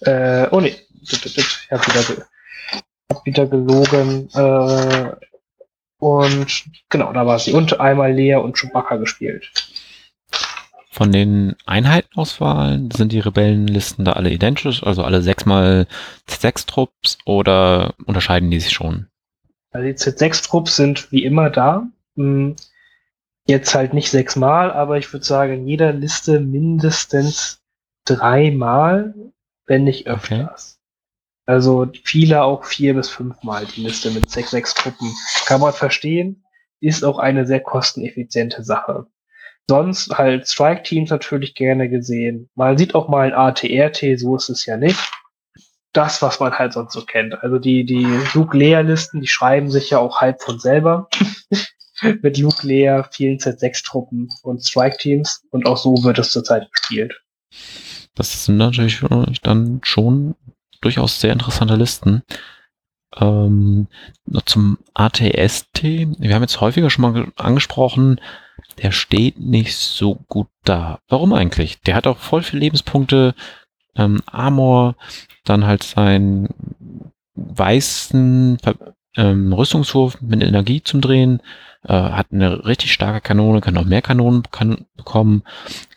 Äh, 0.00 0.48
oh 0.50 0.60
nee, 0.60 0.76
ich 1.02 1.12
habe 1.70 1.82
wieder, 1.86 2.26
hab 3.10 3.26
wieder 3.26 3.46
gelogen. 3.46 4.28
Äh, 4.34 5.16
und 5.98 6.64
genau, 6.88 7.12
da 7.12 7.26
war 7.26 7.38
sie. 7.38 7.52
Und 7.52 7.78
einmal 7.78 8.12
Lea 8.12 8.36
und 8.36 8.56
Chewbacca 8.56 8.96
gespielt. 8.96 9.50
Von 10.90 11.12
den 11.12 11.54
Einheitenauswahlen 11.66 12.90
sind 12.90 13.12
die 13.12 13.20
Rebellenlisten 13.20 14.04
da 14.04 14.14
alle 14.14 14.30
identisch, 14.30 14.82
also 14.82 15.04
alle 15.04 15.22
sechsmal 15.22 15.86
Z6-Trupps 16.28 17.18
oder 17.24 17.94
unterscheiden 18.06 18.50
die 18.50 18.60
sich 18.60 18.72
schon? 18.72 19.06
Also 19.70 19.86
die 19.86 19.94
Z6-Trupps 19.94 20.76
sind 20.76 21.12
wie 21.12 21.24
immer 21.24 21.48
da. 21.48 21.86
Hm, 22.16 22.56
jetzt 23.46 23.74
halt 23.74 23.94
nicht 23.94 24.10
sechsmal, 24.10 24.72
aber 24.72 24.98
ich 24.98 25.12
würde 25.12 25.24
sagen, 25.24 25.52
in 25.52 25.66
jeder 25.66 25.92
Liste 25.92 26.40
mindestens 26.40 27.62
dreimal 28.04 29.14
wenn 29.70 29.84
nicht 29.84 30.08
öfters. 30.08 30.80
Okay. 30.80 31.54
Also 31.54 31.86
viele 32.04 32.42
auch 32.42 32.64
vier 32.64 32.94
bis 32.94 33.08
fünfmal 33.08 33.66
die 33.66 33.82
Liste 33.82 34.10
mit 34.10 34.28
sechs, 34.28 34.50
sechs 34.50 34.74
Truppen. 34.74 35.10
Kann 35.46 35.60
man 35.60 35.72
verstehen, 35.72 36.44
ist 36.80 37.04
auch 37.04 37.18
eine 37.18 37.46
sehr 37.46 37.60
kosteneffiziente 37.60 38.64
Sache. 38.64 39.06
Sonst 39.68 40.10
halt 40.18 40.48
Strike-Teams 40.48 41.10
natürlich 41.10 41.54
gerne 41.54 41.88
gesehen. 41.88 42.50
Man 42.56 42.76
sieht 42.78 42.96
auch 42.96 43.08
mal 43.08 43.28
ein 43.28 43.32
ATRT, 43.32 44.18
so 44.18 44.34
ist 44.34 44.48
es 44.48 44.66
ja 44.66 44.76
nicht. 44.76 44.98
Das, 45.92 46.20
was 46.20 46.40
man 46.40 46.52
halt 46.52 46.72
sonst 46.72 46.92
so 46.92 47.04
kennt. 47.04 47.40
Also 47.40 47.60
die, 47.60 47.84
die 47.84 48.06
Luke-Leer-Listen, 48.34 49.20
die 49.20 49.28
schreiben 49.28 49.70
sich 49.70 49.90
ja 49.90 49.98
auch 49.98 50.20
halb 50.20 50.42
von 50.42 50.58
selber. 50.58 51.08
mit 52.22 52.38
Luke 52.38 52.66
Leer, 52.66 53.08
vielen 53.12 53.38
Z6-Truppen 53.38 54.30
und 54.42 54.64
Strike-Teams. 54.66 55.44
Und 55.50 55.66
auch 55.66 55.76
so 55.76 56.02
wird 56.02 56.18
es 56.18 56.32
zurzeit 56.32 56.68
gespielt. 56.72 57.20
Das 58.14 58.44
sind 58.44 58.56
natürlich 58.56 59.00
dann 59.42 59.80
schon 59.82 60.34
durchaus 60.80 61.20
sehr 61.20 61.32
interessante 61.32 61.76
Listen. 61.76 62.22
Ähm, 63.16 63.88
noch 64.26 64.42
zum 64.42 64.78
ATST. 64.94 65.82
Wir 65.82 66.34
haben 66.34 66.42
jetzt 66.42 66.60
häufiger 66.60 66.90
schon 66.90 67.02
mal 67.02 67.32
angesprochen, 67.36 68.20
der 68.82 68.92
steht 68.92 69.38
nicht 69.40 69.76
so 69.76 70.16
gut 70.28 70.48
da. 70.64 71.00
Warum 71.08 71.32
eigentlich? 71.32 71.80
Der 71.82 71.94
hat 71.94 72.06
auch 72.06 72.18
voll 72.18 72.42
viele 72.42 72.60
Lebenspunkte, 72.60 73.34
ähm, 73.96 74.22
Armor, 74.26 74.96
dann 75.44 75.66
halt 75.66 75.82
seinen 75.82 76.48
weißen 77.34 78.58
ähm, 79.16 79.52
Rüstungswurf 79.52 80.20
mit 80.20 80.42
Energie 80.42 80.82
zum 80.82 81.00
Drehen, 81.00 81.42
äh, 81.84 81.92
hat 81.92 82.28
eine 82.32 82.64
richtig 82.66 82.92
starke 82.92 83.20
Kanone, 83.20 83.60
kann 83.60 83.74
noch 83.74 83.84
mehr 83.84 84.02
Kanonen 84.02 84.42
kann, 84.50 84.86
bekommen, 84.96 85.44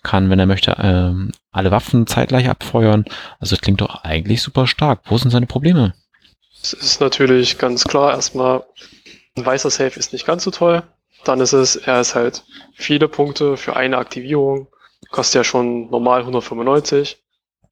kann, 0.02 0.30
wenn 0.30 0.40
er 0.40 0.46
möchte, 0.46 0.76
ähm, 0.80 1.32
alle 1.52 1.72
Waffen 1.72 2.08
zeitgleich 2.08 2.50
abfeuern. 2.50 3.06
Also 3.40 3.56
klingt 3.58 3.82
doch 3.82 4.04
eigentlich 4.04 4.42
super 4.42 4.68
stark. 4.68 5.02
Wo 5.06 5.18
sind 5.18 5.32
seine 5.32 5.48
Probleme? 5.48 5.94
Es 6.62 6.74
ist 6.74 7.02
natürlich 7.02 7.58
ganz 7.58 7.84
klar, 7.84 8.12
erstmal, 8.12 8.64
ein 9.36 9.46
weißer 9.46 9.70
Safe 9.70 10.00
ist 10.00 10.14
nicht 10.14 10.26
ganz 10.26 10.44
so 10.44 10.52
toll. 10.52 10.84
Dann 11.26 11.40
ist 11.42 11.54
es, 11.54 11.76
er 11.76 12.02
ist 12.02 12.16
halt 12.16 12.44
viele 12.76 13.08
Punkte 13.08 13.58
für 13.58 13.76
eine 13.76 13.98
Aktivierung, 13.98 14.68
kostet 15.10 15.36
ja 15.36 15.44
schon 15.44 15.90
normal 15.90 16.22
195. 16.22 17.18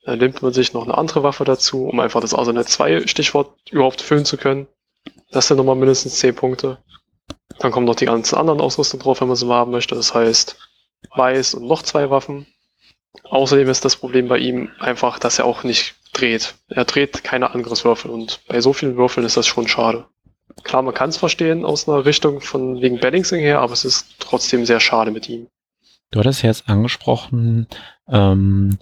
Dann 0.03 0.20
nimmt 0.20 0.41
man 0.41 0.51
sich 0.51 0.74
noch 0.74 0.84
eine 0.84 0.97
andere 0.97 1.24
Waffe 1.24 1.43
dazu, 1.43 1.86
um 1.86 1.99
einfach 1.99 2.22
das 2.22 2.34
Arsenal 2.34 2.66
2 2.66 3.07
Stichwort 3.07 3.55
überhaupt 3.70 4.01
füllen 4.01 4.26
zu 4.26 4.38
können. 4.38 4.68
Das 5.32 5.47
sind 5.47 5.57
nochmal 5.57 5.76
mindestens 5.76 6.18
10 6.20 6.36
Punkte. 6.36 6.80
Dann 7.62 7.72
kommen 7.72 7.86
noch 7.86 7.95
die 7.95 8.05
ganzen 8.05 8.36
anderen 8.36 8.59
Ausrüstung 8.59 8.99
drauf, 8.99 9.22
wenn 9.22 9.28
man 9.28 9.38
so 9.38 9.53
haben 9.53 9.72
möchte. 9.72 9.93
Das 9.93 10.16
heißt, 10.16 10.57
weiß 11.16 11.53
und 11.53 11.68
noch 11.68 11.84
zwei 11.84 12.09
Waffen. 12.09 12.47
Außerdem 13.24 13.70
ist 13.70 13.86
das 13.86 13.97
Problem 13.97 14.28
bei 14.28 14.39
ihm 14.39 14.72
einfach, 14.80 15.20
dass 15.20 15.38
er 15.38 15.45
auch 15.45 15.64
nicht 15.64 15.93
dreht. 16.12 16.55
Er 16.70 16.86
dreht 16.86 17.24
keine 17.24 17.51
Angriffswürfel 17.51 18.09
und 18.09 18.39
bei 18.47 18.62
so 18.62 18.74
vielen 18.74 18.97
Würfeln 18.97 19.26
ist 19.26 19.38
das 19.38 19.45
schon 19.45 19.68
schade. 19.68 20.05
Klar, 20.64 20.82
man 20.82 20.95
kann 20.95 21.09
es 21.09 21.18
verstehen 21.18 21.64
aus 21.64 21.88
einer 21.88 22.03
Richtung 22.03 22.41
von 22.41 22.82
wegen 22.82 22.99
Balancing 22.99 23.39
her, 23.39 23.59
aber 23.59 23.74
es 23.74 23.86
ist 23.86 24.07
trotzdem 24.20 24.66
sehr 24.66 24.80
schade 24.80 25.12
mit 25.12 25.30
ihm. 25.30 25.47
Du 26.09 26.20
hattest 26.20 26.41
jetzt 26.41 26.68
angesprochen, 26.68 27.68
ähm, 28.09 28.80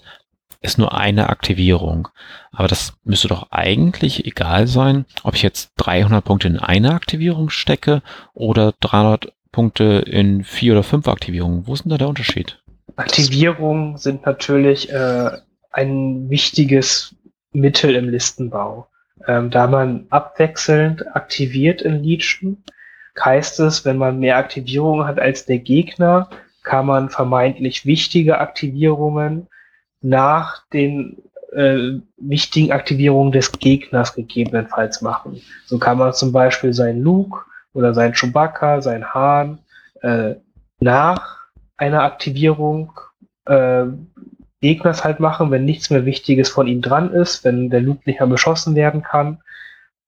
ist 0.61 0.77
nur 0.77 0.93
eine 0.93 1.29
Aktivierung. 1.29 2.09
Aber 2.51 2.67
das 2.67 2.93
müsste 3.03 3.29
doch 3.29 3.51
eigentlich 3.51 4.25
egal 4.25 4.67
sein, 4.67 5.05
ob 5.23 5.35
ich 5.35 5.41
jetzt 5.41 5.71
300 5.77 6.23
Punkte 6.23 6.47
in 6.47 6.59
eine 6.59 6.93
Aktivierung 6.93 7.49
stecke 7.49 8.01
oder 8.33 8.73
300 8.81 9.33
Punkte 9.51 10.03
in 10.05 10.43
vier 10.43 10.73
oder 10.73 10.83
fünf 10.83 11.07
Aktivierungen. 11.07 11.65
Wo 11.65 11.73
ist 11.73 11.83
denn 11.83 11.89
da 11.89 11.97
der 11.97 12.09
Unterschied? 12.09 12.61
Aktivierungen 12.95 13.97
sind 13.97 14.25
natürlich 14.25 14.91
äh, 14.91 15.31
ein 15.71 16.29
wichtiges 16.29 17.15
Mittel 17.51 17.95
im 17.95 18.09
Listenbau. 18.09 18.87
Ähm, 19.27 19.49
da 19.49 19.67
man 19.67 20.07
abwechselnd 20.09 21.15
aktiviert 21.15 21.81
in 21.81 22.03
Legion, 22.03 22.63
heißt 23.19 23.59
es, 23.61 23.85
wenn 23.85 23.97
man 23.97 24.19
mehr 24.19 24.37
Aktivierungen 24.37 25.05
hat 25.05 25.19
als 25.19 25.45
der 25.45 25.59
Gegner, 25.59 26.29
kann 26.63 26.85
man 26.85 27.09
vermeintlich 27.09 27.85
wichtige 27.85 28.39
Aktivierungen 28.39 29.47
nach 30.01 30.63
den 30.71 31.21
äh, 31.51 31.99
wichtigen 32.17 32.71
Aktivierungen 32.71 33.31
des 33.31 33.51
Gegners 33.51 34.13
gegebenenfalls 34.13 35.01
machen. 35.01 35.41
So 35.65 35.77
kann 35.79 35.97
man 35.97 36.13
zum 36.13 36.31
Beispiel 36.31 36.73
seinen 36.73 37.01
Luke 37.01 37.39
oder 37.73 37.93
seinen 37.93 38.13
Chewbacca, 38.13 38.81
seinen 38.81 39.13
Hahn 39.13 39.59
äh, 40.01 40.35
nach 40.79 41.39
einer 41.77 42.03
Aktivierung 42.03 42.91
äh, 43.45 43.85
Gegners 44.61 45.03
halt 45.03 45.19
machen, 45.19 45.51
wenn 45.51 45.65
nichts 45.65 45.89
mehr 45.89 46.05
Wichtiges 46.05 46.49
von 46.49 46.67
ihm 46.67 46.81
dran 46.81 47.13
ist, 47.13 47.45
wenn 47.45 47.69
der 47.69 47.81
Luke 47.81 48.01
nicht 48.05 48.19
mehr 48.19 48.27
beschossen 48.27 48.75
werden 48.75 49.03
kann 49.03 49.41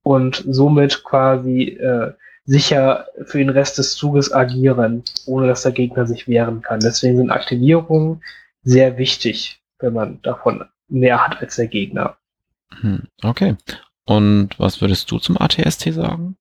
und 0.04 0.44
somit 0.48 1.04
quasi 1.04 1.78
äh, 1.80 2.12
sicher 2.46 3.08
für 3.24 3.38
den 3.38 3.50
Rest 3.50 3.78
des 3.78 3.96
Zuges 3.96 4.34
agieren, 4.34 5.04
ohne 5.26 5.48
dass 5.48 5.64
der 5.64 5.72
Gegner 5.72 6.06
sich 6.06 6.28
wehren 6.28 6.62
kann. 6.62 6.82
Deswegen 6.82 7.18
sind 7.18 7.32
Aktivierungen 7.32 8.22
sehr 8.64 8.98
wichtig 8.98 9.61
wenn 9.82 9.94
man 9.94 10.22
davon 10.22 10.66
mehr 10.88 11.26
hat 11.26 11.42
als 11.42 11.56
der 11.56 11.68
Gegner. 11.68 12.18
Hm, 12.82 13.04
okay. 13.24 13.56
Und 14.06 14.60
was 14.60 14.82
würdest 14.82 15.10
du 15.12 15.20
zum 15.20 15.40
ATST 15.40 15.94
sagen? 15.94 16.38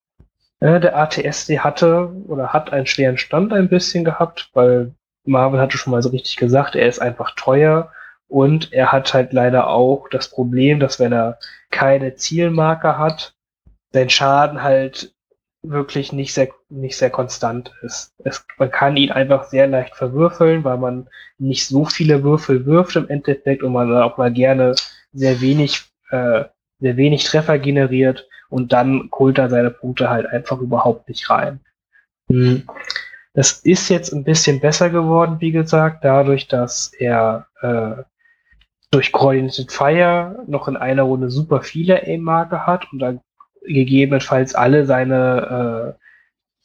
Äh, 0.60 0.80
der 0.80 0.96
ATST 0.96 1.50
hatte 1.58 2.12
oder 2.26 2.52
hat 2.52 2.72
einen 2.72 2.86
schweren 2.86 3.18
Stand 3.18 3.52
ein 3.52 3.68
bisschen 3.68 4.04
gehabt, 4.04 4.50
weil 4.52 4.94
Marvin 5.24 5.60
hatte 5.60 5.78
schon 5.78 5.90
mal 5.90 6.02
so 6.02 6.10
richtig 6.10 6.36
gesagt, 6.36 6.74
er 6.74 6.88
ist 6.88 7.00
einfach 7.00 7.34
teuer 7.34 7.92
und 8.28 8.72
er 8.72 8.92
hat 8.92 9.12
halt 9.12 9.32
leider 9.32 9.68
auch 9.68 10.08
das 10.10 10.30
Problem, 10.30 10.80
dass 10.80 11.00
wenn 11.00 11.12
er 11.12 11.38
keine 11.70 12.14
Zielmarke 12.14 12.98
hat, 12.98 13.34
sein 13.92 14.10
Schaden 14.10 14.62
halt 14.62 15.14
wirklich 15.62 16.12
nicht 16.12 16.32
sehr, 16.32 16.48
nicht 16.70 16.96
sehr 16.96 17.10
konstant 17.10 17.72
ist. 17.82 18.12
Es, 18.24 18.44
man 18.58 18.70
kann 18.70 18.96
ihn 18.96 19.10
einfach 19.10 19.44
sehr 19.44 19.66
leicht 19.66 19.94
verwürfeln, 19.96 20.64
weil 20.64 20.78
man 20.78 21.08
nicht 21.38 21.66
so 21.66 21.84
viele 21.84 22.22
Würfel 22.22 22.66
wirft 22.66 22.96
im 22.96 23.08
Endeffekt 23.08 23.62
und 23.62 23.72
man 23.72 23.92
auch 23.96 24.16
mal 24.16 24.32
gerne 24.32 24.74
sehr 25.12 25.40
wenig, 25.40 25.82
äh, 26.10 26.44
sehr 26.78 26.96
wenig 26.96 27.24
Treffer 27.24 27.58
generiert 27.58 28.28
und 28.48 28.72
dann 28.72 29.10
holt 29.12 29.38
er 29.38 29.50
seine 29.50 29.70
Punkte 29.70 30.10
halt 30.10 30.26
einfach 30.26 30.58
überhaupt 30.60 31.08
nicht 31.08 31.28
rein. 31.30 31.60
Hm. 32.28 32.64
Das 33.32 33.52
ist 33.60 33.88
jetzt 33.88 34.12
ein 34.12 34.24
bisschen 34.24 34.60
besser 34.60 34.90
geworden, 34.90 35.36
wie 35.40 35.52
gesagt, 35.52 36.04
dadurch, 36.04 36.48
dass 36.48 36.92
er 36.98 37.46
äh, 37.60 38.02
durch 38.90 39.12
Coordinated 39.12 39.70
Fire 39.70 40.42
noch 40.48 40.66
in 40.66 40.76
einer 40.76 41.02
Runde 41.02 41.30
super 41.30 41.62
viele 41.62 42.02
Aim-Marke 42.06 42.66
hat 42.66 42.92
und 42.92 42.98
dann 42.98 43.20
gegebenenfalls 43.62 44.54
alle 44.54 44.84
seine, 44.84 45.96
äh, 45.96 46.00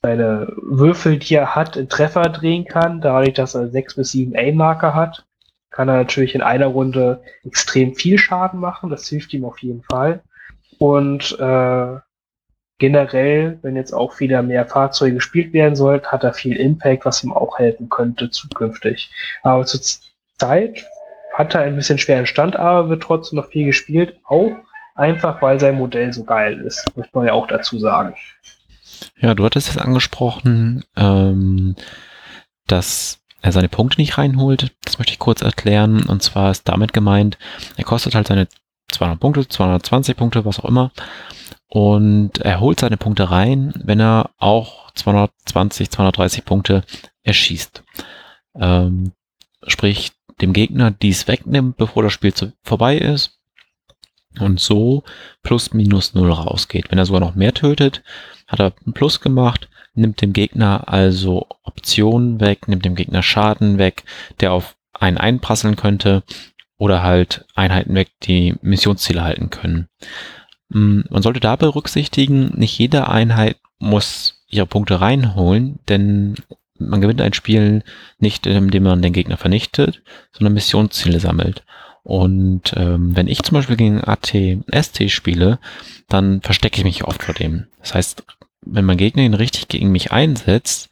seine 0.06 0.54
Würfel, 0.58 1.18
die 1.18 1.34
er 1.34 1.56
hat, 1.56 1.78
in 1.78 1.90
Treffer 1.90 2.30
drehen 2.30 2.66
kann, 2.66 3.02
dadurch, 3.02 3.34
dass 3.34 3.56
er 3.56 3.70
sechs 3.70 3.96
bis 3.96 4.12
sieben 4.12 4.38
A-Marker 4.38 4.94
hat, 4.94 5.26
kann 5.72 5.90
er 5.90 5.96
natürlich 5.96 6.36
in 6.36 6.44
einer 6.44 6.68
Runde 6.68 7.24
extrem 7.44 7.96
viel 7.96 8.20
Schaden 8.20 8.60
machen. 8.60 8.92
Das 8.92 9.10
hilft 9.10 9.34
ihm 9.34 9.46
auf 9.46 9.58
jeden 9.58 9.82
Fall. 9.82 10.22
Und 10.78 11.38
äh, 11.40 12.00
generell, 12.78 13.58
wenn 13.64 13.76
jetzt 13.76 13.94
auch 13.94 14.20
wieder 14.20 14.44
mehr 14.44 14.68
Fahrzeuge 14.68 15.16
gespielt 15.16 15.54
werden 15.54 15.76
sollten, 15.76 16.12
hat 16.12 16.24
er 16.24 16.34
viel 16.34 16.56
Impact, 16.56 17.04
was 17.06 17.24
ihm 17.24 17.34
auch 17.34 17.58
helfen 17.58 17.90
könnte 17.90 18.30
zukünftig. 18.30 19.10
Aber 19.42 19.66
zur 19.66 19.82
Zeit 20.38 20.86
hat 21.34 21.56
er 21.56 21.62
ein 21.62 21.76
bisschen 21.76 21.98
schweren 21.98 22.28
Stand, 22.28 22.56
aber 22.58 22.90
wird 22.90 23.02
trotzdem 23.02 23.38
noch 23.38 23.50
viel 23.50 23.66
gespielt, 23.66 24.20
auch 24.26 24.52
einfach 24.94 25.42
weil 25.42 25.60
sein 25.60 25.76
Modell 25.76 26.14
so 26.14 26.24
geil 26.24 26.62
ist, 26.62 26.86
muss 26.96 27.08
man 27.12 27.26
ja 27.26 27.34
auch 27.34 27.48
dazu 27.48 27.80
sagen. 27.80 28.16
Ja, 29.20 29.34
du 29.34 29.46
hattest 29.46 29.68
jetzt 29.68 29.80
angesprochen, 29.80 30.84
ähm, 30.96 31.76
dass 32.68 33.20
er 33.42 33.52
seine 33.52 33.70
Punkte 33.70 34.02
nicht 34.02 34.18
reinholt. 34.18 34.76
Das 34.84 34.98
möchte 34.98 35.14
ich 35.14 35.20
kurz 35.20 35.42
erklären. 35.42 36.04
Und 36.04 36.24
zwar 36.24 36.52
ist 36.52 36.68
damit 36.68 36.94
gemeint, 36.94 37.38
er 37.78 37.84
kostet 37.84 38.16
halt 38.16 38.28
seine 38.28 38.48
200 38.92 39.20
Punkte, 39.20 39.48
220 39.48 40.18
Punkte, 40.18 40.46
was 40.46 40.60
auch 40.60 40.66
immer. 40.66 40.92
Und 41.68 42.40
er 42.40 42.60
holt 42.60 42.80
seine 42.80 42.98
Punkte 42.98 43.32
rein, 43.32 43.74
wenn 43.84 44.00
er 44.00 44.32
auch 44.38 44.92
220, 44.92 45.90
230 45.92 46.46
Punkte 46.46 46.84
erschießt. 47.24 47.84
Ähm, 48.60 49.12
sprich, 49.68 50.12
dem 50.42 50.54
Gegner 50.54 50.92
dies 50.92 51.28
wegnimmt, 51.28 51.78
bevor 51.78 52.04
das 52.04 52.14
Spiel 52.14 52.34
zu, 52.34 52.54
vorbei 52.64 52.98
ist 52.98 53.40
und 54.40 54.60
so 54.60 55.04
plus 55.44 55.74
minus 55.74 56.14
null 56.14 56.32
rausgeht. 56.32 56.92
Wenn 56.92 57.00
er 57.00 57.06
sogar 57.06 57.22
noch 57.22 57.36
mehr 57.36 57.54
tötet, 57.54 58.04
hat 58.48 58.60
er 58.60 58.74
ein 58.86 58.94
Plus 58.94 59.22
gemacht, 59.22 59.70
nimmt 59.94 60.22
dem 60.22 60.34
Gegner 60.34 60.88
also 60.88 61.48
Optionen 61.64 62.40
weg, 62.40 62.68
nimmt 62.68 62.86
dem 62.86 62.96
Gegner 62.96 63.24
Schaden 63.24 63.78
weg, 63.78 64.04
der 64.40 64.54
auf 64.54 64.76
einen 64.94 65.18
einprasseln 65.18 65.76
könnte 65.76 66.24
oder 66.78 67.04
halt 67.04 67.46
Einheiten 67.56 67.96
weg, 67.96 68.10
die 68.24 68.56
Missionsziele 68.62 69.24
halten 69.24 69.50
können. 69.50 69.88
Mm, 70.70 71.02
man 71.10 71.22
sollte 71.22 71.40
da 71.40 71.56
berücksichtigen, 71.56 72.52
nicht 72.56 72.78
jede 72.78 73.08
Einheit 73.10 73.58
muss 73.80 74.44
ihre 74.48 74.66
Punkte 74.66 75.02
reinholen, 75.02 75.80
denn 75.88 76.36
man 76.78 77.02
gewinnt 77.02 77.22
ein 77.22 77.34
Spiel 77.34 77.84
nicht, 78.20 78.46
indem 78.46 78.84
man 78.84 79.02
den 79.02 79.14
Gegner 79.14 79.38
vernichtet, 79.38 80.02
sondern 80.34 80.54
Missionsziele 80.54 81.20
sammelt. 81.20 81.64
Und 82.06 82.74
ähm, 82.78 83.16
wenn 83.16 83.28
ich 83.28 83.42
zum 83.42 83.56
Beispiel 83.56 83.78
gegen 83.78 84.04
AT-ST 84.04 85.10
spiele, 85.10 85.58
dann 86.08 86.40
verstecke 86.42 86.78
ich 86.78 86.84
mich 86.84 87.04
oft 87.04 87.24
vor 87.24 87.34
dem. 87.34 87.66
Das 87.80 87.96
heißt, 87.96 88.24
wenn 88.62 88.86
mein 88.86 88.98
Gegner 89.00 89.24
ihn 89.24 89.34
richtig 89.34 89.68
gegen 89.70 89.92
mich 89.92 90.12
einsetzt, 90.12 90.90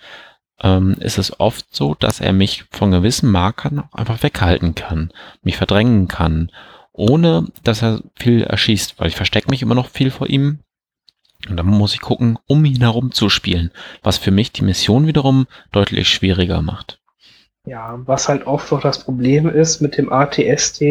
ähm, 0.60 0.96
ist 1.00 1.20
es 1.20 1.40
oft 1.40 1.68
so, 1.70 1.94
dass 1.94 2.20
er 2.20 2.34
mich 2.34 2.66
von 2.72 2.90
gewissen 2.90 3.30
Markern 3.30 3.84
einfach 3.92 4.24
weghalten 4.24 4.74
kann, 4.74 5.12
mich 5.44 5.56
verdrängen 5.56 6.08
kann, 6.08 6.52
ohne 6.94 7.46
dass 7.64 7.84
er 7.84 8.02
viel 8.16 8.42
erschießt, 8.42 9.00
weil 9.00 9.10
ich 9.10 9.16
verstecke 9.16 9.52
mich 9.52 9.62
immer 9.62 9.76
noch 9.76 9.90
viel 9.90 10.10
vor 10.10 10.28
ihm. 10.28 10.62
Und 11.48 11.58
dann 11.58 11.68
muss 11.68 11.94
ich 11.94 12.02
gucken, 12.02 12.40
um 12.48 12.66
ihn 12.66 12.82
herum 12.82 13.12
zu 13.12 13.30
spielen, 13.30 13.70
was 14.02 14.18
für 14.18 14.32
mich 14.32 14.52
die 14.52 14.64
Mission 14.64 15.06
wiederum 15.06 15.46
deutlich 15.72 16.10
schwieriger 16.10 16.64
macht. 16.64 17.03
Ja, 17.66 18.00
was 18.06 18.28
halt 18.28 18.46
oft 18.46 18.72
noch 18.72 18.82
das 18.82 19.04
Problem 19.04 19.48
ist 19.48 19.82
mit 19.82 19.98
dem 19.98 20.12
ATST, 20.12 20.84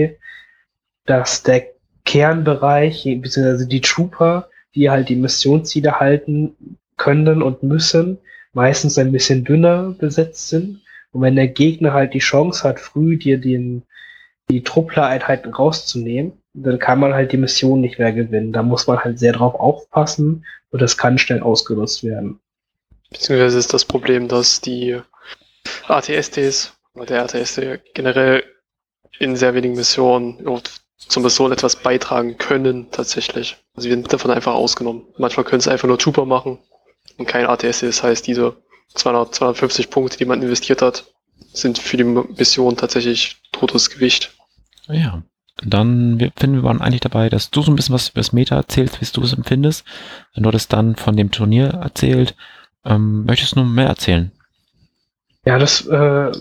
dass 1.05 1.43
der 1.43 1.66
Kernbereich, 2.05 3.05
beziehungsweise 3.20 3.66
die 3.66 3.81
Trooper, 3.81 4.49
die 4.75 4.91
halt 4.91 5.09
die 5.09 5.16
Missionsziele 5.16 6.01
halten 6.01 6.57
können 6.97 7.43
und 7.43 7.62
müssen, 7.62 8.18
meistens 8.53 8.99
ein 8.99 9.12
bisschen 9.12 9.45
dünner 9.45 9.95
besetzt 9.99 10.49
sind. 10.49 10.81
Und 11.12 11.23
wenn 11.23 11.37
der 11.37 11.49
Gegner 11.49 11.93
halt 11.93 12.14
die 12.14 12.20
Chance 12.20 12.66
hat, 12.66 12.81
früh 12.81 13.18
dir 13.18 13.39
den, 13.39 13.83
die 14.51 14.62
Truppler-Einheiten 14.62 15.53
rauszunehmen, 15.53 16.33
dann 16.55 16.79
kann 16.79 17.01
man 17.01 17.14
halt 17.14 17.33
die 17.33 17.39
Mission 17.39 17.81
nicht 17.81 17.99
mehr 17.99 18.12
gewinnen. 18.12 18.53
Da 18.53 18.62
muss 18.62 18.87
man 18.87 19.01
halt 19.01 19.18
sehr 19.18 19.33
drauf 19.33 19.55
aufpassen 19.55 20.45
und 20.70 20.83
das 20.83 20.97
kann 20.97 21.18
schnell 21.18 21.43
ausgenutzt 21.43 22.03
werden. 22.03 22.41
Beziehungsweise 23.11 23.59
ist 23.59 23.75
das 23.75 23.85
Problem, 23.85 24.29
dass 24.29 24.61
die 24.61 25.01
ATSTs 25.89 26.75
oder 26.95 27.07
der 27.07 27.23
ATST 27.25 27.81
generell 27.95 28.45
in 29.19 29.37
sehr 29.37 29.55
wenigen 29.55 29.75
Missionen 29.75 30.39
zur 30.97 31.23
Mission 31.23 31.53
etwas 31.53 31.77
beitragen 31.77 32.39
können, 32.39 32.91
tatsächlich. 32.91 33.57
Also 33.75 33.89
wir 33.89 33.97
sind 33.97 34.13
davon 34.13 34.31
einfach 34.31 34.55
ausgenommen. 34.55 35.07
Manchmal 35.19 35.45
können 35.45 35.61
es 35.61 35.69
einfach 35.69 35.89
nur 35.89 35.99
Trooper 35.99 36.25
machen 36.25 36.59
und 37.19 37.27
kein 37.27 37.47
ATST. 37.47 37.83
Das 37.83 38.03
heißt, 38.03 38.27
diese 38.27 38.57
200, 38.95 39.35
250 39.35 39.91
Punkte, 39.91 40.19
die 40.19 40.25
man 40.25 40.43
investiert 40.43 40.83
hat, 40.83 41.05
sind 41.53 41.79
für 41.79 41.97
die 41.97 42.05
Mission 42.05 42.77
tatsächlich 42.77 43.37
totes 43.53 43.91
Gewicht. 43.91 44.33
Ja, 44.89 45.23
dann 45.63 46.19
finden 46.37 46.57
wir 46.57 46.63
waren 46.63 46.81
eigentlich 46.81 47.01
dabei, 47.01 47.29
dass 47.29 47.51
du 47.51 47.63
so 47.63 47.71
ein 47.71 47.77
bisschen 47.77 47.95
was 47.95 48.09
über 48.09 48.21
das 48.21 48.33
Meta 48.33 48.57
erzählst, 48.57 49.01
wie 49.01 49.07
du 49.13 49.23
es 49.23 49.33
empfindest. 49.33 49.85
Wenn 50.35 50.45
du 50.45 50.51
das 50.51 50.69
dann 50.69 50.97
von 50.97 51.17
dem 51.17 51.31
Turnier 51.31 51.69
erzählt, 51.69 52.35
ähm, 52.85 53.25
möchtest 53.25 53.53
du 53.53 53.61
noch 53.61 53.69
mehr 53.69 53.87
erzählen? 53.87 54.33
Ja, 55.45 55.59
das 55.59 55.86
äh, 55.86 56.32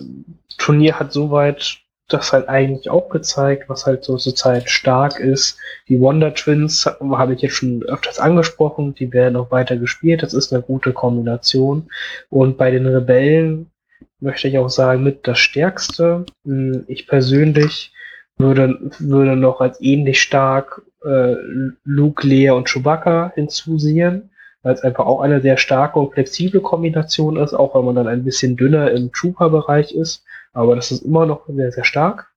Turnier 0.57 0.99
hat 0.99 1.11
soweit 1.11 1.81
das 2.07 2.33
halt 2.33 2.49
eigentlich 2.49 2.89
auch 2.89 3.09
gezeigt, 3.09 3.69
was 3.69 3.85
halt 3.85 4.03
so 4.03 4.17
zurzeit 4.17 4.69
stark 4.69 5.19
ist. 5.19 5.57
Die 5.87 5.99
Wonder 5.99 6.33
Twins 6.33 6.85
habe 6.85 7.33
ich 7.33 7.41
jetzt 7.41 7.55
schon 7.55 7.83
öfters 7.83 8.19
angesprochen, 8.19 8.93
die 8.95 9.11
werden 9.13 9.37
auch 9.37 9.51
weiter 9.51 9.77
gespielt. 9.77 10.23
Das 10.23 10.33
ist 10.33 10.51
eine 10.51 10.61
gute 10.61 10.93
Kombination. 10.93 11.89
Und 12.29 12.57
bei 12.57 12.69
den 12.69 12.85
Rebellen 12.85 13.71
möchte 14.19 14.47
ich 14.47 14.57
auch 14.57 14.69
sagen, 14.69 15.03
mit 15.03 15.27
das 15.27 15.39
Stärkste. 15.39 16.25
Hm, 16.45 16.83
ich 16.87 17.07
persönlich 17.07 17.93
würde, 18.37 18.77
würde 18.99 19.35
noch 19.35 19.61
als 19.61 19.81
ähnlich 19.81 20.21
stark 20.21 20.81
äh, 21.05 21.35
Luke, 21.83 22.27
Leia 22.27 22.53
und 22.53 22.69
Chewbacca 22.69 23.31
hinzusehen, 23.35 24.30
weil 24.63 24.73
es 24.73 24.81
einfach 24.81 25.05
auch 25.05 25.21
eine 25.21 25.41
sehr 25.41 25.57
starke 25.57 25.99
und 25.99 26.13
flexible 26.13 26.61
Kombination 26.61 27.37
ist, 27.37 27.53
auch 27.53 27.75
wenn 27.75 27.85
man 27.85 27.95
dann 27.95 28.07
ein 28.07 28.23
bisschen 28.23 28.55
dünner 28.57 28.91
im 28.91 29.11
Trooper-Bereich 29.11 29.93
ist. 29.93 30.23
Aber 30.53 30.75
das 30.75 30.91
ist 30.91 31.03
immer 31.03 31.25
noch 31.25 31.47
sehr, 31.47 31.71
sehr 31.71 31.85
stark. 31.85 32.31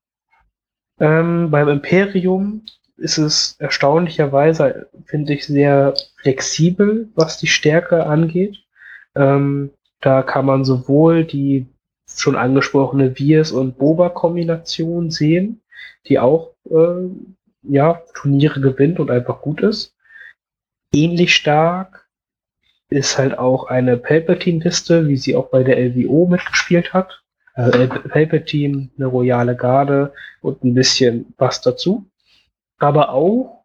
Ähm, 1.00 1.50
beim 1.50 1.68
Imperium 1.68 2.62
ist 2.96 3.18
es 3.18 3.56
erstaunlicherweise, 3.58 4.88
finde 5.04 5.34
ich, 5.34 5.46
sehr 5.46 5.94
flexibel, 6.16 7.08
was 7.14 7.38
die 7.38 7.48
Stärke 7.48 8.06
angeht. 8.06 8.58
Ähm, 9.16 9.70
da 10.00 10.22
kann 10.22 10.46
man 10.46 10.64
sowohl 10.64 11.24
die 11.24 11.66
schon 12.06 12.36
angesprochene 12.36 13.12
Viers- 13.12 13.52
und 13.52 13.78
Boba-Kombination 13.78 15.10
sehen, 15.10 15.62
die 16.06 16.18
auch 16.18 16.52
äh, 16.70 17.08
ja, 17.62 18.02
Turniere 18.14 18.60
gewinnt 18.60 19.00
und 19.00 19.10
einfach 19.10 19.40
gut 19.40 19.62
ist. 19.62 19.94
Ähnlich 20.92 21.34
stark 21.34 22.03
ist 22.90 23.18
halt 23.18 23.38
auch 23.38 23.66
eine 23.66 23.96
Palpatine-Liste, 23.96 25.08
wie 25.08 25.16
sie 25.16 25.36
auch 25.36 25.50
bei 25.50 25.62
der 25.62 25.78
LWO 25.78 26.26
mitgespielt 26.26 26.92
hat. 26.92 27.22
Also 27.54 27.86
Palpatine, 27.86 28.90
eine 28.96 29.06
royale 29.06 29.56
Garde 29.56 30.12
und 30.40 30.64
ein 30.64 30.74
bisschen 30.74 31.34
was 31.38 31.60
dazu. 31.60 32.06
Aber 32.78 33.10
auch 33.10 33.64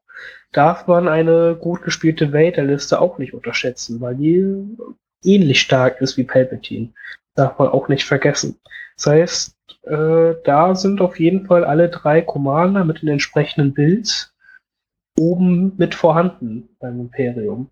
darf 0.52 0.88
man 0.88 1.08
eine 1.08 1.56
gut 1.60 1.82
gespielte 1.82 2.34
Vader-Liste 2.34 3.00
auch 3.02 3.18
nicht 3.18 3.34
unterschätzen, 3.34 4.00
weil 4.02 4.16
die 4.16 4.78
ähnlich 5.24 5.62
stark 5.62 6.02
ist 6.02 6.18
wie 6.18 6.24
Palpatine. 6.24 6.94
Darf 7.36 7.58
man 7.60 7.70
auch 7.70 7.88
nicht 7.88 8.06
vergessen. 8.06 8.60
Das 8.96 9.08
heißt, 9.08 9.56
äh, 9.84 10.36
da 10.44 10.76
sind 10.76 11.02
auf 11.02 11.20
jeden 11.20 11.46
Fall 11.46 11.64
alle 11.64 11.90
drei 11.90 12.22
Commander 12.22 12.86
mit 12.86 13.02
den 13.02 13.10
entsprechenden 13.10 13.74
Builds 13.74 14.34
oben 15.18 15.74
mit 15.78 15.96
vorhanden 15.96 16.70
beim 16.80 17.00
Imperium. 17.00 17.70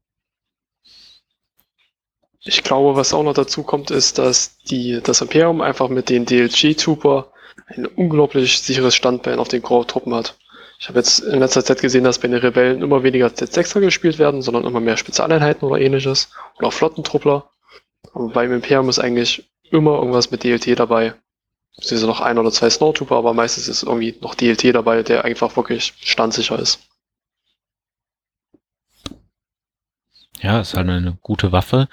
Ich 2.47 2.63
glaube, 2.63 2.95
was 2.95 3.13
auch 3.13 3.23
noch 3.23 3.33
dazu 3.33 3.63
kommt, 3.63 3.91
ist, 3.91 4.17
dass 4.17 4.57
die, 4.63 5.01
das 5.03 5.21
Imperium 5.21 5.61
einfach 5.61 5.89
mit 5.89 6.09
den 6.09 6.25
DLG-Trooper 6.25 7.31
ein 7.67 7.85
unglaublich 7.85 8.59
sicheres 8.59 8.95
Standbein 8.95 9.39
auf 9.39 9.49
den 9.49 9.61
Core-Truppen 9.61 10.15
hat. 10.15 10.37
Ich 10.79 10.87
habe 10.87 10.99
jetzt 10.99 11.19
in 11.19 11.39
letzter 11.39 11.65
Zeit 11.65 11.81
gesehen, 11.81 12.03
dass 12.03 12.19
bei 12.19 12.27
den 12.27 12.37
Rebellen 12.37 12.81
immer 12.81 13.03
weniger 13.03 13.27
Z6er 13.27 13.81
gespielt 13.81 14.19
werden, 14.19 14.41
sondern 14.41 14.65
immer 14.65 14.79
mehr 14.79 14.95
Spezialeinheiten 14.95 15.67
oder 15.67 15.81
ähnliches. 15.81 16.29
Oder 16.57 16.67
auch 16.67 16.73
Flottentruppler. 16.73 17.49
Aber 18.13 18.29
beim 18.29 18.53
Imperium 18.53 18.87
ist 18.87 18.99
eigentlich 18.99 19.49
immer 19.71 19.95
irgendwas 19.97 20.31
mit 20.31 20.43
DLT 20.43 20.79
dabei. 20.79 21.15
Es 21.77 21.89
sind 21.89 22.01
noch 22.03 22.21
ein 22.21 22.37
oder 22.37 22.51
zwei 22.51 22.69
Snowtrooper, 22.69 23.15
aber 23.15 23.33
meistens 23.33 23.67
ist 23.67 23.83
irgendwie 23.83 24.15
noch 24.21 24.35
DLT 24.35 24.73
dabei, 24.75 25.03
der 25.03 25.25
einfach 25.25 25.55
wirklich 25.57 25.93
standsicher 25.99 26.57
ist. 26.57 26.79
Ja, 30.39 30.61
ist 30.61 30.75
halt 30.75 30.87
eine 30.87 31.17
gute 31.21 31.51
Waffe. 31.51 31.87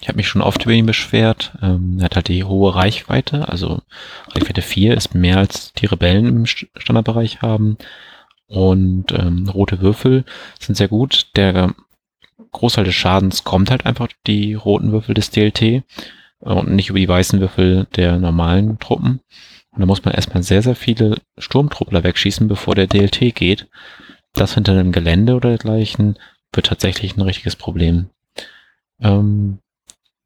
Ich 0.00 0.08
habe 0.08 0.16
mich 0.16 0.28
schon 0.28 0.42
oft 0.42 0.64
über 0.64 0.72
ihn 0.72 0.86
beschwert. 0.86 1.52
Ähm, 1.62 1.96
er 1.98 2.04
hat 2.06 2.16
halt 2.16 2.28
die 2.28 2.44
hohe 2.44 2.74
Reichweite, 2.74 3.48
also 3.48 3.82
Reichweite 4.28 4.62
4 4.62 4.96
ist 4.96 5.14
mehr 5.14 5.38
als 5.38 5.72
die 5.74 5.86
Rebellen 5.86 6.26
im 6.26 6.46
Standardbereich 6.46 7.42
haben. 7.42 7.76
Und 8.46 9.12
ähm, 9.12 9.48
rote 9.48 9.80
Würfel 9.80 10.24
sind 10.58 10.76
sehr 10.76 10.88
gut. 10.88 11.28
Der 11.36 11.74
Großteil 12.52 12.84
des 12.84 12.94
Schadens 12.94 13.44
kommt 13.44 13.70
halt 13.70 13.84
einfach 13.84 14.08
die 14.26 14.54
roten 14.54 14.92
Würfel 14.92 15.14
des 15.14 15.30
DLT 15.30 15.82
und 16.40 16.70
nicht 16.70 16.88
über 16.88 16.98
die 16.98 17.08
weißen 17.08 17.40
Würfel 17.40 17.86
der 17.96 18.18
normalen 18.18 18.78
Truppen. 18.78 19.20
Und 19.70 19.80
da 19.80 19.86
muss 19.86 20.04
man 20.04 20.14
erstmal 20.14 20.42
sehr, 20.42 20.62
sehr 20.62 20.76
viele 20.76 21.20
Sturmtruppler 21.36 22.04
wegschießen, 22.04 22.48
bevor 22.48 22.74
der 22.74 22.86
DLT 22.86 23.34
geht. 23.34 23.68
Das 24.32 24.54
hinter 24.54 24.72
einem 24.72 24.92
Gelände 24.92 25.34
oder 25.34 25.50
dergleichen 25.50 26.18
wird 26.52 26.66
tatsächlich 26.66 27.16
ein 27.16 27.22
richtiges 27.22 27.56
Problem. 27.56 28.08
Ähm, 29.00 29.58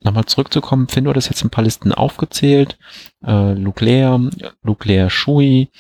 Nochmal 0.05 0.24
zurückzukommen, 0.24 0.88
Finn, 0.88 1.05
du 1.05 1.11
hat 1.11 1.16
das 1.16 1.28
jetzt 1.28 1.44
ein 1.44 1.50
paar 1.50 1.64
Listen 1.64 1.92
aufgezählt. 1.92 2.76
Äh, 3.24 3.55
Nuclear, 3.55 4.20
Nuclear 4.62 5.11
Shui 5.11 5.70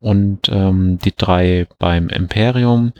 und 0.00 0.50
ähm, 0.50 0.98
die 0.98 1.14
drei 1.16 1.66
beim 1.78 2.08
Imperium. 2.08 2.92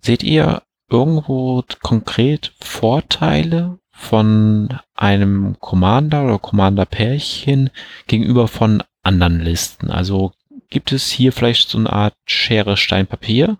Seht 0.00 0.22
ihr 0.22 0.62
irgendwo 0.88 1.62
konkret 1.82 2.54
Vorteile 2.60 3.78
von 3.90 4.78
einem 4.94 5.56
Commander 5.60 6.24
oder 6.24 6.38
Commander-Pärchen 6.38 7.68
gegenüber 8.06 8.48
von 8.48 8.82
anderen 9.02 9.40
Listen? 9.40 9.90
Also 9.90 10.32
gibt 10.70 10.92
es 10.92 11.10
hier 11.10 11.32
vielleicht 11.32 11.68
so 11.68 11.76
eine 11.76 11.92
Art 11.92 12.14
Schere, 12.24 12.78
Stein, 12.78 13.06
Papier? 13.06 13.58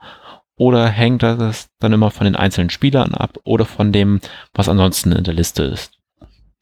Oder 0.57 0.89
hängt 0.89 1.23
das 1.23 1.69
dann 1.79 1.93
immer 1.93 2.11
von 2.11 2.25
den 2.25 2.37
einzelnen 2.37 2.71
Spielern 2.71 3.15
ab 3.15 3.39
oder 3.45 3.65
von 3.67 3.93
dem, 3.93 4.21
was 4.55 4.69
ansonsten 4.69 5.13
in 5.13 5.25
der 5.25 5.35
Liste 5.35 5.63
ist? 5.65 6.00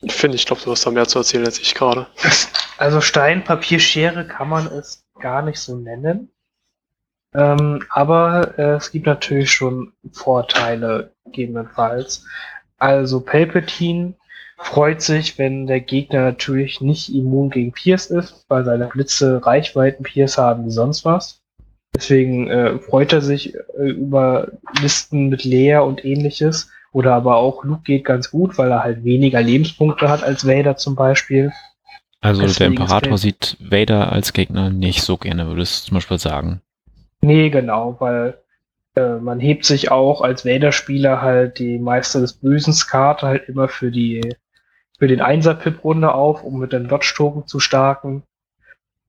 Finde, 0.07 0.37
ich 0.37 0.47
glaube, 0.47 0.63
du 0.65 0.71
hast 0.71 0.87
da 0.87 0.91
mehr 0.91 1.09
zu 1.09 1.19
erzählen 1.19 1.45
als 1.45 1.59
ich 1.59 1.75
gerade. 1.75 2.07
Also 2.81 3.01
Stein, 3.01 3.43
Papier, 3.43 3.81
Schere 3.81 4.25
kann 4.25 4.49
man 4.49 4.69
es 4.69 5.05
gar 5.19 5.43
nicht 5.43 5.59
so 5.59 5.75
nennen. 5.77 6.31
Ähm, 7.35 7.85
aber 7.91 8.57
äh, 8.57 8.77
es 8.77 8.93
gibt 8.93 9.07
natürlich 9.07 9.51
schon 9.51 9.95
Vorteile, 10.13 11.13
gegebenenfalls. 11.25 12.25
Also 12.79 13.21
Palpatine 13.21 14.15
freut 14.59 15.03
sich, 15.03 15.39
wenn 15.39 15.67
der 15.67 15.81
Gegner 15.81 16.21
natürlich 16.21 16.81
nicht 16.81 17.13
immun 17.13 17.51
gegen 17.51 17.73
Pierce 17.73 18.07
ist, 18.07 18.45
weil 18.49 18.65
seine 18.65 18.87
Blitze 18.87 19.45
Reichweiten 19.45 20.05
Pierce 20.05 20.39
haben 20.39 20.67
wie 20.67 20.71
sonst 20.71 21.05
was. 21.05 21.41
Deswegen 21.95 22.49
äh, 22.49 22.79
freut 22.79 23.13
er 23.13 23.23
sich 23.23 23.55
äh, 23.55 23.89
über 23.91 24.53
Listen 24.81 25.29
mit 25.29 25.45
Leer 25.45 25.85
und 25.85 26.05
ähnliches. 26.05 26.71
Oder 26.93 27.15
aber 27.15 27.37
auch 27.37 27.65
Luke 27.65 27.83
geht 27.85 28.05
ganz 28.05 28.31
gut, 28.31 28.59
weil 28.59 28.71
er 28.71 28.83
halt 28.83 29.05
weniger 29.05 29.43
Lebenspunkte 29.43 30.09
hat 30.09 30.23
als 30.23 30.47
Vader 30.47 30.77
zum 30.77 30.95
Beispiel. 30.95 31.53
Also 32.21 32.43
Deswegen 32.43 32.75
der 32.75 32.83
Imperator 32.83 33.19
sieht 33.19 33.57
Vader 33.61 34.11
als 34.11 34.33
Gegner 34.33 34.71
nicht 34.71 35.03
so 35.03 35.17
gerne, 35.17 35.47
würdest 35.47 35.83
du 35.83 35.89
zum 35.89 35.97
Beispiel 35.97 36.19
sagen. 36.19 36.61
Nee, 37.21 37.51
genau, 37.51 37.97
weil 38.01 38.39
äh, 38.97 39.17
man 39.19 39.39
hebt 39.39 39.65
sich 39.65 39.91
auch 39.91 40.23
als 40.23 40.45
Vader-Spieler 40.45 41.23
halt 41.23 41.59
die 41.59 41.79
Meister 41.79 42.21
des 42.21 42.33
Bösens 42.33 42.87
Karte 42.89 43.27
halt 43.27 43.49
immer 43.49 43.69
für 43.69 43.91
die 43.91 44.35
für 44.99 45.07
den 45.07 45.21
Einser-Pip-Runde 45.21 46.13
auf, 46.13 46.43
um 46.43 46.59
mit 46.59 46.73
dem 46.73 46.89
Dodge-Token 46.89 47.47
zu 47.47 47.61
starken. 47.61 48.25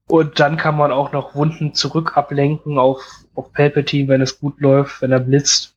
Und 0.07 0.39
dann 0.39 0.57
kann 0.57 0.77
man 0.77 0.91
auch 0.91 1.11
noch 1.11 1.35
Wunden 1.35 1.73
zurück 1.73 2.15
ablenken 2.15 2.77
auf, 2.77 3.03
auf 3.35 3.51
Palpatine, 3.53 4.07
wenn 4.07 4.21
es 4.21 4.39
gut 4.39 4.59
läuft, 4.59 5.01
wenn 5.01 5.11
er 5.11 5.19
blitzt. 5.19 5.75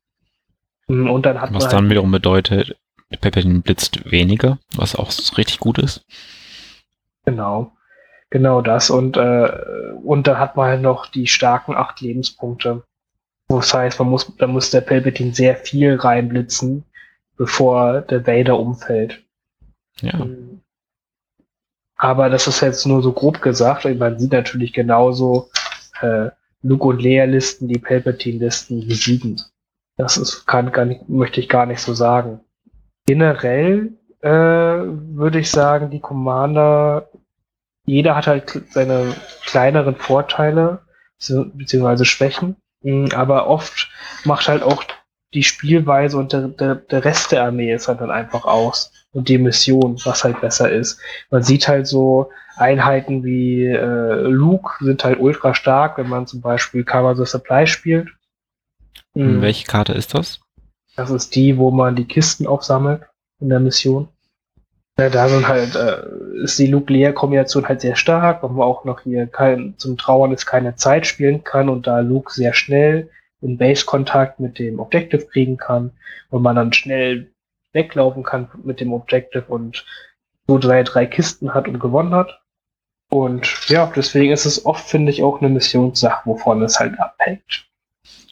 Mm, 0.92 1.08
und 1.08 1.24
dann 1.24 1.40
hat 1.40 1.54
was 1.54 1.68
dann 1.68 1.82
halt 1.82 1.90
wiederum 1.90 2.10
bedeutet, 2.10 2.76
Palpatine 3.20 3.60
blitzt 3.60 4.10
weniger, 4.10 4.58
was 4.76 4.94
auch 4.94 5.10
richtig 5.36 5.58
gut 5.58 5.78
ist. 5.78 6.04
Genau. 7.24 7.72
Genau 8.30 8.62
das. 8.62 8.90
Und, 8.90 9.16
äh, 9.16 9.50
und 10.02 10.26
dann 10.26 10.38
hat 10.38 10.56
man 10.56 10.68
halt 10.68 10.82
noch 10.82 11.06
die 11.06 11.26
starken 11.26 11.74
acht 11.74 12.00
Lebenspunkte 12.00 12.82
Das 13.48 13.74
heißt, 13.74 13.98
man 13.98 14.08
muss, 14.08 14.34
da 14.38 14.46
muss 14.46 14.70
der 14.70 14.80
Palpatine 14.80 15.34
sehr 15.34 15.56
viel 15.56 15.96
reinblitzen, 15.96 16.84
bevor 17.36 18.00
der 18.02 18.26
Vader 18.26 18.58
umfällt. 18.58 19.22
Ja. 20.00 20.24
Mhm. 20.24 20.60
Aber 21.96 22.30
das 22.30 22.46
ist 22.46 22.60
jetzt 22.60 22.86
nur 22.86 23.02
so 23.02 23.12
grob 23.12 23.40
gesagt. 23.42 23.84
Man 23.84 24.18
sieht 24.18 24.32
natürlich 24.32 24.72
genauso 24.72 25.50
äh, 26.00 26.30
Luke 26.62 26.86
und 26.86 27.02
Leia-Listen, 27.02 27.68
die 27.68 27.78
Palpatine-Listen 27.78 28.88
besiegen. 28.88 29.40
Das 29.96 30.16
ist, 30.16 30.46
kann, 30.46 30.72
nicht, 30.88 31.08
möchte 31.08 31.40
ich 31.40 31.48
gar 31.48 31.66
nicht 31.66 31.80
so 31.80 31.94
sagen. 31.94 32.40
Generell 33.06 33.92
äh, 34.20 34.30
würde 34.30 35.40
ich 35.40 35.50
sagen, 35.50 35.90
die 35.90 36.00
Commander, 36.00 37.08
jeder 37.84 38.16
hat 38.16 38.26
halt 38.26 38.62
seine 38.70 39.14
kleineren 39.44 39.96
Vorteile 39.96 40.80
beziehungsweise 41.18 42.04
Schwächen, 42.04 42.56
mm, 42.82 43.06
aber 43.14 43.46
oft 43.46 43.90
macht 44.24 44.48
halt 44.48 44.62
auch 44.62 44.84
die 45.34 45.42
Spielweise 45.42 46.18
und 46.18 46.32
der, 46.32 46.48
der, 46.48 46.74
der 46.74 47.04
Rest 47.04 47.32
der 47.32 47.44
Armee 47.44 47.72
ist 47.72 47.88
halt 47.88 48.00
dann 48.00 48.10
einfach 48.10 48.44
aus 48.44 48.92
und 49.12 49.28
die 49.28 49.38
Mission, 49.38 49.98
was 50.04 50.24
halt 50.24 50.40
besser 50.40 50.70
ist. 50.70 51.00
Man 51.30 51.42
sieht 51.42 51.68
halt 51.68 51.86
so 51.86 52.30
Einheiten 52.56 53.24
wie 53.24 53.64
äh, 53.64 54.20
Luke 54.28 54.84
sind 54.84 55.04
halt 55.04 55.18
ultra 55.20 55.54
stark, 55.54 55.96
wenn 55.98 56.08
man 56.08 56.26
zum 56.26 56.40
Beispiel 56.40 56.84
Cover 56.84 57.16
the 57.16 57.24
Supply 57.24 57.66
spielt. 57.66 58.08
Mhm. 59.14 59.40
Welche 59.42 59.66
Karte 59.66 59.92
ist 59.92 60.14
das? 60.14 60.40
Das 60.96 61.10
ist 61.10 61.34
die, 61.34 61.56
wo 61.58 61.70
man 61.70 61.96
die 61.96 62.04
Kisten 62.04 62.46
aufsammelt 62.46 63.02
in 63.40 63.48
der 63.48 63.60
Mission. 63.60 64.08
Ja, 64.98 65.08
da 65.08 65.28
sind 65.28 65.48
halt, 65.48 65.74
äh, 65.74 66.02
ist 66.42 66.58
die 66.58 66.66
Luke-Leia-Kombination 66.66 67.66
halt 67.66 67.80
sehr 67.80 67.96
stark, 67.96 68.42
weil 68.42 68.50
man 68.50 68.66
auch 68.66 68.84
noch 68.84 69.00
hier 69.00 69.26
kein, 69.26 69.74
zum 69.78 69.96
Trauern 69.96 70.32
ist 70.32 70.44
keine 70.44 70.76
Zeit 70.76 71.06
spielen 71.06 71.44
kann 71.44 71.70
und 71.70 71.86
da 71.86 72.00
Luke 72.00 72.30
sehr 72.32 72.52
schnell 72.52 73.08
in 73.40 73.56
Base-Kontakt 73.56 74.38
mit 74.38 74.58
dem 74.58 74.80
Objective 74.80 75.26
kriegen 75.26 75.56
kann 75.56 75.92
und 76.30 76.42
man 76.42 76.56
dann 76.56 76.72
schnell 76.74 77.32
weglaufen 77.72 78.22
kann 78.22 78.48
mit 78.64 78.80
dem 78.80 78.92
Objective 78.92 79.44
und 79.48 79.84
so 80.46 80.58
drei, 80.58 80.82
drei 80.82 81.06
Kisten 81.06 81.54
hat 81.54 81.68
und 81.68 81.80
gewonnen 81.80 82.14
hat. 82.14 82.40
Und 83.08 83.68
ja, 83.68 83.90
deswegen 83.94 84.32
ist 84.32 84.44
es 84.44 84.64
oft, 84.64 84.86
finde 84.86 85.10
ich, 85.10 85.22
auch 85.22 85.40
eine 85.40 85.50
Missionssache, 85.50 86.22
wovon 86.26 86.62
es 86.62 86.78
halt 86.78 86.98
abhängt. 86.98 87.66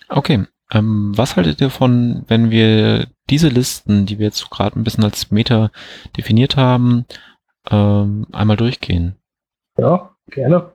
Okay. 0.08 0.44
Ähm, 0.72 1.16
was 1.16 1.36
haltet 1.36 1.60
ihr 1.60 1.70
von, 1.70 2.24
wenn 2.28 2.50
wir 2.50 3.08
diese 3.28 3.48
Listen, 3.48 4.06
die 4.06 4.18
wir 4.18 4.26
jetzt 4.26 4.50
gerade 4.50 4.78
ein 4.78 4.84
bisschen 4.84 5.04
als 5.04 5.30
Meta 5.30 5.70
definiert 6.16 6.56
haben, 6.56 7.06
ähm, 7.70 8.26
einmal 8.32 8.56
durchgehen? 8.56 9.16
Ja, 9.76 10.14
gerne. 10.28 10.72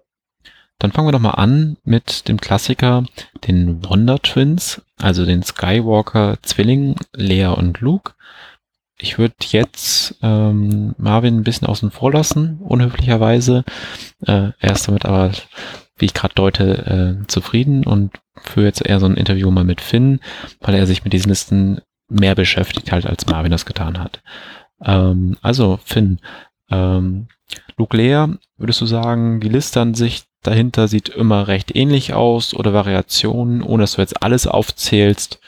Dann 0.79 0.91
fangen 0.91 1.07
wir 1.07 1.13
doch 1.13 1.19
mal 1.19 1.31
an 1.31 1.77
mit 1.83 2.27
dem 2.27 2.39
Klassiker, 2.39 3.05
den 3.47 3.87
Wonder 3.87 4.19
Twins, 4.19 4.81
also 4.99 5.25
den 5.25 5.41
Skywalker 5.41 6.37
Zwilling, 6.41 6.95
Lea 7.13 7.47
und 7.47 7.79
Luke. 7.79 8.13
Ich 8.97 9.17
würde 9.17 9.35
jetzt 9.39 10.15
ähm, 10.21 10.95
Marvin 10.97 11.37
ein 11.37 11.43
bisschen 11.43 11.67
außen 11.67 11.91
vor 11.91 12.11
lassen, 12.11 12.59
unhöflicherweise. 12.59 13.63
Äh, 14.25 14.51
er 14.59 14.71
ist 14.71 14.87
damit 14.87 15.05
aber, 15.05 15.31
wie 15.97 16.05
ich 16.05 16.13
gerade 16.13 16.33
deute, 16.33 17.17
äh, 17.23 17.27
zufrieden 17.27 17.85
und 17.85 18.11
führe 18.35 18.65
jetzt 18.65 18.85
eher 18.85 18.99
so 18.99 19.05
ein 19.05 19.17
Interview 19.17 19.49
mal 19.51 19.63
mit 19.63 19.81
Finn, 19.81 20.19
weil 20.61 20.75
er 20.75 20.87
sich 20.87 21.03
mit 21.03 21.13
diesen 21.13 21.29
Listen 21.29 21.81
mehr 22.09 22.35
beschäftigt 22.35 22.91
halt, 22.91 23.05
als 23.05 23.25
Marvin 23.25 23.51
das 23.51 23.65
getan 23.65 23.99
hat. 23.99 24.21
Ähm, 24.83 25.37
also, 25.41 25.79
Finn, 25.83 26.19
ähm, 26.69 27.27
Luke 27.77 27.95
Lea, 27.95 28.27
würdest 28.57 28.81
du 28.81 28.85
sagen, 28.85 29.39
die 29.39 29.49
Liste 29.49 29.81
an 29.81 29.93
sich 29.93 30.23
dahinter 30.43 30.87
sieht 30.87 31.09
immer 31.09 31.47
recht 31.47 31.75
ähnlich 31.75 32.13
aus 32.13 32.53
oder 32.53 32.73
Variationen, 32.73 33.61
ohne 33.61 33.83
dass 33.83 33.93
du 33.93 34.01
jetzt 34.01 34.21
alles 34.21 34.47
aufzählst, 34.47 35.39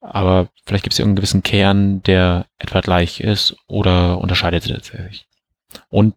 aber 0.00 0.48
vielleicht 0.64 0.84
gibt 0.84 0.94
es 0.94 0.98
irgendeinen 0.98 1.16
gewissen 1.16 1.42
Kern, 1.42 2.02
der 2.04 2.46
etwa 2.58 2.80
gleich 2.80 3.20
ist 3.20 3.56
oder 3.66 4.18
unterscheidet 4.18 4.62
sich. 4.62 5.26
Und 5.88 6.14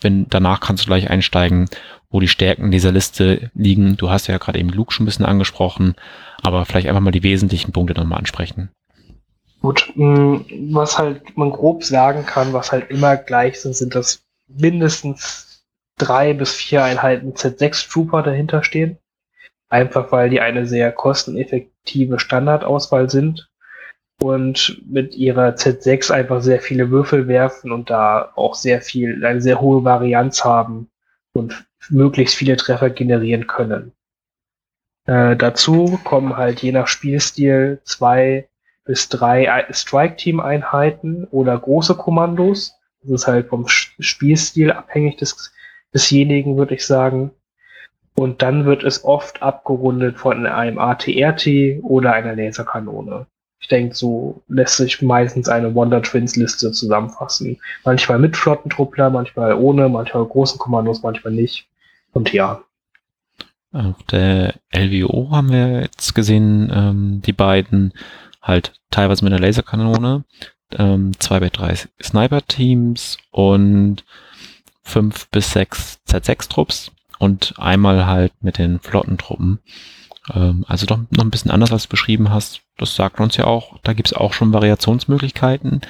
wenn 0.00 0.28
danach 0.28 0.60
kannst 0.60 0.84
du 0.84 0.86
gleich 0.86 1.10
einsteigen, 1.10 1.68
wo 2.10 2.20
die 2.20 2.28
Stärken 2.28 2.70
dieser 2.70 2.92
Liste 2.92 3.50
liegen. 3.54 3.96
Du 3.96 4.10
hast 4.10 4.26
ja 4.26 4.38
gerade 4.38 4.58
eben 4.58 4.70
Luke 4.70 4.92
schon 4.92 5.04
ein 5.04 5.06
bisschen 5.06 5.24
angesprochen, 5.24 5.94
aber 6.42 6.64
vielleicht 6.66 6.88
einfach 6.88 7.00
mal 7.00 7.12
die 7.12 7.22
wesentlichen 7.22 7.72
Punkte 7.72 7.94
nochmal 7.94 8.18
ansprechen. 8.18 8.70
Gut, 9.62 9.92
mm, 9.94 10.72
was 10.72 10.98
halt 10.98 11.36
man 11.36 11.50
grob 11.50 11.84
sagen 11.84 12.26
kann, 12.26 12.52
was 12.52 12.72
halt 12.72 12.90
immer 12.90 13.16
gleich 13.16 13.60
sind, 13.60 13.76
sind 13.76 13.94
das 13.94 14.22
mindestens 14.48 15.64
drei 15.98 16.32
bis 16.32 16.54
vier 16.54 16.82
Einheiten 16.82 17.34
Z6 17.34 17.90
Trooper 17.90 18.22
dahinter 18.22 18.64
stehen. 18.64 18.98
Einfach 19.68 20.10
weil 20.10 20.30
die 20.30 20.40
eine 20.40 20.66
sehr 20.66 20.90
kosteneffektive 20.90 22.18
Standardauswahl 22.18 23.08
sind 23.08 23.48
und 24.20 24.82
mit 24.86 25.14
ihrer 25.14 25.50
Z6 25.50 26.10
einfach 26.10 26.42
sehr 26.42 26.60
viele 26.60 26.90
Würfel 26.90 27.28
werfen 27.28 27.70
und 27.70 27.90
da 27.90 28.32
auch 28.34 28.54
sehr 28.54 28.80
viel, 28.80 29.24
eine 29.24 29.40
sehr 29.40 29.60
hohe 29.60 29.84
Varianz 29.84 30.44
haben 30.44 30.90
und 31.34 31.66
möglichst 31.88 32.34
viele 32.34 32.56
Treffer 32.56 32.90
generieren 32.90 33.46
können. 33.46 33.92
Äh, 35.06 35.36
dazu 35.36 35.98
kommen 36.04 36.36
halt 36.36 36.62
je 36.62 36.72
nach 36.72 36.86
Spielstil 36.86 37.80
zwei 37.84 38.48
bis 38.84 39.08
drei 39.08 39.66
Strike-Team-Einheiten 39.70 41.24
oder 41.24 41.58
große 41.58 41.94
Kommandos. 41.96 42.74
Das 43.02 43.10
ist 43.22 43.26
halt 43.26 43.48
vom 43.48 43.66
Spielstil 43.68 44.72
abhängig 44.72 45.16
des, 45.16 45.52
desjenigen, 45.94 46.56
würde 46.56 46.74
ich 46.74 46.86
sagen. 46.86 47.30
Und 48.14 48.42
dann 48.42 48.66
wird 48.66 48.84
es 48.84 49.04
oft 49.04 49.42
abgerundet 49.42 50.18
von 50.18 50.46
einem 50.46 50.78
ATRT 50.78 51.82
oder 51.82 52.12
einer 52.12 52.36
Laserkanone. 52.36 53.26
Ich 53.60 53.68
denke, 53.68 53.94
so 53.94 54.42
lässt 54.48 54.78
sich 54.78 55.02
meistens 55.02 55.48
eine 55.48 55.74
Wonder 55.74 56.02
Twins 56.02 56.34
Liste 56.34 56.72
zusammenfassen. 56.72 57.58
Manchmal 57.84 58.18
mit 58.18 58.36
Flottentruppler, 58.36 59.10
manchmal 59.10 59.54
ohne, 59.54 59.88
manchmal 59.88 60.24
großen 60.24 60.58
Kommandos, 60.58 61.02
manchmal 61.02 61.34
nicht. 61.34 61.68
Und 62.12 62.32
ja. 62.32 62.62
Auf 63.72 64.02
der 64.10 64.54
LWO 64.72 65.30
haben 65.30 65.50
wir 65.50 65.82
jetzt 65.82 66.14
gesehen, 66.14 66.72
ähm, 66.74 67.22
die 67.24 67.32
beiden 67.32 67.92
halt 68.42 68.72
teilweise 68.90 69.24
mit 69.24 69.32
einer 69.32 69.42
Laserkanone, 69.42 70.24
ähm, 70.72 71.12
zwei 71.20 71.38
bei 71.38 71.50
drei 71.50 71.74
Sniper-Teams 72.02 73.18
und 73.30 74.04
fünf 74.82 75.28
bis 75.28 75.52
sechs 75.52 76.00
Z6-Trupps 76.08 76.90
und 77.18 77.54
einmal 77.58 78.06
halt 78.06 78.32
mit 78.40 78.58
den 78.58 78.80
Flottentruppen. 78.80 79.60
Ähm, 80.34 80.64
also 80.68 80.86
doch 80.86 80.98
noch 81.10 81.24
ein 81.24 81.30
bisschen 81.30 81.50
anders, 81.50 81.72
als 81.72 81.84
du 81.84 81.88
beschrieben 81.88 82.30
hast. 82.30 82.62
Das 82.76 82.94
sagt 82.94 83.20
uns 83.20 83.36
ja 83.36 83.44
auch, 83.44 83.78
da 83.82 83.92
gibt 83.92 84.08
es 84.08 84.14
auch 84.14 84.32
schon 84.32 84.52
Variationsmöglichkeiten 84.52 85.80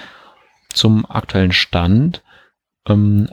zum 0.72 1.06
aktuellen 1.08 1.52
Stand. 1.52 2.22
Ähm, 2.88 3.28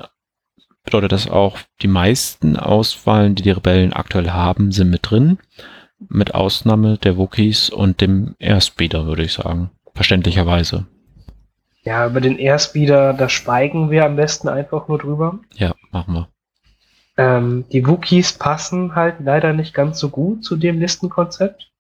bedeutet 0.84 1.12
das 1.12 1.30
auch, 1.30 1.60
die 1.82 1.88
meisten 1.88 2.58
Auswahlen, 2.58 3.36
die 3.36 3.44
die 3.44 3.52
Rebellen 3.52 3.94
aktuell 3.94 4.32
haben, 4.32 4.72
sind 4.72 4.90
mit 4.90 5.10
drin. 5.10 5.38
Mit 6.10 6.36
Ausnahme 6.36 6.98
der 6.98 7.18
Wookies 7.18 7.70
und 7.70 8.02
dem 8.02 8.36
Airspeeder, 8.40 9.06
würde 9.06 9.24
ich 9.24 9.34
sagen. 9.34 9.72
Verständlicherweise. 9.96 10.86
Ja, 11.82 12.06
über 12.06 12.22
den 12.22 12.38
Airspeeder, 12.38 13.14
da 13.14 13.30
schweigen 13.30 13.90
wir 13.90 14.06
am 14.06 14.16
besten 14.16 14.48
einfach 14.48 14.88
nur 14.88 15.00
drüber. 15.00 15.40
Ja, 15.56 15.74
machen 15.92 16.14
wir. 16.14 16.28
Ähm, 17.18 17.66
die 17.72 17.88
Wookies 17.88 18.34
passen 18.34 18.96
halt 18.96 19.16
leider 19.20 19.54
nicht 19.54 19.74
ganz 19.74 20.00
so 20.00 20.10
gut 20.10 20.44
zu 20.44 20.56
dem 20.56 20.80
Listenkonzept. 20.80 21.72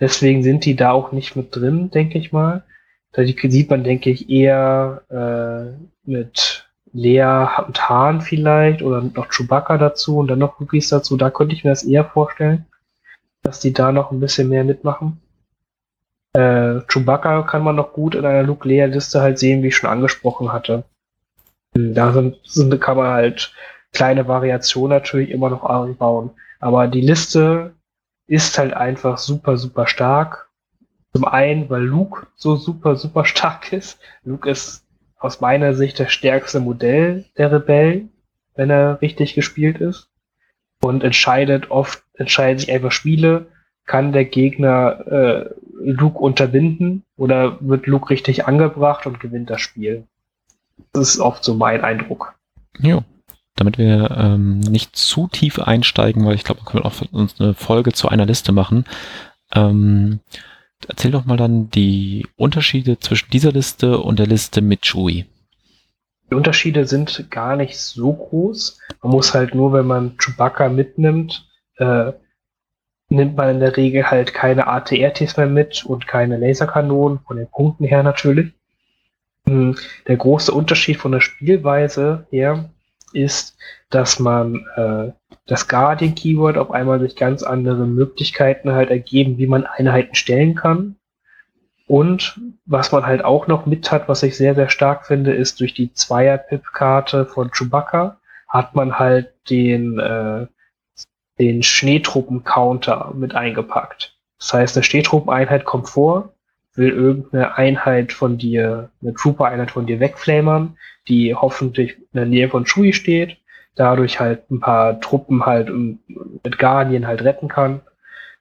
Deswegen 0.00 0.42
sind 0.42 0.64
die 0.64 0.76
da 0.76 0.92
auch 0.92 1.12
nicht 1.12 1.36
mit 1.36 1.54
drin, 1.54 1.90
denke 1.90 2.18
ich 2.18 2.32
mal. 2.32 2.64
Da 3.12 3.24
sieht 3.24 3.70
man, 3.70 3.84
denke 3.84 4.10
ich, 4.10 4.30
eher 4.30 5.02
äh, 5.10 6.08
mit 6.08 6.68
Lea 6.92 7.46
und 7.66 7.88
Hahn 7.88 8.20
vielleicht 8.20 8.82
oder 8.82 9.02
noch 9.02 9.28
Chewbacca 9.28 9.76
dazu 9.76 10.18
und 10.18 10.28
dann 10.28 10.38
noch 10.38 10.60
Wookies 10.60 10.88
dazu. 10.88 11.16
Da 11.16 11.30
könnte 11.30 11.54
ich 11.54 11.64
mir 11.64 11.70
das 11.70 11.84
eher 11.84 12.04
vorstellen, 12.04 12.66
dass 13.42 13.60
die 13.60 13.72
da 13.72 13.92
noch 13.92 14.10
ein 14.10 14.20
bisschen 14.20 14.48
mehr 14.48 14.64
mitmachen. 14.64 15.20
Äh, 16.32 16.80
Chewbacca 16.88 17.42
kann 17.42 17.62
man 17.64 17.76
noch 17.76 17.92
gut 17.92 18.14
in 18.14 18.24
einer 18.24 18.42
Luke-Lea-Liste 18.42 19.20
halt 19.20 19.38
sehen, 19.38 19.62
wie 19.62 19.68
ich 19.68 19.76
schon 19.76 19.90
angesprochen 19.90 20.52
hatte. 20.52 20.84
Da 21.74 22.12
sind, 22.12 22.36
sind, 22.44 22.80
kann 22.80 22.96
man 22.96 23.08
halt 23.08 23.52
kleine 23.92 24.28
Variationen 24.28 24.96
natürlich 24.96 25.30
immer 25.30 25.50
noch 25.50 25.64
einbauen. 25.64 26.30
Aber 26.60 26.88
die 26.88 27.00
Liste 27.00 27.74
ist 28.26 28.58
halt 28.58 28.74
einfach 28.74 29.18
super, 29.18 29.56
super 29.56 29.86
stark. 29.86 30.48
Zum 31.12 31.24
einen, 31.24 31.70
weil 31.70 31.82
Luke 31.82 32.26
so 32.36 32.56
super, 32.56 32.96
super 32.96 33.24
stark 33.24 33.72
ist. 33.72 33.98
Luke 34.24 34.48
ist 34.48 34.84
aus 35.18 35.40
meiner 35.40 35.74
Sicht 35.74 35.98
das 35.98 36.12
stärkste 36.12 36.60
Modell 36.60 37.24
der 37.36 37.50
Rebellen, 37.50 38.12
wenn 38.54 38.70
er 38.70 39.00
richtig 39.00 39.34
gespielt 39.34 39.78
ist. 39.78 40.08
Und 40.80 41.02
entscheidet 41.02 41.70
oft, 41.70 42.04
entscheiden 42.14 42.58
sich 42.58 42.70
einfach 42.70 42.92
Spiele, 42.92 43.46
kann 43.84 44.12
der 44.12 44.26
Gegner 44.26 45.06
äh, 45.06 45.50
Luke 45.80 46.18
unterbinden 46.18 47.04
oder 47.16 47.58
wird 47.60 47.86
Luke 47.86 48.10
richtig 48.10 48.46
angebracht 48.46 49.06
und 49.06 49.18
gewinnt 49.18 49.50
das 49.50 49.60
Spiel. 49.60 50.04
Das 50.92 51.08
ist 51.08 51.20
oft 51.20 51.42
so 51.42 51.54
mein 51.54 51.82
Eindruck. 51.82 52.34
Ja, 52.78 53.02
damit 53.60 53.78
wir 53.78 54.10
ähm, 54.16 54.60
nicht 54.60 54.96
zu 54.96 55.28
tief 55.28 55.58
einsteigen, 55.58 56.24
weil 56.24 56.34
ich 56.34 56.44
glaube, 56.44 56.60
man 56.62 56.70
könnte 56.70 56.86
auch 56.86 56.94
uns 57.12 57.40
eine 57.40 57.54
Folge 57.54 57.92
zu 57.92 58.08
einer 58.08 58.26
Liste 58.26 58.52
machen. 58.52 58.84
Ähm, 59.52 60.20
erzähl 60.86 61.10
doch 61.10 61.24
mal 61.24 61.36
dann 61.36 61.70
die 61.70 62.26
Unterschiede 62.36 62.98
zwischen 62.98 63.30
dieser 63.30 63.52
Liste 63.52 63.98
und 63.98 64.18
der 64.18 64.26
Liste 64.26 64.60
mit 64.60 64.82
Chewie. 64.82 65.26
Die 66.30 66.34
Unterschiede 66.34 66.86
sind 66.86 67.30
gar 67.30 67.56
nicht 67.56 67.78
so 67.78 68.12
groß. 68.12 68.78
Man 69.02 69.12
muss 69.12 69.34
halt 69.34 69.54
nur, 69.54 69.72
wenn 69.72 69.86
man 69.86 70.16
Chewbacca 70.18 70.68
mitnimmt, 70.68 71.48
äh, 71.76 72.12
nimmt 73.08 73.36
man 73.36 73.50
in 73.50 73.60
der 73.60 73.76
Regel 73.76 74.10
halt 74.10 74.34
keine 74.34 74.66
ATRTs 74.66 75.36
mehr 75.38 75.46
mit 75.46 75.84
und 75.86 76.06
keine 76.06 76.36
Laserkanonen, 76.36 77.20
von 77.20 77.38
den 77.38 77.48
Punkten 77.48 77.84
her 77.84 78.02
natürlich. 78.02 78.52
Hm, 79.46 79.76
der 80.06 80.16
große 80.16 80.52
Unterschied 80.52 80.98
von 80.98 81.12
der 81.12 81.20
Spielweise 81.20 82.26
her 82.30 82.68
ist, 83.12 83.56
dass 83.90 84.18
man 84.18 84.66
äh, 84.76 85.12
das 85.46 85.68
Guardian-Keyword 85.68 86.58
auf 86.58 86.70
einmal 86.70 86.98
durch 86.98 87.16
ganz 87.16 87.42
andere 87.42 87.86
Möglichkeiten 87.86 88.72
halt 88.72 88.90
ergeben, 88.90 89.38
wie 89.38 89.46
man 89.46 89.66
Einheiten 89.66 90.14
stellen 90.14 90.54
kann. 90.54 90.96
Und 91.86 92.38
was 92.66 92.92
man 92.92 93.06
halt 93.06 93.24
auch 93.24 93.46
noch 93.46 93.64
mit 93.64 93.90
hat, 93.90 94.08
was 94.08 94.22
ich 94.22 94.36
sehr, 94.36 94.54
sehr 94.54 94.68
stark 94.68 95.06
finde, 95.06 95.32
ist 95.32 95.60
durch 95.60 95.72
die 95.72 95.92
Zweier-Pip-Karte 95.92 97.24
von 97.24 97.50
Chewbacca 97.50 98.20
hat 98.46 98.74
man 98.74 98.98
halt 98.98 99.32
den 99.48 99.98
äh, 99.98 100.46
den 101.38 101.62
Schneetruppen-Counter 101.62 103.12
mit 103.14 103.34
eingepackt. 103.34 104.16
Das 104.38 104.52
heißt, 104.52 104.76
eine 104.76 104.84
Schneetruppeneinheit 104.84 105.64
kommt 105.64 105.88
vor, 105.88 106.34
will 106.78 106.90
irgendeine 106.90 107.56
Einheit 107.56 108.12
von 108.12 108.38
dir, 108.38 108.90
eine 109.02 109.12
Trooper-Einheit 109.12 109.70
von 109.70 109.86
dir 109.86 110.00
wegflamern, 110.00 110.76
die 111.08 111.34
hoffentlich 111.34 111.98
in 111.98 112.06
der 112.14 112.26
Nähe 112.26 112.48
von 112.48 112.66
Shui 112.66 112.92
steht, 112.92 113.36
dadurch 113.74 114.20
halt 114.20 114.50
ein 114.50 114.60
paar 114.60 115.00
Truppen 115.00 115.44
halt 115.44 115.70
mit 115.70 116.58
Guardian 116.58 117.06
halt 117.06 117.22
retten 117.22 117.48
kann 117.48 117.80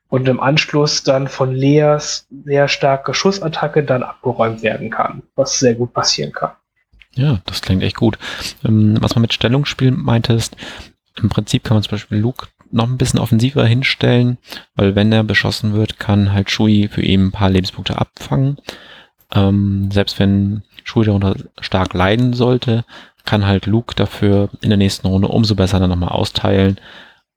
und 0.09 0.27
im 0.27 0.39
Anschluss 0.39 1.03
dann 1.03 1.27
von 1.27 1.53
Leas 1.53 2.27
sehr 2.45 2.67
starke 2.67 3.13
Schussattacke 3.13 3.83
dann 3.83 4.03
abgeräumt 4.03 4.63
werden 4.63 4.89
kann, 4.89 5.23
was 5.35 5.59
sehr 5.59 5.75
gut 5.75 5.93
passieren 5.93 6.31
kann. 6.31 6.51
Ja, 7.13 7.39
das 7.45 7.61
klingt 7.61 7.83
echt 7.83 7.97
gut. 7.97 8.17
Ähm, 8.63 8.97
was 9.01 9.15
man 9.15 9.23
mit 9.23 9.33
Stellungsspiel 9.33 9.91
meintest, 9.91 10.55
im 11.15 11.29
Prinzip 11.29 11.63
kann 11.63 11.75
man 11.75 11.83
zum 11.83 11.91
Beispiel 11.91 12.19
Luke 12.19 12.47
noch 12.71 12.87
ein 12.87 12.97
bisschen 12.97 13.19
offensiver 13.19 13.65
hinstellen, 13.65 14.37
weil 14.75 14.95
wenn 14.95 15.11
er 15.11 15.23
beschossen 15.23 15.73
wird, 15.73 15.99
kann 15.99 16.33
halt 16.33 16.51
Shui 16.51 16.89
für 16.91 17.01
ihn 17.01 17.27
ein 17.27 17.31
paar 17.31 17.49
Lebenspunkte 17.49 17.97
abfangen. 17.97 18.57
Ähm, 19.33 19.89
selbst 19.91 20.19
wenn 20.19 20.63
Shui 20.83 21.05
darunter 21.05 21.35
stark 21.59 21.93
leiden 21.93 22.33
sollte, 22.33 22.85
kann 23.25 23.45
halt 23.45 23.65
Luke 23.65 23.93
dafür 23.95 24.49
in 24.61 24.69
der 24.69 24.77
nächsten 24.77 25.07
Runde 25.07 25.27
umso 25.27 25.55
besser 25.55 25.79
dann 25.79 25.89
nochmal 25.89 26.09
austeilen. 26.09 26.79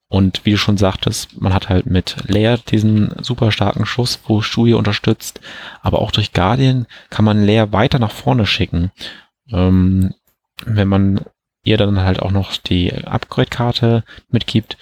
Und 0.08 0.44
wie 0.44 0.52
du 0.52 0.58
schon 0.58 0.76
sagtest, 0.76 1.40
man 1.40 1.54
hat 1.54 1.68
halt 1.68 1.86
mit 1.86 2.16
Leia 2.26 2.56
diesen 2.56 3.12
super 3.22 3.52
starken 3.52 3.86
Schuss, 3.86 4.20
wo 4.26 4.40
Shui 4.40 4.74
unterstützt, 4.74 5.40
aber 5.82 6.00
auch 6.00 6.10
durch 6.10 6.32
Guardian 6.32 6.86
kann 7.10 7.24
man 7.24 7.46
Leia 7.46 7.72
weiter 7.72 7.98
nach 7.98 8.10
vorne 8.10 8.46
schicken. 8.46 8.90
Ähm, 9.52 10.14
wenn 10.66 10.88
man 10.88 11.20
ihr 11.62 11.76
dann 11.76 12.00
halt 12.00 12.20
auch 12.20 12.32
noch 12.32 12.56
die 12.56 12.92
Upgrade-Karte 12.92 14.04
mitgibt, 14.30 14.76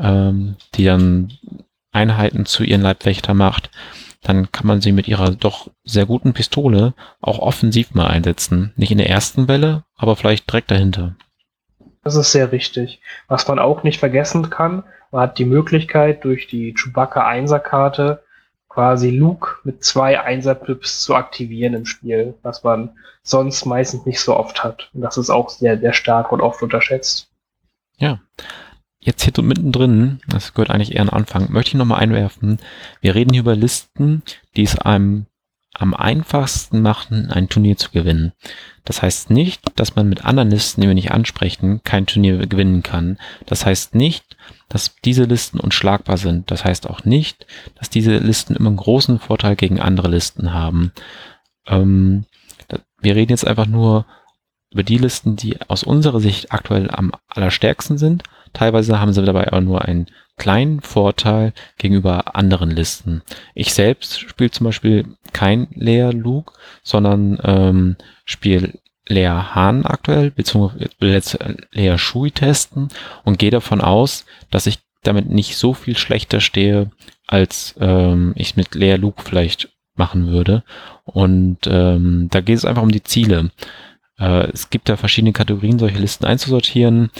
ähm, 0.00 0.56
die 0.74 0.84
dann 0.84 1.32
Einheiten 1.92 2.46
zu 2.46 2.64
ihren 2.64 2.82
Leibwächter 2.82 3.34
macht, 3.34 3.70
dann 4.22 4.52
kann 4.52 4.66
man 4.66 4.80
sie 4.80 4.92
mit 4.92 5.08
ihrer 5.08 5.30
doch 5.30 5.70
sehr 5.84 6.06
guten 6.06 6.32
Pistole 6.32 6.94
auch 7.20 7.38
offensiv 7.38 7.94
mal 7.94 8.06
einsetzen. 8.06 8.72
Nicht 8.76 8.92
in 8.92 8.98
der 8.98 9.08
ersten 9.08 9.48
Welle, 9.48 9.84
aber 9.96 10.16
vielleicht 10.16 10.50
direkt 10.50 10.70
dahinter. 10.70 11.16
Das 12.02 12.16
ist 12.16 12.32
sehr 12.32 12.52
richtig. 12.52 13.00
Was 13.28 13.48
man 13.48 13.58
auch 13.58 13.82
nicht 13.82 13.98
vergessen 13.98 14.50
kann, 14.50 14.84
man 15.10 15.22
hat 15.22 15.38
die 15.38 15.44
Möglichkeit, 15.44 16.24
durch 16.24 16.46
die 16.46 16.74
Chewbacca 16.74 17.26
Einser-Karte 17.26 18.22
quasi 18.68 19.10
Luke 19.10 19.56
mit 19.64 19.84
zwei 19.84 20.20
Einser-Pips 20.20 21.02
zu 21.02 21.14
aktivieren 21.14 21.74
im 21.74 21.86
Spiel, 21.86 22.34
was 22.42 22.62
man 22.62 22.96
sonst 23.22 23.66
meistens 23.66 24.06
nicht 24.06 24.20
so 24.20 24.36
oft 24.36 24.62
hat. 24.62 24.90
Und 24.94 25.00
das 25.00 25.18
ist 25.18 25.30
auch 25.30 25.50
sehr, 25.50 25.78
sehr 25.78 25.92
stark 25.92 26.30
und 26.30 26.40
oft 26.40 26.62
unterschätzt. 26.62 27.28
Ja, 27.98 28.20
jetzt 29.00 29.22
hier 29.22 29.42
mittendrin, 29.42 30.20
das 30.28 30.54
gehört 30.54 30.70
eigentlich 30.70 30.94
eher 30.94 31.02
an 31.02 31.08
Anfang, 31.08 31.50
möchte 31.50 31.70
ich 31.70 31.74
nochmal 31.74 32.00
einwerfen. 32.00 32.58
Wir 33.00 33.14
reden 33.14 33.32
hier 33.32 33.40
über 33.40 33.56
Listen, 33.56 34.22
die 34.56 34.62
es 34.62 34.78
einem 34.78 35.26
am 35.72 35.94
einfachsten 35.94 36.82
machen, 36.82 37.30
ein 37.30 37.48
Turnier 37.48 37.76
zu 37.76 37.90
gewinnen. 37.90 38.32
Das 38.84 39.02
heißt 39.02 39.30
nicht, 39.30 39.62
dass 39.76 39.94
man 39.94 40.08
mit 40.08 40.24
anderen 40.24 40.50
Listen, 40.50 40.80
die 40.80 40.88
wir 40.88 40.94
nicht 40.94 41.12
ansprechen, 41.12 41.82
kein 41.84 42.06
Turnier 42.06 42.46
gewinnen 42.46 42.82
kann. 42.82 43.18
Das 43.46 43.64
heißt 43.64 43.94
nicht, 43.94 44.36
dass 44.68 44.96
diese 45.04 45.24
Listen 45.24 45.60
unschlagbar 45.60 46.16
sind. 46.16 46.50
Das 46.50 46.64
heißt 46.64 46.90
auch 46.90 47.04
nicht, 47.04 47.46
dass 47.76 47.88
diese 47.88 48.18
Listen 48.18 48.56
immer 48.56 48.68
einen 48.68 48.76
großen 48.76 49.20
Vorteil 49.20 49.56
gegen 49.56 49.80
andere 49.80 50.08
Listen 50.08 50.52
haben. 50.52 50.92
Ähm, 51.66 52.26
wir 53.00 53.14
reden 53.14 53.30
jetzt 53.30 53.46
einfach 53.46 53.66
nur 53.66 54.06
über 54.72 54.82
die 54.82 54.98
Listen, 54.98 55.36
die 55.36 55.60
aus 55.68 55.82
unserer 55.82 56.20
Sicht 56.20 56.52
aktuell 56.52 56.90
am 56.90 57.12
allerstärksten 57.28 57.96
sind 57.96 58.24
Teilweise 58.52 59.00
haben 59.00 59.12
sie 59.12 59.24
dabei 59.24 59.48
aber 59.48 59.60
nur 59.60 59.82
einen 59.82 60.06
kleinen 60.36 60.80
Vorteil 60.80 61.52
gegenüber 61.76 62.34
anderen 62.34 62.70
Listen. 62.70 63.22
Ich 63.54 63.74
selbst 63.74 64.20
spiele 64.20 64.50
zum 64.50 64.64
Beispiel 64.64 65.04
kein 65.32 65.68
Leer 65.74 66.12
Luke, 66.12 66.54
sondern 66.82 67.38
ähm, 67.44 67.96
spiele 68.24 68.72
Leer 69.06 69.54
Hahn 69.54 69.84
aktuell, 69.84 70.30
beziehungsweise 70.30 71.56
Leer 71.72 71.98
Shui 71.98 72.30
testen 72.30 72.88
und 73.24 73.38
gehe 73.38 73.50
davon 73.50 73.80
aus, 73.80 74.24
dass 74.50 74.66
ich 74.66 74.78
damit 75.02 75.28
nicht 75.28 75.56
so 75.56 75.74
viel 75.74 75.96
schlechter 75.96 76.40
stehe, 76.40 76.90
als 77.26 77.74
ähm, 77.80 78.32
ich 78.36 78.56
mit 78.56 78.74
Leer 78.74 78.98
Luke 78.98 79.22
vielleicht 79.22 79.68
machen 79.94 80.28
würde. 80.28 80.62
Und 81.04 81.58
ähm, 81.66 82.28
da 82.30 82.40
geht 82.40 82.56
es 82.56 82.64
einfach 82.64 82.82
um 82.82 82.92
die 82.92 83.02
Ziele. 83.02 83.50
Äh, 84.18 84.50
es 84.52 84.70
gibt 84.70 84.88
da 84.88 84.96
verschiedene 84.96 85.32
Kategorien, 85.32 85.78
solche 85.78 85.98
Listen 85.98 86.26
einzusortieren 86.26 87.10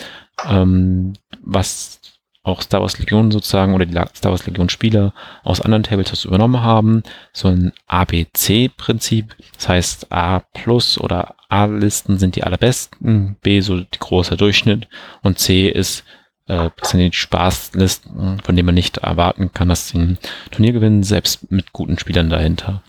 ähm, 0.49 1.13
was 1.41 1.99
auch 2.43 2.61
Star 2.61 2.81
Wars 2.81 2.97
Legion 2.97 3.31
sozusagen 3.31 3.73
oder 3.75 3.85
die 3.85 3.93
Star 4.15 4.31
Wars 4.31 4.47
Legion 4.47 4.69
Spieler 4.69 5.13
aus 5.43 5.61
anderen 5.61 5.83
Tabletops 5.83 6.25
übernommen 6.25 6.61
haben. 6.61 7.03
So 7.33 7.49
ein 7.49 7.71
ABC-Prinzip. 7.87 9.35
Das 9.55 9.69
heißt, 9.69 10.11
A 10.11 10.39
plus 10.53 10.99
oder 10.99 11.35
A-Listen 11.49 12.17
sind 12.17 12.35
die 12.35 12.43
allerbesten, 12.43 13.35
B 13.41 13.61
so 13.61 13.79
die 13.79 13.99
große 13.99 14.37
Durchschnitt 14.37 14.87
und 15.21 15.37
C 15.37 15.69
ist 15.69 16.03
äh, 16.47 16.69
sind 16.81 16.99
die 16.99 17.11
Spaßlisten, 17.13 18.39
von 18.43 18.55
denen 18.55 18.65
man 18.65 18.75
nicht 18.75 18.97
erwarten 18.97 19.53
kann, 19.53 19.69
dass 19.69 19.89
sie 19.89 19.99
ein 19.99 20.17
Turnier 20.49 20.73
gewinnen, 20.73 21.03
selbst 21.03 21.51
mit 21.51 21.71
guten 21.73 21.99
Spielern 21.99 22.29
dahinter. 22.29 22.81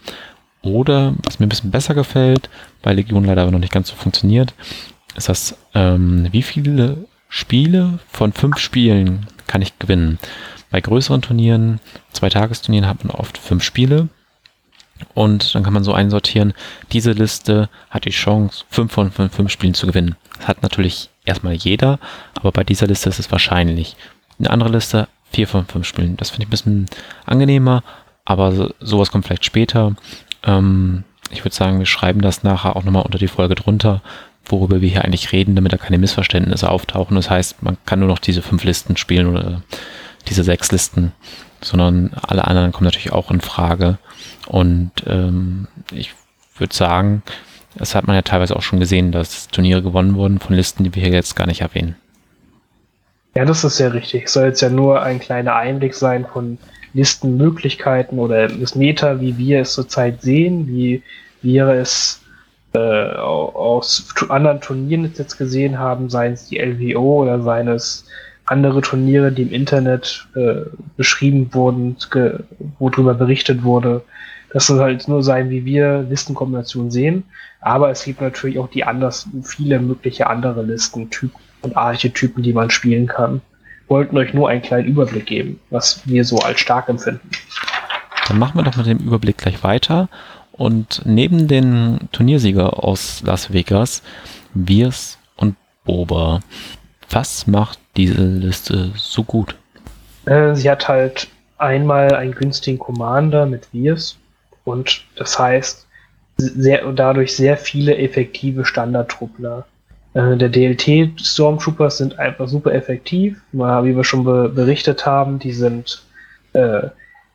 Oder, 0.62 1.14
was 1.24 1.38
mir 1.38 1.46
ein 1.46 1.48
bisschen 1.50 1.70
besser 1.70 1.94
gefällt, 1.94 2.48
bei 2.82 2.94
Legion 2.94 3.24
leider 3.24 3.42
aber 3.42 3.50
noch 3.50 3.58
nicht 3.58 3.72
ganz 3.72 3.88
so 3.88 3.96
funktioniert, 3.96 4.54
ist 5.16 5.28
das, 5.28 5.56
ähm, 5.74 6.28
wie 6.30 6.42
viele 6.42 7.04
Spiele 7.34 7.98
von 8.10 8.34
fünf 8.34 8.58
Spielen 8.58 9.26
kann 9.46 9.62
ich 9.62 9.78
gewinnen. 9.78 10.18
Bei 10.70 10.82
größeren 10.82 11.22
Turnieren, 11.22 11.80
zwei 12.12 12.28
Tagesturnieren 12.28 12.86
hat 12.86 13.06
man 13.06 13.16
oft 13.16 13.38
fünf 13.38 13.64
Spiele. 13.64 14.10
Und 15.14 15.54
dann 15.54 15.62
kann 15.62 15.72
man 15.72 15.82
so 15.82 15.94
einsortieren, 15.94 16.52
diese 16.92 17.12
Liste 17.12 17.70
hat 17.88 18.04
die 18.04 18.10
Chance, 18.10 18.66
fünf 18.68 18.92
von 18.92 19.10
fünf, 19.10 19.34
fünf 19.34 19.50
Spielen 19.50 19.72
zu 19.72 19.86
gewinnen. 19.86 20.14
Das 20.36 20.46
hat 20.46 20.62
natürlich 20.62 21.08
erstmal 21.24 21.54
jeder, 21.54 21.98
aber 22.34 22.52
bei 22.52 22.64
dieser 22.64 22.86
Liste 22.86 23.08
ist 23.08 23.18
es 23.18 23.32
wahrscheinlich. 23.32 23.96
Eine 24.38 24.50
andere 24.50 24.68
Liste, 24.68 25.08
vier 25.30 25.48
von 25.48 25.64
fünf 25.64 25.86
Spielen. 25.86 26.18
Das 26.18 26.28
finde 26.28 26.42
ich 26.42 26.48
ein 26.48 26.50
bisschen 26.50 26.86
angenehmer, 27.24 27.82
aber 28.26 28.74
sowas 28.78 29.10
kommt 29.10 29.24
vielleicht 29.24 29.46
später. 29.46 29.96
Ähm, 30.44 31.04
ich 31.30 31.46
würde 31.46 31.56
sagen, 31.56 31.78
wir 31.78 31.86
schreiben 31.86 32.20
das 32.20 32.42
nachher 32.42 32.76
auch 32.76 32.84
nochmal 32.84 33.06
unter 33.06 33.18
die 33.18 33.26
Folge 33.26 33.54
drunter, 33.54 34.02
worüber 34.46 34.80
wir 34.80 34.88
hier 34.88 35.04
eigentlich 35.04 35.32
reden, 35.32 35.54
damit 35.54 35.72
da 35.72 35.76
keine 35.76 35.98
Missverständnisse 35.98 36.70
auftauchen. 36.70 37.14
Das 37.16 37.30
heißt, 37.30 37.62
man 37.62 37.76
kann 37.86 38.00
nur 38.00 38.08
noch 38.08 38.18
diese 38.18 38.42
fünf 38.42 38.64
Listen 38.64 38.96
spielen 38.96 39.28
oder 39.28 39.62
diese 40.28 40.44
sechs 40.44 40.70
Listen, 40.72 41.12
sondern 41.60 42.12
alle 42.22 42.46
anderen 42.46 42.72
kommen 42.72 42.86
natürlich 42.86 43.12
auch 43.12 43.30
in 43.30 43.40
Frage. 43.40 43.98
Und 44.46 44.90
ähm, 45.06 45.68
ich 45.92 46.12
würde 46.56 46.74
sagen, 46.74 47.22
das 47.76 47.94
hat 47.94 48.06
man 48.06 48.16
ja 48.16 48.22
teilweise 48.22 48.56
auch 48.56 48.62
schon 48.62 48.80
gesehen, 48.80 49.12
dass 49.12 49.48
Turniere 49.48 49.82
gewonnen 49.82 50.14
wurden 50.14 50.40
von 50.40 50.54
Listen, 50.54 50.84
die 50.84 50.94
wir 50.94 51.02
hier 51.02 51.12
jetzt 51.12 51.36
gar 51.36 51.46
nicht 51.46 51.62
erwähnen. 51.62 51.96
Ja, 53.34 53.44
das 53.44 53.64
ist 53.64 53.76
sehr 53.76 53.94
richtig. 53.94 54.24
Es 54.24 54.34
soll 54.34 54.46
jetzt 54.46 54.60
ja 54.60 54.68
nur 54.68 55.02
ein 55.02 55.18
kleiner 55.18 55.56
Einblick 55.56 55.94
sein 55.94 56.26
von 56.26 56.58
Listenmöglichkeiten 56.92 58.18
oder 58.18 58.48
das 58.48 58.74
Meta, 58.74 59.20
wie 59.20 59.38
wir 59.38 59.60
es 59.60 59.72
zurzeit 59.72 60.20
sehen, 60.20 60.66
wie 60.68 61.02
wir 61.40 61.68
es 61.68 62.21
äh, 62.74 62.78
aus 62.78 64.14
anderen 64.28 64.60
Turnieren 64.60 65.12
jetzt 65.16 65.36
gesehen 65.36 65.78
haben, 65.78 66.08
seien 66.08 66.32
es 66.32 66.48
die 66.48 66.58
LWO 66.58 67.22
oder 67.22 67.42
seien 67.42 67.68
es 67.68 68.06
andere 68.46 68.80
Turniere, 68.80 69.32
die 69.32 69.42
im 69.42 69.52
Internet 69.52 70.26
äh, 70.34 70.66
beschrieben 70.96 71.52
wurden, 71.52 71.96
wo 72.78 72.90
darüber 72.90 73.14
berichtet 73.14 73.62
wurde. 73.62 74.02
Das 74.52 74.66
soll 74.66 74.80
halt 74.80 75.08
nur 75.08 75.22
sein, 75.22 75.48
wie 75.50 75.64
wir 75.64 76.02
Listenkombinationen 76.02 76.90
sehen. 76.90 77.24
Aber 77.60 77.90
es 77.90 78.04
gibt 78.04 78.20
natürlich 78.20 78.58
auch 78.58 78.68
die 78.68 78.84
anders, 78.84 79.28
viele 79.42 79.78
mögliche 79.78 80.26
andere 80.26 80.62
Listentypen 80.62 81.40
und 81.62 81.76
Archetypen, 81.76 82.42
die 82.42 82.52
man 82.52 82.70
spielen 82.70 83.06
kann. 83.06 83.40
Wollten 83.88 84.16
euch 84.18 84.34
nur 84.34 84.48
einen 84.48 84.62
kleinen 84.62 84.88
Überblick 84.88 85.26
geben, 85.26 85.60
was 85.70 86.06
wir 86.06 86.24
so 86.24 86.38
als 86.38 86.60
stark 86.60 86.88
empfinden. 86.88 87.30
Dann 88.28 88.38
machen 88.38 88.58
wir 88.58 88.64
doch 88.64 88.76
mit 88.76 88.86
dem 88.86 88.98
Überblick 88.98 89.38
gleich 89.38 89.62
weiter. 89.62 90.08
Und 90.52 91.02
neben 91.04 91.48
den 91.48 92.08
Turniersieger 92.12 92.84
aus 92.84 93.22
Las 93.24 93.52
Vegas, 93.52 94.02
Wirs 94.54 95.18
und 95.36 95.56
Boba, 95.84 96.40
was 97.10 97.46
macht 97.46 97.78
diese 97.96 98.22
Liste 98.24 98.92
so 98.96 99.22
gut? 99.22 99.56
Äh, 100.26 100.54
sie 100.54 100.70
hat 100.70 100.88
halt 100.88 101.28
einmal 101.58 102.14
einen 102.14 102.32
günstigen 102.32 102.78
Commander 102.78 103.46
mit 103.46 103.72
Wirs 103.72 104.18
und 104.64 105.04
das 105.16 105.38
heißt 105.38 105.86
sehr, 106.36 106.90
dadurch 106.92 107.36
sehr 107.36 107.56
viele 107.56 107.96
effektive 107.98 108.64
Standardtruppler. 108.64 109.64
Äh, 110.14 110.36
der 110.36 110.48
DLT 110.48 111.20
Stormtroopers 111.20 111.98
sind 111.98 112.18
einfach 112.18 112.48
super 112.48 112.72
effektiv, 112.72 113.40
wie 113.52 113.96
wir 113.96 114.04
schon 114.04 114.24
be 114.24 114.48
berichtet 114.48 115.06
haben, 115.06 115.38
die 115.38 115.52
sind, 115.52 116.02
äh, 116.52 116.88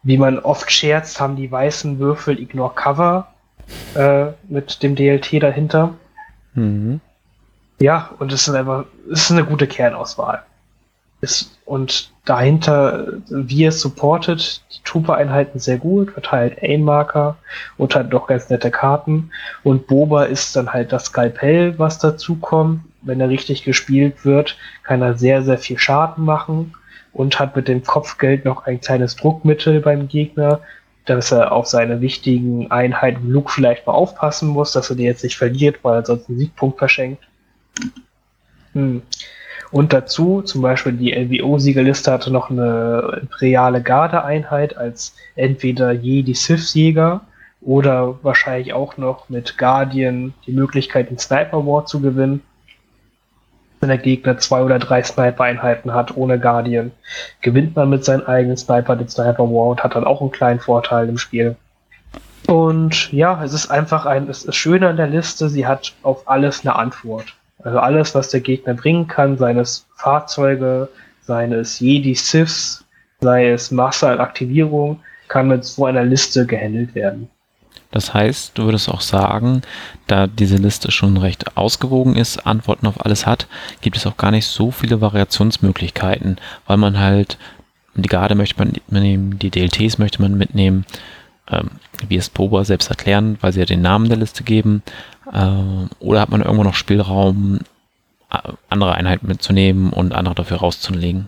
wie 0.08 0.18
man 0.18 0.40
oft 0.40 0.72
scherzt, 0.72 1.20
haben 1.20 1.36
die 1.36 1.52
weißen 1.52 2.00
Würfel 2.00 2.40
Ignore 2.40 2.74
Cover 2.74 3.28
äh, 3.94 4.28
mit 4.48 4.82
dem 4.82 4.96
DLT 4.96 5.44
dahinter. 5.44 5.96
Mhm. 6.54 7.02
Ja, 7.80 8.12
und 8.18 8.32
es 8.32 8.48
ist 8.48 8.54
einfach, 8.54 8.86
es 9.12 9.24
ist 9.24 9.32
eine 9.32 9.44
gute 9.44 9.68
Kernauswahl. 9.68 10.44
Ist, 11.20 11.60
und 11.66 12.10
dahinter, 12.24 13.06
wie 13.28 13.66
es 13.66 13.82
supportet, 13.82 14.64
die 14.72 14.82
Trooper-Einheiten 14.86 15.60
sehr 15.60 15.78
gut, 15.78 16.12
verteilt 16.12 16.64
Aim-Marker 16.64 17.36
und 17.76 17.94
hat 17.94 18.14
doch 18.14 18.28
ganz 18.28 18.50
nette 18.50 18.72
Karten. 18.72 19.32
Und 19.64 19.88
Boba 19.88 20.24
ist 20.24 20.56
dann 20.56 20.72
halt 20.72 20.94
das 20.94 21.08
Skalpell, 21.08 21.78
was 21.80 22.00
dazu 22.00 22.38
kommt. 22.38 22.80
Wenn 23.02 23.20
er 23.20 23.28
richtig 23.28 23.64
gespielt 23.64 24.24
wird, 24.24 24.58
kann 24.84 25.02
er 25.02 25.18
sehr, 25.18 25.42
sehr 25.42 25.58
viel 25.58 25.78
Schaden 25.78 26.24
machen 26.24 26.74
und 27.18 27.40
hat 27.40 27.56
mit 27.56 27.68
dem 27.68 27.84
Kopfgeld 27.84 28.46
noch 28.46 28.68
ein 28.68 28.80
kleines 28.80 29.16
Druckmittel 29.16 29.82
beim 29.82 30.08
Gegner, 30.08 30.62
dass 31.06 31.32
er 31.32 31.52
auf 31.52 31.66
seine 31.66 32.00
wichtigen 32.00 32.70
Einheiten 32.70 33.30
Luke 33.30 33.52
vielleicht 33.52 33.88
mal 33.88 33.94
aufpassen 33.94 34.50
muss, 34.50 34.72
dass 34.72 34.92
er 34.92 34.96
die 34.96 35.04
jetzt 35.04 35.24
nicht 35.24 35.38
verliert, 35.38 35.80
weil 35.82 35.96
er 35.96 36.06
sonst 36.06 36.30
einen 36.30 36.38
Siegpunkt 36.38 36.78
verschenkt. 36.78 37.24
Hm. 38.74 39.02
Und 39.72 39.94
dazu 39.94 40.44
zum 40.44 40.62
Beispiel 40.62 40.94
die 40.94 41.12
LWO-Siegerliste 41.12 42.12
hatte 42.12 42.32
noch 42.32 42.52
eine 42.52 43.20
imperiale 43.22 43.82
Garde-Einheit 43.82 44.78
als 44.78 45.16
entweder 45.36 45.92
Jedi 45.92 46.36
Sith-Jäger 46.36 47.22
oder 47.62 48.20
wahrscheinlich 48.22 48.74
auch 48.74 48.98
noch 48.98 49.28
mit 49.28 49.58
Guardian 49.58 50.36
die 50.46 50.54
Möglichkeit, 50.54 51.10
den 51.10 51.18
Sniper 51.18 51.66
War 51.66 51.86
zu 51.88 52.00
gewinnen. 52.00 52.44
Wenn 53.80 53.90
der 53.90 53.98
Gegner 53.98 54.38
zwei 54.38 54.64
oder 54.64 54.80
drei 54.80 55.04
Sniper-Einheiten 55.04 55.94
hat 55.94 56.18
ohne 56.18 56.40
Guardian, 56.40 56.92
gewinnt 57.42 57.76
man 57.76 57.90
mit 57.90 58.04
seinen 58.04 58.26
eigenen 58.26 58.58
Sniper 58.58 58.96
den 58.96 59.08
Sniper 59.08 59.44
War 59.44 59.68
und 59.68 59.84
hat 59.84 59.96
dann 59.96 60.06
auch 60.06 60.22
einen 60.22 60.32
kleinen 60.32 60.60
Vorteil 60.60 61.08
im 61.10 61.18
Spiel. 61.18 61.56
Und 62.48 63.12
ja, 63.12 63.44
es 63.44 63.54
ist 63.54 63.70
einfach 63.70 64.06
ein, 64.06 64.30
es 64.30 64.46
ist 64.46 64.56
schön 64.56 64.84
an 64.84 64.98
der 64.98 65.08
Liste, 65.08 65.50
sie 65.50 65.68
hat 65.68 65.94
auf 66.02 66.28
alles 66.30 66.62
eine 66.62 66.76
Antwort. 66.76 67.36
Also 67.64 67.80
alles, 67.80 68.16
was 68.16 68.30
der 68.30 68.40
Gegner 68.40 68.74
bringen 68.74 69.08
kann, 69.08 69.38
seien 69.38 69.60
es 69.60 69.86
Fahrzeuge, 69.96 70.88
seien 71.22 71.52
es 71.52 71.80
Jedi 71.80 72.16
Siths, 72.16 72.86
sei 73.20 73.50
es 73.50 73.72
Masse 73.72 74.08
an 74.10 74.20
Aktivierung, 74.20 75.02
kann 75.28 75.50
mit 75.50 75.66
so 75.66 75.86
einer 75.86 76.04
Liste 76.04 76.46
gehandelt 76.46 76.96
werden. 76.96 77.30
Das 77.92 78.14
heißt, 78.14 78.58
du 78.58 78.66
würdest 78.66 78.90
auch 78.90 79.02
sagen, 79.02 79.62
da 80.08 80.28
diese 80.28 80.58
Liste 80.58 80.92
schon 80.92 81.18
recht 81.18 81.58
ausgewogen 81.58 82.16
ist, 82.16 82.46
Antworten 82.46 82.88
auf 82.88 83.06
alles 83.06 83.26
hat, 83.26 83.48
gibt 83.82 83.98
es 83.98 84.06
auch 84.06 84.18
gar 84.18 84.32
nicht 84.32 84.46
so 84.46 84.72
viele 84.72 85.02
Variationsmöglichkeiten, 85.02 86.38
weil 86.66 86.78
man 86.78 87.00
halt 87.00 87.38
die 87.96 88.10
Garde 88.10 88.36
möchte 88.36 88.60
man 88.60 88.70
mitnehmen, 88.70 89.40
die 89.40 89.50
DLTs 89.50 89.98
möchte 89.98 90.22
man 90.22 90.38
mitnehmen, 90.38 90.86
ähm, 91.50 91.72
wie 92.08 92.18
es 92.18 92.30
Boba 92.30 92.64
selbst 92.64 92.90
erklären, 92.90 93.38
weil 93.42 93.54
sie 93.54 93.60
ja 93.60 93.66
den 93.66 93.82
Namen 93.82 94.10
der 94.10 94.18
Liste 94.18 94.44
geben. 94.44 94.84
Äh, 95.32 95.48
oder 96.00 96.22
hat 96.22 96.30
man 96.30 96.42
irgendwo 96.42 96.64
noch 96.64 96.76
Spielraum, 96.76 97.62
äh, 98.32 98.38
andere 98.70 98.94
Einheiten 98.94 99.28
mitzunehmen 99.28 99.92
und 99.92 100.14
andere 100.14 100.36
dafür 100.36 100.58
rauszulegen? 100.58 101.28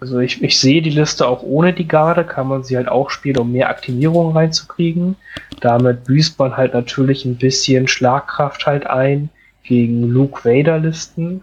Also 0.00 0.18
ich, 0.18 0.42
ich 0.42 0.58
sehe 0.58 0.82
die 0.82 0.90
Liste 0.90 1.26
auch 1.26 1.42
ohne 1.42 1.72
die 1.72 1.88
Garde, 1.88 2.24
kann 2.24 2.48
man 2.48 2.64
sie 2.64 2.76
halt 2.76 2.88
auch 2.88 3.10
spielen, 3.10 3.38
um 3.38 3.52
mehr 3.52 3.70
Aktivierung 3.70 4.36
reinzukriegen. 4.36 5.16
Damit 5.60 6.04
büßt 6.04 6.38
man 6.38 6.56
halt 6.56 6.74
natürlich 6.74 7.24
ein 7.24 7.36
bisschen 7.36 7.88
Schlagkraft 7.88 8.66
halt 8.66 8.86
ein 8.86 9.30
gegen 9.62 10.08
Luke 10.08 10.44
Vader 10.44 10.78
Listen. 10.78 11.42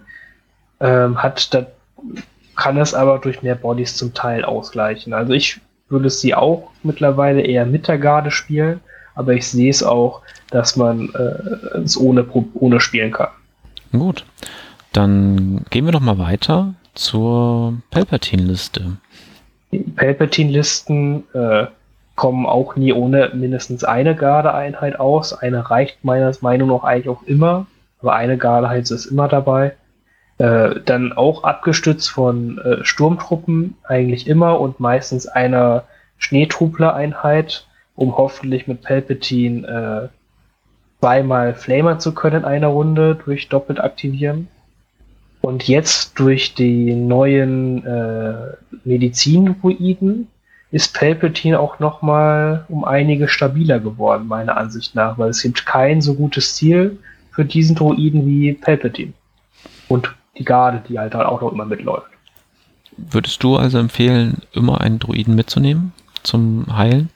Ähm, 0.80 1.22
hat 1.22 1.53
da, 1.53 1.65
kann 2.56 2.78
es 2.78 2.94
aber 2.94 3.19
durch 3.19 3.41
mehr 3.41 3.56
Bodies 3.56 3.95
zum 3.95 4.14
Teil 4.14 4.44
ausgleichen. 4.44 5.14
Also 5.14 5.34
ich 5.34 5.60
würde 5.90 6.10
sie 6.10 6.36
auch 6.36 6.69
mittlerweile 6.84 7.41
eher 7.41 7.65
mit 7.65 7.88
der 7.88 7.98
Garde 7.98 8.32
spielen, 8.32 8.80
aber 9.15 9.34
ich 9.34 9.48
sehe 9.48 9.69
es 9.69 9.84
auch, 9.84 10.22
dass 10.49 10.76
man 10.76 11.10
äh, 11.15 11.78
es 11.80 11.98
ohne, 11.98 12.26
ohne 12.53 12.80
spielen 12.80 13.11
kann. 13.11 13.30
Gut, 13.91 14.26
dann 14.94 15.65
gehen 15.69 15.86
wir 15.86 15.91
noch 15.91 15.99
mal 15.99 16.18
weiter 16.18 16.73
zur 16.94 17.76
Palpatine-Liste. 17.92 18.98
Palpatine-Listen 19.96 21.24
äh, 21.34 21.68
kommen 22.16 22.46
auch 22.46 22.76
nie 22.76 22.94
ohne 22.94 23.32
mindestens 23.34 23.84
eine 23.84 24.16
Garde-Einheit 24.16 25.00
aus. 25.00 25.34
Eine 25.34 25.70
reicht 25.70 26.04
meiner 26.04 26.32
Meinung 26.42 26.70
nach 26.70 26.84
eigentlich 26.84 27.10
auch 27.10 27.24
immer, 27.24 27.68
aber 28.02 28.16
eine 28.16 28.38
Garde-Einheit 28.38 28.92
ist 28.92 29.06
immer 29.06 29.28
dabei. 29.28 29.74
Äh, 30.38 30.82
dann 30.86 31.14
auch 31.14 31.44
abgestützt 31.44 32.10
von 32.10 32.58
äh, 32.60 32.84
Sturmtruppen 32.84 33.76
eigentlich 33.84 34.28
immer 34.28 34.60
und 34.60 34.80
meistens 34.80 35.28
einer 35.28 35.84
Schneetrupler-Einheit, 36.18 37.68
um 37.96 38.18
hoffentlich 38.18 38.68
mit 38.68 38.82
Palpatine 38.82 40.10
äh, 40.12 40.18
zweimal 41.00 41.54
flamern 41.54 42.00
zu 42.00 42.14
können 42.14 42.38
in 42.38 42.46
einer 42.46 42.68
Runde 42.68 43.20
durch 43.24 43.50
doppelt 43.50 43.80
aktivieren. 43.80 44.48
Und 45.42 45.68
jetzt 45.68 46.20
durch 46.20 46.54
die 46.54 46.94
neuen 46.94 47.86
äh, 47.86 48.56
Medizin-Druiden 48.84 50.28
ist 50.72 50.94
Palpatine 50.94 51.60
auch 51.60 51.80
nochmal 51.80 52.66
um 52.70 52.86
einige 52.86 53.28
stabiler 53.28 53.80
geworden, 53.80 54.28
meiner 54.28 54.56
Ansicht 54.56 54.96
nach, 54.96 55.18
weil 55.18 55.32
es 55.32 55.42
gibt 55.42 55.66
kein 55.66 56.02
so 56.02 56.14
gutes 56.14 56.56
Ziel 56.56 57.00
für 57.32 57.44
diesen 57.44 57.76
Druiden 57.76 58.26
wie 58.26 58.54
Palpatine. 58.54 59.14
Und 59.88 60.14
die 60.38 60.46
Garde, 60.46 60.82
die 60.88 60.98
halt 60.98 61.14
auch 61.16 61.42
noch 61.42 61.52
immer 61.52 61.66
mitläuft. 61.66 62.08
Würdest 62.96 63.44
du 63.44 63.58
also 63.58 63.80
empfehlen, 63.80 64.42
immer 64.54 64.82
einen 64.82 65.00
Druiden 65.00 65.36
mitzunehmen 65.36 65.92
zum 66.24 66.66
Heilen? 66.76 67.10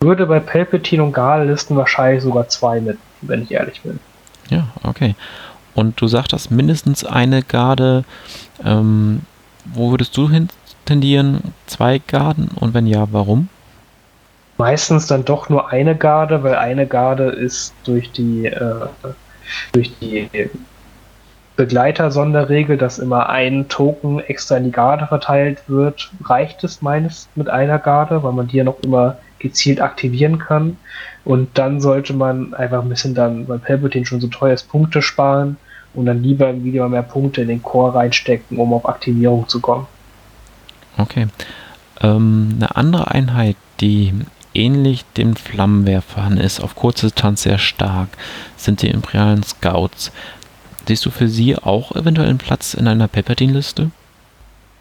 Würde 0.00 0.26
bei 0.26 0.38
Palpatine 0.38 1.02
und 1.02 1.12
Garde-Listen 1.12 1.76
wahrscheinlich 1.76 2.22
sogar 2.22 2.48
zwei 2.48 2.80
mit, 2.80 2.98
wenn 3.22 3.42
ich 3.42 3.52
ehrlich 3.52 3.80
bin. 3.80 3.98
Ja, 4.50 4.68
okay. 4.82 5.14
Und 5.76 6.00
du 6.00 6.08
sagtest 6.08 6.50
mindestens 6.50 7.04
eine 7.04 7.42
Garde. 7.42 8.04
Ähm, 8.64 9.20
wo 9.66 9.90
würdest 9.90 10.16
du 10.16 10.30
hin 10.30 10.48
tendieren? 10.86 11.52
Zwei 11.66 11.98
Garden? 11.98 12.48
Und 12.54 12.72
wenn 12.72 12.86
ja, 12.86 13.06
warum? 13.12 13.50
Meistens 14.56 15.06
dann 15.06 15.26
doch 15.26 15.50
nur 15.50 15.70
eine 15.70 15.94
Garde, 15.94 16.42
weil 16.42 16.54
eine 16.54 16.86
Garde 16.86 17.24
ist 17.24 17.74
durch 17.84 18.10
die, 18.10 18.46
äh, 18.46 18.86
durch 19.72 19.92
die 20.00 20.30
Begleiter-Sonderregel, 21.56 22.78
dass 22.78 22.98
immer 22.98 23.28
ein 23.28 23.68
Token 23.68 24.20
extra 24.20 24.56
in 24.56 24.64
die 24.64 24.72
Garde 24.72 25.06
verteilt 25.06 25.58
wird, 25.66 26.10
reicht 26.24 26.64
es 26.64 26.80
meines 26.80 27.28
mit 27.34 27.50
einer 27.50 27.78
Garde, 27.78 28.22
weil 28.22 28.32
man 28.32 28.48
die 28.48 28.56
ja 28.56 28.64
noch 28.64 28.80
immer 28.80 29.18
gezielt 29.40 29.82
aktivieren 29.82 30.38
kann. 30.38 30.78
Und 31.26 31.58
dann 31.58 31.82
sollte 31.82 32.14
man 32.14 32.54
einfach 32.54 32.80
ein 32.80 32.88
bisschen 32.88 33.14
dann, 33.14 33.46
weil 33.46 33.58
Palpatine 33.58 34.06
schon 34.06 34.22
so 34.22 34.28
teuer 34.28 34.54
ist, 34.54 34.70
Punkte 34.70 35.02
sparen 35.02 35.58
und 35.96 36.06
dann 36.06 36.22
lieber 36.22 36.62
wieder 36.62 36.88
mehr 36.88 37.02
Punkte 37.02 37.42
in 37.42 37.48
den 37.48 37.62
Core 37.62 37.94
reinstecken, 37.94 38.58
um 38.58 38.72
auf 38.72 38.88
Aktivierung 38.88 39.48
zu 39.48 39.60
kommen. 39.60 39.86
Okay. 40.98 41.26
Ähm, 42.00 42.54
eine 42.56 42.76
andere 42.76 43.10
Einheit, 43.10 43.56
die 43.80 44.12
ähnlich 44.54 45.04
dem 45.16 45.36
Flammenwerfern 45.36 46.38
ist, 46.38 46.60
auf 46.60 46.74
kurze 46.74 47.06
Distanz 47.06 47.42
sehr 47.42 47.58
stark, 47.58 48.08
sind 48.56 48.82
die 48.82 48.88
imperialen 48.88 49.42
Scouts. 49.42 50.12
Siehst 50.86 51.04
du 51.04 51.10
für 51.10 51.28
sie 51.28 51.56
auch 51.56 51.94
eventuell 51.96 52.28
einen 52.28 52.38
Platz 52.38 52.74
in 52.74 52.86
einer 52.86 53.08
Palpatine-Liste? 53.08 53.90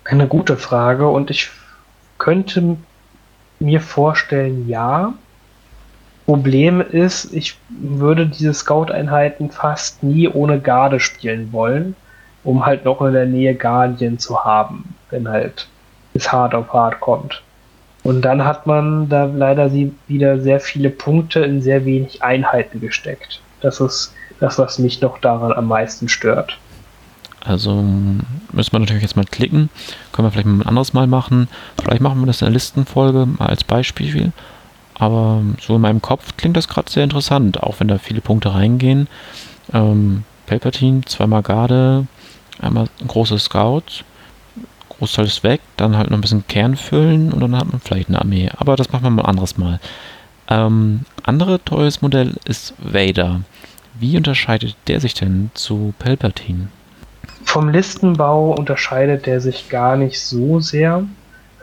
Eine 0.05 0.27
gute 0.27 0.55
Frage 0.55 1.07
und 1.07 1.31
ich 1.31 1.49
könnte 2.17 2.77
mir 3.59 3.81
vorstellen, 3.81 4.69
ja. 4.69 5.13
Problem 6.25 6.81
ist, 6.81 7.33
ich 7.33 7.55
würde 7.69 8.25
diese 8.25 8.53
Scout-Einheiten 8.53 9.51
fast 9.51 10.01
nie 10.01 10.27
ohne 10.27 10.59
Garde 10.59 10.99
spielen 10.99 11.53
wollen, 11.53 11.95
um 12.43 12.65
halt 12.65 12.85
noch 12.85 13.01
in 13.01 13.13
der 13.13 13.27
Nähe 13.27 13.53
Guardian 13.53 14.17
zu 14.17 14.43
haben, 14.43 14.95
wenn 15.11 15.27
halt 15.27 15.67
es 16.13 16.31
hart 16.31 16.55
auf 16.55 16.73
hart 16.73 16.99
kommt. 16.99 17.43
Und 18.03 18.21
dann 18.21 18.43
hat 18.43 18.67
man 18.67 19.09
da 19.09 19.25
leider 19.25 19.71
wieder 20.07 20.39
sehr 20.39 20.59
viele 20.59 20.89
Punkte 20.89 21.39
in 21.41 21.61
sehr 21.61 21.85
wenig 21.85 22.23
Einheiten 22.23 22.79
gesteckt. 22.79 23.41
Das 23.61 23.79
ist 23.79 24.13
das, 24.39 24.59
was 24.59 24.79
mich 24.79 25.01
noch 25.01 25.17
daran 25.19 25.53
am 25.53 25.67
meisten 25.67 26.07
stört. 26.07 26.57
Also 27.41 27.83
müssen 28.51 28.71
wir 28.71 28.79
natürlich 28.79 29.03
jetzt 29.03 29.15
mal 29.15 29.25
klicken. 29.25 29.69
Können 30.11 30.27
wir 30.27 30.31
vielleicht 30.31 30.47
mal 30.47 30.61
ein 30.61 30.67
anderes 30.67 30.93
Mal 30.93 31.07
machen. 31.07 31.47
Vielleicht 31.81 32.01
machen 32.01 32.19
wir 32.19 32.27
das 32.27 32.41
in 32.41 32.45
der 32.45 32.53
Listenfolge 32.53 33.25
mal 33.25 33.47
als 33.47 33.63
Beispiel. 33.63 34.31
Aber 34.95 35.41
so 35.61 35.75
in 35.75 35.81
meinem 35.81 36.01
Kopf 36.01 36.37
klingt 36.37 36.57
das 36.57 36.67
gerade 36.67 36.89
sehr 36.89 37.03
interessant, 37.03 37.61
auch 37.61 37.79
wenn 37.79 37.87
da 37.87 37.97
viele 37.97 38.21
Punkte 38.21 38.53
reingehen. 38.53 39.07
Ähm, 39.73 40.23
Palpatine, 40.45 41.01
zweimal 41.05 41.43
Garde, 41.43 42.07
einmal 42.59 42.87
ein 43.01 43.07
großes 43.07 43.45
Scout, 43.45 44.03
Großteil 44.89 45.25
ist 45.25 45.43
weg, 45.43 45.61
dann 45.75 45.97
halt 45.97 46.09
noch 46.09 46.17
ein 46.17 46.21
bisschen 46.21 46.47
Kern 46.47 46.77
füllen 46.77 47.33
und 47.33 47.41
dann 47.41 47.57
hat 47.57 47.69
man 47.69 47.81
vielleicht 47.81 48.09
eine 48.09 48.21
Armee. 48.21 48.49
Aber 48.55 48.75
das 48.75 48.91
machen 48.91 49.03
wir 49.03 49.09
mal 49.09 49.23
ein 49.23 49.29
anderes 49.29 49.57
Mal. 49.57 49.79
Ähm, 50.49 51.01
andere 51.23 51.63
teures 51.63 52.01
Modell 52.01 52.35
ist 52.45 52.73
Vader. 52.77 53.41
Wie 53.99 54.15
unterscheidet 54.17 54.75
der 54.87 54.99
sich 54.99 55.13
denn 55.13 55.51
zu 55.53 55.93
Palpatine? 55.99 56.67
Vom 57.43 57.69
Listenbau 57.69 58.51
unterscheidet 58.51 59.25
der 59.25 59.41
sich 59.41 59.69
gar 59.69 59.97
nicht 59.97 60.19
so 60.21 60.59
sehr. 60.59 61.05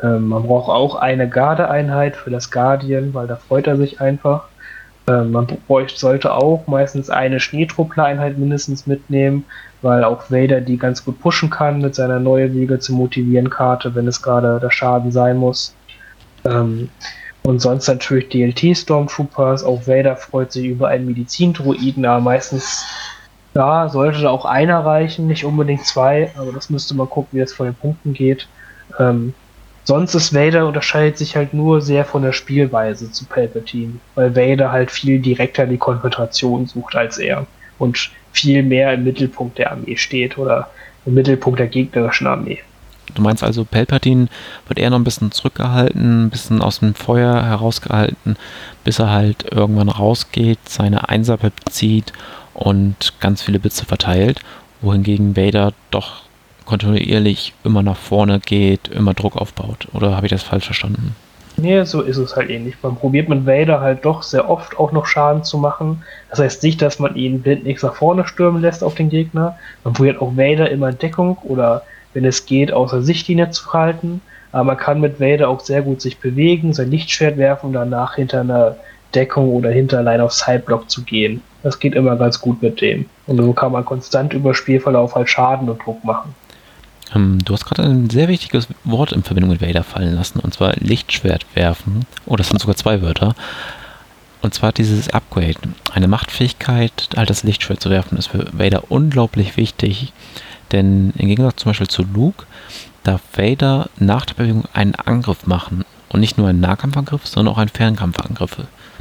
Ähm, 0.02 0.28
man 0.28 0.42
braucht 0.44 0.68
auch 0.68 0.96
eine 0.96 1.28
Gardeeinheit 1.28 2.16
für 2.16 2.30
das 2.30 2.50
Guardian, 2.50 3.14
weil 3.14 3.26
da 3.26 3.36
freut 3.36 3.66
er 3.66 3.76
sich 3.76 4.00
einfach. 4.00 4.44
Ähm, 5.06 5.32
man 5.32 5.46
bräuchte, 5.46 5.98
sollte 5.98 6.32
auch 6.32 6.66
meistens 6.66 7.10
eine 7.10 7.40
Schneetruppler-Einheit 7.40 8.38
mindestens 8.38 8.86
mitnehmen, 8.86 9.44
weil 9.80 10.04
auch 10.04 10.30
Vader 10.30 10.60
die 10.60 10.78
ganz 10.78 11.04
gut 11.04 11.20
pushen 11.20 11.50
kann 11.50 11.80
mit 11.80 11.94
seiner 11.94 12.20
neue 12.20 12.52
Wege 12.54 12.78
zu 12.78 12.92
motivieren 12.94 13.50
Karte, 13.50 13.94
wenn 13.94 14.06
es 14.06 14.22
gerade 14.22 14.60
der 14.60 14.70
Schaden 14.70 15.10
sein 15.12 15.36
muss. 15.36 15.74
Ähm, 16.44 16.88
und 17.44 17.60
sonst 17.60 17.88
natürlich 17.88 18.28
DLT 18.28 18.76
Stormtroopers. 18.76 19.64
Auch 19.64 19.86
Vader 19.86 20.16
freut 20.16 20.52
sich 20.52 20.66
über 20.66 20.88
einen 20.88 21.06
Medizindruiden, 21.06 22.04
aber 22.04 22.20
meistens 22.20 22.84
ja, 23.54 23.88
sollte 23.88 24.22
da 24.22 24.30
auch 24.30 24.44
einer 24.44 24.84
reichen, 24.84 25.26
nicht 25.26 25.44
unbedingt 25.44 25.84
zwei, 25.84 26.30
aber 26.38 26.52
das 26.52 26.70
müsste 26.70 26.94
man 26.94 27.10
gucken, 27.10 27.30
wie 27.32 27.40
das 27.40 27.52
von 27.52 27.66
den 27.66 27.74
Punkten 27.74 28.14
geht. 28.14 28.48
Ähm, 28.98 29.34
sonst 29.84 30.14
ist 30.14 30.34
Vader 30.34 30.66
unterscheidet 30.66 31.18
sich 31.18 31.36
halt 31.36 31.54
nur 31.54 31.80
sehr 31.80 32.04
von 32.04 32.22
der 32.22 32.32
Spielweise 32.32 33.10
zu 33.10 33.24
Palpatine, 33.24 33.94
weil 34.14 34.34
Vader 34.36 34.70
halt 34.72 34.90
viel 34.90 35.18
direkter 35.18 35.66
die 35.66 35.78
Konfrontation 35.78 36.66
sucht 36.66 36.94
als 36.94 37.18
er 37.18 37.46
und 37.78 38.10
viel 38.32 38.62
mehr 38.62 38.94
im 38.94 39.04
Mittelpunkt 39.04 39.58
der 39.58 39.72
Armee 39.72 39.96
steht 39.96 40.38
oder 40.38 40.70
im 41.04 41.14
Mittelpunkt 41.14 41.58
der 41.58 41.66
gegnerischen 41.66 42.26
Armee. 42.26 42.60
Du 43.14 43.20
meinst 43.20 43.42
also, 43.42 43.64
Palpatine 43.64 44.28
wird 44.68 44.78
eher 44.78 44.90
noch 44.90 44.98
ein 44.98 45.04
bisschen 45.04 45.32
zurückgehalten, 45.32 46.26
ein 46.26 46.30
bisschen 46.30 46.62
aus 46.62 46.78
dem 46.78 46.94
Feuer 46.94 47.42
herausgehalten, 47.42 48.36
bis 48.84 48.98
er 48.98 49.10
halt 49.10 49.52
irgendwann 49.52 49.88
rausgeht, 49.88 50.58
seine 50.66 51.08
Einser 51.08 51.38
zieht 51.68 52.12
und 52.54 53.14
ganz 53.20 53.42
viele 53.42 53.58
Blitze 53.58 53.84
verteilt, 53.84 54.40
wohingegen 54.80 55.36
Vader 55.36 55.72
doch 55.90 56.22
kontinuierlich 56.72 57.52
immer 57.64 57.82
nach 57.82 57.98
vorne 57.98 58.40
geht, 58.40 58.88
immer 58.88 59.12
Druck 59.12 59.36
aufbaut. 59.36 59.88
Oder 59.92 60.16
habe 60.16 60.24
ich 60.24 60.32
das 60.32 60.42
falsch 60.42 60.64
verstanden? 60.64 61.14
Nee, 61.58 61.84
so 61.84 62.00
ist 62.00 62.16
es 62.16 62.34
halt 62.34 62.48
ähnlich. 62.48 62.76
Man 62.80 62.96
probiert 62.96 63.28
mit 63.28 63.44
Vader 63.44 63.82
halt 63.82 64.06
doch 64.06 64.22
sehr 64.22 64.48
oft 64.48 64.78
auch 64.78 64.90
noch 64.90 65.04
Schaden 65.04 65.44
zu 65.44 65.58
machen. 65.58 66.02
Das 66.30 66.38
heißt 66.38 66.62
nicht, 66.62 66.80
dass 66.80 66.98
man 66.98 67.14
ihn 67.14 67.42
blind 67.42 67.64
nichts 67.64 67.82
nach 67.82 67.94
vorne 67.94 68.26
stürmen 68.26 68.62
lässt 68.62 68.82
auf 68.82 68.94
den 68.94 69.10
Gegner. 69.10 69.58
Man 69.84 69.92
probiert 69.92 70.22
auch 70.22 70.34
Vader 70.34 70.70
immer 70.70 70.88
in 70.88 70.98
Deckung 70.98 71.36
oder 71.42 71.82
wenn 72.14 72.24
es 72.24 72.46
geht, 72.46 72.72
außer 72.72 73.02
Sichtlinie 73.02 73.50
zu 73.50 73.74
halten. 73.74 74.22
Aber 74.50 74.64
man 74.64 74.78
kann 74.78 74.98
mit 74.98 75.20
Vader 75.20 75.50
auch 75.50 75.60
sehr 75.60 75.82
gut 75.82 76.00
sich 76.00 76.20
bewegen, 76.20 76.72
sein 76.72 76.90
Lichtschwert 76.90 77.36
werfen 77.36 77.66
und 77.66 77.72
danach 77.74 78.14
hinter 78.14 78.40
einer 78.40 78.76
Deckung 79.14 79.50
oder 79.50 79.68
hinter 79.68 79.98
allein 79.98 80.22
auf 80.22 80.32
Sideblock 80.32 80.88
zu 80.88 81.02
gehen. 81.02 81.42
Das 81.62 81.78
geht 81.78 81.94
immer 81.94 82.16
ganz 82.16 82.40
gut 82.40 82.62
mit 82.62 82.80
dem. 82.80 83.04
Und 83.26 83.36
so 83.36 83.52
kann 83.52 83.72
man 83.72 83.84
konstant 83.84 84.32
über 84.32 84.54
Spielverlauf 84.54 85.14
halt 85.14 85.28
Schaden 85.28 85.68
und 85.68 85.84
Druck 85.84 86.02
machen. 86.02 86.34
Ähm, 87.14 87.38
du 87.44 87.54
hast 87.54 87.64
gerade 87.64 87.82
ein 87.82 88.10
sehr 88.10 88.28
wichtiges 88.28 88.68
Wort 88.84 89.12
in 89.12 89.22
Verbindung 89.22 89.50
mit 89.50 89.60
Vader 89.60 89.84
fallen 89.84 90.14
lassen, 90.14 90.40
und 90.40 90.54
zwar 90.54 90.74
Lichtschwert 90.76 91.46
werfen. 91.54 92.06
Oh, 92.26 92.36
das 92.36 92.48
sind 92.48 92.60
sogar 92.60 92.76
zwei 92.76 93.02
Wörter. 93.02 93.34
Und 94.40 94.54
zwar 94.54 94.72
dieses 94.72 95.08
Upgrade. 95.08 95.54
Eine 95.92 96.08
Machtfähigkeit, 96.08 97.10
halt 97.16 97.30
das 97.30 97.44
Lichtschwert 97.44 97.80
zu 97.80 97.90
werfen, 97.90 98.18
ist 98.18 98.26
für 98.28 98.46
Vader 98.52 98.90
unglaublich 98.90 99.56
wichtig. 99.56 100.12
Denn 100.72 101.12
im 101.16 101.28
Gegensatz 101.28 101.62
zum 101.62 101.70
Beispiel 101.70 101.88
zu 101.88 102.02
Luke 102.02 102.44
darf 103.04 103.20
Vader 103.36 103.88
nach 103.98 104.26
der 104.26 104.34
Bewegung 104.34 104.64
einen 104.72 104.96
Angriff 104.96 105.46
machen. 105.46 105.84
Und 106.08 106.20
nicht 106.20 106.38
nur 106.38 106.48
einen 106.48 106.60
Nahkampfangriff, 106.60 107.26
sondern 107.26 107.54
auch 107.54 107.58
einen 107.58 107.70
Fernkampfangriff. 107.70 108.56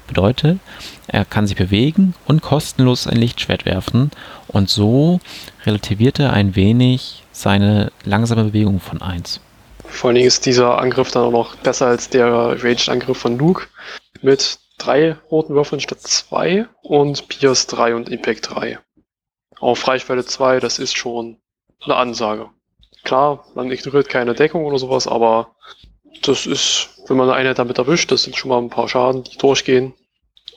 Bedeutet, 0.07 0.59
er 1.07 1.25
kann 1.25 1.47
sich 1.47 1.57
bewegen 1.57 2.13
und 2.25 2.41
kostenlos 2.41 3.07
ein 3.07 3.17
Lichtschwert 3.17 3.65
werfen. 3.65 4.11
Und 4.47 4.69
so 4.69 5.19
relativiert 5.65 6.19
er 6.19 6.33
ein 6.33 6.55
wenig 6.55 7.20
seine 7.41 7.91
langsame 8.05 8.45
Bewegung 8.45 8.79
von 8.79 9.01
1. 9.01 9.41
Vor 9.85 10.09
allen 10.09 10.15
Dingen 10.15 10.27
ist 10.27 10.45
dieser 10.45 10.77
Angriff 10.79 11.11
dann 11.11 11.23
auch 11.23 11.31
noch 11.31 11.55
besser 11.57 11.87
als 11.87 12.09
der 12.09 12.27
Ranged-Angriff 12.63 13.17
von 13.17 13.37
Luke 13.37 13.67
mit 14.21 14.59
drei 14.77 15.17
roten 15.29 15.53
Würfeln 15.53 15.81
statt 15.81 16.01
zwei 16.01 16.67
und 16.81 17.27
Pierce 17.27 17.67
3 17.67 17.95
und 17.95 18.09
Impact 18.09 18.49
3. 18.49 18.79
Auf 19.59 19.87
Reichweite 19.87 20.25
2, 20.25 20.59
das 20.59 20.79
ist 20.79 20.97
schon 20.97 21.37
eine 21.83 21.95
Ansage. 21.95 22.49
Klar, 23.03 23.45
man 23.55 23.71
ignoriert 23.71 24.09
keine 24.09 24.33
Deckung 24.33 24.65
oder 24.65 24.77
sowas, 24.77 25.07
aber 25.07 25.55
das 26.23 26.45
ist, 26.45 26.89
wenn 27.07 27.17
man 27.17 27.29
eine 27.29 27.37
Einheit 27.37 27.59
damit 27.59 27.77
erwischt, 27.77 28.11
das 28.11 28.23
sind 28.23 28.35
schon 28.35 28.49
mal 28.49 28.59
ein 28.59 28.69
paar 28.69 28.87
Schaden, 28.87 29.23
die 29.23 29.37
durchgehen. 29.37 29.93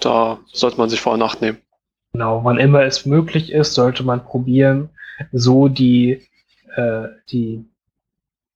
Da 0.01 0.39
sollte 0.53 0.79
man 0.79 0.91
sich 0.91 1.01
vor 1.01 1.17
Nacht 1.17 1.41
nehmen. 1.41 1.59
Genau, 2.13 2.45
wann 2.45 2.59
immer 2.59 2.83
es 2.83 3.07
möglich 3.07 3.53
ist, 3.53 3.75
sollte 3.75 4.05
man 4.05 4.25
probieren, 4.25 4.91
so 5.33 5.69
die, 5.69 6.27
äh, 6.77 7.09
die 7.31 7.65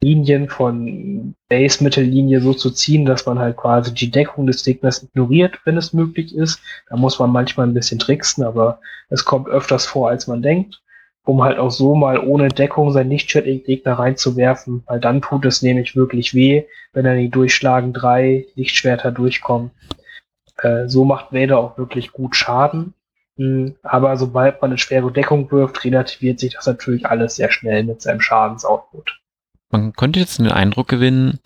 Linien 0.00 0.48
von 0.48 1.34
Base-Mittellinie 1.48 2.40
so 2.40 2.54
zu 2.54 2.70
ziehen, 2.70 3.04
dass 3.04 3.26
man 3.26 3.38
halt 3.38 3.56
quasi 3.56 3.92
die 3.92 4.10
Deckung 4.10 4.46
des 4.46 4.64
Gegners 4.64 5.02
ignoriert, 5.02 5.58
wenn 5.64 5.76
es 5.76 5.92
möglich 5.92 6.34
ist. 6.34 6.60
Da 6.88 6.96
muss 6.96 7.18
man 7.18 7.30
manchmal 7.30 7.66
ein 7.66 7.74
bisschen 7.74 7.98
tricksen, 7.98 8.44
aber 8.44 8.80
es 9.08 9.24
kommt 9.24 9.48
öfters 9.48 9.86
vor, 9.86 10.08
als 10.08 10.28
man 10.28 10.42
denkt 10.42 10.80
um 11.28 11.42
halt 11.42 11.58
auch 11.58 11.70
so 11.70 11.94
mal 11.94 12.18
ohne 12.18 12.48
Deckung 12.48 12.90
sein 12.90 13.10
Lichtschwert 13.10 13.44
in 13.44 13.58
den 13.58 13.64
Gegner 13.64 13.98
reinzuwerfen, 13.98 14.82
weil 14.86 14.98
dann 14.98 15.20
tut 15.20 15.44
es 15.44 15.60
nämlich 15.60 15.94
wirklich 15.94 16.32
weh, 16.32 16.64
wenn 16.94 17.04
dann 17.04 17.18
die 17.18 17.28
Durchschlagen 17.28 17.92
drei 17.92 18.46
Lichtschwerter 18.54 19.12
durchkommen. 19.12 19.70
Äh, 20.56 20.88
so 20.88 21.04
macht 21.04 21.30
Vader 21.30 21.58
auch 21.58 21.76
wirklich 21.76 22.12
gut 22.12 22.34
Schaden. 22.34 22.94
Aber 23.82 24.16
sobald 24.16 24.60
man 24.60 24.72
eine 24.72 24.78
schwere 24.78 25.12
Deckung 25.12 25.50
wirft, 25.50 25.84
relativiert 25.84 26.40
sich 26.40 26.54
das 26.54 26.66
natürlich 26.66 27.06
alles 27.06 27.36
sehr 27.36 27.50
schnell 27.50 27.84
mit 27.84 28.02
seinem 28.02 28.20
Schadensoutput. 28.20 29.20
Man 29.70 29.92
könnte 29.92 30.18
jetzt 30.20 30.38
den 30.38 30.50
Eindruck 30.50 30.88
gewinnen, 30.88 31.38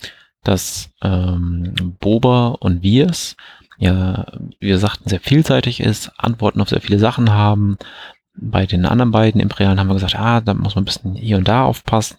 dass 0.44 0.90
ähm, 1.02 1.74
Boba 2.00 2.56
und 2.60 2.82
Viers 2.82 3.36
ja, 3.78 4.26
wie 4.60 4.68
wir 4.68 4.78
sagten, 4.78 5.08
sehr 5.08 5.18
vielseitig 5.18 5.80
ist, 5.80 6.12
Antworten 6.16 6.60
auf 6.60 6.68
sehr 6.68 6.80
viele 6.80 7.00
Sachen 7.00 7.32
haben, 7.32 7.78
bei 8.34 8.64
den 8.64 8.86
anderen 8.86 9.10
beiden 9.10 9.40
Imperialen 9.40 9.78
haben 9.78 9.88
wir 9.88 9.94
gesagt, 9.94 10.14
ah, 10.16 10.40
da 10.40 10.54
muss 10.54 10.74
man 10.74 10.82
ein 10.82 10.86
bisschen 10.86 11.14
hier 11.14 11.36
und 11.36 11.48
da 11.48 11.64
aufpassen. 11.64 12.16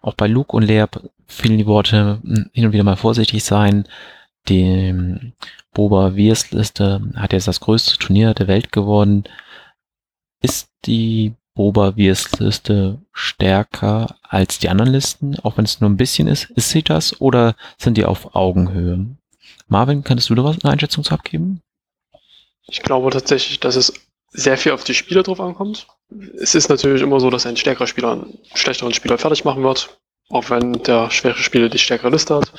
Auch 0.00 0.14
bei 0.14 0.26
Luke 0.26 0.56
und 0.56 0.62
Lea 0.62 0.84
fielen 1.26 1.58
die 1.58 1.66
Worte 1.66 2.20
hm, 2.22 2.50
hin 2.52 2.66
und 2.66 2.72
wieder 2.72 2.84
mal 2.84 2.96
vorsichtig 2.96 3.44
sein. 3.44 3.84
Die 4.48 5.32
Boba 5.72 6.16
Wiers 6.16 6.50
Liste 6.50 7.00
hat 7.16 7.32
jetzt 7.32 7.48
das 7.48 7.60
größte 7.60 7.98
Turnier 7.98 8.34
der 8.34 8.48
Welt 8.48 8.72
geworden. 8.72 9.24
Ist 10.42 10.70
die 10.86 11.34
Boba 11.54 11.96
Wiers 11.96 12.38
Liste 12.38 13.00
stärker 13.12 14.16
als 14.22 14.58
die 14.58 14.68
anderen 14.68 14.92
Listen, 14.92 15.38
auch 15.40 15.56
wenn 15.56 15.64
es 15.64 15.80
nur 15.80 15.90
ein 15.90 15.96
bisschen 15.96 16.26
ist? 16.26 16.50
Ist 16.50 16.70
sie 16.70 16.82
das 16.82 17.20
oder 17.20 17.54
sind 17.78 17.96
die 17.96 18.04
auf 18.04 18.34
Augenhöhe? 18.34 19.06
Marvin, 19.68 20.02
könntest 20.02 20.30
du 20.30 20.34
da 20.34 20.44
was 20.44 20.64
eine 20.64 20.72
Einschätzung 20.72 21.04
zu 21.04 21.14
abgeben? 21.14 21.62
Ich 22.66 22.82
glaube 22.82 23.10
tatsächlich, 23.10 23.60
dass 23.60 23.76
es 23.76 23.92
sehr 24.32 24.56
viel 24.56 24.72
auf 24.72 24.84
die 24.84 24.94
Spieler 24.94 25.22
drauf 25.22 25.40
ankommt. 25.40 25.86
Es 26.40 26.54
ist 26.54 26.68
natürlich 26.68 27.02
immer 27.02 27.20
so, 27.20 27.30
dass 27.30 27.46
ein 27.46 27.56
stärkerer 27.56 27.86
Spieler 27.86 28.12
einen 28.12 28.38
schlechteren 28.54 28.94
Spieler 28.94 29.18
fertig 29.18 29.44
machen 29.44 29.62
wird, 29.62 29.98
auch 30.28 30.50
wenn 30.50 30.74
der 30.84 31.10
schwächere 31.10 31.42
Spieler 31.42 31.68
die 31.68 31.78
stärkere 31.78 32.10
Liste 32.10 32.36
hat. 32.36 32.52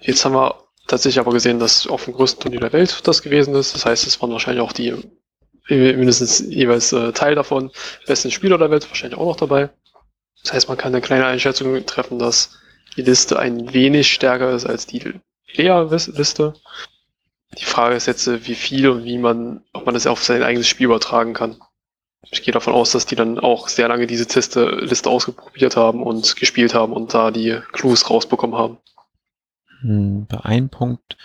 Jetzt 0.00 0.24
haben 0.24 0.34
wir 0.34 0.67
tatsächlich 0.88 1.20
aber 1.20 1.32
gesehen, 1.32 1.60
dass 1.60 1.86
auf 1.86 2.04
dem 2.04 2.14
größten 2.14 2.42
Turnier 2.42 2.60
der 2.60 2.72
Welt 2.72 3.06
das 3.06 3.22
gewesen 3.22 3.54
ist. 3.54 3.74
Das 3.74 3.86
heißt, 3.86 4.06
es 4.06 4.20
waren 4.20 4.32
wahrscheinlich 4.32 4.62
auch 4.62 4.72
die 4.72 4.94
mindestens 5.68 6.40
jeweils 6.40 6.92
äh, 6.92 7.12
Teil 7.12 7.34
davon 7.34 7.70
besten 8.06 8.30
Spieler 8.30 8.58
der 8.58 8.70
Welt 8.70 8.88
wahrscheinlich 8.88 9.18
auch 9.18 9.26
noch 9.26 9.36
dabei. 9.36 9.68
Das 10.42 10.52
heißt, 10.52 10.68
man 10.68 10.78
kann 10.78 10.94
eine 10.94 11.02
kleine 11.02 11.26
Einschätzung 11.26 11.84
treffen, 11.84 12.18
dass 12.18 12.58
die 12.96 13.02
Liste 13.02 13.38
ein 13.38 13.72
wenig 13.74 14.10
stärker 14.10 14.50
ist 14.50 14.64
als 14.64 14.86
die 14.86 15.20
Lea-Liste. 15.52 16.54
Die 17.58 17.64
Frage 17.64 17.96
ist 17.96 18.06
jetzt, 18.06 18.26
äh, 18.26 18.46
wie 18.46 18.54
viel 18.54 18.88
und 18.88 19.04
wie 19.04 19.18
man, 19.18 19.62
ob 19.72 19.84
man 19.86 19.94
das 19.94 20.06
auf 20.06 20.24
sein 20.24 20.42
eigenes 20.42 20.68
Spiel 20.68 20.86
übertragen 20.86 21.34
kann. 21.34 21.60
Ich 22.30 22.42
gehe 22.42 22.52
davon 22.52 22.74
aus, 22.74 22.92
dass 22.92 23.06
die 23.06 23.16
dann 23.16 23.38
auch 23.38 23.68
sehr 23.68 23.88
lange 23.88 24.06
diese 24.06 24.26
Teste, 24.26 24.80
Liste 24.80 25.08
ausprobiert 25.08 25.76
haben 25.76 26.02
und 26.02 26.36
gespielt 26.36 26.74
haben 26.74 26.92
und 26.92 27.14
da 27.14 27.30
die 27.30 27.60
Clues 27.72 28.10
rausbekommen 28.10 28.56
haben. 28.56 28.78
Hm, 29.80 30.26
bei 30.26 30.40
einem 30.44 30.68
Punkt 30.68 31.16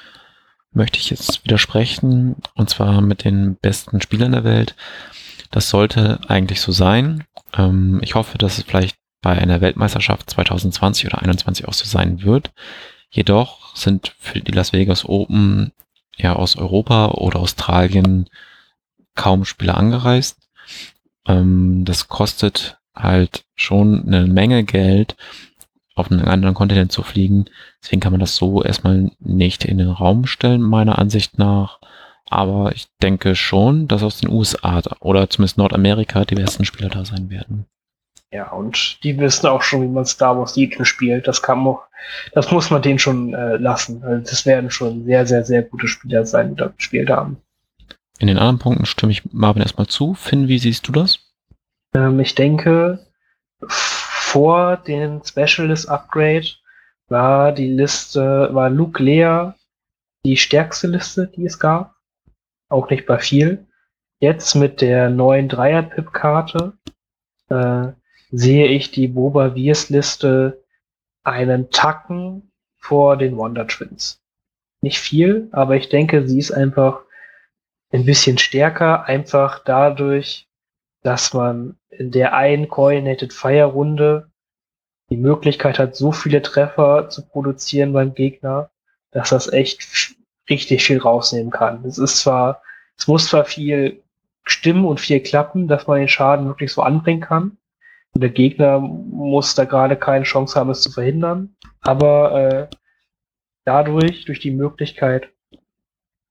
möchte 0.71 0.99
ich 0.99 1.09
jetzt 1.09 1.43
widersprechen, 1.43 2.35
und 2.55 2.69
zwar 2.69 3.01
mit 3.01 3.23
den 3.23 3.55
besten 3.55 4.01
Spielern 4.01 4.31
der 4.31 4.43
Welt. 4.43 4.75
Das 5.51 5.69
sollte 5.69 6.19
eigentlich 6.27 6.61
so 6.61 6.71
sein. 6.71 7.25
Ähm, 7.55 7.99
ich 8.01 8.15
hoffe, 8.15 8.38
dass 8.38 8.57
es 8.57 8.63
vielleicht 8.63 8.97
bei 9.21 9.38
einer 9.38 9.61
Weltmeisterschaft 9.61 10.30
2020 10.30 11.05
oder 11.05 11.17
2021 11.19 11.67
auch 11.67 11.73
so 11.73 11.85
sein 11.85 12.23
wird. 12.23 12.51
Jedoch 13.09 13.75
sind 13.75 14.15
für 14.19 14.41
die 14.41 14.51
Las 14.51 14.73
Vegas 14.73 15.05
Open 15.05 15.71
ja 16.17 16.35
aus 16.35 16.55
Europa 16.55 17.09
oder 17.09 17.39
Australien 17.39 18.30
kaum 19.15 19.45
Spieler 19.45 19.77
angereist. 19.77 20.38
Ähm, 21.27 21.85
das 21.85 22.07
kostet 22.07 22.80
halt 22.95 23.45
schon 23.55 24.07
eine 24.07 24.27
Menge 24.27 24.63
Geld, 24.63 25.15
auf 25.95 26.11
einen 26.11 26.21
anderen 26.21 26.55
Kontinent 26.55 26.91
zu 26.91 27.03
fliegen. 27.03 27.45
Deswegen 27.81 27.99
kann 27.99 28.11
man 28.13 28.19
das 28.19 28.35
so 28.35 28.63
erstmal 28.63 29.11
nicht 29.19 29.65
in 29.65 29.77
den 29.77 29.89
Raum 29.89 30.25
stellen, 30.25 30.61
meiner 30.61 30.97
Ansicht 30.99 31.37
nach. 31.37 31.79
Aber 32.29 32.71
ich 32.73 32.87
denke 33.01 33.35
schon, 33.35 33.87
dass 33.87 34.01
aus 34.01 34.19
den 34.19 34.29
USA 34.29 34.81
oder 35.01 35.29
zumindest 35.29 35.57
Nordamerika 35.57 36.25
die 36.25 36.35
besten 36.35 36.65
Spieler 36.65 36.89
da 36.89 37.05
sein 37.05 37.29
werden. 37.29 37.65
Ja, 38.31 38.51
und 38.51 39.03
die 39.03 39.19
wissen 39.19 39.45
auch 39.45 39.61
schon, 39.61 39.83
wie 39.83 39.87
man 39.87 40.05
Star 40.05 40.37
Wars 40.39 40.55
Legion 40.55 40.85
spielt. 40.85 41.27
Das 41.27 41.43
kann 41.43 41.59
man, 41.59 41.75
das 42.33 42.49
muss 42.49 42.71
man 42.71 42.81
denen 42.81 42.97
schon 42.97 43.35
äh, 43.35 43.57
lassen. 43.57 44.03
Also 44.03 44.31
das 44.31 44.47
werden 44.47 44.71
schon 44.71 45.05
sehr, 45.05 45.27
sehr, 45.27 45.43
sehr 45.43 45.61
gute 45.61 45.87
Spieler 45.87 46.25
sein, 46.25 46.49
die 46.49 46.55
dort 46.55 46.77
gespielt 46.77 47.11
haben. 47.11 47.37
In 48.17 48.27
den 48.27 48.39
anderen 48.39 48.57
Punkten 48.57 48.87
stimme 48.87 49.11
ich 49.11 49.21
Marvin 49.31 49.61
erstmal 49.61 49.85
zu. 49.85 50.15
Finn, 50.15 50.47
wie 50.47 50.57
siehst 50.57 50.87
du 50.87 50.91
das? 50.91 51.19
Ähm, 51.93 52.19
ich 52.19 52.33
denke, 52.33 53.05
vor 54.34 54.77
dem 54.77 55.22
Specialist 55.23 55.88
Upgrade 55.88 56.47
war 57.07 57.51
die 57.51 57.68
Liste, 57.68 58.49
war 58.51 58.68
Luke 58.72 59.01
Lea 59.03 59.51
die 60.26 60.38
stärkste 60.38 60.88
Liste, 60.88 61.27
die 61.27 61.45
es 61.45 61.60
gab. 61.60 61.93
Auch 62.68 62.89
nicht 62.89 63.05
bei 63.05 63.19
viel. 63.19 63.68
Jetzt 64.19 64.55
mit 64.55 64.81
der 64.81 65.11
neuen 65.11 65.49
Dreier-Pip-Karte 65.49 66.73
äh, 67.49 67.89
sehe 68.31 68.65
ich 68.69 68.89
die 68.89 69.07
Boba 69.07 69.53
Wirs 69.53 69.89
Liste 69.89 70.64
einen 71.23 71.69
Tacken 71.69 72.51
vor 72.80 73.18
den 73.18 73.38
Wonder 73.38 73.68
Twins. 73.68 74.19
Nicht 74.81 74.97
viel, 74.97 75.47
aber 75.51 75.76
ich 75.76 75.89
denke, 75.89 76.27
sie 76.27 76.39
ist 76.39 76.51
einfach 76.51 77.01
ein 77.91 78.03
bisschen 78.03 78.39
stärker, 78.39 79.03
einfach 79.05 79.64
dadurch, 79.64 80.47
dass 81.03 81.35
man 81.35 81.77
in 81.97 82.11
der 82.11 82.33
einen 82.33 82.69
Coordinated 82.69 83.33
Fire 83.33 83.65
Runde 83.65 84.31
die 85.09 85.17
Möglichkeit 85.17 85.79
hat, 85.79 85.95
so 85.95 86.11
viele 86.11 86.41
Treffer 86.41 87.09
zu 87.09 87.25
produzieren 87.27 87.93
beim 87.93 88.13
Gegner, 88.13 88.71
dass 89.11 89.29
das 89.29 89.51
echt 89.51 90.15
richtig 90.49 90.83
viel 90.83 90.99
rausnehmen 90.99 91.51
kann. 91.51 91.85
Es 91.85 91.97
ist 91.97 92.17
zwar, 92.17 92.61
es 92.97 93.07
muss 93.07 93.27
zwar 93.27 93.45
viel 93.45 94.01
stimmen 94.43 94.85
und 94.85 94.99
viel 94.99 95.19
klappen, 95.21 95.67
dass 95.67 95.87
man 95.87 95.99
den 95.99 96.07
Schaden 96.07 96.47
wirklich 96.47 96.71
so 96.71 96.81
anbringen 96.81 97.21
kann. 97.21 97.57
Und 98.13 98.21
der 98.21 98.29
Gegner 98.29 98.79
muss 98.79 99.55
da 99.55 99.65
gerade 99.65 99.95
keine 99.95 100.25
Chance 100.25 100.59
haben, 100.59 100.69
es 100.69 100.81
zu 100.81 100.91
verhindern. 100.91 101.55
Aber 101.81 102.69
äh, 102.71 102.75
dadurch, 103.65 104.25
durch 104.25 104.39
die 104.39 104.51
Möglichkeit, 104.51 105.29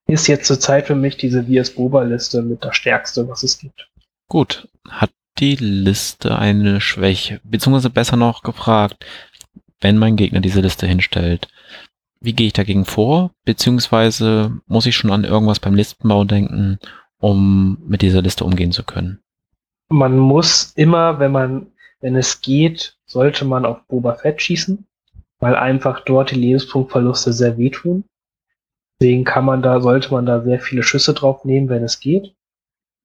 ist 0.06 0.26
jetzt 0.26 0.46
zur 0.46 0.60
Zeit 0.60 0.86
für 0.86 0.94
mich 0.94 1.16
diese 1.16 1.44
VS 1.44 1.74
Boba-Liste 1.74 2.42
mit 2.42 2.64
der 2.64 2.72
stärkste, 2.72 3.28
was 3.28 3.42
es 3.42 3.58
gibt. 3.58 3.90
Gut. 4.28 4.68
Hat 4.88 5.10
die 5.38 5.56
Liste 5.56 6.38
eine 6.38 6.80
Schwäche? 6.80 7.40
Beziehungsweise 7.44 7.90
besser 7.90 8.16
noch 8.16 8.42
gefragt, 8.42 9.04
wenn 9.80 9.98
mein 9.98 10.16
Gegner 10.16 10.40
diese 10.40 10.60
Liste 10.60 10.86
hinstellt, 10.86 11.48
wie 12.20 12.32
gehe 12.32 12.46
ich 12.46 12.52
dagegen 12.52 12.84
vor? 12.84 13.32
Beziehungsweise 13.44 14.52
muss 14.66 14.86
ich 14.86 14.94
schon 14.94 15.10
an 15.10 15.24
irgendwas 15.24 15.58
beim 15.58 15.74
Listenbau 15.74 16.24
denken, 16.24 16.78
um 17.18 17.78
mit 17.86 18.02
dieser 18.02 18.22
Liste 18.22 18.44
umgehen 18.44 18.72
zu 18.72 18.84
können? 18.84 19.20
Man 19.88 20.16
muss 20.18 20.72
immer, 20.76 21.18
wenn 21.18 21.32
man, 21.32 21.66
wenn 22.00 22.16
es 22.16 22.40
geht, 22.40 22.96
sollte 23.06 23.44
man 23.44 23.66
auf 23.66 23.86
Boba 23.88 24.14
Fett 24.14 24.40
schießen, 24.40 24.86
weil 25.40 25.56
einfach 25.56 26.00
dort 26.04 26.30
die 26.30 26.36
Lebenspunktverluste 26.36 27.32
sehr 27.32 27.58
wehtun. 27.58 28.04
Deswegen 29.00 29.24
kann 29.24 29.44
man 29.44 29.62
da, 29.62 29.80
sollte 29.80 30.12
man 30.12 30.24
da 30.24 30.42
sehr 30.42 30.60
viele 30.60 30.84
Schüsse 30.84 31.12
drauf 31.12 31.44
nehmen, 31.44 31.68
wenn 31.68 31.82
es 31.82 31.98
geht. 31.98 32.34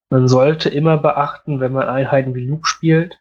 Man 0.09 0.27
sollte 0.27 0.69
immer 0.69 0.97
beachten, 0.97 1.59
wenn 1.59 1.73
man 1.73 1.89
Einheiten 1.89 2.33
wie 2.33 2.45
Luke 2.45 2.67
spielt, 2.67 3.19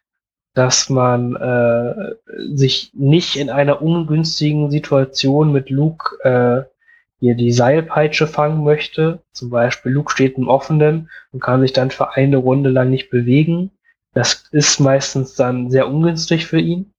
dass 0.53 0.89
man 0.89 1.35
äh, 1.35 2.15
sich 2.55 2.91
nicht 2.93 3.35
in 3.35 3.49
einer 3.49 3.81
ungünstigen 3.81 4.71
Situation 4.71 5.51
mit 5.51 5.69
Luke 5.69 6.15
äh, 6.23 6.63
hier 7.19 7.35
die 7.35 7.51
Seilpeitsche 7.51 8.27
fangen 8.27 8.63
möchte. 8.63 9.19
Zum 9.33 9.49
Beispiel 9.49 9.91
Luke 9.91 10.11
steht 10.11 10.37
im 10.37 10.47
Offenen 10.47 11.09
und 11.31 11.41
kann 11.41 11.61
sich 11.61 11.73
dann 11.73 11.91
für 11.91 12.15
eine 12.15 12.37
Runde 12.37 12.69
lang 12.69 12.89
nicht 12.89 13.09
bewegen. 13.09 13.71
Das 14.13 14.45
ist 14.51 14.79
meistens 14.79 15.35
dann 15.35 15.69
sehr 15.69 15.87
ungünstig 15.87 16.47
für 16.47 16.59
ihn. 16.59 16.91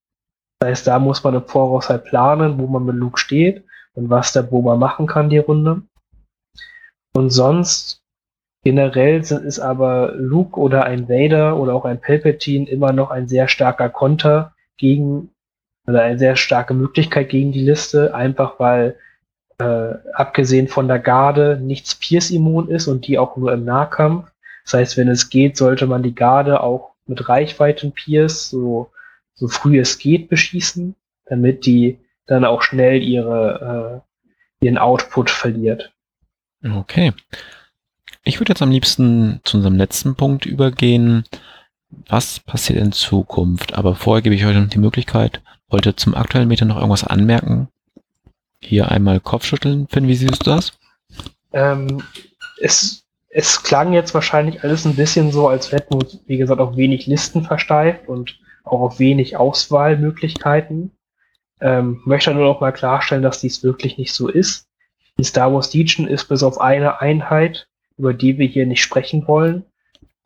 Das 0.60 0.70
heißt, 0.70 0.86
da 0.86 0.98
muss 0.98 1.24
man 1.24 1.34
im 1.34 1.46
Voraus 1.46 1.88
halt 1.88 2.04
planen, 2.04 2.58
wo 2.58 2.66
man 2.66 2.84
mit 2.84 2.96
Luke 2.96 3.18
steht 3.18 3.64
und 3.94 4.10
was 4.10 4.32
der 4.32 4.42
Boba 4.42 4.76
machen 4.76 5.06
kann 5.06 5.30
die 5.30 5.38
Runde. 5.38 5.82
Und 7.14 7.30
sonst 7.30 7.97
generell 8.68 9.20
ist 9.20 9.60
aber 9.60 10.12
Luke 10.14 10.60
oder 10.60 10.84
ein 10.84 11.08
Vader 11.08 11.56
oder 11.56 11.74
auch 11.74 11.86
ein 11.86 12.02
Palpatine 12.02 12.68
immer 12.68 12.92
noch 12.92 13.10
ein 13.10 13.26
sehr 13.26 13.48
starker 13.48 13.88
Konter 13.88 14.52
gegen 14.76 15.30
oder 15.86 16.02
eine 16.02 16.18
sehr 16.18 16.36
starke 16.36 16.74
Möglichkeit 16.74 17.30
gegen 17.30 17.50
die 17.50 17.62
Liste, 17.62 18.14
einfach 18.14 18.60
weil 18.60 18.96
äh, 19.56 19.94
abgesehen 20.12 20.68
von 20.68 20.86
der 20.86 20.98
Garde 20.98 21.58
nichts 21.62 21.94
Pierce-immun 21.94 22.68
ist 22.68 22.88
und 22.88 23.06
die 23.06 23.18
auch 23.18 23.38
nur 23.38 23.54
im 23.54 23.64
Nahkampf. 23.64 24.30
Das 24.64 24.74
heißt, 24.74 24.96
wenn 24.98 25.08
es 25.08 25.30
geht, 25.30 25.56
sollte 25.56 25.86
man 25.86 26.02
die 26.02 26.14
Garde 26.14 26.60
auch 26.60 26.90
mit 27.06 27.26
Reichweiten 27.26 27.92
Pierce 27.92 28.50
so, 28.50 28.90
so 29.32 29.48
früh 29.48 29.80
es 29.80 29.96
geht 29.96 30.28
beschießen, 30.28 30.94
damit 31.24 31.64
die 31.64 32.00
dann 32.26 32.44
auch 32.44 32.60
schnell 32.60 33.02
ihre, 33.02 34.02
äh, 34.60 34.66
ihren 34.66 34.76
Output 34.76 35.30
verliert. 35.30 35.90
Okay. 36.62 37.14
Ich 38.28 38.38
würde 38.38 38.50
jetzt 38.50 38.60
am 38.60 38.70
liebsten 38.70 39.40
zu 39.44 39.56
unserem 39.56 39.76
letzten 39.76 40.14
Punkt 40.14 40.44
übergehen. 40.44 41.24
Was 42.08 42.40
passiert 42.40 42.78
in 42.78 42.92
Zukunft? 42.92 43.72
Aber 43.72 43.94
vorher 43.94 44.20
gebe 44.20 44.34
ich 44.34 44.44
euch 44.44 44.54
noch 44.54 44.68
die 44.68 44.78
Möglichkeit, 44.78 45.40
wollte 45.70 45.96
zum 45.96 46.14
aktuellen 46.14 46.46
Meter 46.46 46.66
noch 46.66 46.76
irgendwas 46.76 47.04
anmerken? 47.04 47.68
Hier 48.60 48.90
einmal 48.90 49.18
Kopfschütteln. 49.20 49.88
Finn, 49.88 50.08
wie 50.08 50.14
siehst 50.14 50.46
du 50.46 50.50
das? 50.50 50.72
Ähm, 51.54 52.02
es, 52.60 53.02
es 53.30 53.62
klang 53.62 53.94
jetzt 53.94 54.12
wahrscheinlich 54.12 54.62
alles 54.62 54.84
ein 54.84 54.96
bisschen 54.96 55.32
so, 55.32 55.48
als 55.48 55.72
hätten 55.72 55.98
wir, 55.98 56.06
wie 56.26 56.36
gesagt, 56.36 56.60
auf 56.60 56.76
wenig 56.76 57.06
Listen 57.06 57.44
versteift 57.44 58.08
und 58.08 58.38
auch 58.62 58.80
auf 58.80 58.98
wenig 58.98 59.38
Auswahlmöglichkeiten. 59.38 60.90
Ähm, 61.62 62.02
möchte 62.04 62.34
nur 62.34 62.44
noch 62.44 62.60
mal 62.60 62.72
klarstellen, 62.72 63.22
dass 63.22 63.40
dies 63.40 63.62
wirklich 63.62 63.96
nicht 63.96 64.12
so 64.12 64.28
ist. 64.28 64.66
Die 65.16 65.24
Star 65.24 65.50
Wars 65.50 65.72
Legion 65.72 66.06
ist 66.06 66.26
bis 66.26 66.42
auf 66.42 66.60
eine 66.60 67.00
Einheit, 67.00 67.68
über 67.98 68.14
die 68.14 68.38
wir 68.38 68.46
hier 68.46 68.66
nicht 68.66 68.82
sprechen 68.82 69.26
wollen, 69.26 69.64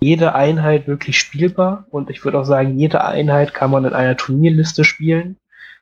jede 0.01 0.35
Einheit 0.35 0.86
wirklich 0.86 1.19
spielbar 1.19 1.86
und 1.90 2.11
ich 2.11 2.24
würde 2.24 2.39
auch 2.40 2.44
sagen, 2.44 2.78
jede 2.78 3.05
Einheit 3.05 3.55
kann 3.55 3.70
man 3.70 3.85
in 3.85 3.93
einer 3.93 4.16
Turnierliste 4.16 4.85
spielen 4.85 5.36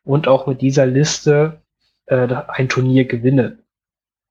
und 0.04 0.28
auch 0.28 0.46
mit 0.46 0.60
dieser 0.60 0.86
Liste 0.86 1.62
äh, 2.06 2.28
ein 2.48 2.68
Turnier 2.68 3.06
gewinnen. 3.06 3.62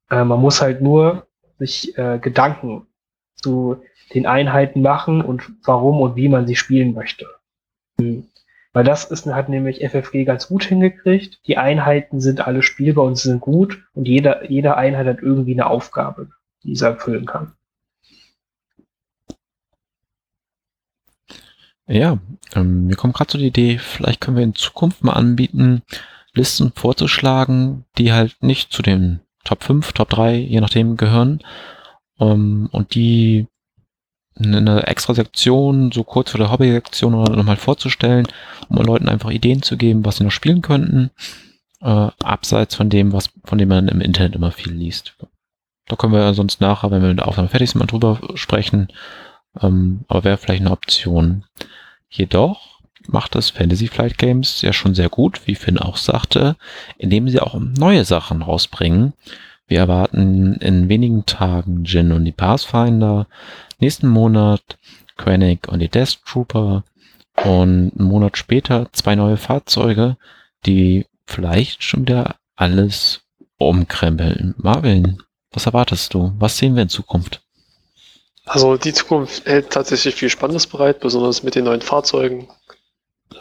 Äh, 0.09 0.23
man 0.23 0.39
muss 0.39 0.61
halt 0.61 0.81
nur 0.81 1.27
sich 1.57 1.97
äh, 1.97 2.19
Gedanken 2.19 2.87
zu 3.35 3.81
den 4.13 4.25
Einheiten 4.25 4.81
machen 4.81 5.21
und 5.21 5.51
warum 5.63 6.01
und 6.01 6.15
wie 6.15 6.29
man 6.29 6.47
sie 6.47 6.55
spielen 6.55 6.93
möchte. 6.93 7.25
Hm. 7.99 8.25
Weil 8.71 8.83
das 8.83 9.05
ist, 9.05 9.25
hat 9.25 9.49
nämlich 9.49 9.83
FFG 9.83 10.25
ganz 10.25 10.47
gut 10.47 10.63
hingekriegt. 10.63 11.39
Die 11.47 11.57
Einheiten 11.57 12.21
sind 12.21 12.45
alle 12.45 12.61
spielbar 12.61 13.05
und 13.05 13.17
sind 13.17 13.41
gut 13.41 13.83
und 13.93 14.07
jeder, 14.07 14.49
jede 14.49 14.77
Einheit 14.77 15.07
hat 15.07 15.21
irgendwie 15.21 15.53
eine 15.53 15.67
Aufgabe, 15.67 16.29
die 16.63 16.75
sie 16.75 16.85
erfüllen 16.85 17.25
kann. 17.25 17.53
Ja, 21.87 22.19
ähm, 22.53 22.85
mir 22.85 22.95
kommt 22.95 23.15
gerade 23.15 23.31
so 23.31 23.37
die 23.39 23.47
Idee, 23.47 23.79
vielleicht 23.79 24.21
können 24.21 24.37
wir 24.37 24.43
in 24.43 24.53
Zukunft 24.53 25.03
mal 25.03 25.13
anbieten, 25.13 25.81
Listen 26.33 26.71
vorzuschlagen, 26.75 27.85
die 27.97 28.13
halt 28.13 28.37
nicht 28.41 28.71
zu 28.71 28.83
den 28.83 29.21
Top 29.43 29.63
5, 29.63 29.93
Top 29.93 30.09
3, 30.09 30.35
je 30.35 30.61
nachdem 30.61 30.97
gehören, 30.97 31.41
ähm, 32.19 32.69
und 32.71 32.93
die 32.93 33.47
in 34.35 34.55
einer 34.55 34.87
extra 34.87 35.13
Sektion, 35.15 35.91
so 35.91 36.03
kurz 36.03 36.31
vor 36.31 36.39
der 36.39 36.51
Hobby-Sektion 36.51 37.11
nochmal 37.11 37.57
vorzustellen, 37.57 38.27
um 38.69 38.77
Leuten 38.77 39.09
einfach 39.09 39.31
Ideen 39.31 39.63
zu 39.63 39.75
geben, 39.75 40.05
was 40.05 40.17
sie 40.17 40.23
noch 40.23 40.31
spielen 40.31 40.61
könnten, 40.61 41.09
äh, 41.81 42.09
abseits 42.23 42.75
von 42.75 42.89
dem, 42.89 43.11
was, 43.11 43.31
von 43.43 43.57
dem 43.57 43.69
man 43.69 43.87
im 43.87 44.01
Internet 44.01 44.35
immer 44.35 44.51
viel 44.51 44.71
liest. 44.71 45.15
Da 45.89 45.95
können 45.95 46.13
wir 46.13 46.33
sonst 46.33 46.61
nachher, 46.61 46.91
wenn 46.91 47.01
wir 47.01 47.09
mit 47.09 47.19
der 47.19 47.27
Aufnahme 47.27 47.49
fertig 47.49 47.71
sind, 47.71 47.79
mal 47.79 47.87
drüber 47.87 48.19
sprechen, 48.35 48.87
ähm, 49.59 50.01
aber 50.07 50.23
wäre 50.23 50.37
vielleicht 50.37 50.61
eine 50.61 50.71
Option. 50.71 51.43
Jedoch 52.09 52.79
macht 53.07 53.33
das 53.33 53.49
Fantasy 53.49 53.87
Flight 53.87 54.17
Games 54.17 54.61
ja 54.61 54.71
schon 54.71 54.93
sehr 54.93 55.09
gut, 55.09 55.47
wie 55.47 55.55
Finn 55.55 55.79
auch 55.79 55.97
sagte, 55.97 56.55
indem 56.97 57.27
sie 57.27 57.39
auch 57.39 57.59
neue 57.59 58.05
Sachen 58.05 58.43
rausbringen. 58.43 59.13
Wir 59.67 59.79
erwarten 59.79 60.53
in 60.55 60.89
wenigen 60.89 61.25
Tagen 61.25 61.83
Jin 61.85 62.11
und 62.11 62.23
die 62.25 62.31
Pathfinder. 62.31 63.27
Nächsten 63.79 64.07
Monat 64.07 64.77
Krennic 65.17 65.67
und 65.67 65.79
die 65.79 65.89
Death 65.89 66.19
Trooper 66.25 66.83
und 67.35 67.93
einen 67.97 68.07
Monat 68.07 68.37
später 68.37 68.87
zwei 68.91 69.15
neue 69.15 69.37
Fahrzeuge, 69.37 70.17
die 70.65 71.07
vielleicht 71.25 71.83
schon 71.83 72.01
wieder 72.01 72.35
alles 72.55 73.21
umkrempeln. 73.57 74.53
Marvin, 74.57 75.21
was 75.51 75.65
erwartest 75.65 76.13
du? 76.13 76.33
Was 76.39 76.57
sehen 76.57 76.75
wir 76.75 76.83
in 76.83 76.89
Zukunft? 76.89 77.41
Also 78.45 78.77
die 78.77 78.93
Zukunft 78.93 79.45
hält 79.45 79.69
tatsächlich 79.69 80.15
viel 80.15 80.29
Spannendes 80.29 80.67
bereit, 80.67 80.99
besonders 80.99 81.43
mit 81.43 81.55
den 81.55 81.65
neuen 81.65 81.81
Fahrzeugen. 81.81 82.47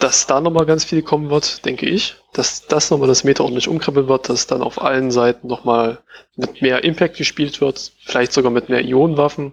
Dass 0.01 0.27
da 0.27 0.41
nochmal 0.41 0.67
ganz 0.67 0.85
viel 0.85 1.03
kommen 1.03 1.31
wird, 1.31 1.65
denke 1.65 1.87
ich. 1.87 2.17
Dass 2.35 2.67
das 2.67 2.91
nochmal 2.91 3.09
das 3.09 3.25
Meta 3.25 3.43
ordentlich 3.43 3.69
umkrempeln 3.69 4.07
wird, 4.07 4.29
dass 4.29 4.47
dann 4.47 4.63
auf 4.63 4.83
allen 4.83 5.11
Seiten 5.11 5.49
nochmal 5.49 5.99
mit 6.37 6.61
mehr 6.61 6.85
Impact 6.85 7.17
gespielt 7.17 7.61
wird, 7.61 7.93
vielleicht 8.05 8.33
sogar 8.33 8.51
mit 8.51 8.69
mehr 8.69 8.85
Ionenwaffen. 8.85 9.53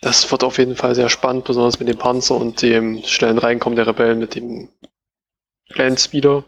Das 0.00 0.30
wird 0.30 0.44
auf 0.44 0.58
jeden 0.58 0.76
Fall 0.76 0.94
sehr 0.94 1.08
spannend, 1.08 1.44
besonders 1.44 1.78
mit 1.78 1.88
dem 1.88 1.98
Panzer 1.98 2.36
und 2.36 2.60
dem 2.62 3.02
schnellen 3.04 3.38
Reinkommen 3.38 3.76
der 3.76 3.86
Rebellen 3.86 4.18
mit 4.18 4.34
dem 4.34 4.68
Landspeeder. 5.68 6.44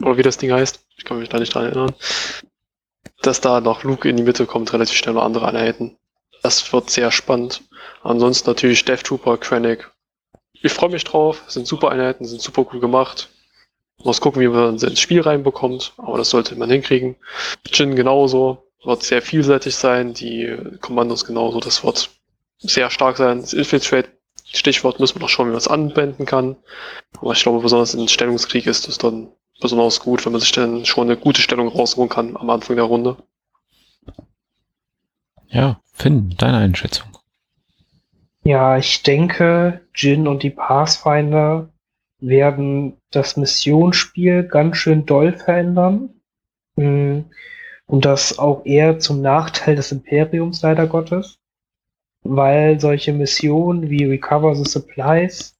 Oder 0.00 0.16
wie 0.16 0.22
das 0.22 0.38
Ding 0.38 0.52
heißt. 0.52 0.80
Ich 0.96 1.04
kann 1.04 1.18
mich 1.18 1.28
da 1.28 1.38
nicht 1.38 1.54
dran 1.54 1.66
erinnern. 1.66 1.94
Dass 3.22 3.40
da 3.40 3.60
noch 3.60 3.84
Luke 3.84 4.08
in 4.08 4.16
die 4.16 4.22
Mitte 4.22 4.46
kommt, 4.46 4.72
relativ 4.72 4.96
schnell 4.96 5.14
noch 5.14 5.24
andere 5.24 5.48
Einheiten. 5.48 5.96
Das 6.42 6.72
wird 6.72 6.90
sehr 6.90 7.10
spannend. 7.10 7.62
Ansonsten 8.02 8.48
natürlich 8.48 8.84
Death 8.84 9.04
Trooper, 9.04 9.36
Krennic. 9.36 9.90
Ich 10.52 10.72
freue 10.72 10.90
mich 10.90 11.04
drauf, 11.04 11.42
sind 11.46 11.66
super 11.66 11.90
Einheiten, 11.90 12.24
sind 12.24 12.40
super 12.40 12.66
cool 12.72 12.80
gemacht. 12.80 13.28
Muss 14.02 14.20
gucken, 14.20 14.40
wie 14.40 14.48
man 14.48 14.78
sie 14.78 14.86
ins 14.86 15.00
Spiel 15.00 15.20
reinbekommt, 15.20 15.92
aber 15.98 16.16
das 16.16 16.30
sollte 16.30 16.56
man 16.56 16.70
hinkriegen. 16.70 17.16
Jin 17.66 17.96
genauso, 17.96 18.70
wird 18.84 19.02
sehr 19.02 19.20
vielseitig 19.20 19.76
sein, 19.76 20.14
die 20.14 20.56
Kommandos 20.80 21.26
genauso, 21.26 21.60
das 21.60 21.84
wird 21.84 22.10
sehr 22.58 22.90
stark 22.90 23.18
sein. 23.18 23.42
Das 23.42 23.52
Infiltrate, 23.52 24.08
Stichwort, 24.44 25.00
müssen 25.00 25.16
wir 25.16 25.22
noch 25.22 25.28
schauen, 25.28 25.46
wie 25.46 25.50
man 25.50 25.58
es 25.58 25.68
anwenden 25.68 26.24
kann. 26.24 26.56
Aber 27.20 27.32
ich 27.32 27.42
glaube, 27.42 27.60
besonders 27.60 27.94
in 27.94 28.08
Stellungskrieg 28.08 28.66
ist 28.66 28.88
es 28.88 28.98
dann 28.98 29.30
besonders 29.60 30.00
gut, 30.00 30.24
wenn 30.24 30.32
man 30.32 30.40
sich 30.40 30.52
dann 30.52 30.84
schon 30.84 31.08
eine 31.08 31.16
gute 31.16 31.40
Stellung 31.40 31.68
rausholen 31.68 32.08
kann 32.08 32.36
am 32.36 32.50
Anfang 32.50 32.76
der 32.76 32.86
Runde. 32.86 33.16
Ja, 35.48 35.80
Finn, 35.92 36.34
deine 36.38 36.58
Einschätzung. 36.58 37.08
Ja, 38.42 38.78
ich 38.78 39.02
denke, 39.02 39.80
Jin 39.94 40.26
und 40.26 40.42
die 40.42 40.50
Pathfinder 40.50 41.68
werden 42.20 42.96
das 43.10 43.36
Missionsspiel 43.36 44.44
ganz 44.44 44.76
schön 44.76 45.04
doll 45.06 45.32
verändern. 45.32 46.10
Mm, 46.76 47.20
und 47.86 48.04
das 48.04 48.38
auch 48.38 48.64
eher 48.64 48.98
zum 48.98 49.20
Nachteil 49.20 49.76
des 49.76 49.92
Imperiums, 49.92 50.62
leider 50.62 50.86
Gottes. 50.86 51.38
Weil 52.22 52.78
solche 52.78 53.12
Missionen 53.12 53.90
wie 53.90 54.04
Recover 54.04 54.54
the 54.54 54.64
Supplies 54.64 55.58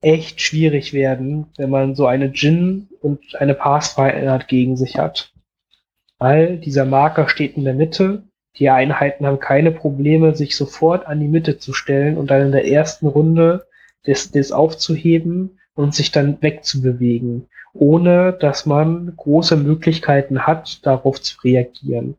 echt 0.00 0.40
schwierig 0.40 0.92
werden, 0.92 1.46
wenn 1.56 1.70
man 1.70 1.94
so 1.94 2.06
eine 2.06 2.26
Jin 2.26 2.88
und 3.00 3.36
eine 3.36 3.54
Pathfinder 3.54 4.38
gegen 4.46 4.76
sich 4.76 4.96
hat. 4.98 5.32
Weil 6.18 6.58
dieser 6.58 6.84
Marker 6.84 7.28
steht 7.28 7.56
in 7.56 7.64
der 7.64 7.74
Mitte 7.74 8.22
die 8.58 8.70
Einheiten 8.70 9.26
haben 9.26 9.38
keine 9.38 9.70
Probleme, 9.70 10.34
sich 10.34 10.56
sofort 10.56 11.06
an 11.06 11.20
die 11.20 11.28
Mitte 11.28 11.58
zu 11.58 11.72
stellen 11.72 12.16
und 12.16 12.28
dann 12.30 12.46
in 12.46 12.52
der 12.52 12.66
ersten 12.66 13.06
Runde 13.06 13.66
das, 14.04 14.30
das 14.32 14.52
aufzuheben 14.52 15.60
und 15.74 15.94
sich 15.94 16.10
dann 16.10 16.42
wegzubewegen, 16.42 17.48
ohne 17.72 18.32
dass 18.32 18.66
man 18.66 19.14
große 19.16 19.56
Möglichkeiten 19.56 20.46
hat, 20.46 20.84
darauf 20.84 21.20
zu 21.22 21.40
reagieren. 21.42 22.16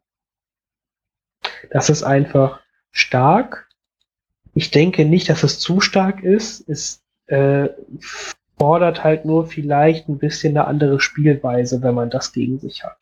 Das 1.72 1.90
ist 1.90 2.04
einfach 2.04 2.62
stark. 2.92 3.68
Ich 4.54 4.72
denke 4.72 5.04
nicht, 5.04 5.30
dass 5.30 5.44
es 5.44 5.60
zu 5.60 5.82
stark 5.82 6.24
ist. 6.24 6.68
Es 6.70 7.04
äh, 7.30 7.70
fordert 8.58 9.04
halt 9.04 9.26
nur 9.26 9.48
vielleicht 9.48 10.10
ein 10.10 10.20
bisschen 10.20 10.58
eine 10.58 10.68
andere 10.68 11.00
Spielweise, 11.00 11.82
wenn 11.82 11.96
man 11.96 12.10
das 12.10 12.34
gegen 12.34 12.60
sich 12.60 12.84
hat. 12.84 12.98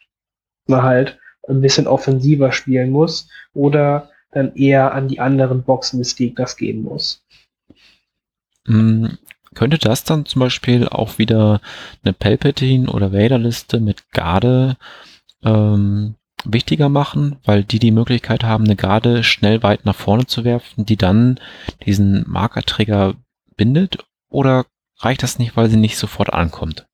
Man 0.68 0.84
halt 0.84 1.20
ein 1.48 1.62
bisschen 1.62 1.88
offensiver 1.88 2.52
spielen 2.52 2.91
muss 2.91 3.30
oder 3.54 4.12
dann 4.32 4.56
eher 4.56 4.94
an 4.94 5.08
die 5.08 5.20
anderen 5.20 5.64
Boxen 5.64 5.99
des 5.99 6.16
Gegners 6.16 6.58
gehen 6.58 6.84
muss. 6.84 7.24
Mhm. 8.66 9.18
Könnte 9.56 9.80
das 9.80 10.04
dann 10.04 10.26
zum 10.26 10.41
Beispiel 10.41 10.88
auch 10.88 11.18
wieder 11.18 11.62
eine 12.04 12.14
Palpatine 12.14 12.91
oder 12.91 13.12
Vader-Liste 13.12 13.80
mit 13.80 14.12
Garde 14.12 14.78
ähm, 15.44 16.16
wichtiger 16.44 16.90
machen, 16.90 17.38
weil 17.44 17.64
die 17.64 17.80
die 17.80 17.91
Möglichkeit 17.91 18.44
haben, 18.44 18.66
eine 18.66 18.76
Garde 18.76 19.24
schnell 19.24 19.64
weit 19.64 19.86
nach 19.86 19.95
vorne 19.95 20.28
zu 20.28 20.44
werfen, 20.44 20.86
die 20.86 20.98
dann 20.98 21.40
diesen 21.86 22.24
Markerträger 22.28 23.16
bindet? 23.56 24.07
Oder 24.30 24.66
reicht 24.98 25.24
das 25.24 25.40
nicht, 25.40 25.56
weil 25.56 25.70
sie 25.70 25.78
nicht 25.78 25.98
sofort 25.98 26.34
ankommt? 26.34 26.86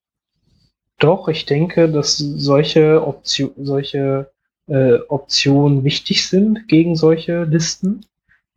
Doch, 1.00 1.28
ich 1.28 1.46
denke, 1.46 1.90
dass 1.90 2.18
solche 2.18 3.06
Option, 3.06 3.52
solche 3.58 4.32
äh, 4.68 4.96
Optionen 5.10 5.84
wichtig 5.84 6.28
sind 6.28 6.68
gegen 6.68 6.96
solche 6.96 7.44
Listen. 7.44 8.06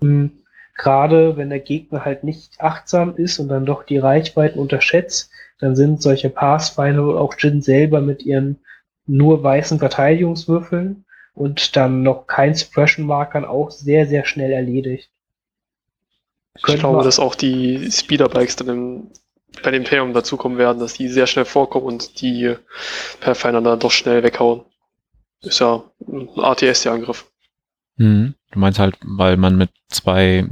Mhm. 0.01 0.33
Gerade 0.77 1.39
wenn 1.39 1.49
der 1.49 1.61
Gegner 1.61 2.05
halt 2.05 2.23
nicht 2.23 2.61
achtsam 2.61 3.17
ist 3.17 3.39
und 3.39 3.49
dann 3.49 3.65
doch 3.65 3.83
die 3.83 3.97
Reichweiten 3.97 4.59
unterschätzt, 4.59 5.31
dann 5.59 5.75
sind 5.75 6.03
solche 6.03 6.29
Pathfinder 6.29 7.07
oder 7.07 7.21
auch 7.21 7.35
Jin 7.39 7.63
selber 7.63 8.03
mit 8.03 8.23
ihren 8.23 8.59
nur 9.07 9.43
weißen 9.43 9.79
Verteidigungswürfeln 9.79 11.07
und 11.35 11.77
dann 11.77 12.03
noch 12.03 12.27
kein 12.27 12.55
Suppression-Markern 12.55 13.45
auch 13.45 13.71
sehr, 13.71 14.07
sehr 14.07 14.27
schnell 14.27 14.53
erledigt. 14.53 15.11
Ich 16.57 16.63
glaube, 16.63 17.05
dass 17.05 17.19
auch 17.19 17.35
die 17.35 17.91
Speederbikes 17.91 18.57
dann 18.57 18.69
im, 18.69 19.11
bei 19.63 19.71
dem 19.71 19.83
Imperium 19.83 20.13
dazukommen 20.13 20.59
werden, 20.59 20.79
dass 20.79 20.95
die 20.95 21.09
sehr 21.09 21.27
schnell 21.27 21.45
vorkommen 21.45 21.87
und 21.87 22.21
die 22.21 22.55
Pathfinder 23.21 23.61
dann 23.61 23.81
doch 23.81 23.91
schnell 23.91 24.23
weghauen. 24.23 24.65
Ist 25.43 25.61
ja 25.61 25.85
ein 26.07 26.29
ATS-Angriff. 26.37 27.27
Mhm. 27.97 28.35
Du 28.51 28.59
meinst 28.59 28.79
halt, 28.79 28.97
weil 29.03 29.37
man 29.37 29.57
mit 29.57 29.71
zwei 29.89 30.47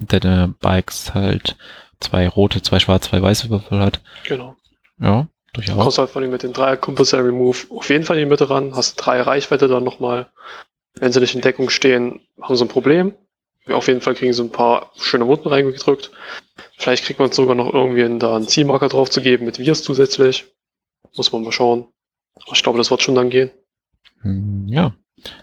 Bikes 0.60 1.14
halt 1.14 1.56
zwei 2.00 2.28
rote, 2.28 2.62
zwei 2.62 2.78
schwarze, 2.78 3.10
zwei 3.10 3.22
weiße 3.22 3.50
Würfel 3.50 3.80
hat. 3.80 4.00
Genau. 4.26 4.56
Ja, 5.00 5.26
durchaus. 5.52 5.76
Du 5.76 5.82
kommst 5.82 5.98
halt 5.98 6.10
von 6.10 6.22
dem 6.22 6.30
mit 6.30 6.42
den 6.42 6.52
Dreier 6.52 6.76
Compulsory 6.76 7.22
Remove 7.22 7.66
auf 7.70 7.88
jeden 7.88 8.04
Fall 8.04 8.18
in 8.18 8.24
die 8.24 8.30
Mitte 8.30 8.50
ran, 8.50 8.74
hast 8.74 8.96
drei 8.96 9.20
Reichweite 9.20 9.68
dann 9.68 9.84
nochmal. 9.84 10.28
Wenn 10.94 11.12
sie 11.12 11.20
nicht 11.20 11.34
in 11.34 11.40
Deckung 11.40 11.70
stehen, 11.70 12.20
haben 12.40 12.56
sie 12.56 12.64
ein 12.64 12.68
Problem. 12.68 13.14
Auf 13.68 13.88
jeden 13.88 14.00
Fall 14.00 14.14
kriegen 14.14 14.32
sie 14.32 14.42
ein 14.42 14.50
paar 14.50 14.90
schöne 14.96 15.26
Wunden 15.26 15.48
reingedrückt. 15.48 16.10
Vielleicht 16.76 17.04
kriegt 17.04 17.18
man 17.18 17.30
es 17.30 17.36
sogar 17.36 17.54
noch 17.54 17.72
irgendwie 17.72 18.18
da 18.18 18.36
einen 18.36 18.48
Zielmarker 18.48 18.88
drauf 18.88 19.10
zu 19.10 19.22
geben 19.22 19.46
mit 19.46 19.58
Virs 19.58 19.82
zusätzlich. 19.82 20.44
Muss 21.16 21.32
man 21.32 21.42
mal 21.42 21.52
schauen. 21.52 21.86
ich 22.52 22.62
glaube, 22.62 22.78
das 22.78 22.90
wird 22.90 23.02
schon 23.02 23.14
dann 23.14 23.30
gehen. 23.30 23.50
Hm, 24.20 24.66
ja. 24.68 24.94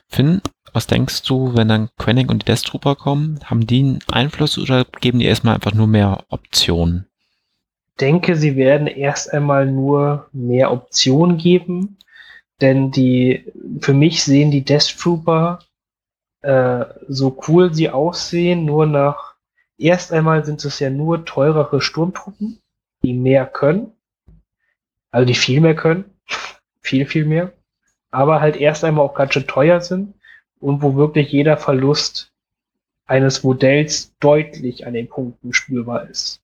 Finn, 0.08 0.42
was 0.74 0.88
denkst 0.88 1.24
du, 1.24 1.56
wenn 1.56 1.68
dann 1.68 1.90
Quenning 1.98 2.30
und 2.30 2.44
die 2.44 2.46
Death 2.46 2.64
Trooper 2.64 2.96
kommen? 2.96 3.40
Haben 3.46 3.66
die 3.66 3.80
einen 3.80 4.00
Einfluss 4.12 4.58
oder 4.58 4.86
geben 5.00 5.20
die 5.20 5.26
erstmal 5.26 5.56
einfach 5.56 5.74
nur 5.74 5.88
mehr 5.88 6.26
Optionen? 6.30 7.08
Ich 7.90 7.96
denke, 8.00 8.36
sie 8.36 8.56
werden 8.56 8.88
erst 8.88 9.34
einmal 9.34 9.66
nur 9.66 10.30
mehr 10.32 10.72
Optionen 10.72 11.38
geben, 11.38 11.98
denn 12.60 12.92
die, 12.92 13.46
für 13.80 13.94
mich 13.94 14.24
sehen 14.24 14.52
die 14.52 14.64
Death 14.64 14.98
Trooper 15.00 15.60
äh, 16.42 16.86
so 17.08 17.38
cool 17.48 17.74
sie 17.74 17.90
aussehen, 17.90 18.66
nur 18.66 18.86
nach, 18.86 19.36
erst 19.78 20.12
einmal 20.12 20.46
sind 20.46 20.64
es 20.64 20.80
ja 20.80 20.90
nur 20.90 21.26
teurere 21.26 21.82
Sturmtruppen, 21.82 22.60
die 23.04 23.14
mehr 23.14 23.46
können, 23.46 23.92
also 25.12 25.26
die 25.26 25.36
viel 25.36 25.62
mehr 25.62 25.76
können, 25.76 26.06
viel, 26.82 27.06
viel 27.06 27.26
mehr 27.26 27.52
aber 28.12 28.42
halt 28.42 28.58
erst 28.58 28.84
einmal 28.84 29.06
auch 29.06 29.16
ganz 29.16 29.34
schön 29.34 29.48
teuer 29.48 29.82
sind 29.82 30.14
und 30.60 30.82
wo 30.82 30.96
wirklich 30.96 31.32
jeder 31.32 31.58
Verlust 31.58 32.32
eines 33.08 33.44
Modells 33.44 34.14
deutlich 34.20 34.86
an 34.86 34.94
den 34.94 35.10
Punkten 35.10 35.54
spürbar 35.54 36.08
ist. 36.10 36.42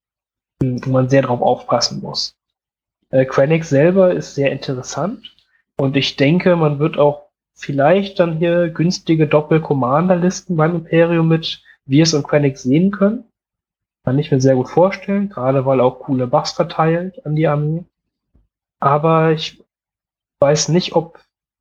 Wo 0.59 0.89
man 0.89 1.09
sehr 1.09 1.21
drauf 1.21 1.41
aufpassen 1.41 2.01
muss. 2.01 2.35
Äh, 3.11 3.25
Krennic 3.25 3.63
selber 3.63 4.13
ist 4.13 4.33
sehr 4.33 4.51
interessant 4.51 5.35
und 5.75 5.95
ich 5.95 6.15
denke, 6.15 6.55
man 6.55 6.79
wird 6.79 6.97
auch 6.97 7.26
vielleicht 7.57 8.19
dann 8.19 8.38
hier 8.38 8.69
günstige 8.69 9.27
Doppel-Commander-Listen 9.27 10.55
beim 10.55 10.75
Imperium 10.75 11.27
mit 11.27 11.63
Virs 11.85 12.13
und 12.13 12.27
Krennic 12.27 12.57
sehen 12.57 12.91
können. 12.91 13.25
Kann 14.05 14.19
ich 14.19 14.31
mir 14.31 14.39
sehr 14.39 14.55
gut 14.55 14.69
vorstellen, 14.69 15.29
gerade 15.29 15.65
weil 15.65 15.81
auch 15.81 15.99
coole 15.99 16.27
Buffs 16.27 16.51
verteilt 16.51 17.25
an 17.25 17.35
die 17.35 17.47
Armee. 17.47 17.84
Aber 18.79 19.31
ich 19.31 19.61
weiß 20.39 20.69
nicht, 20.69 20.95
ob 20.95 21.19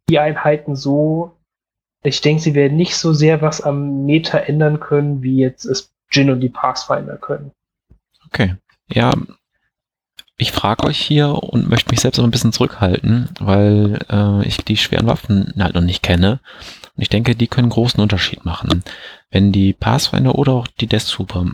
die 0.09 0.19
Einheiten 0.19 0.77
so, 0.77 1.37
ich 2.05 2.21
denke, 2.21 2.43
sie 2.43 2.55
werden 2.55 2.77
nicht 2.77 2.97
so 2.97 3.13
sehr 3.13 3.41
was 3.41 3.63
am 3.63 4.05
Meta 4.05 4.39
ändern 4.39 4.79
können, 4.79 5.23
wie 5.23 5.39
jetzt 5.39 5.65
es 5.65 5.93
Jin 6.11 6.31
und 6.31 6.41
die 6.41 6.51
Pathfinder 6.51 7.17
können. 7.17 7.51
Okay. 8.27 8.55
Ja, 8.89 9.11
ich 10.39 10.53
frage 10.53 10.85
euch 10.85 10.99
hier 10.99 11.31
und 11.43 11.69
möchte 11.69 11.91
mich 11.91 12.01
selbst 12.01 12.19
auch 12.19 12.25
ein 12.25 12.31
bisschen 12.31 12.53
zurückhalten, 12.53 13.31
weil 13.41 13.99
äh, 14.11 14.47
ich 14.47 14.59
die 14.59 14.77
schweren 14.77 15.07
Waffen 15.07 15.53
halt 15.59 15.75
noch 15.75 15.83
nicht 15.83 16.03
kenne. 16.03 16.41
Und 16.95 17.03
ich 17.03 17.09
denke, 17.09 17.35
die 17.35 17.47
können 17.47 17.71
großen 17.71 18.01
Unterschied 18.01 18.45
machen. 18.45 18.85
Wenn 19.31 19.53
die 19.53 19.73
Pathfinder 19.73 20.35
oder 20.35 20.53
auch 20.53 20.67
die 20.67 20.87
Death 20.87 21.09
Trooper 21.09 21.47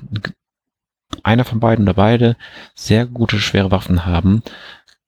einer 1.22 1.44
von 1.44 1.60
beiden 1.60 1.84
oder 1.84 1.94
beide 1.94 2.36
sehr 2.74 3.06
gute 3.06 3.38
schwere 3.38 3.70
Waffen 3.70 4.04
haben, 4.04 4.42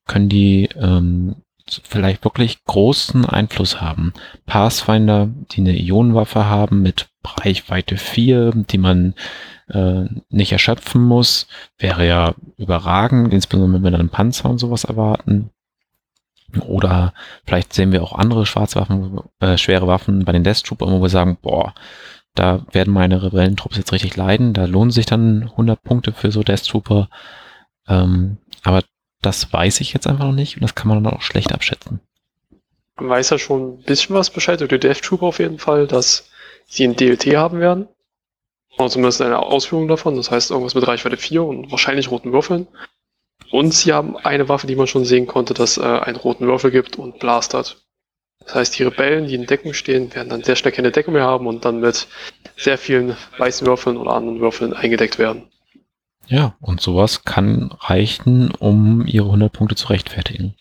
können 0.07 0.29
die 0.29 0.69
ähm, 0.77 1.37
vielleicht 1.85 2.25
wirklich 2.25 2.65
großen 2.65 3.25
Einfluss 3.25 3.81
haben. 3.81 4.13
Pathfinder, 4.47 5.29
die 5.53 5.61
eine 5.61 5.79
Ionenwaffe 5.79 6.45
haben 6.47 6.83
mit 6.83 7.09
Reichweite 7.25 7.97
4, 7.97 8.53
die 8.55 8.79
man 8.79 9.15
äh, 9.69 10.05
nicht 10.29 10.53
erschöpfen 10.53 11.03
muss, 11.03 11.47
wäre 11.79 12.07
ja 12.07 12.35
überragend, 12.59 13.33
insbesondere 13.33 13.83
wenn 13.83 13.93
wir 13.93 13.99
dann 13.99 14.11
Panzer 14.11 14.51
und 14.51 14.59
sowas 14.59 14.85
erwarten. 14.85 15.51
Oder 16.61 17.15
vielleicht 17.45 17.73
sehen 17.73 17.93
wir 17.93 18.03
auch 18.03 18.13
andere 18.13 18.47
Schwarzwaffen, 18.47 19.21
äh, 19.41 19.57
schwere 19.57 19.87
Waffen 19.87 20.25
bei 20.25 20.33
den 20.33 20.45
Death 20.45 20.65
Troopers, 20.65 20.91
wo 20.91 21.03
wir 21.03 21.09
sagen, 21.09 21.39
boah, 21.41 21.75
da 22.35 22.67
werden 22.73 22.93
meine 22.93 23.23
Rebellentrupps 23.23 23.77
jetzt 23.77 23.93
richtig 23.93 24.17
leiden. 24.17 24.53
Da 24.53 24.67
lohnen 24.67 24.91
sich 24.91 25.07
dann 25.07 25.45
100 25.45 25.83
Punkte 25.83 26.13
für 26.13 26.31
so 26.31 26.43
Death 26.43 26.67
Trooper. 26.67 27.09
Ähm, 27.89 28.39
aber 28.63 28.83
das 29.25 29.53
weiß 29.53 29.81
ich 29.81 29.93
jetzt 29.93 30.07
einfach 30.07 30.25
noch 30.25 30.33
nicht 30.33 30.57
und 30.57 30.63
das 30.63 30.75
kann 30.75 30.89
man 30.89 31.03
dann 31.03 31.13
auch 31.13 31.23
schlecht 31.23 31.53
abschätzen. 31.53 32.01
Man 32.97 33.09
weiß 33.09 33.31
ja 33.31 33.39
schon 33.39 33.79
ein 33.79 33.83
bisschen 33.83 34.15
was 34.15 34.31
Bescheid 34.31 34.61
über 34.61 34.69
die 34.69 34.79
Death 34.79 35.03
Trooper 35.03 35.27
auf 35.27 35.39
jeden 35.39 35.59
Fall, 35.59 35.87
dass 35.87 36.29
sie 36.67 36.85
ein 36.85 36.97
DLT 36.97 37.37
haben 37.37 37.61
werden. 37.61 37.89
Oder 38.79 38.89
zumindest 38.89 39.23
eine 39.23 39.39
Ausführung 39.39 39.89
davon. 39.89 40.17
Das 40.17 40.31
heißt 40.31 40.51
irgendwas 40.51 40.75
mit 40.75 40.87
Reichweite 40.87 41.17
4 41.17 41.45
und 41.45 41.71
wahrscheinlich 41.71 42.11
roten 42.11 42.33
Würfeln. 42.33 42.67
Und 43.51 43.73
sie 43.73 43.93
haben 43.93 44.17
eine 44.17 44.49
Waffe, 44.49 44.67
die 44.67 44.77
man 44.77 44.87
schon 44.87 45.05
sehen 45.05 45.27
konnte, 45.27 45.55
dass 45.55 45.79
äh, 45.79 45.83
einen 45.83 46.17
roten 46.17 46.47
Würfel 46.47 46.71
gibt 46.71 46.99
und 46.99 47.19
Blast 47.21 47.55
hat. 47.55 47.85
Das 48.45 48.55
heißt, 48.55 48.79
die 48.79 48.83
Rebellen, 48.83 49.27
die 49.27 49.35
in 49.35 49.47
Deckung 49.47 49.75
stehen, 49.75 50.15
werden 50.15 50.29
dann 50.29 50.43
sehr 50.43 50.57
schnell 50.57 50.73
keine 50.73 50.91
Deckung 50.91 51.15
mehr 51.15 51.25
haben 51.25 51.47
und 51.47 51.65
dann 51.65 51.81
mit 51.81 52.09
sehr 52.57 52.79
vielen 52.79 53.17
weißen 53.39 53.67
Würfeln 53.67 53.97
oder 53.97 54.13
anderen 54.13 54.41
Würfeln 54.41 54.73
eingedeckt 54.73 55.19
werden. 55.19 55.51
Ja, 56.27 56.55
und 56.61 56.81
sowas 56.81 57.25
kann 57.25 57.71
reichen, 57.81 58.51
um 58.53 59.07
ihre 59.07 59.27
100 59.27 59.53
Punkte 59.53 59.77
zu 59.77 59.89
rechtfertigen. 59.89 60.55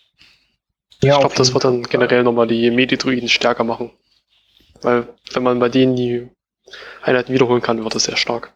Ja, 1.02 1.14
ich 1.14 1.20
glaube, 1.20 1.34
das 1.36 1.52
wird 1.52 1.64
dann 1.64 1.82
generell 1.82 2.22
nochmal 2.22 2.46
die 2.46 2.70
Medidruiden 2.70 3.28
stärker 3.28 3.64
machen. 3.64 3.90
Weil, 4.82 5.08
wenn 5.32 5.42
man 5.42 5.58
bei 5.58 5.68
denen 5.68 5.96
die 5.96 6.28
Einheiten 7.02 7.32
wiederholen 7.32 7.62
kann, 7.62 7.82
wird 7.82 7.94
das 7.94 8.04
sehr 8.04 8.16
stark. 8.16 8.52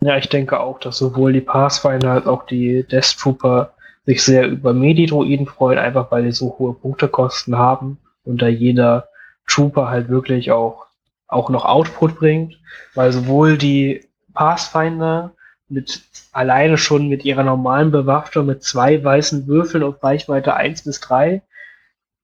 Ja, 0.00 0.16
ich 0.18 0.28
denke 0.28 0.60
auch, 0.60 0.80
dass 0.80 0.98
sowohl 0.98 1.32
die 1.32 1.40
Pathfinder 1.40 2.12
als 2.12 2.26
auch 2.26 2.44
die 2.46 2.84
Death 2.84 3.16
Trooper 3.18 3.74
sich 4.06 4.22
sehr 4.22 4.46
über 4.46 4.74
Medidruiden 4.74 5.46
freuen, 5.46 5.78
einfach 5.78 6.10
weil 6.10 6.24
die 6.24 6.32
so 6.32 6.56
hohe 6.58 6.74
Punktekosten 6.74 7.56
haben 7.56 7.98
und 8.24 8.42
da 8.42 8.48
jeder 8.48 9.08
Trooper 9.46 9.88
halt 9.88 10.08
wirklich 10.08 10.50
auch, 10.50 10.86
auch 11.26 11.48
noch 11.48 11.64
Output 11.64 12.16
bringt, 12.16 12.58
weil 12.94 13.12
sowohl 13.12 13.56
die 13.56 14.06
Pathfinder 14.34 15.32
mit 15.68 16.02
alleine 16.32 16.78
schon 16.78 17.08
mit 17.08 17.24
ihrer 17.24 17.42
normalen 17.42 17.90
Bewaffnung 17.90 18.46
mit 18.46 18.62
zwei 18.62 19.02
weißen 19.02 19.46
Würfeln 19.46 19.82
auf 19.82 20.02
Reichweite 20.02 20.54
1 20.54 20.82
bis 20.84 21.00
3 21.00 21.42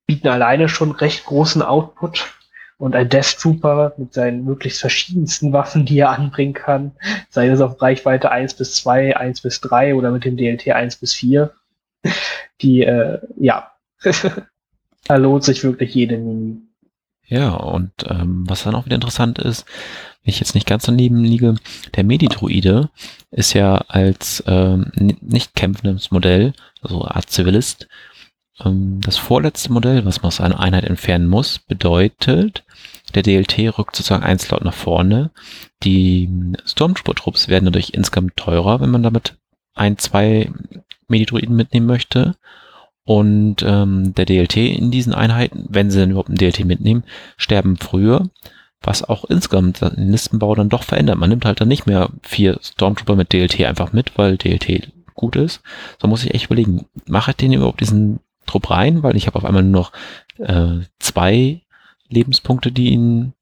bieten 0.07 0.29
alleine 0.29 0.69
schon 0.69 0.91
recht 0.91 1.25
großen 1.25 1.63
Output. 1.63 2.35
Und 2.79 2.97
ein 2.97 3.11
Death 3.11 3.37
Trooper 3.39 3.93
mit 3.99 4.15
seinen 4.15 4.43
möglichst 4.43 4.81
verschiedensten 4.81 5.53
Waffen, 5.53 5.85
die 5.85 5.99
er 5.99 6.11
anbringen 6.11 6.55
kann, 6.55 6.93
sei 7.29 7.49
es 7.49 7.61
auf 7.61 7.83
Reichweite 7.83 8.31
1 8.31 8.55
bis 8.55 8.75
2, 8.77 9.19
1 9.19 9.43
bis 9.43 9.61
3 9.61 9.95
oder 9.95 10.11
mit 10.11 10.25
dem 10.25 10.39
DLT 10.39 10.71
1 10.71 10.97
bis 10.97 11.13
4, 11.13 11.53
die, 12.63 12.83
äh, 12.83 13.19
ja, 13.37 13.73
da 15.07 15.17
lohnt 15.17 15.45
sich 15.45 15.63
wirklich 15.63 15.95
jede 15.95 16.17
Mini. 16.17 16.63
Ja, 17.27 17.51
und 17.51 17.93
ähm, 18.07 18.45
was 18.49 18.65
dann 18.65 18.75
auch 18.75 18.87
wieder 18.87 18.97
interessant 18.97 19.39
ist, 19.39 19.67
wenn 20.23 20.31
ich 20.31 20.41
jetzt 20.41 20.55
nicht 20.55 20.67
ganz 20.67 20.85
daneben 20.85 21.25
liege, 21.25 21.55
der 21.97 22.05
Medidruide 22.05 22.91
ist 23.31 23.55
ja 23.55 23.77
als 23.89 24.43
ähm, 24.47 24.93
nicht 25.21 25.55
kämpfendes 25.55 26.11
Modell, 26.11 26.53
also 26.83 27.05
Art 27.05 27.31
Zivilist, 27.31 27.89
ähm, 28.65 29.01
das 29.01 29.17
vorletzte 29.17 29.73
Modell, 29.73 30.05
was 30.05 30.23
man 30.23 30.29
aus 30.29 30.41
einer 30.41 30.61
Einheit 30.61 30.85
entfernen 30.85 31.29
muss, 31.29 31.59
bedeutet, 31.59 32.65
der 33.15 33.23
DLT 33.23 33.79
rückt 33.79 33.97
sozusagen 33.97 34.23
ein 34.23 34.39
Slot 34.39 34.65
nach 34.65 34.75
vorne. 34.75 35.31
Die 35.83 36.29
Stormtrooper-Trupps 36.65 37.49
werden 37.49 37.65
dadurch 37.65 37.91
insgesamt 37.95 38.37
teurer, 38.37 38.81
wenn 38.81 38.91
man 38.91 39.03
damit 39.03 39.37
ein, 39.75 39.99
zwei 39.99 40.51
Medidruiden 41.09 41.57
mitnehmen 41.57 41.87
möchte. 41.87 42.37
Und 43.05 43.63
ähm, 43.63 44.15
der 44.15 44.27
DLT 44.27 44.57
in 44.57 44.91
diesen 44.91 45.15
Einheiten, 45.15 45.67
wenn 45.69 45.91
sie 45.91 45.99
denn 45.99 46.11
überhaupt 46.11 46.29
einen 46.29 46.39
DLT 46.39 46.65
mitnehmen, 46.65 47.03
sterben 47.37 47.77
früher 47.77 48.29
was 48.83 49.03
auch 49.03 49.25
insgesamt 49.25 49.81
den 49.83 50.11
Listenbau 50.11 50.55
dann 50.55 50.69
doch 50.69 50.83
verändert. 50.83 51.19
Man 51.19 51.29
nimmt 51.31 51.45
halt 51.45 51.61
dann 51.61 51.69
nicht 51.69 51.87
mehr 51.87 52.11
vier 52.23 52.59
Stormtrooper 52.63 53.17
mit 53.17 53.33
DLT 53.33 53.61
einfach 53.65 53.93
mit, 53.93 54.17
weil 54.17 54.39
DLT 54.39 54.93
gut 55.15 55.37
ist. 55.37 55.61
So 56.01 56.09
muss 56.09 56.25
ich 56.25 56.35
echt 56.35 56.47
überlegen, 56.47 56.87
mache 57.07 57.33
ich 57.33 57.37
den 57.37 57.53
überhaupt 57.53 57.81
diesen 57.81 58.21
Trupp 58.47 58.71
rein, 58.71 59.03
weil 59.03 59.17
ich 59.17 59.27
habe 59.27 59.37
auf 59.37 59.45
einmal 59.45 59.63
nur 59.63 59.73
noch 59.73 59.93
äh, 60.39 60.81
zwei 60.99 61.61
Lebenspunkte, 62.09 62.73
die 62.73 62.91
ihn 62.91 63.35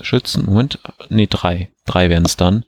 schützen. 0.00 0.46
Moment, 0.46 0.78
nee, 1.10 1.26
drei. 1.28 1.70
Drei 1.84 2.08
wären 2.08 2.24
es 2.24 2.36
dann. 2.36 2.64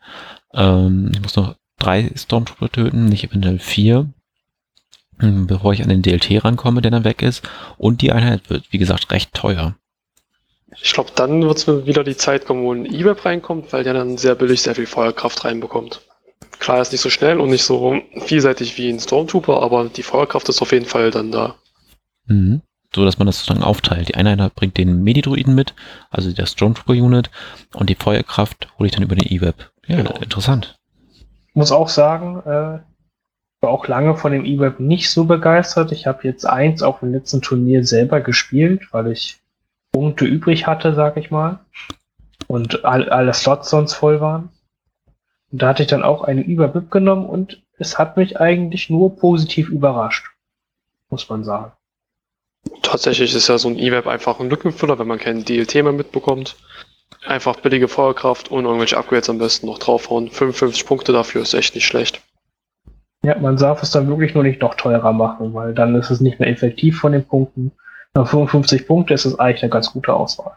Ähm, 0.53 1.11
ich 1.13 1.23
muss 1.23 1.37
noch 1.37 1.57
drei 1.79 2.11
Stormtrooper 2.15 2.71
töten, 2.71 3.07
nicht 3.07 3.25
eventuell 3.25 3.59
vier, 3.59 4.13
hm, 5.19 5.47
bevor 5.47 5.73
ich 5.73 5.83
an 5.83 5.89
den 5.89 6.03
DLT 6.03 6.45
rankomme, 6.45 6.83
der 6.83 6.91
dann 6.91 7.05
weg 7.05 7.23
ist. 7.23 7.49
Und 7.79 8.03
die 8.03 8.13
Einheit 8.13 8.51
wird, 8.51 8.73
wie 8.73 8.79
gesagt, 8.79 9.11
recht 9.11 9.33
teuer. 9.33 9.77
Ich 10.81 10.93
glaube, 10.93 11.11
dann 11.15 11.43
wird 11.43 11.59
es 11.59 11.67
wieder 11.67 12.05
die 12.05 12.17
Zeit 12.17 12.47
kommen, 12.47 12.65
wo 12.65 12.73
ein 12.73 12.87
E-Web 12.87 13.25
reinkommt, 13.25 13.73
weil 13.73 13.85
der 13.85 13.95
dann 13.95 14.17
sehr 14.17 14.35
billig 14.35 14.63
sehr 14.63 14.75
viel 14.75 14.87
Feuerkraft 14.87 15.45
reinbekommt. 15.45 16.03
Klar, 16.59 16.79
er 16.79 16.83
ist 16.83 16.93
nicht 16.93 17.01
so 17.01 17.11
schnell 17.11 17.41
und 17.41 17.51
nicht 17.51 17.65
so 17.65 18.01
vielseitig 18.27 18.77
wie 18.79 18.89
ein 18.89 19.01
Stormtrooper, 19.01 19.63
aber 19.63 19.89
die 19.89 20.03
Feuerkraft 20.03 20.49
ist 20.49 20.63
auf 20.63 20.73
jeden 20.73 20.87
Fall 20.87 21.11
dann 21.11 21.33
da. 21.33 21.57
Mhm. 22.27 22.63
So, 22.95 23.05
dass 23.05 23.19
man 23.19 23.27
das 23.27 23.39
sozusagen 23.39 23.65
aufteilt. 23.65 24.09
Die 24.09 24.15
eine 24.15 24.31
Einheit 24.31 24.55
bringt 24.55 24.79
den 24.79 25.03
Medidruiden 25.03 25.55
mit, 25.55 25.75
also 26.11 26.31
der 26.33 26.47
Stormtrooper-Unit, 26.47 27.31
und 27.75 27.91
die 27.91 27.97
Feuerkraft 27.97 28.69
hole 28.79 28.87
ich 28.87 28.95
dann 28.95 29.03
über 29.03 29.17
den 29.17 29.31
E-Web. 29.33 29.73
Ja, 29.87 29.97
genau. 29.97 30.15
interessant. 30.21 30.79
Ich 31.49 31.55
muss 31.55 31.73
auch 31.73 31.89
sagen, 31.89 32.41
äh, 32.47 32.79
war 33.65 33.71
auch 33.71 33.89
lange 33.89 34.17
von 34.17 34.33
dem 34.33 34.45
E-Web 34.45 34.79
nicht 34.79 35.11
so 35.11 35.25
begeistert. 35.25 35.91
Ich 35.91 36.07
habe 36.07 36.21
jetzt 36.23 36.47
eins 36.47 36.83
auf 36.83 37.01
dem 37.01 37.13
letzten 37.13 37.43
Turnier 37.43 37.85
selber 37.85 38.21
gespielt, 38.21 38.83
weil 38.93 39.11
ich 39.11 39.41
Punkte 39.95 40.25
übrig 40.25 40.67
hatte, 40.67 40.93
sag 40.93 41.17
ich 41.17 41.31
mal. 41.31 41.61
Und 42.49 42.85
all, 42.85 43.09
alle 43.09 43.33
Slots 43.33 43.71
sonst 43.71 43.95
voll 43.95 44.21
waren. 44.21 44.51
Und 45.53 45.63
da 45.63 45.69
hatte 45.69 45.85
ich 45.85 45.89
dann 45.89 46.03
auch 46.03 46.23
eine 46.23 46.43
Überbib 46.43 46.91
genommen 46.91 47.27
und 47.27 47.63
es 47.79 47.97
hat 47.97 48.17
mich 48.17 48.41
eigentlich 48.41 48.91
nur 48.91 49.15
positiv 49.17 49.69
überrascht. 49.69 50.27
Muss 51.11 51.29
man 51.29 51.45
sagen. 51.45 51.73
Tatsächlich 52.83 53.35
ist 53.35 53.49
ja 53.49 53.57
so 53.57 53.69
ein 53.69 53.79
E-Web 53.79 54.09
einfach 54.09 54.41
ein 54.41 54.51
Lückenfüller, 54.51 54.99
wenn 54.99 55.07
man 55.07 55.21
keinen 55.21 55.45
DLT 55.45 55.75
mehr 55.77 55.93
mitbekommt. 55.93 56.57
Einfach 57.25 57.61
billige 57.61 57.87
Feuerkraft 57.87 58.51
und 58.51 58.65
irgendwelche 58.65 58.97
Upgrades 58.97 59.31
am 59.31 59.39
besten 59.39 59.67
noch 59.67 59.79
draufhauen. 59.79 60.29
55 60.29 60.87
Punkte 60.87 61.13
dafür 61.13 61.43
ist 61.43 61.55
echt 61.55 61.77
nicht 61.77 61.87
schlecht. 61.87 62.21
Ja, 63.23 63.39
man 63.39 63.57
darf 63.57 63.83
es 63.83 63.93
dann 63.93 64.09
wirklich 64.09 64.35
nur 64.35 64.43
nicht 64.43 64.61
noch 64.61 64.75
teurer 64.75 65.13
machen, 65.13 65.55
weil 65.55 65.73
dann 65.73 65.95
ist 65.95 66.11
es 66.11 66.21
nicht 66.21 66.41
mehr 66.41 66.49
effektiv 66.49 66.99
von 66.99 67.13
den 67.13 67.25
Punkten. 67.25 67.71
Nach 68.15 68.29
55 68.29 68.87
Punkte 68.87 69.15
ist 69.15 69.25
es 69.25 69.39
eigentlich 69.39 69.63
eine 69.63 69.71
ganz 69.71 69.93
gute 69.93 70.15
Auswahl. 70.15 70.57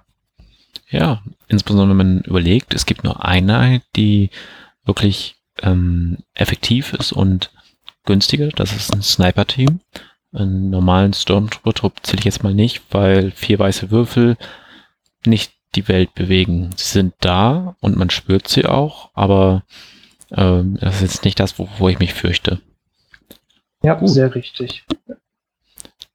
Ja, 0.90 1.22
insbesondere 1.48 1.90
wenn 1.90 1.98
man 1.98 2.22
überlegt, 2.22 2.74
es 2.74 2.86
gibt 2.86 3.04
nur 3.04 3.26
eine, 3.26 3.82
die 3.96 4.30
wirklich 4.86 5.36
ähm, 5.62 6.20
effektiv 6.34 6.94
ist 6.94 7.12
und 7.12 7.52
günstiger. 8.06 8.50
Das 8.50 8.74
ist 8.76 8.94
ein 8.94 9.02
Sniper-Team. 9.02 9.80
Einen 10.34 10.70
normalen 10.70 11.14
Stormtrooper-Trupp 11.14 12.06
zähle 12.06 12.20
ich 12.20 12.26
jetzt 12.26 12.44
mal 12.44 12.54
nicht, 12.54 12.84
weil 12.92 13.32
vier 13.32 13.60
weiße 13.60 13.92
Würfel 13.92 14.38
nicht 15.26 15.54
die 15.76 15.88
Welt 15.88 16.14
bewegen. 16.14 16.70
Sie 16.76 16.92
sind 16.92 17.16
da 17.20 17.76
und 17.82 17.98
man 17.98 18.10
spürt 18.10 18.48
sie 18.48 18.66
auch, 18.66 19.10
aber 19.14 19.64
ähm, 20.32 20.78
das 20.80 20.96
ist 20.96 21.02
jetzt 21.02 21.26
nicht 21.26 21.40
das, 21.40 21.58
wovor 21.60 21.90
ich 21.90 22.00
mich 22.00 22.14
fürchte. 22.14 22.62
Ja, 23.84 23.96
Gut. 23.96 24.10
sehr 24.10 24.34
richtig. 24.34 24.86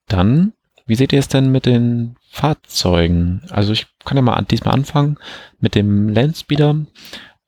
Dann 0.08 0.52
wie 0.92 0.96
seht 0.96 1.14
ihr 1.14 1.20
es 1.20 1.28
denn 1.28 1.50
mit 1.50 1.64
den 1.64 2.16
Fahrzeugen? 2.28 3.40
Also 3.48 3.72
ich 3.72 3.86
kann 4.04 4.18
ja 4.18 4.22
mal 4.22 4.42
diesmal 4.42 4.74
anfangen 4.74 5.16
mit 5.58 5.74
dem 5.74 6.10
Landspeeder. 6.10 6.84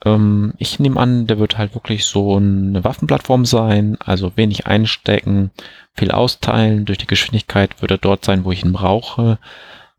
Ähm, 0.03 0.55
ich 0.57 0.81
nehme 0.81 0.99
an, 0.99 1.27
der 1.27 1.39
wird 1.39 1.59
halt 1.59 1.75
wirklich 1.75 2.07
so 2.07 2.37
eine 2.37 2.83
Waffenplattform 2.85 3.45
sein, 3.45 3.99
also 4.01 4.35
wenig 4.39 4.67
einstecken, 4.67 5.51
viel 5.93 6.11
austeilen. 6.11 6.87
Durch 6.87 6.97
die 6.97 7.07
Geschwindigkeit 7.07 7.83
wird 7.83 7.91
er 7.91 7.99
dort 7.99 8.25
sein, 8.25 8.47
wo 8.47 8.53
ich 8.53 8.65
ihn 8.65 8.73
brauche. 8.73 9.39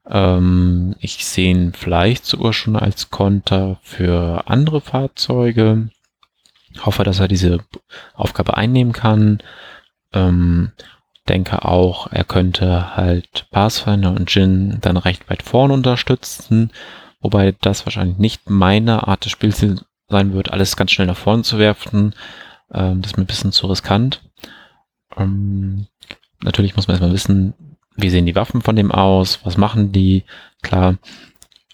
Ähm, 0.09 0.95
ich 0.99 1.23
sehe 1.23 1.51
ihn 1.51 1.73
vielleicht 1.73 2.25
sogar 2.25 2.51
schon 2.51 2.75
als 2.75 3.11
Konter 3.11 3.77
für 3.83 4.41
andere 4.47 4.81
Fahrzeuge. 4.81 5.89
Hoffe, 6.83 7.03
dass 7.03 7.19
er 7.19 7.27
diese 7.27 7.59
Aufgabe 8.15 8.57
einnehmen 8.57 8.91
kann. 8.91 9.37
Ähm, 10.13 10.71
denke 11.27 11.65
auch, 11.65 12.11
er 12.11 12.23
könnte 12.23 12.95
halt 12.95 13.47
Pathfinder 13.51 14.11
und 14.11 14.33
Jin 14.33 14.77
dann 14.81 14.97
recht 14.97 15.29
weit 15.29 15.43
vorn 15.43 15.71
unterstützen, 15.71 16.71
wobei 17.19 17.55
das 17.61 17.85
wahrscheinlich 17.85 18.17
nicht 18.17 18.49
meine 18.49 19.07
Art 19.07 19.25
des 19.25 19.31
Spiels 19.31 19.65
sein 20.07 20.33
wird, 20.33 20.51
alles 20.51 20.75
ganz 20.75 20.91
schnell 20.91 21.07
nach 21.07 21.17
vorne 21.17 21.43
zu 21.43 21.57
werfen. 21.57 22.13
Ähm, 22.71 23.01
das 23.01 23.11
ist 23.11 23.17
mir 23.17 23.23
ein 23.23 23.27
bisschen 23.27 23.51
zu 23.51 23.67
riskant. 23.67 24.21
Ähm, 25.17 25.87
natürlich 26.43 26.75
muss 26.75 26.87
man 26.87 26.95
erstmal 26.95 27.13
wissen, 27.13 27.53
wie 27.95 28.09
sehen 28.09 28.25
die 28.25 28.35
Waffen 28.35 28.61
von 28.61 28.75
dem 28.75 28.91
aus, 28.91 29.39
was 29.43 29.57
machen 29.57 29.91
die, 29.91 30.23
klar. 30.61 30.97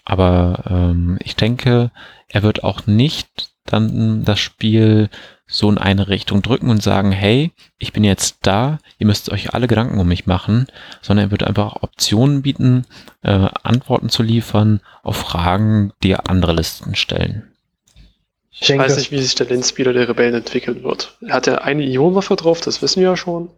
Aber 0.04 0.64
ähm, 0.68 1.18
ich 1.20 1.36
denke, 1.36 1.90
er 2.28 2.42
wird 2.42 2.64
auch 2.64 2.86
nicht 2.86 3.50
dann 3.64 4.24
das 4.24 4.40
Spiel 4.40 5.10
so 5.52 5.70
in 5.70 5.78
eine 5.78 6.08
Richtung 6.08 6.42
drücken 6.42 6.70
und 6.70 6.82
sagen, 6.82 7.12
hey, 7.12 7.52
ich 7.78 7.92
bin 7.92 8.02
jetzt 8.02 8.38
da, 8.42 8.78
ihr 8.98 9.06
müsst 9.06 9.30
euch 9.30 9.54
alle 9.54 9.68
Gedanken 9.68 10.00
um 10.00 10.08
mich 10.08 10.26
machen, 10.26 10.66
sondern 11.02 11.26
er 11.28 11.30
wird 11.30 11.44
einfach 11.44 11.82
Optionen 11.82 12.42
bieten, 12.42 12.86
äh, 13.22 13.48
Antworten 13.62 14.08
zu 14.08 14.22
liefern 14.22 14.80
auf 15.02 15.16
Fragen, 15.16 15.92
die 16.02 16.16
andere 16.16 16.54
Listen 16.54 16.96
stellen. 16.96 17.52
Ich, 18.50 18.68
ich 18.68 18.78
weiß 18.78 18.96
nicht, 18.96 19.12
wie 19.12 19.18
sich 19.18 19.34
der 19.34 19.48
Landspeeder 19.48 19.92
der 19.92 20.08
Rebellen 20.08 20.34
entwickeln 20.34 20.82
wird. 20.82 21.16
Er 21.20 21.34
hat 21.34 21.46
ja 21.46 21.56
eine 21.56 21.84
Ionenwaffe 21.84 22.36
drauf, 22.36 22.60
das 22.60 22.80
wissen 22.80 23.00
wir 23.00 23.10
ja 23.10 23.16
schon. 23.16 23.50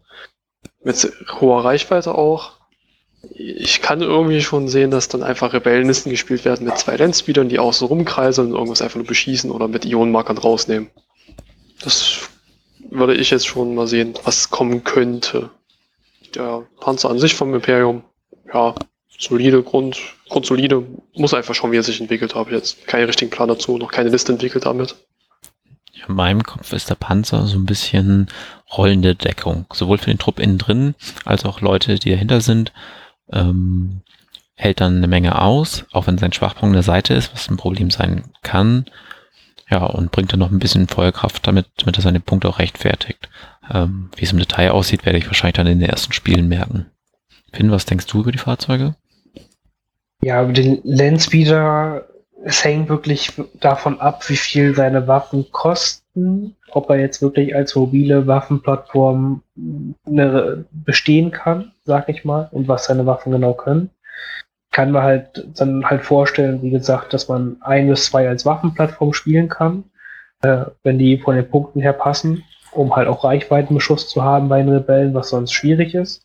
Mit 0.83 1.12
hoher 1.41 1.65
Reichweite 1.65 2.15
auch. 2.15 2.53
Ich 3.35 3.81
kann 3.81 4.03
irgendwie 4.03 4.43
schon 4.43 4.69
sehen, 4.69 4.91
dass 4.91 5.09
dann 5.09 5.23
einfach 5.23 5.53
Rebellenlisten 5.53 6.11
gespielt 6.11 6.45
werden 6.45 6.66
mit 6.66 6.77
zwei 6.77 6.97
Landspeedern, 6.97 7.49
die 7.49 7.59
außen 7.59 7.87
rumkreisen 7.87 8.47
und 8.47 8.53
irgendwas 8.53 8.83
einfach 8.83 8.97
nur 8.97 9.07
beschießen 9.07 9.51
oder 9.51 9.69
mit 9.69 9.85
Ionenmarkern 9.85 10.39
rausnehmen. 10.39 10.91
Das 11.82 12.30
würde 12.90 13.14
ich 13.14 13.30
jetzt 13.30 13.46
schon 13.46 13.74
mal 13.74 13.86
sehen, 13.86 14.14
was 14.24 14.51
kommen 14.51 14.84
könnte. 14.84 15.51
Der 16.34 16.66
Panzer 16.80 17.10
an 17.10 17.18
sich 17.18 17.34
vom 17.34 17.55
Imperium, 17.55 18.02
ja, 18.52 18.74
solide, 19.18 19.62
Grund, 19.62 19.98
grundsolide, 20.28 20.84
muss 21.14 21.34
einfach 21.34 21.55
schauen, 21.55 21.72
wie 21.72 21.76
er 21.76 21.82
sich 21.82 22.01
entwickelt. 22.01 22.34
Habe 22.34 22.52
jetzt 22.52 22.86
keinen 22.86 23.06
richtigen 23.06 23.30
Plan 23.30 23.48
dazu, 23.48 23.78
noch 23.78 23.92
keine 23.92 24.10
Liste 24.10 24.32
entwickelt 24.32 24.66
damit. 24.66 24.96
In 26.06 26.14
meinem 26.14 26.42
Kopf 26.42 26.72
ist 26.72 26.90
der 26.90 26.96
Panzer 26.96 27.46
so 27.46 27.56
ein 27.56 27.66
bisschen 27.66 28.28
rollende 28.76 29.14
Deckung, 29.14 29.66
sowohl 29.72 29.98
für 29.98 30.10
den 30.10 30.18
Trupp 30.18 30.38
innen 30.38 30.59
drin, 30.59 30.94
als 31.24 31.44
auch 31.44 31.60
Leute, 31.60 31.98
die 31.98 32.10
dahinter 32.10 32.40
sind. 32.40 32.72
Ähm, 33.32 34.02
hält 34.55 34.80
dann 34.80 34.98
eine 34.98 35.09
Menge 35.09 35.40
aus, 35.40 35.84
auch 35.92 36.06
wenn 36.06 36.18
sein 36.18 36.32
Schwachpunkt 36.32 36.66
an 36.66 36.72
der 36.74 36.82
Seite 36.82 37.14
ist, 37.14 37.32
was 37.32 37.48
ein 37.48 37.56
Problem 37.56 37.90
sein 37.90 38.24
kann. 38.42 38.86
Ja, 39.70 39.85
und 39.85 40.12
bringt 40.12 40.32
dann 40.32 40.41
noch 40.41 40.51
ein 40.51 40.59
bisschen 40.59 40.89
Feuerkraft 40.89 41.47
damit, 41.47 41.66
damit 41.78 41.97
er 41.97 42.03
seine 42.03 42.20
Punkte 42.20 42.49
auch 42.49 42.59
rechtfertigt. 42.59 43.28
Ähm, 43.73 44.11
wie 44.16 44.24
es 44.24 44.32
im 44.32 44.39
Detail 44.39 44.73
aussieht, 44.73 45.07
werde 45.07 45.19
ich 45.19 45.27
wahrscheinlich 45.27 45.57
dann 45.57 45.66
in 45.66 45.81
den 45.81 45.89
ersten 45.89 46.12
Spielen 46.12 46.49
merken. 46.49 46.86
Finn, 47.53 47.70
was 47.70 47.86
denkst 47.86 48.07
du 48.07 48.20
über 48.20 48.32
die 48.32 48.39
Fahrzeuge? 48.39 48.95
Ja, 50.23 50.43
über 50.43 50.53
den 50.53 50.81
Landspeeder, 50.85 52.07
es 52.45 52.62
hängt 52.65 52.89
wirklich 52.89 53.32
davon 53.61 54.01
ab, 54.01 54.28
wie 54.28 54.36
viel 54.36 54.74
seine 54.74 55.07
Waffen 55.07 55.51
kosten, 55.51 56.57
ob 56.73 56.91
er 56.91 56.99
jetzt 56.99 57.23
wirklich 57.23 57.55
als 57.55 57.74
mobile 57.74 58.27
Waffenplattform 58.27 59.43
eine, 60.07 60.66
bestehen 60.73 61.31
kann, 61.31 61.73
sag 61.85 62.09
ich 62.09 62.24
mal, 62.24 62.49
und 62.53 62.69
was 62.69 62.85
seine 62.85 63.07
Waffen 63.07 63.32
genau 63.32 63.55
können. 63.55 63.91
Kann 64.74 64.90
man 64.90 65.02
halt 65.02 65.46
dann 65.56 65.88
halt 65.88 66.05
vorstellen, 66.05 66.60
wie 66.62 66.70
gesagt, 66.70 67.14
dass 67.14 67.28
man 67.28 67.56
ein 67.60 67.88
bis 67.88 68.06
zwei 68.06 68.28
als 68.28 68.44
Waffenplattform 68.44 69.14
spielen 69.14 69.48
kann, 69.48 69.84
äh, 70.42 70.66
wenn 70.82 70.98
die 70.98 71.18
von 71.18 71.36
den 71.36 71.48
Punkten 71.48 71.80
her 71.80 71.94
passen, 71.94 72.44
um 72.72 72.94
halt 72.94 73.09
auch 73.09 73.24
Reichweitenbeschuss 73.24 74.09
zu 74.09 74.22
haben 74.22 74.48
bei 74.48 74.60
den 74.62 74.68
Rebellen, 74.72 75.14
was 75.14 75.30
sonst 75.30 75.52
schwierig 75.52 75.94
ist 75.94 76.24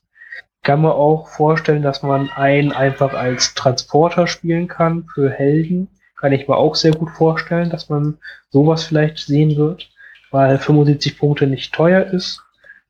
kann 0.63 0.81
man 0.81 0.91
auch 0.91 1.27
vorstellen, 1.27 1.81
dass 1.81 2.03
man 2.03 2.29
einen 2.31 2.71
einfach 2.71 3.13
als 3.13 3.53
Transporter 3.53 4.27
spielen 4.27 4.67
kann 4.67 5.07
für 5.13 5.29
Helden. 5.29 5.87
Kann 6.19 6.33
ich 6.33 6.47
mir 6.47 6.57
auch 6.57 6.75
sehr 6.75 6.91
gut 6.91 7.09
vorstellen, 7.11 7.69
dass 7.69 7.89
man 7.89 8.17
sowas 8.49 8.83
vielleicht 8.83 9.19
sehen 9.19 9.55
wird, 9.55 9.89
weil 10.31 10.57
75 10.57 11.17
Punkte 11.17 11.47
nicht 11.47 11.73
teuer 11.73 12.05
ist. 12.05 12.41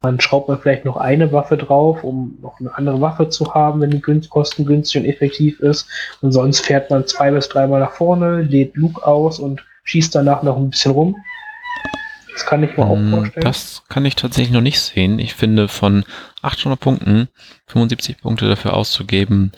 Man 0.02 0.22
schraubt 0.22 0.48
man 0.48 0.60
vielleicht 0.60 0.86
noch 0.86 0.96
eine 0.96 1.34
Waffe 1.34 1.58
drauf, 1.58 2.06
um 2.06 2.38
noch 2.42 2.58
eine 2.60 2.74
andere 2.78 3.02
Waffe 3.02 3.28
zu 3.28 3.54
haben, 3.54 3.82
wenn 3.82 3.92
die 3.92 4.00
kostengünstig 4.00 5.02
und 5.02 5.08
effektiv 5.08 5.60
ist. 5.60 5.90
Und 6.22 6.32
sonst 6.32 6.66
fährt 6.66 6.90
man 6.90 7.06
zwei 7.06 7.32
bis 7.32 7.50
dreimal 7.50 7.82
nach 7.82 7.92
vorne, 7.92 8.44
lädt 8.44 8.78
Luke 8.78 9.06
aus 9.06 9.40
und 9.40 9.66
schießt 9.84 10.16
danach 10.16 10.42
noch 10.42 10.56
ein 10.56 10.70
bisschen 10.70 10.94
rum. 10.94 11.18
Das 12.32 12.46
kann 12.46 12.64
ich 12.64 12.78
mir 12.78 12.86
auch 12.86 12.96
hm, 12.96 13.12
vorstellen. 13.12 13.44
Das 13.44 13.84
kann 13.90 14.06
ich 14.06 14.16
tatsächlich 14.16 14.54
noch 14.54 14.62
nicht 14.62 14.80
sehen. 14.80 15.20
Ich 15.20 15.36
finde, 15.36 15.68
von 15.68 16.06
800 16.44 16.80
Punkten 16.80 17.28
75 17.68 18.22
Punkte 18.22 18.48
dafür 18.48 18.76
auszugeben, 18.76 19.52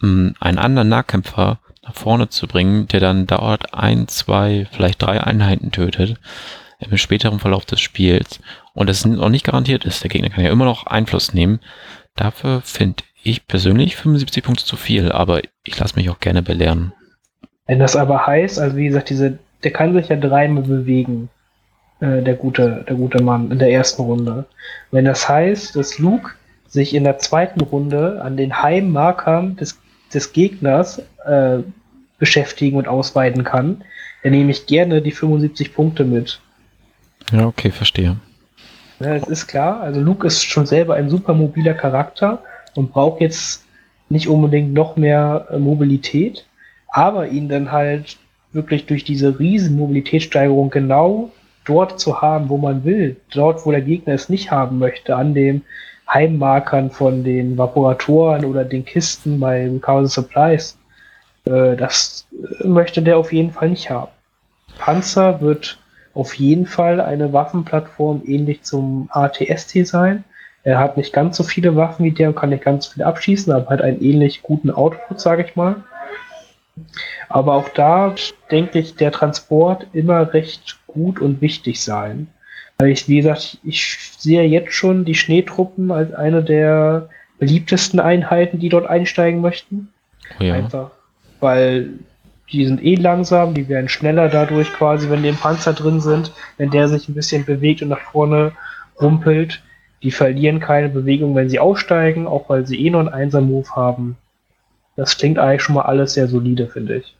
hm, 0.00 0.34
einen 0.40 0.58
anderen 0.58 0.88
Nahkämpfer 0.88 1.60
nach 1.84 1.94
vorne 1.94 2.28
zu 2.28 2.48
bringen, 2.48 2.88
der 2.88 2.98
dann 2.98 3.28
dauert 3.28 3.72
ein, 3.72 4.08
zwei, 4.08 4.66
vielleicht 4.72 5.00
drei 5.00 5.22
Einheiten 5.22 5.70
tötet 5.70 6.18
im 6.78 6.96
späteren 6.96 7.38
Verlauf 7.38 7.64
des 7.64 7.80
Spiels 7.80 8.40
und 8.74 8.90
es 8.90 9.04
noch 9.04 9.28
nicht 9.28 9.44
garantiert 9.44 9.84
ist, 9.84 10.02
der 10.02 10.10
Gegner 10.10 10.30
kann 10.30 10.44
ja 10.44 10.50
immer 10.50 10.64
noch 10.64 10.86
Einfluss 10.86 11.32
nehmen. 11.32 11.60
Dafür 12.14 12.60
finde 12.62 13.04
ich 13.22 13.46
persönlich 13.46 13.96
75 13.96 14.44
Punkte 14.44 14.64
zu 14.64 14.76
viel, 14.76 15.10
aber 15.10 15.40
ich 15.64 15.78
lasse 15.78 15.96
mich 15.96 16.10
auch 16.10 16.20
gerne 16.20 16.42
belehren. 16.42 16.92
Wenn 17.66 17.78
das 17.78 17.96
aber 17.96 18.26
heißt, 18.26 18.58
also 18.58 18.76
wie 18.76 18.86
gesagt, 18.86 19.10
diese, 19.10 19.38
der 19.64 19.72
kann 19.72 19.94
sich 19.94 20.08
ja 20.08 20.16
dreimal 20.16 20.62
bewegen. 20.62 21.28
Äh, 22.00 22.22
der, 22.22 22.34
gute, 22.34 22.84
der 22.86 22.96
gute 22.96 23.22
Mann 23.22 23.50
in 23.50 23.58
der 23.58 23.70
ersten 23.70 24.02
Runde. 24.02 24.44
Wenn 24.90 25.06
das 25.06 25.28
heißt, 25.28 25.76
dass 25.76 25.98
Luke 25.98 26.32
sich 26.68 26.94
in 26.94 27.04
der 27.04 27.18
zweiten 27.18 27.60
Runde 27.60 28.20
an 28.22 28.36
den 28.36 28.62
Heimmarkern 28.62 29.56
des, 29.56 29.78
des 30.12 30.32
Gegners 30.32 31.00
äh, 31.24 31.58
beschäftigen 32.18 32.76
und 32.76 32.86
ausweiten 32.86 33.44
kann, 33.44 33.82
dann 34.22 34.32
nehme 34.32 34.50
ich 34.50 34.66
gerne 34.66 35.00
die 35.00 35.12
75 35.12 35.74
Punkte 35.74 36.04
mit. 36.04 36.40
Ja, 37.32 37.46
okay, 37.46 37.70
verstehe. 37.70 38.16
Ja, 39.00 39.14
es 39.14 39.28
ist 39.28 39.46
klar, 39.46 39.80
also 39.80 40.00
Luke 40.00 40.26
ist 40.26 40.42
schon 40.44 40.66
selber 40.66 40.94
ein 40.94 41.10
super 41.10 41.34
mobiler 41.34 41.74
Charakter 41.74 42.42
und 42.74 42.92
braucht 42.92 43.20
jetzt 43.20 43.64
nicht 44.08 44.28
unbedingt 44.28 44.72
noch 44.72 44.96
mehr 44.96 45.48
äh, 45.50 45.58
Mobilität, 45.58 46.46
aber 46.88 47.28
ihn 47.28 47.48
dann 47.48 47.72
halt 47.72 48.16
wirklich 48.52 48.86
durch 48.86 49.04
diese 49.04 49.38
riesen 49.38 49.76
Mobilitätssteigerung 49.76 50.70
genau 50.70 51.30
dort 51.64 52.00
zu 52.00 52.22
haben, 52.22 52.48
wo 52.48 52.56
man 52.56 52.84
will, 52.84 53.16
dort, 53.32 53.66
wo 53.66 53.70
der 53.70 53.82
Gegner 53.82 54.14
es 54.14 54.28
nicht 54.28 54.50
haben 54.50 54.78
möchte, 54.78 55.16
an 55.16 55.34
den 55.34 55.62
Heimmarkern 56.08 56.90
von 56.90 57.24
den 57.24 57.58
Vaporatoren 57.58 58.44
oder 58.44 58.64
den 58.64 58.84
Kisten 58.84 59.40
bei 59.40 59.70
Chaos 59.82 60.14
Supplies, 60.14 60.78
äh, 61.44 61.76
das 61.76 62.26
möchte 62.64 63.02
der 63.02 63.18
auf 63.18 63.32
jeden 63.32 63.50
Fall 63.50 63.70
nicht 63.70 63.90
haben. 63.90 64.12
Panzer 64.78 65.40
wird 65.40 65.78
auf 66.16 66.34
jeden 66.34 66.66
Fall 66.66 67.00
eine 67.00 67.32
Waffenplattform 67.32 68.22
ähnlich 68.26 68.62
zum 68.62 69.08
ATST 69.12 69.86
sein. 69.86 70.24
Er 70.64 70.78
hat 70.78 70.96
nicht 70.96 71.12
ganz 71.12 71.36
so 71.36 71.44
viele 71.44 71.76
Waffen 71.76 72.04
wie 72.04 72.10
der 72.10 72.28
und 72.28 72.36
kann 72.36 72.50
nicht 72.50 72.64
ganz 72.64 72.86
so 72.86 72.92
viel 72.92 73.02
abschießen, 73.04 73.52
aber 73.52 73.70
hat 73.70 73.82
einen 73.82 74.02
ähnlich 74.02 74.42
guten 74.42 74.70
Output, 74.70 75.20
sage 75.20 75.44
ich 75.44 75.54
mal. 75.56 75.84
Aber 77.28 77.54
auch 77.54 77.68
da 77.68 78.14
denke 78.50 78.78
ich, 78.78 78.96
der 78.96 79.12
Transport 79.12 79.86
immer 79.92 80.32
recht 80.32 80.78
gut 80.86 81.20
und 81.20 81.40
wichtig 81.40 81.82
sein. 81.82 82.28
Weil 82.78 82.88
ich, 82.88 83.08
wie 83.08 83.16
gesagt, 83.18 83.58
ich 83.62 83.98
sehe 84.18 84.42
jetzt 84.42 84.72
schon 84.72 85.04
die 85.04 85.14
Schneetruppen 85.14 85.90
als 85.92 86.12
eine 86.14 86.42
der 86.42 87.08
beliebtesten 87.38 88.00
Einheiten, 88.00 88.58
die 88.58 88.68
dort 88.68 88.86
einsteigen 88.86 89.40
möchten. 89.40 89.88
Oh 90.40 90.44
ja. 90.44 90.54
Einfach, 90.54 90.90
weil 91.40 91.90
die 92.52 92.66
sind 92.66 92.82
eh 92.82 92.94
langsam, 92.94 93.54
die 93.54 93.68
werden 93.68 93.88
schneller 93.88 94.28
dadurch 94.28 94.72
quasi, 94.72 95.10
wenn 95.10 95.22
die 95.22 95.28
im 95.30 95.36
Panzer 95.36 95.72
drin 95.72 96.00
sind, 96.00 96.32
wenn 96.58 96.70
der 96.70 96.88
sich 96.88 97.08
ein 97.08 97.14
bisschen 97.14 97.44
bewegt 97.44 97.82
und 97.82 97.88
nach 97.88 98.00
vorne 98.00 98.52
rumpelt. 99.00 99.62
Die 100.02 100.10
verlieren 100.10 100.60
keine 100.60 100.88
Bewegung, 100.88 101.34
wenn 101.34 101.48
sie 101.48 101.58
aussteigen, 101.58 102.26
auch 102.26 102.48
weil 102.48 102.66
sie 102.66 102.84
eh 102.84 102.90
nur 102.90 103.00
einen 103.00 103.08
Einser-Move 103.08 103.74
haben. 103.74 104.16
Das 104.94 105.18
klingt 105.18 105.38
eigentlich 105.38 105.62
schon 105.62 105.74
mal 105.74 105.82
alles 105.82 106.14
sehr 106.14 106.28
solide, 106.28 106.68
finde 106.68 106.98
ich. 106.98 107.16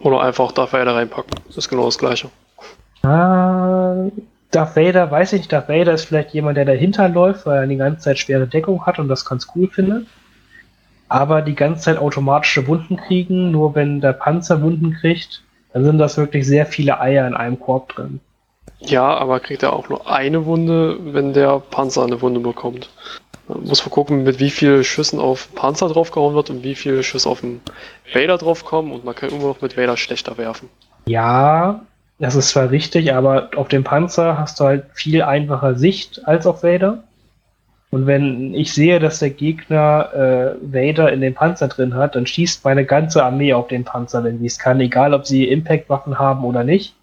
Oder 0.00 0.22
einfach 0.22 0.52
Darth 0.52 0.72
Vader 0.72 0.94
reinpacken. 0.94 1.32
Das 1.46 1.56
ist 1.56 1.68
genau 1.68 1.84
das 1.84 1.98
gleiche. 1.98 2.28
Ah, 3.02 4.08
Darth 4.50 4.76
Vader, 4.76 5.10
weiß 5.10 5.34
ich 5.34 5.40
nicht, 5.40 5.52
Darth 5.52 5.68
Vader 5.68 5.92
ist 5.92 6.06
vielleicht 6.06 6.32
jemand, 6.32 6.56
der 6.56 6.64
dahinter 6.64 7.08
läuft, 7.08 7.46
weil 7.46 7.58
er 7.58 7.66
die 7.66 7.76
ganze 7.76 8.00
Zeit 8.00 8.18
schwere 8.18 8.46
Deckung 8.46 8.86
hat 8.86 8.98
und 8.98 9.08
das 9.08 9.24
ganz 9.24 9.48
cool 9.54 9.68
findet. 9.68 10.06
Aber 11.14 11.42
die 11.42 11.54
ganze 11.54 11.82
Zeit 11.82 11.98
automatische 11.98 12.66
Wunden 12.66 12.96
kriegen, 12.96 13.52
nur 13.52 13.76
wenn 13.76 14.00
der 14.00 14.14
Panzer 14.14 14.62
Wunden 14.62 14.94
kriegt, 14.94 15.44
dann 15.72 15.84
sind 15.84 15.98
das 15.98 16.16
wirklich 16.16 16.44
sehr 16.44 16.66
viele 16.66 17.00
Eier 17.00 17.24
in 17.28 17.34
einem 17.34 17.60
Korb 17.60 17.94
drin. 17.94 18.18
Ja, 18.80 19.16
aber 19.16 19.38
kriegt 19.38 19.62
er 19.62 19.74
auch 19.74 19.88
nur 19.88 20.10
eine 20.10 20.44
Wunde, 20.44 20.98
wenn 21.14 21.32
der 21.32 21.60
Panzer 21.60 22.02
eine 22.02 22.20
Wunde 22.20 22.40
bekommt. 22.40 22.90
Man 23.46 23.62
muss 23.62 23.86
man 23.86 23.92
gucken, 23.92 24.24
mit 24.24 24.40
wie 24.40 24.50
vielen 24.50 24.82
Schüssen 24.82 25.20
auf 25.20 25.54
Panzer 25.54 25.88
draufgehauen 25.88 26.34
wird 26.34 26.50
und 26.50 26.64
wie 26.64 26.74
viele 26.74 27.04
Schüsse 27.04 27.28
auf 27.28 27.42
den 27.42 27.60
Vader 28.12 28.36
draufkommen 28.36 28.90
und 28.90 29.04
man 29.04 29.14
kann 29.14 29.30
immer 29.30 29.44
noch 29.44 29.60
mit 29.60 29.76
Vader 29.76 29.96
schlechter 29.96 30.36
werfen. 30.36 30.68
Ja, 31.06 31.82
das 32.18 32.34
ist 32.34 32.48
zwar 32.48 32.70
richtig, 32.70 33.14
aber 33.14 33.50
auf 33.54 33.68
dem 33.68 33.84
Panzer 33.84 34.36
hast 34.36 34.58
du 34.58 34.64
halt 34.64 34.86
viel 34.94 35.22
einfacher 35.22 35.76
Sicht 35.76 36.26
als 36.26 36.44
auf 36.44 36.64
Vader. 36.64 37.04
Und 37.94 38.08
wenn 38.08 38.54
ich 38.54 38.72
sehe, 38.72 38.98
dass 38.98 39.20
der 39.20 39.30
Gegner 39.30 40.10
äh, 40.12 40.56
Vader 40.60 41.12
in 41.12 41.20
den 41.20 41.32
Panzer 41.32 41.68
drin 41.68 41.94
hat, 41.94 42.16
dann 42.16 42.26
schießt 42.26 42.64
meine 42.64 42.84
ganze 42.84 43.24
Armee 43.24 43.52
auf 43.52 43.68
den 43.68 43.84
Panzer, 43.84 44.24
wenn 44.24 44.40
sie 44.40 44.46
es 44.46 44.58
kann, 44.58 44.80
egal 44.80 45.14
ob 45.14 45.28
sie 45.28 45.46
Impact-Waffen 45.46 46.18
haben 46.18 46.42
oder 46.44 46.64
nicht. 46.64 46.96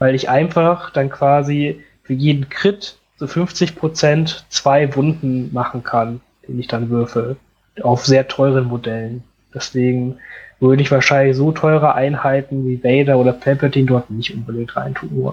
Weil 0.00 0.16
ich 0.16 0.28
einfach 0.28 0.90
dann 0.90 1.08
quasi 1.08 1.84
für 2.02 2.14
jeden 2.14 2.48
Crit 2.48 2.98
so 3.16 3.26
50% 3.26 4.42
zwei 4.48 4.96
Wunden 4.96 5.54
machen 5.54 5.84
kann, 5.84 6.20
den 6.48 6.58
ich 6.58 6.66
dann 6.66 6.90
würfel. 6.90 7.36
Auf 7.80 8.04
sehr 8.04 8.26
teuren 8.26 8.64
Modellen. 8.64 9.22
Deswegen 9.54 10.16
würde 10.58 10.82
ich 10.82 10.90
wahrscheinlich 10.90 11.36
so 11.36 11.52
teure 11.52 11.94
Einheiten 11.94 12.66
wie 12.66 12.82
Vader 12.82 13.18
oder 13.18 13.32
Palpatine 13.32 13.86
dort 13.86 14.10
nicht 14.10 14.34
unbedingt 14.34 14.74
reintun. 14.74 15.32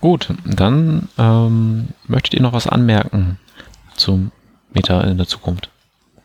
Gut, 0.00 0.32
dann 0.46 1.10
ähm, 1.18 1.88
möchtet 2.08 2.32
ihr 2.32 2.40
noch 2.40 2.54
was 2.54 2.66
anmerken 2.66 3.38
zum 4.00 4.32
Meta 4.72 5.02
in 5.02 5.18
der 5.18 5.26
Zukunft? 5.26 5.70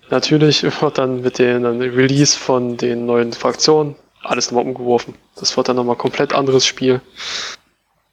Natürlich 0.09 0.63
wird 0.63 0.97
dann 0.97 1.21
mit 1.21 1.39
dem 1.39 1.65
Release 1.65 2.37
von 2.37 2.77
den 2.77 3.05
neuen 3.05 3.33
Fraktionen 3.33 3.95
alles 4.21 4.51
nochmal 4.51 4.65
umgeworfen. 4.65 5.15
Das 5.35 5.55
wird 5.55 5.69
dann 5.69 5.75
nochmal 5.75 5.95
komplett 5.95 6.33
anderes 6.33 6.65
Spiel. 6.65 7.01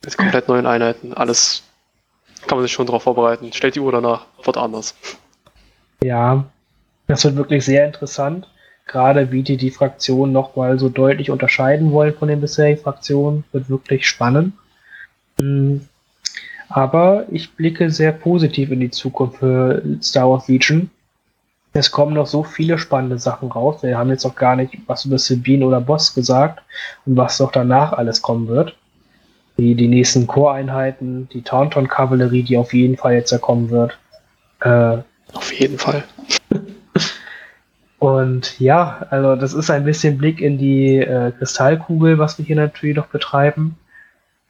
Mit 0.04 0.16
komplett 0.16 0.48
neuen 0.48 0.66
Einheiten. 0.66 1.14
Alles 1.14 1.62
kann 2.46 2.58
man 2.58 2.64
sich 2.64 2.72
schon 2.72 2.86
darauf 2.86 3.04
vorbereiten. 3.04 3.52
Stellt 3.52 3.76
die 3.76 3.80
Uhr 3.80 3.92
danach, 3.92 4.26
wird 4.42 4.56
anders. 4.56 4.94
Ja, 6.02 6.44
das 7.06 7.24
wird 7.24 7.36
wirklich 7.36 7.64
sehr 7.64 7.86
interessant. 7.86 8.48
Gerade 8.86 9.30
wie 9.30 9.42
die 9.42 9.56
die 9.56 9.70
Fraktionen 9.70 10.32
nochmal 10.32 10.78
so 10.78 10.88
deutlich 10.88 11.30
unterscheiden 11.30 11.92
wollen 11.92 12.14
von 12.14 12.28
den 12.28 12.40
bisherigen 12.40 12.82
Fraktionen, 12.82 13.44
wird 13.52 13.68
wirklich 13.70 14.08
spannend. 14.08 14.54
Aber 16.72 17.26
ich 17.30 17.54
blicke 17.54 17.90
sehr 17.90 18.12
positiv 18.12 18.70
in 18.70 18.80
die 18.80 18.90
Zukunft 18.90 19.38
für 19.38 19.82
Star 20.00 20.30
Wars 20.30 20.48
Legion. 20.48 20.88
Es 21.74 21.90
kommen 21.90 22.14
noch 22.14 22.26
so 22.26 22.42
viele 22.42 22.78
spannende 22.78 23.18
Sachen 23.18 23.50
raus. 23.50 23.82
Wir 23.82 23.98
haben 23.98 24.08
jetzt 24.08 24.24
noch 24.24 24.34
gar 24.34 24.56
nicht 24.56 24.78
was 24.86 25.04
über 25.04 25.18
Sabine 25.18 25.66
oder 25.66 25.82
Boss 25.82 26.14
gesagt 26.14 26.62
und 27.04 27.16
was 27.16 27.38
noch 27.40 27.52
danach 27.52 27.92
alles 27.92 28.22
kommen 28.22 28.48
wird. 28.48 28.74
Die, 29.58 29.74
die 29.74 29.88
nächsten 29.88 30.26
Choreinheiten, 30.26 31.28
die 31.28 31.42
Taunton-Kavallerie, 31.42 32.42
die 32.42 32.56
auf 32.56 32.72
jeden 32.72 32.96
Fall 32.96 33.14
jetzt 33.14 33.38
kommen 33.42 33.68
wird. 33.68 33.98
Äh, 34.60 34.98
auf 35.34 35.52
jeden 35.52 35.78
Fall. 35.78 36.04
und 37.98 38.58
ja, 38.60 39.06
also 39.10 39.36
das 39.36 39.52
ist 39.52 39.70
ein 39.70 39.84
bisschen 39.84 40.16
Blick 40.16 40.40
in 40.40 40.56
die 40.56 40.96
äh, 40.96 41.32
Kristallkugel, 41.32 42.18
was 42.18 42.38
wir 42.38 42.46
hier 42.46 42.56
natürlich 42.56 42.96
noch 42.96 43.08
betreiben. 43.08 43.76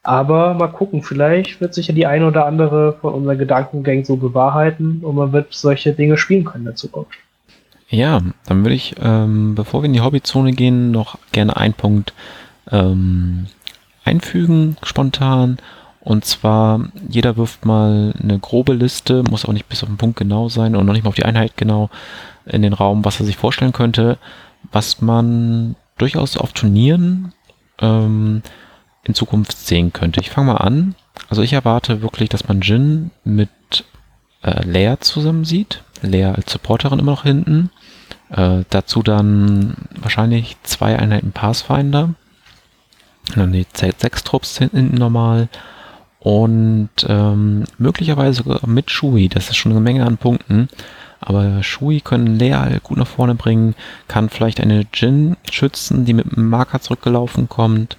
Aber 0.02 0.54
mal 0.54 0.68
gucken, 0.68 1.02
vielleicht 1.02 1.60
wird 1.60 1.74
sich 1.74 1.86
ja 1.86 1.94
die 1.94 2.06
eine 2.06 2.26
oder 2.26 2.46
andere 2.46 2.94
von 3.00 3.14
unseren 3.14 3.38
Gedankengängen 3.38 4.04
so 4.04 4.16
bewahrheiten 4.16 5.00
und 5.02 5.14
man 5.14 5.32
wird 5.32 5.54
solche 5.54 5.92
Dinge 5.92 6.18
spielen 6.18 6.44
können 6.44 6.62
in 6.62 6.70
der 6.70 6.74
Zukunft. 6.74 7.18
Ja, 7.88 8.20
dann 8.46 8.64
würde 8.64 8.74
ich, 8.74 8.96
ähm, 9.00 9.54
bevor 9.54 9.82
wir 9.82 9.86
in 9.86 9.92
die 9.92 10.00
Hobbyzone 10.00 10.52
gehen, 10.52 10.90
noch 10.90 11.18
gerne 11.30 11.56
einen 11.56 11.74
Punkt 11.74 12.14
ähm, 12.70 13.46
einfügen, 14.04 14.76
spontan. 14.82 15.58
Und 16.00 16.24
zwar, 16.24 16.88
jeder 17.08 17.36
wirft 17.36 17.64
mal 17.64 18.12
eine 18.20 18.38
grobe 18.40 18.72
Liste, 18.72 19.22
muss 19.22 19.44
auch 19.44 19.52
nicht 19.52 19.68
bis 19.68 19.84
auf 19.84 19.88
den 19.88 19.98
Punkt 19.98 20.16
genau 20.16 20.48
sein 20.48 20.74
und 20.74 20.84
noch 20.84 20.94
nicht 20.94 21.04
mal 21.04 21.10
auf 21.10 21.14
die 21.14 21.24
Einheit 21.24 21.56
genau 21.56 21.90
in 22.44 22.62
den 22.62 22.72
Raum, 22.72 23.04
was 23.04 23.20
er 23.20 23.26
sich 23.26 23.36
vorstellen 23.36 23.72
könnte, 23.72 24.18
was 24.72 25.00
man 25.00 25.76
durchaus 25.98 26.36
auf 26.36 26.52
Turnieren 26.52 27.32
ähm, 27.80 28.42
in 29.04 29.14
Zukunft 29.14 29.56
sehen 29.56 29.92
könnte. 29.92 30.20
Ich 30.20 30.30
fange 30.30 30.52
mal 30.52 30.58
an. 30.58 30.94
Also 31.28 31.42
ich 31.42 31.52
erwarte 31.52 32.02
wirklich, 32.02 32.28
dass 32.28 32.48
man 32.48 32.60
Jin 32.60 33.10
mit 33.24 33.50
äh, 34.42 34.66
Leia 34.66 35.00
zusammen 35.00 35.44
sieht. 35.44 35.82
Leia 36.02 36.32
als 36.32 36.52
Supporterin 36.52 36.98
immer 36.98 37.12
noch 37.12 37.24
hinten. 37.24 37.70
Äh, 38.30 38.64
dazu 38.70 39.02
dann 39.02 39.74
wahrscheinlich 40.00 40.56
zwei 40.62 40.98
Einheiten 40.98 41.32
Pathfinder. 41.32 42.14
Dann 43.34 43.52
die 43.52 43.64
Z6-Trupps 43.64 44.58
hinten 44.58 44.94
normal. 44.94 45.48
Und 46.18 46.90
ähm, 47.08 47.64
möglicherweise 47.78 48.44
sogar 48.44 48.66
mit 48.68 48.90
Shui. 48.90 49.28
Das 49.28 49.50
ist 49.50 49.56
schon 49.56 49.72
eine 49.72 49.80
Menge 49.80 50.06
an 50.06 50.18
Punkten. 50.18 50.68
Aber 51.20 51.62
Shui 51.62 52.00
können 52.00 52.38
Leia 52.38 52.78
gut 52.82 52.98
nach 52.98 53.06
vorne 53.06 53.34
bringen. 53.34 53.74
Kann 54.08 54.28
vielleicht 54.28 54.60
eine 54.60 54.86
Jin 54.94 55.36
schützen, 55.50 56.04
die 56.04 56.14
mit 56.14 56.32
einem 56.32 56.48
Marker 56.48 56.80
zurückgelaufen 56.80 57.48
kommt. 57.48 57.96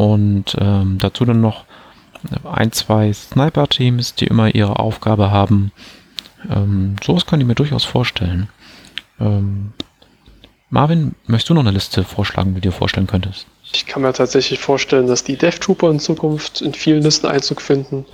Und 0.00 0.56
ähm, 0.58 0.96
dazu 0.96 1.26
dann 1.26 1.42
noch 1.42 1.66
ein, 2.50 2.72
zwei 2.72 3.12
Sniper-Teams, 3.12 4.14
die 4.14 4.28
immer 4.28 4.54
ihre 4.54 4.78
Aufgabe 4.78 5.30
haben. 5.30 5.72
Ähm, 6.48 6.96
sowas 7.04 7.26
kann 7.26 7.38
ich 7.38 7.46
mir 7.46 7.54
durchaus 7.54 7.84
vorstellen. 7.84 8.48
Ähm, 9.20 9.74
Marvin, 10.70 11.14
möchtest 11.26 11.50
du 11.50 11.54
noch 11.54 11.60
eine 11.60 11.72
Liste 11.72 12.02
vorschlagen, 12.02 12.54
die 12.54 12.62
du 12.62 12.68
dir 12.70 12.72
vorstellen 12.72 13.08
könntest? 13.08 13.46
Ich 13.74 13.84
kann 13.84 14.00
mir 14.00 14.14
tatsächlich 14.14 14.58
vorstellen, 14.58 15.06
dass 15.06 15.22
die 15.22 15.36
Death 15.36 15.60
Trooper 15.60 15.90
in 15.90 16.00
Zukunft 16.00 16.62
in 16.62 16.72
vielen 16.72 17.02
Listen 17.02 17.26
Einzug 17.26 17.60
finden. 17.60 18.06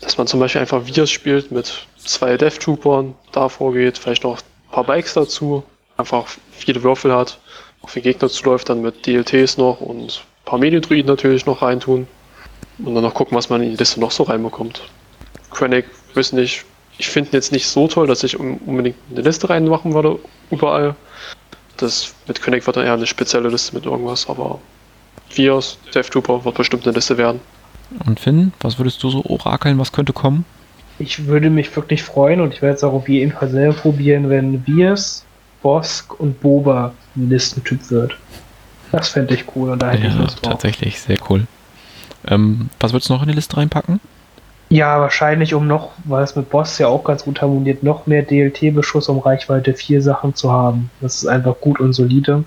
Dass 0.00 0.18
man 0.18 0.26
zum 0.26 0.40
Beispiel 0.40 0.60
einfach 0.60 0.86
Viers 0.86 1.08
spielt 1.08 1.52
mit 1.52 1.86
zwei 1.98 2.36
Death 2.36 2.58
Troopern, 2.58 3.14
da 3.30 3.48
vorgeht, 3.48 3.96
vielleicht 3.96 4.24
noch 4.24 4.38
ein 4.38 4.72
paar 4.72 4.84
Bikes 4.84 5.14
dazu, 5.14 5.62
einfach 5.96 6.26
viele 6.50 6.82
Würfel 6.82 7.14
hat, 7.14 7.38
auf 7.82 7.94
den 7.94 8.02
Gegner 8.02 8.28
zuläuft, 8.28 8.68
dann 8.70 8.82
mit 8.82 9.06
DLTs 9.06 9.56
noch 9.56 9.80
und 9.80 10.24
paar 10.48 10.58
Mediendruiden 10.58 11.06
natürlich 11.06 11.46
noch 11.46 11.62
reintun. 11.62 12.06
Und 12.78 12.94
dann 12.94 13.02
noch 13.02 13.14
gucken, 13.14 13.36
was 13.36 13.50
man 13.50 13.62
in 13.62 13.70
die 13.70 13.76
Liste 13.76 14.00
noch 14.00 14.10
so 14.10 14.22
reinbekommt. 14.22 14.82
Krennic, 15.50 15.86
weiß 16.14 16.32
nicht, 16.32 16.64
ich 16.96 17.08
finde 17.08 17.30
ihn 17.30 17.34
jetzt 17.34 17.52
nicht 17.52 17.66
so 17.66 17.88
toll, 17.88 18.06
dass 18.06 18.22
ich 18.24 18.38
unbedingt 18.38 18.96
eine 19.10 19.22
Liste 19.22 19.50
reinmachen 19.50 19.94
würde, 19.94 20.18
überall. 20.50 20.94
Das 21.76 22.14
mit 22.26 22.40
Krennic 22.40 22.66
wird 22.66 22.76
dann 22.76 22.86
eher 22.86 22.94
eine 22.94 23.06
spezielle 23.06 23.48
Liste 23.48 23.74
mit 23.74 23.84
irgendwas, 23.84 24.28
aber 24.28 24.58
Vios, 25.34 25.78
Death 25.94 26.10
Trooper 26.10 26.44
wird 26.44 26.56
bestimmt 26.56 26.86
eine 26.86 26.94
Liste 26.94 27.18
werden. 27.18 27.40
Und 28.06 28.20
Finn, 28.20 28.52
was 28.60 28.78
würdest 28.78 29.02
du 29.02 29.10
so 29.10 29.24
orakeln, 29.24 29.78
was 29.78 29.92
könnte 29.92 30.12
kommen? 30.12 30.44
Ich 30.98 31.26
würde 31.26 31.50
mich 31.50 31.74
wirklich 31.74 32.02
freuen 32.02 32.40
und 32.40 32.54
ich 32.54 32.62
werde 32.62 32.76
es 32.76 32.84
auch 32.84 32.92
auf 32.92 33.08
jeden 33.08 33.32
Fall 33.32 33.48
selber 33.48 33.74
probieren, 33.74 34.28
wenn 34.28 34.62
Viers, 34.64 35.24
Bosk 35.62 36.18
und 36.18 36.40
Boba 36.40 36.92
ein 37.16 37.28
Listentyp 37.28 37.90
wird. 37.90 38.16
Das 38.92 39.08
fände 39.08 39.34
ich 39.34 39.44
cool 39.54 39.70
und 39.70 39.82
da 39.82 39.90
hätte 39.90 40.04
ja, 40.04 40.08
ich 40.08 40.16
Lust 40.16 40.44
drauf. 40.44 40.52
Tatsächlich, 40.52 41.00
sehr 41.00 41.18
cool. 41.28 41.46
Ähm, 42.26 42.70
was 42.80 42.92
würdest 42.92 43.08
du 43.08 43.14
noch 43.14 43.22
in 43.22 43.28
die 43.28 43.34
Liste 43.34 43.56
reinpacken? 43.56 44.00
Ja, 44.70 45.00
wahrscheinlich, 45.00 45.54
um 45.54 45.66
noch, 45.66 45.92
weil 46.04 46.22
es 46.22 46.36
mit 46.36 46.50
Boss 46.50 46.78
ja 46.78 46.88
auch 46.88 47.02
ganz 47.02 47.24
gut 47.24 47.40
harmoniert, 47.40 47.82
noch 47.82 48.06
mehr 48.06 48.22
DLT-Beschuss, 48.22 49.08
um 49.08 49.18
Reichweite 49.18 49.72
4 49.72 50.02
Sachen 50.02 50.34
zu 50.34 50.52
haben. 50.52 50.90
Das 51.00 51.16
ist 51.16 51.26
einfach 51.26 51.58
gut 51.60 51.80
und 51.80 51.94
solide. 51.94 52.44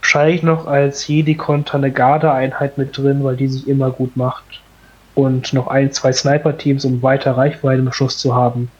Wahrscheinlich 0.00 0.44
noch 0.44 0.66
als 0.66 1.06
Jedi-Konter 1.08 1.78
eine 1.78 1.90
Garde-Einheit 1.90 2.78
mit 2.78 2.96
drin, 2.96 3.24
weil 3.24 3.36
die 3.36 3.48
sich 3.48 3.66
immer 3.66 3.90
gut 3.90 4.16
macht. 4.16 4.44
Und 5.16 5.52
noch 5.52 5.66
ein, 5.66 5.90
zwei 5.90 6.12
Sniper-Teams, 6.12 6.84
um 6.84 7.02
weiter 7.02 7.36
Reichweite 7.36 7.82
im 7.82 7.92
Schuss 7.92 8.18
zu 8.18 8.36
haben. 8.36 8.70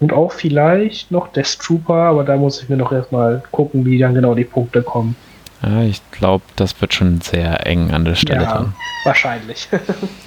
Und 0.00 0.12
auch 0.12 0.32
vielleicht 0.32 1.10
noch 1.10 1.28
Death 1.28 1.58
Trooper, 1.58 1.94
aber 1.94 2.24
da 2.24 2.36
muss 2.36 2.62
ich 2.62 2.68
mir 2.68 2.76
noch 2.76 2.92
erstmal 2.92 3.42
gucken, 3.52 3.84
wie 3.84 3.98
dann 3.98 4.14
genau 4.14 4.34
die 4.34 4.44
Punkte 4.44 4.82
kommen. 4.82 5.16
Ja, 5.62 5.82
ich 5.82 6.00
glaube, 6.10 6.44
das 6.56 6.80
wird 6.80 6.92
schon 6.92 7.20
sehr 7.20 7.66
eng 7.66 7.92
an 7.92 8.04
der 8.04 8.16
Stelle 8.16 8.42
ja, 8.42 8.52
dran. 8.52 8.74
Wahrscheinlich. 9.04 9.68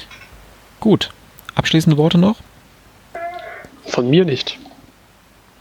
Gut. 0.79 1.11
Abschließende 1.55 1.97
Worte 1.97 2.17
noch? 2.17 2.37
Von 3.85 4.09
mir 4.09 4.25
nicht. 4.25 4.57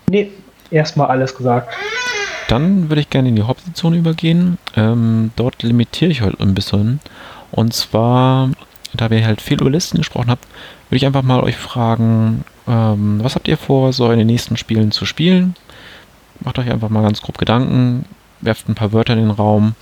Nee, 0.08 0.30
erstmal 0.70 1.08
alles 1.08 1.34
gesagt. 1.34 1.74
Dann 2.48 2.88
würde 2.88 3.00
ich 3.00 3.10
gerne 3.10 3.28
in 3.28 3.36
die 3.36 3.42
Hauptzone 3.42 3.96
übergehen. 3.96 4.58
Ähm, 4.76 5.30
dort 5.36 5.62
limitiere 5.62 6.10
ich 6.10 6.22
heute 6.22 6.42
ein 6.42 6.54
bisschen. 6.54 7.00
Und 7.50 7.72
zwar, 7.72 8.50
da 8.92 9.10
wir 9.10 9.24
halt 9.24 9.40
viel 9.40 9.60
über 9.60 9.70
Listen 9.70 9.98
gesprochen 9.98 10.30
haben, 10.30 10.40
würde 10.88 10.96
ich 10.96 11.06
einfach 11.06 11.22
mal 11.22 11.40
euch 11.40 11.56
fragen, 11.56 12.44
ähm, 12.66 13.20
was 13.22 13.34
habt 13.34 13.48
ihr 13.48 13.56
vor, 13.56 13.92
so 13.92 14.10
in 14.10 14.18
den 14.18 14.26
nächsten 14.26 14.56
Spielen 14.56 14.90
zu 14.90 15.04
spielen? 15.06 15.54
Macht 16.40 16.58
euch 16.58 16.70
einfach 16.70 16.88
mal 16.88 17.02
ganz 17.02 17.22
grob 17.22 17.38
Gedanken, 17.38 18.04
werft 18.40 18.68
ein 18.68 18.74
paar 18.74 18.92
Wörter 18.92 19.14
in 19.14 19.20
den 19.20 19.30
Raum 19.30 19.74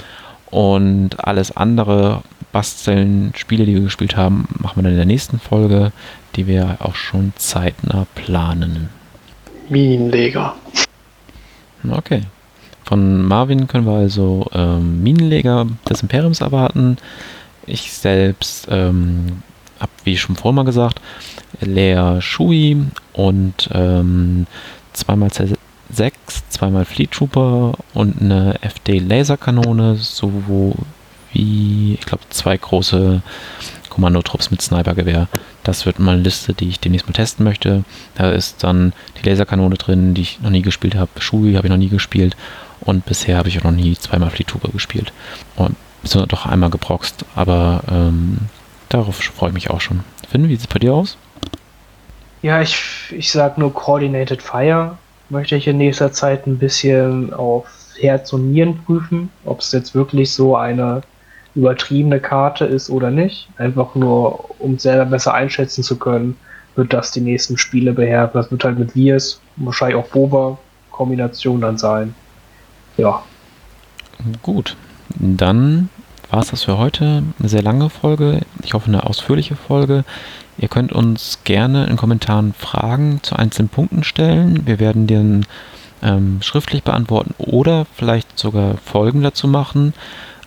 und 0.51 1.25
alles 1.25 1.57
andere, 1.57 2.23
basteln, 2.53 3.33
Spiele, 3.37 3.65
die 3.65 3.75
wir 3.75 3.83
gespielt 3.83 4.17
haben, 4.17 4.47
machen 4.59 4.77
wir 4.77 4.83
dann 4.83 4.93
in 4.93 4.99
der 4.99 5.07
nächsten 5.07 5.39
Folge, 5.39 5.93
die 6.37 6.47
wir 6.47 6.77
auch 6.81 6.95
schon 6.95 7.33
zeitnah 7.37 8.07
planen. 8.15 8.91
Minenleger. 9.69 10.55
Okay. 11.91 12.23
Von 12.85 13.25
Marvin 13.27 13.69
können 13.69 13.87
wir 13.87 13.95
also 13.95 14.47
ähm, 14.53 15.03
Minenleger 15.03 15.67
des 15.89 16.03
Imperiums 16.03 16.41
erwarten. 16.41 16.99
Ich 17.67 17.93
selbst 17.93 18.69
ähm, 18.71 19.43
habe, 19.83 19.93
wie 20.05 20.17
schon 20.17 20.37
vorher 20.37 20.55
mal 20.55 20.65
gesagt, 20.65 21.01
Lea 21.61 22.21
Shui 22.21 22.77
und 23.13 23.69
ähm, 23.73 24.47
zweimal 24.93 25.29
C6, 25.29 26.13
zweimal 26.49 26.85
Fleet 26.85 27.11
Trooper 27.11 27.75
und 27.95 28.21
eine 28.21 28.57
FD 28.63 28.99
Laserkanone 28.99 29.97
sowie, 29.97 30.75
ich 31.35 32.07
glaube, 32.07 32.25
zwei 32.31 32.57
große 32.57 33.23
Kommandotrupps 33.93 34.51
mit 34.51 34.63
Snipergewehr. 34.63 35.29
Das 35.65 35.85
wird 35.85 35.99
mal 35.99 36.13
eine 36.13 36.23
Liste, 36.23 36.55
die 36.55 36.69
ich 36.69 36.81
demnächst 36.81 37.07
mal 37.07 37.13
testen 37.13 37.45
möchte. 37.45 37.85
Da 38.15 38.31
ist 38.31 38.65
dann 38.65 38.95
die 39.19 39.29
Laserkanone 39.29 39.77
drin, 39.77 40.15
die 40.15 40.23
ich 40.23 40.41
noch 40.41 40.51
nie 40.51 40.63
gespielt 40.63 40.95
habe. 40.95 41.11
Shui 41.19 41.55
habe 41.55 41.67
ich 41.67 41.71
noch 41.71 41.79
nie 41.79 41.91
gespielt. 41.91 42.35
Und 42.81 43.05
bisher 43.05 43.37
habe 43.37 43.49
ich 43.49 43.59
auch 43.59 43.65
noch 43.65 43.71
nie 43.71 43.95
zweimal 43.97 44.31
Fleet 44.31 44.49
Trooper 44.49 44.71
gespielt. 44.71 45.13
Und 45.57 45.77
doch 46.29 46.47
einmal 46.47 46.71
geproxt. 46.71 47.27
Aber 47.35 47.83
ähm, 47.91 48.39
Darauf 48.93 49.17
freue 49.17 49.49
ich 49.49 49.55
mich 49.55 49.71
auch 49.71 49.81
schon. 49.81 50.01
Finn, 50.29 50.51
wie 50.51 50.57
sieht 50.57 50.61
es 50.61 50.67
bei 50.67 50.79
dir 50.79 50.93
aus? 50.93 51.17
Ja, 52.43 52.61
ich, 52.61 53.11
ich 53.11 53.33
sag 53.33 53.57
nur 53.57 53.73
Coordinated 53.73 54.43
Fire. 54.43 54.99
Möchte 55.31 55.57
ich 55.57 55.67
in 55.67 55.79
nächster 55.79 56.13
Zeit 56.13 56.47
ein 56.47 56.59
bisschen 56.59 57.33
auf 57.33 57.65
Herz 57.99 58.35
und 58.35 58.53
Nieren 58.53 58.85
prüfen, 58.85 59.31
ob 59.47 59.61
es 59.61 59.73
jetzt 59.73 59.95
wirklich 59.95 60.31
so 60.31 60.57
eine 60.57 61.01
übertriebene 61.55 62.21
Karte 62.21 62.67
ist 62.67 62.91
oder 62.91 63.11
nicht. 63.11 63.49
Einfach 63.57 63.95
nur, 63.95 64.61
um 64.61 64.79
selber 64.79 65.07
besser 65.07 65.33
einschätzen 65.33 65.83
zu 65.83 65.99
können, 65.99 66.37
wird 66.77 66.93
das 66.93 67.13
die 67.13 67.23
nächsten 67.23 67.57
Spiele 67.57 67.95
beherrschen. 67.95 68.35
Das 68.35 68.51
wird 68.51 68.63
halt 68.63 68.79
mit 68.79 68.93
Viers, 68.93 69.41
wahrscheinlich 69.57 69.97
auch 69.97 70.09
Boba-Kombination 70.09 71.63
dann 71.63 71.79
sein. 71.79 72.15
Ja. 72.99 73.23
Gut, 74.43 74.77
dann 75.15 75.89
war 76.33 76.41
es 76.41 76.51
das 76.51 76.65
für 76.65 76.79
heute. 76.79 77.23
Eine 77.39 77.49
sehr 77.49 77.63
lange 77.63 77.91
Folge. 77.91 78.41
Ich 78.65 78.73
hoffe, 78.73 78.89
eine 78.89 79.05
ausführliche 79.05 79.55
Folge. 79.55 80.05
Ihr 80.57 80.69
könnt 80.69 80.91
uns 80.91 81.41
gerne 81.45 81.87
in 81.87 81.97
Kommentaren 81.97 82.55
Fragen 82.55 83.21
zu 83.23 83.37
einzelnen 83.37 83.69
Punkten 83.69 84.03
stellen. 84.03 84.67
Wir 84.67 84.81
werden 84.81 85.07
den 85.07 85.45
ähm, 86.03 86.39
schriftlich 86.41 86.83
beantworten 86.83 87.35
oder 87.37 87.87
vielleicht 87.95 88.39
sogar 88.39 88.79
Folgen 88.79 89.23
dazu 89.23 89.47
machen. 89.47 89.93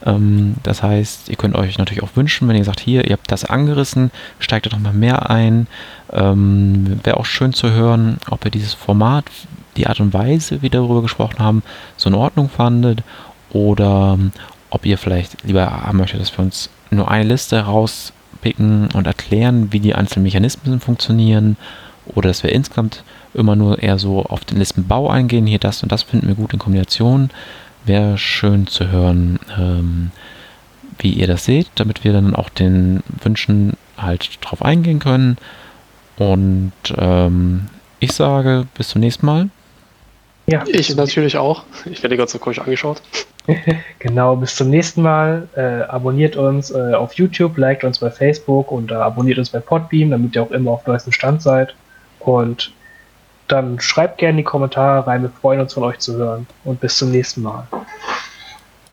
Ähm, 0.03 0.55
das 0.63 0.81
heißt, 0.81 1.29
ihr 1.29 1.35
könnt 1.35 1.55
euch 1.55 1.77
natürlich 1.77 2.03
auch 2.03 2.15
wünschen, 2.15 2.47
wenn 2.47 2.55
ihr 2.55 2.65
sagt, 2.65 2.79
hier, 2.79 3.05
ihr 3.05 3.13
habt 3.13 3.31
das 3.31 3.45
angerissen, 3.45 4.09
steigt 4.39 4.65
da 4.65 4.71
noch 4.71 4.79
mal 4.79 4.93
mehr 4.93 5.29
ein. 5.29 5.67
Ähm, 6.11 6.99
Wäre 7.03 7.17
auch 7.17 7.25
schön 7.25 7.53
zu 7.53 7.71
hören, 7.71 8.17
ob 8.31 8.43
ihr 8.43 8.51
dieses 8.51 8.73
Format, 8.73 9.25
die 9.77 9.85
Art 9.85 9.99
und 9.99 10.15
Weise, 10.15 10.57
wie 10.57 10.61
wir 10.63 10.69
darüber 10.71 11.03
gesprochen 11.03 11.37
haben, 11.37 11.61
so 11.95 12.09
in 12.09 12.15
Ordnung 12.15 12.49
fandet 12.49 13.03
oder 13.51 14.17
ob 14.75 14.85
ihr 14.85 14.97
vielleicht 14.97 15.43
lieber 15.43 15.71
haben 15.71 15.97
möchtet, 15.97 16.19
dass 16.19 16.37
wir 16.37 16.43
uns 16.43 16.69
nur 16.91 17.09
eine 17.09 17.29
Liste 17.29 17.61
rauspicken 17.61 18.89
und 18.93 19.07
erklären, 19.07 19.71
wie 19.71 19.79
die 19.79 19.95
einzelnen 19.95 20.23
Mechanismen 20.23 20.81
funktionieren 20.81 21.55
oder 22.07 22.27
dass 22.27 22.43
wir 22.43 22.51
insgesamt 22.51 23.03
immer 23.33 23.55
nur 23.55 23.81
eher 23.81 23.97
so 23.97 24.23
auf 24.23 24.43
den 24.43 24.59
Listenbau 24.59 25.09
eingehen. 25.09 25.47
Hier 25.47 25.59
das 25.59 25.81
und 25.81 25.93
das 25.93 26.03
finden 26.03 26.27
wir 26.27 26.35
gut 26.35 26.51
in 26.51 26.59
Kombination. 26.59 27.29
Wäre 27.85 28.17
schön 28.17 28.67
zu 28.67 28.91
hören, 28.91 29.39
ähm, 29.57 30.11
wie 30.99 31.11
ihr 31.13 31.27
das 31.27 31.45
seht, 31.45 31.67
damit 31.75 32.03
wir 32.03 32.11
dann 32.11 32.35
auch 32.35 32.49
den 32.49 33.01
Wünschen 33.23 33.77
halt 33.97 34.39
drauf 34.41 34.61
eingehen 34.61 34.99
können. 34.99 35.37
Und 36.17 36.73
ähm, 36.97 37.67
ich 38.01 38.11
sage 38.11 38.67
bis 38.77 38.89
zum 38.89 38.99
nächsten 38.99 39.25
Mal. 39.25 39.49
Ja, 40.47 40.63
ich 40.67 40.93
natürlich 40.95 41.37
auch. 41.37 41.63
Ich 41.85 42.03
werde 42.03 42.17
gerade 42.17 42.29
so 42.29 42.39
komisch 42.39 42.59
angeschaut. 42.59 43.01
genau, 43.99 44.35
bis 44.35 44.55
zum 44.55 44.69
nächsten 44.69 45.01
Mal. 45.01 45.47
Äh, 45.55 45.83
abonniert 45.83 46.35
uns 46.35 46.71
äh, 46.71 46.93
auf 46.93 47.13
YouTube, 47.13 47.57
liked 47.57 47.83
uns 47.83 47.99
bei 47.99 48.09
Facebook 48.09 48.71
und 48.71 48.91
äh, 48.91 48.95
abonniert 48.95 49.37
uns 49.37 49.49
bei 49.49 49.59
Podbeam, 49.59 50.11
damit 50.11 50.35
ihr 50.35 50.43
auch 50.43 50.51
immer 50.51 50.71
auf 50.71 50.85
neuestem 50.87 51.13
Stand 51.13 51.41
seid. 51.41 51.75
Und 52.19 52.73
dann 53.47 53.79
schreibt 53.79 54.17
gerne 54.17 54.31
in 54.31 54.37
die 54.37 54.43
Kommentare 54.43 55.05
rein. 55.05 55.21
Wir 55.21 55.29
freuen 55.29 55.59
uns 55.59 55.73
von 55.73 55.83
euch 55.83 55.99
zu 55.99 56.15
hören. 56.15 56.47
Und 56.63 56.79
bis 56.79 56.97
zum 56.97 57.11
nächsten 57.11 57.43
Mal. 57.43 57.67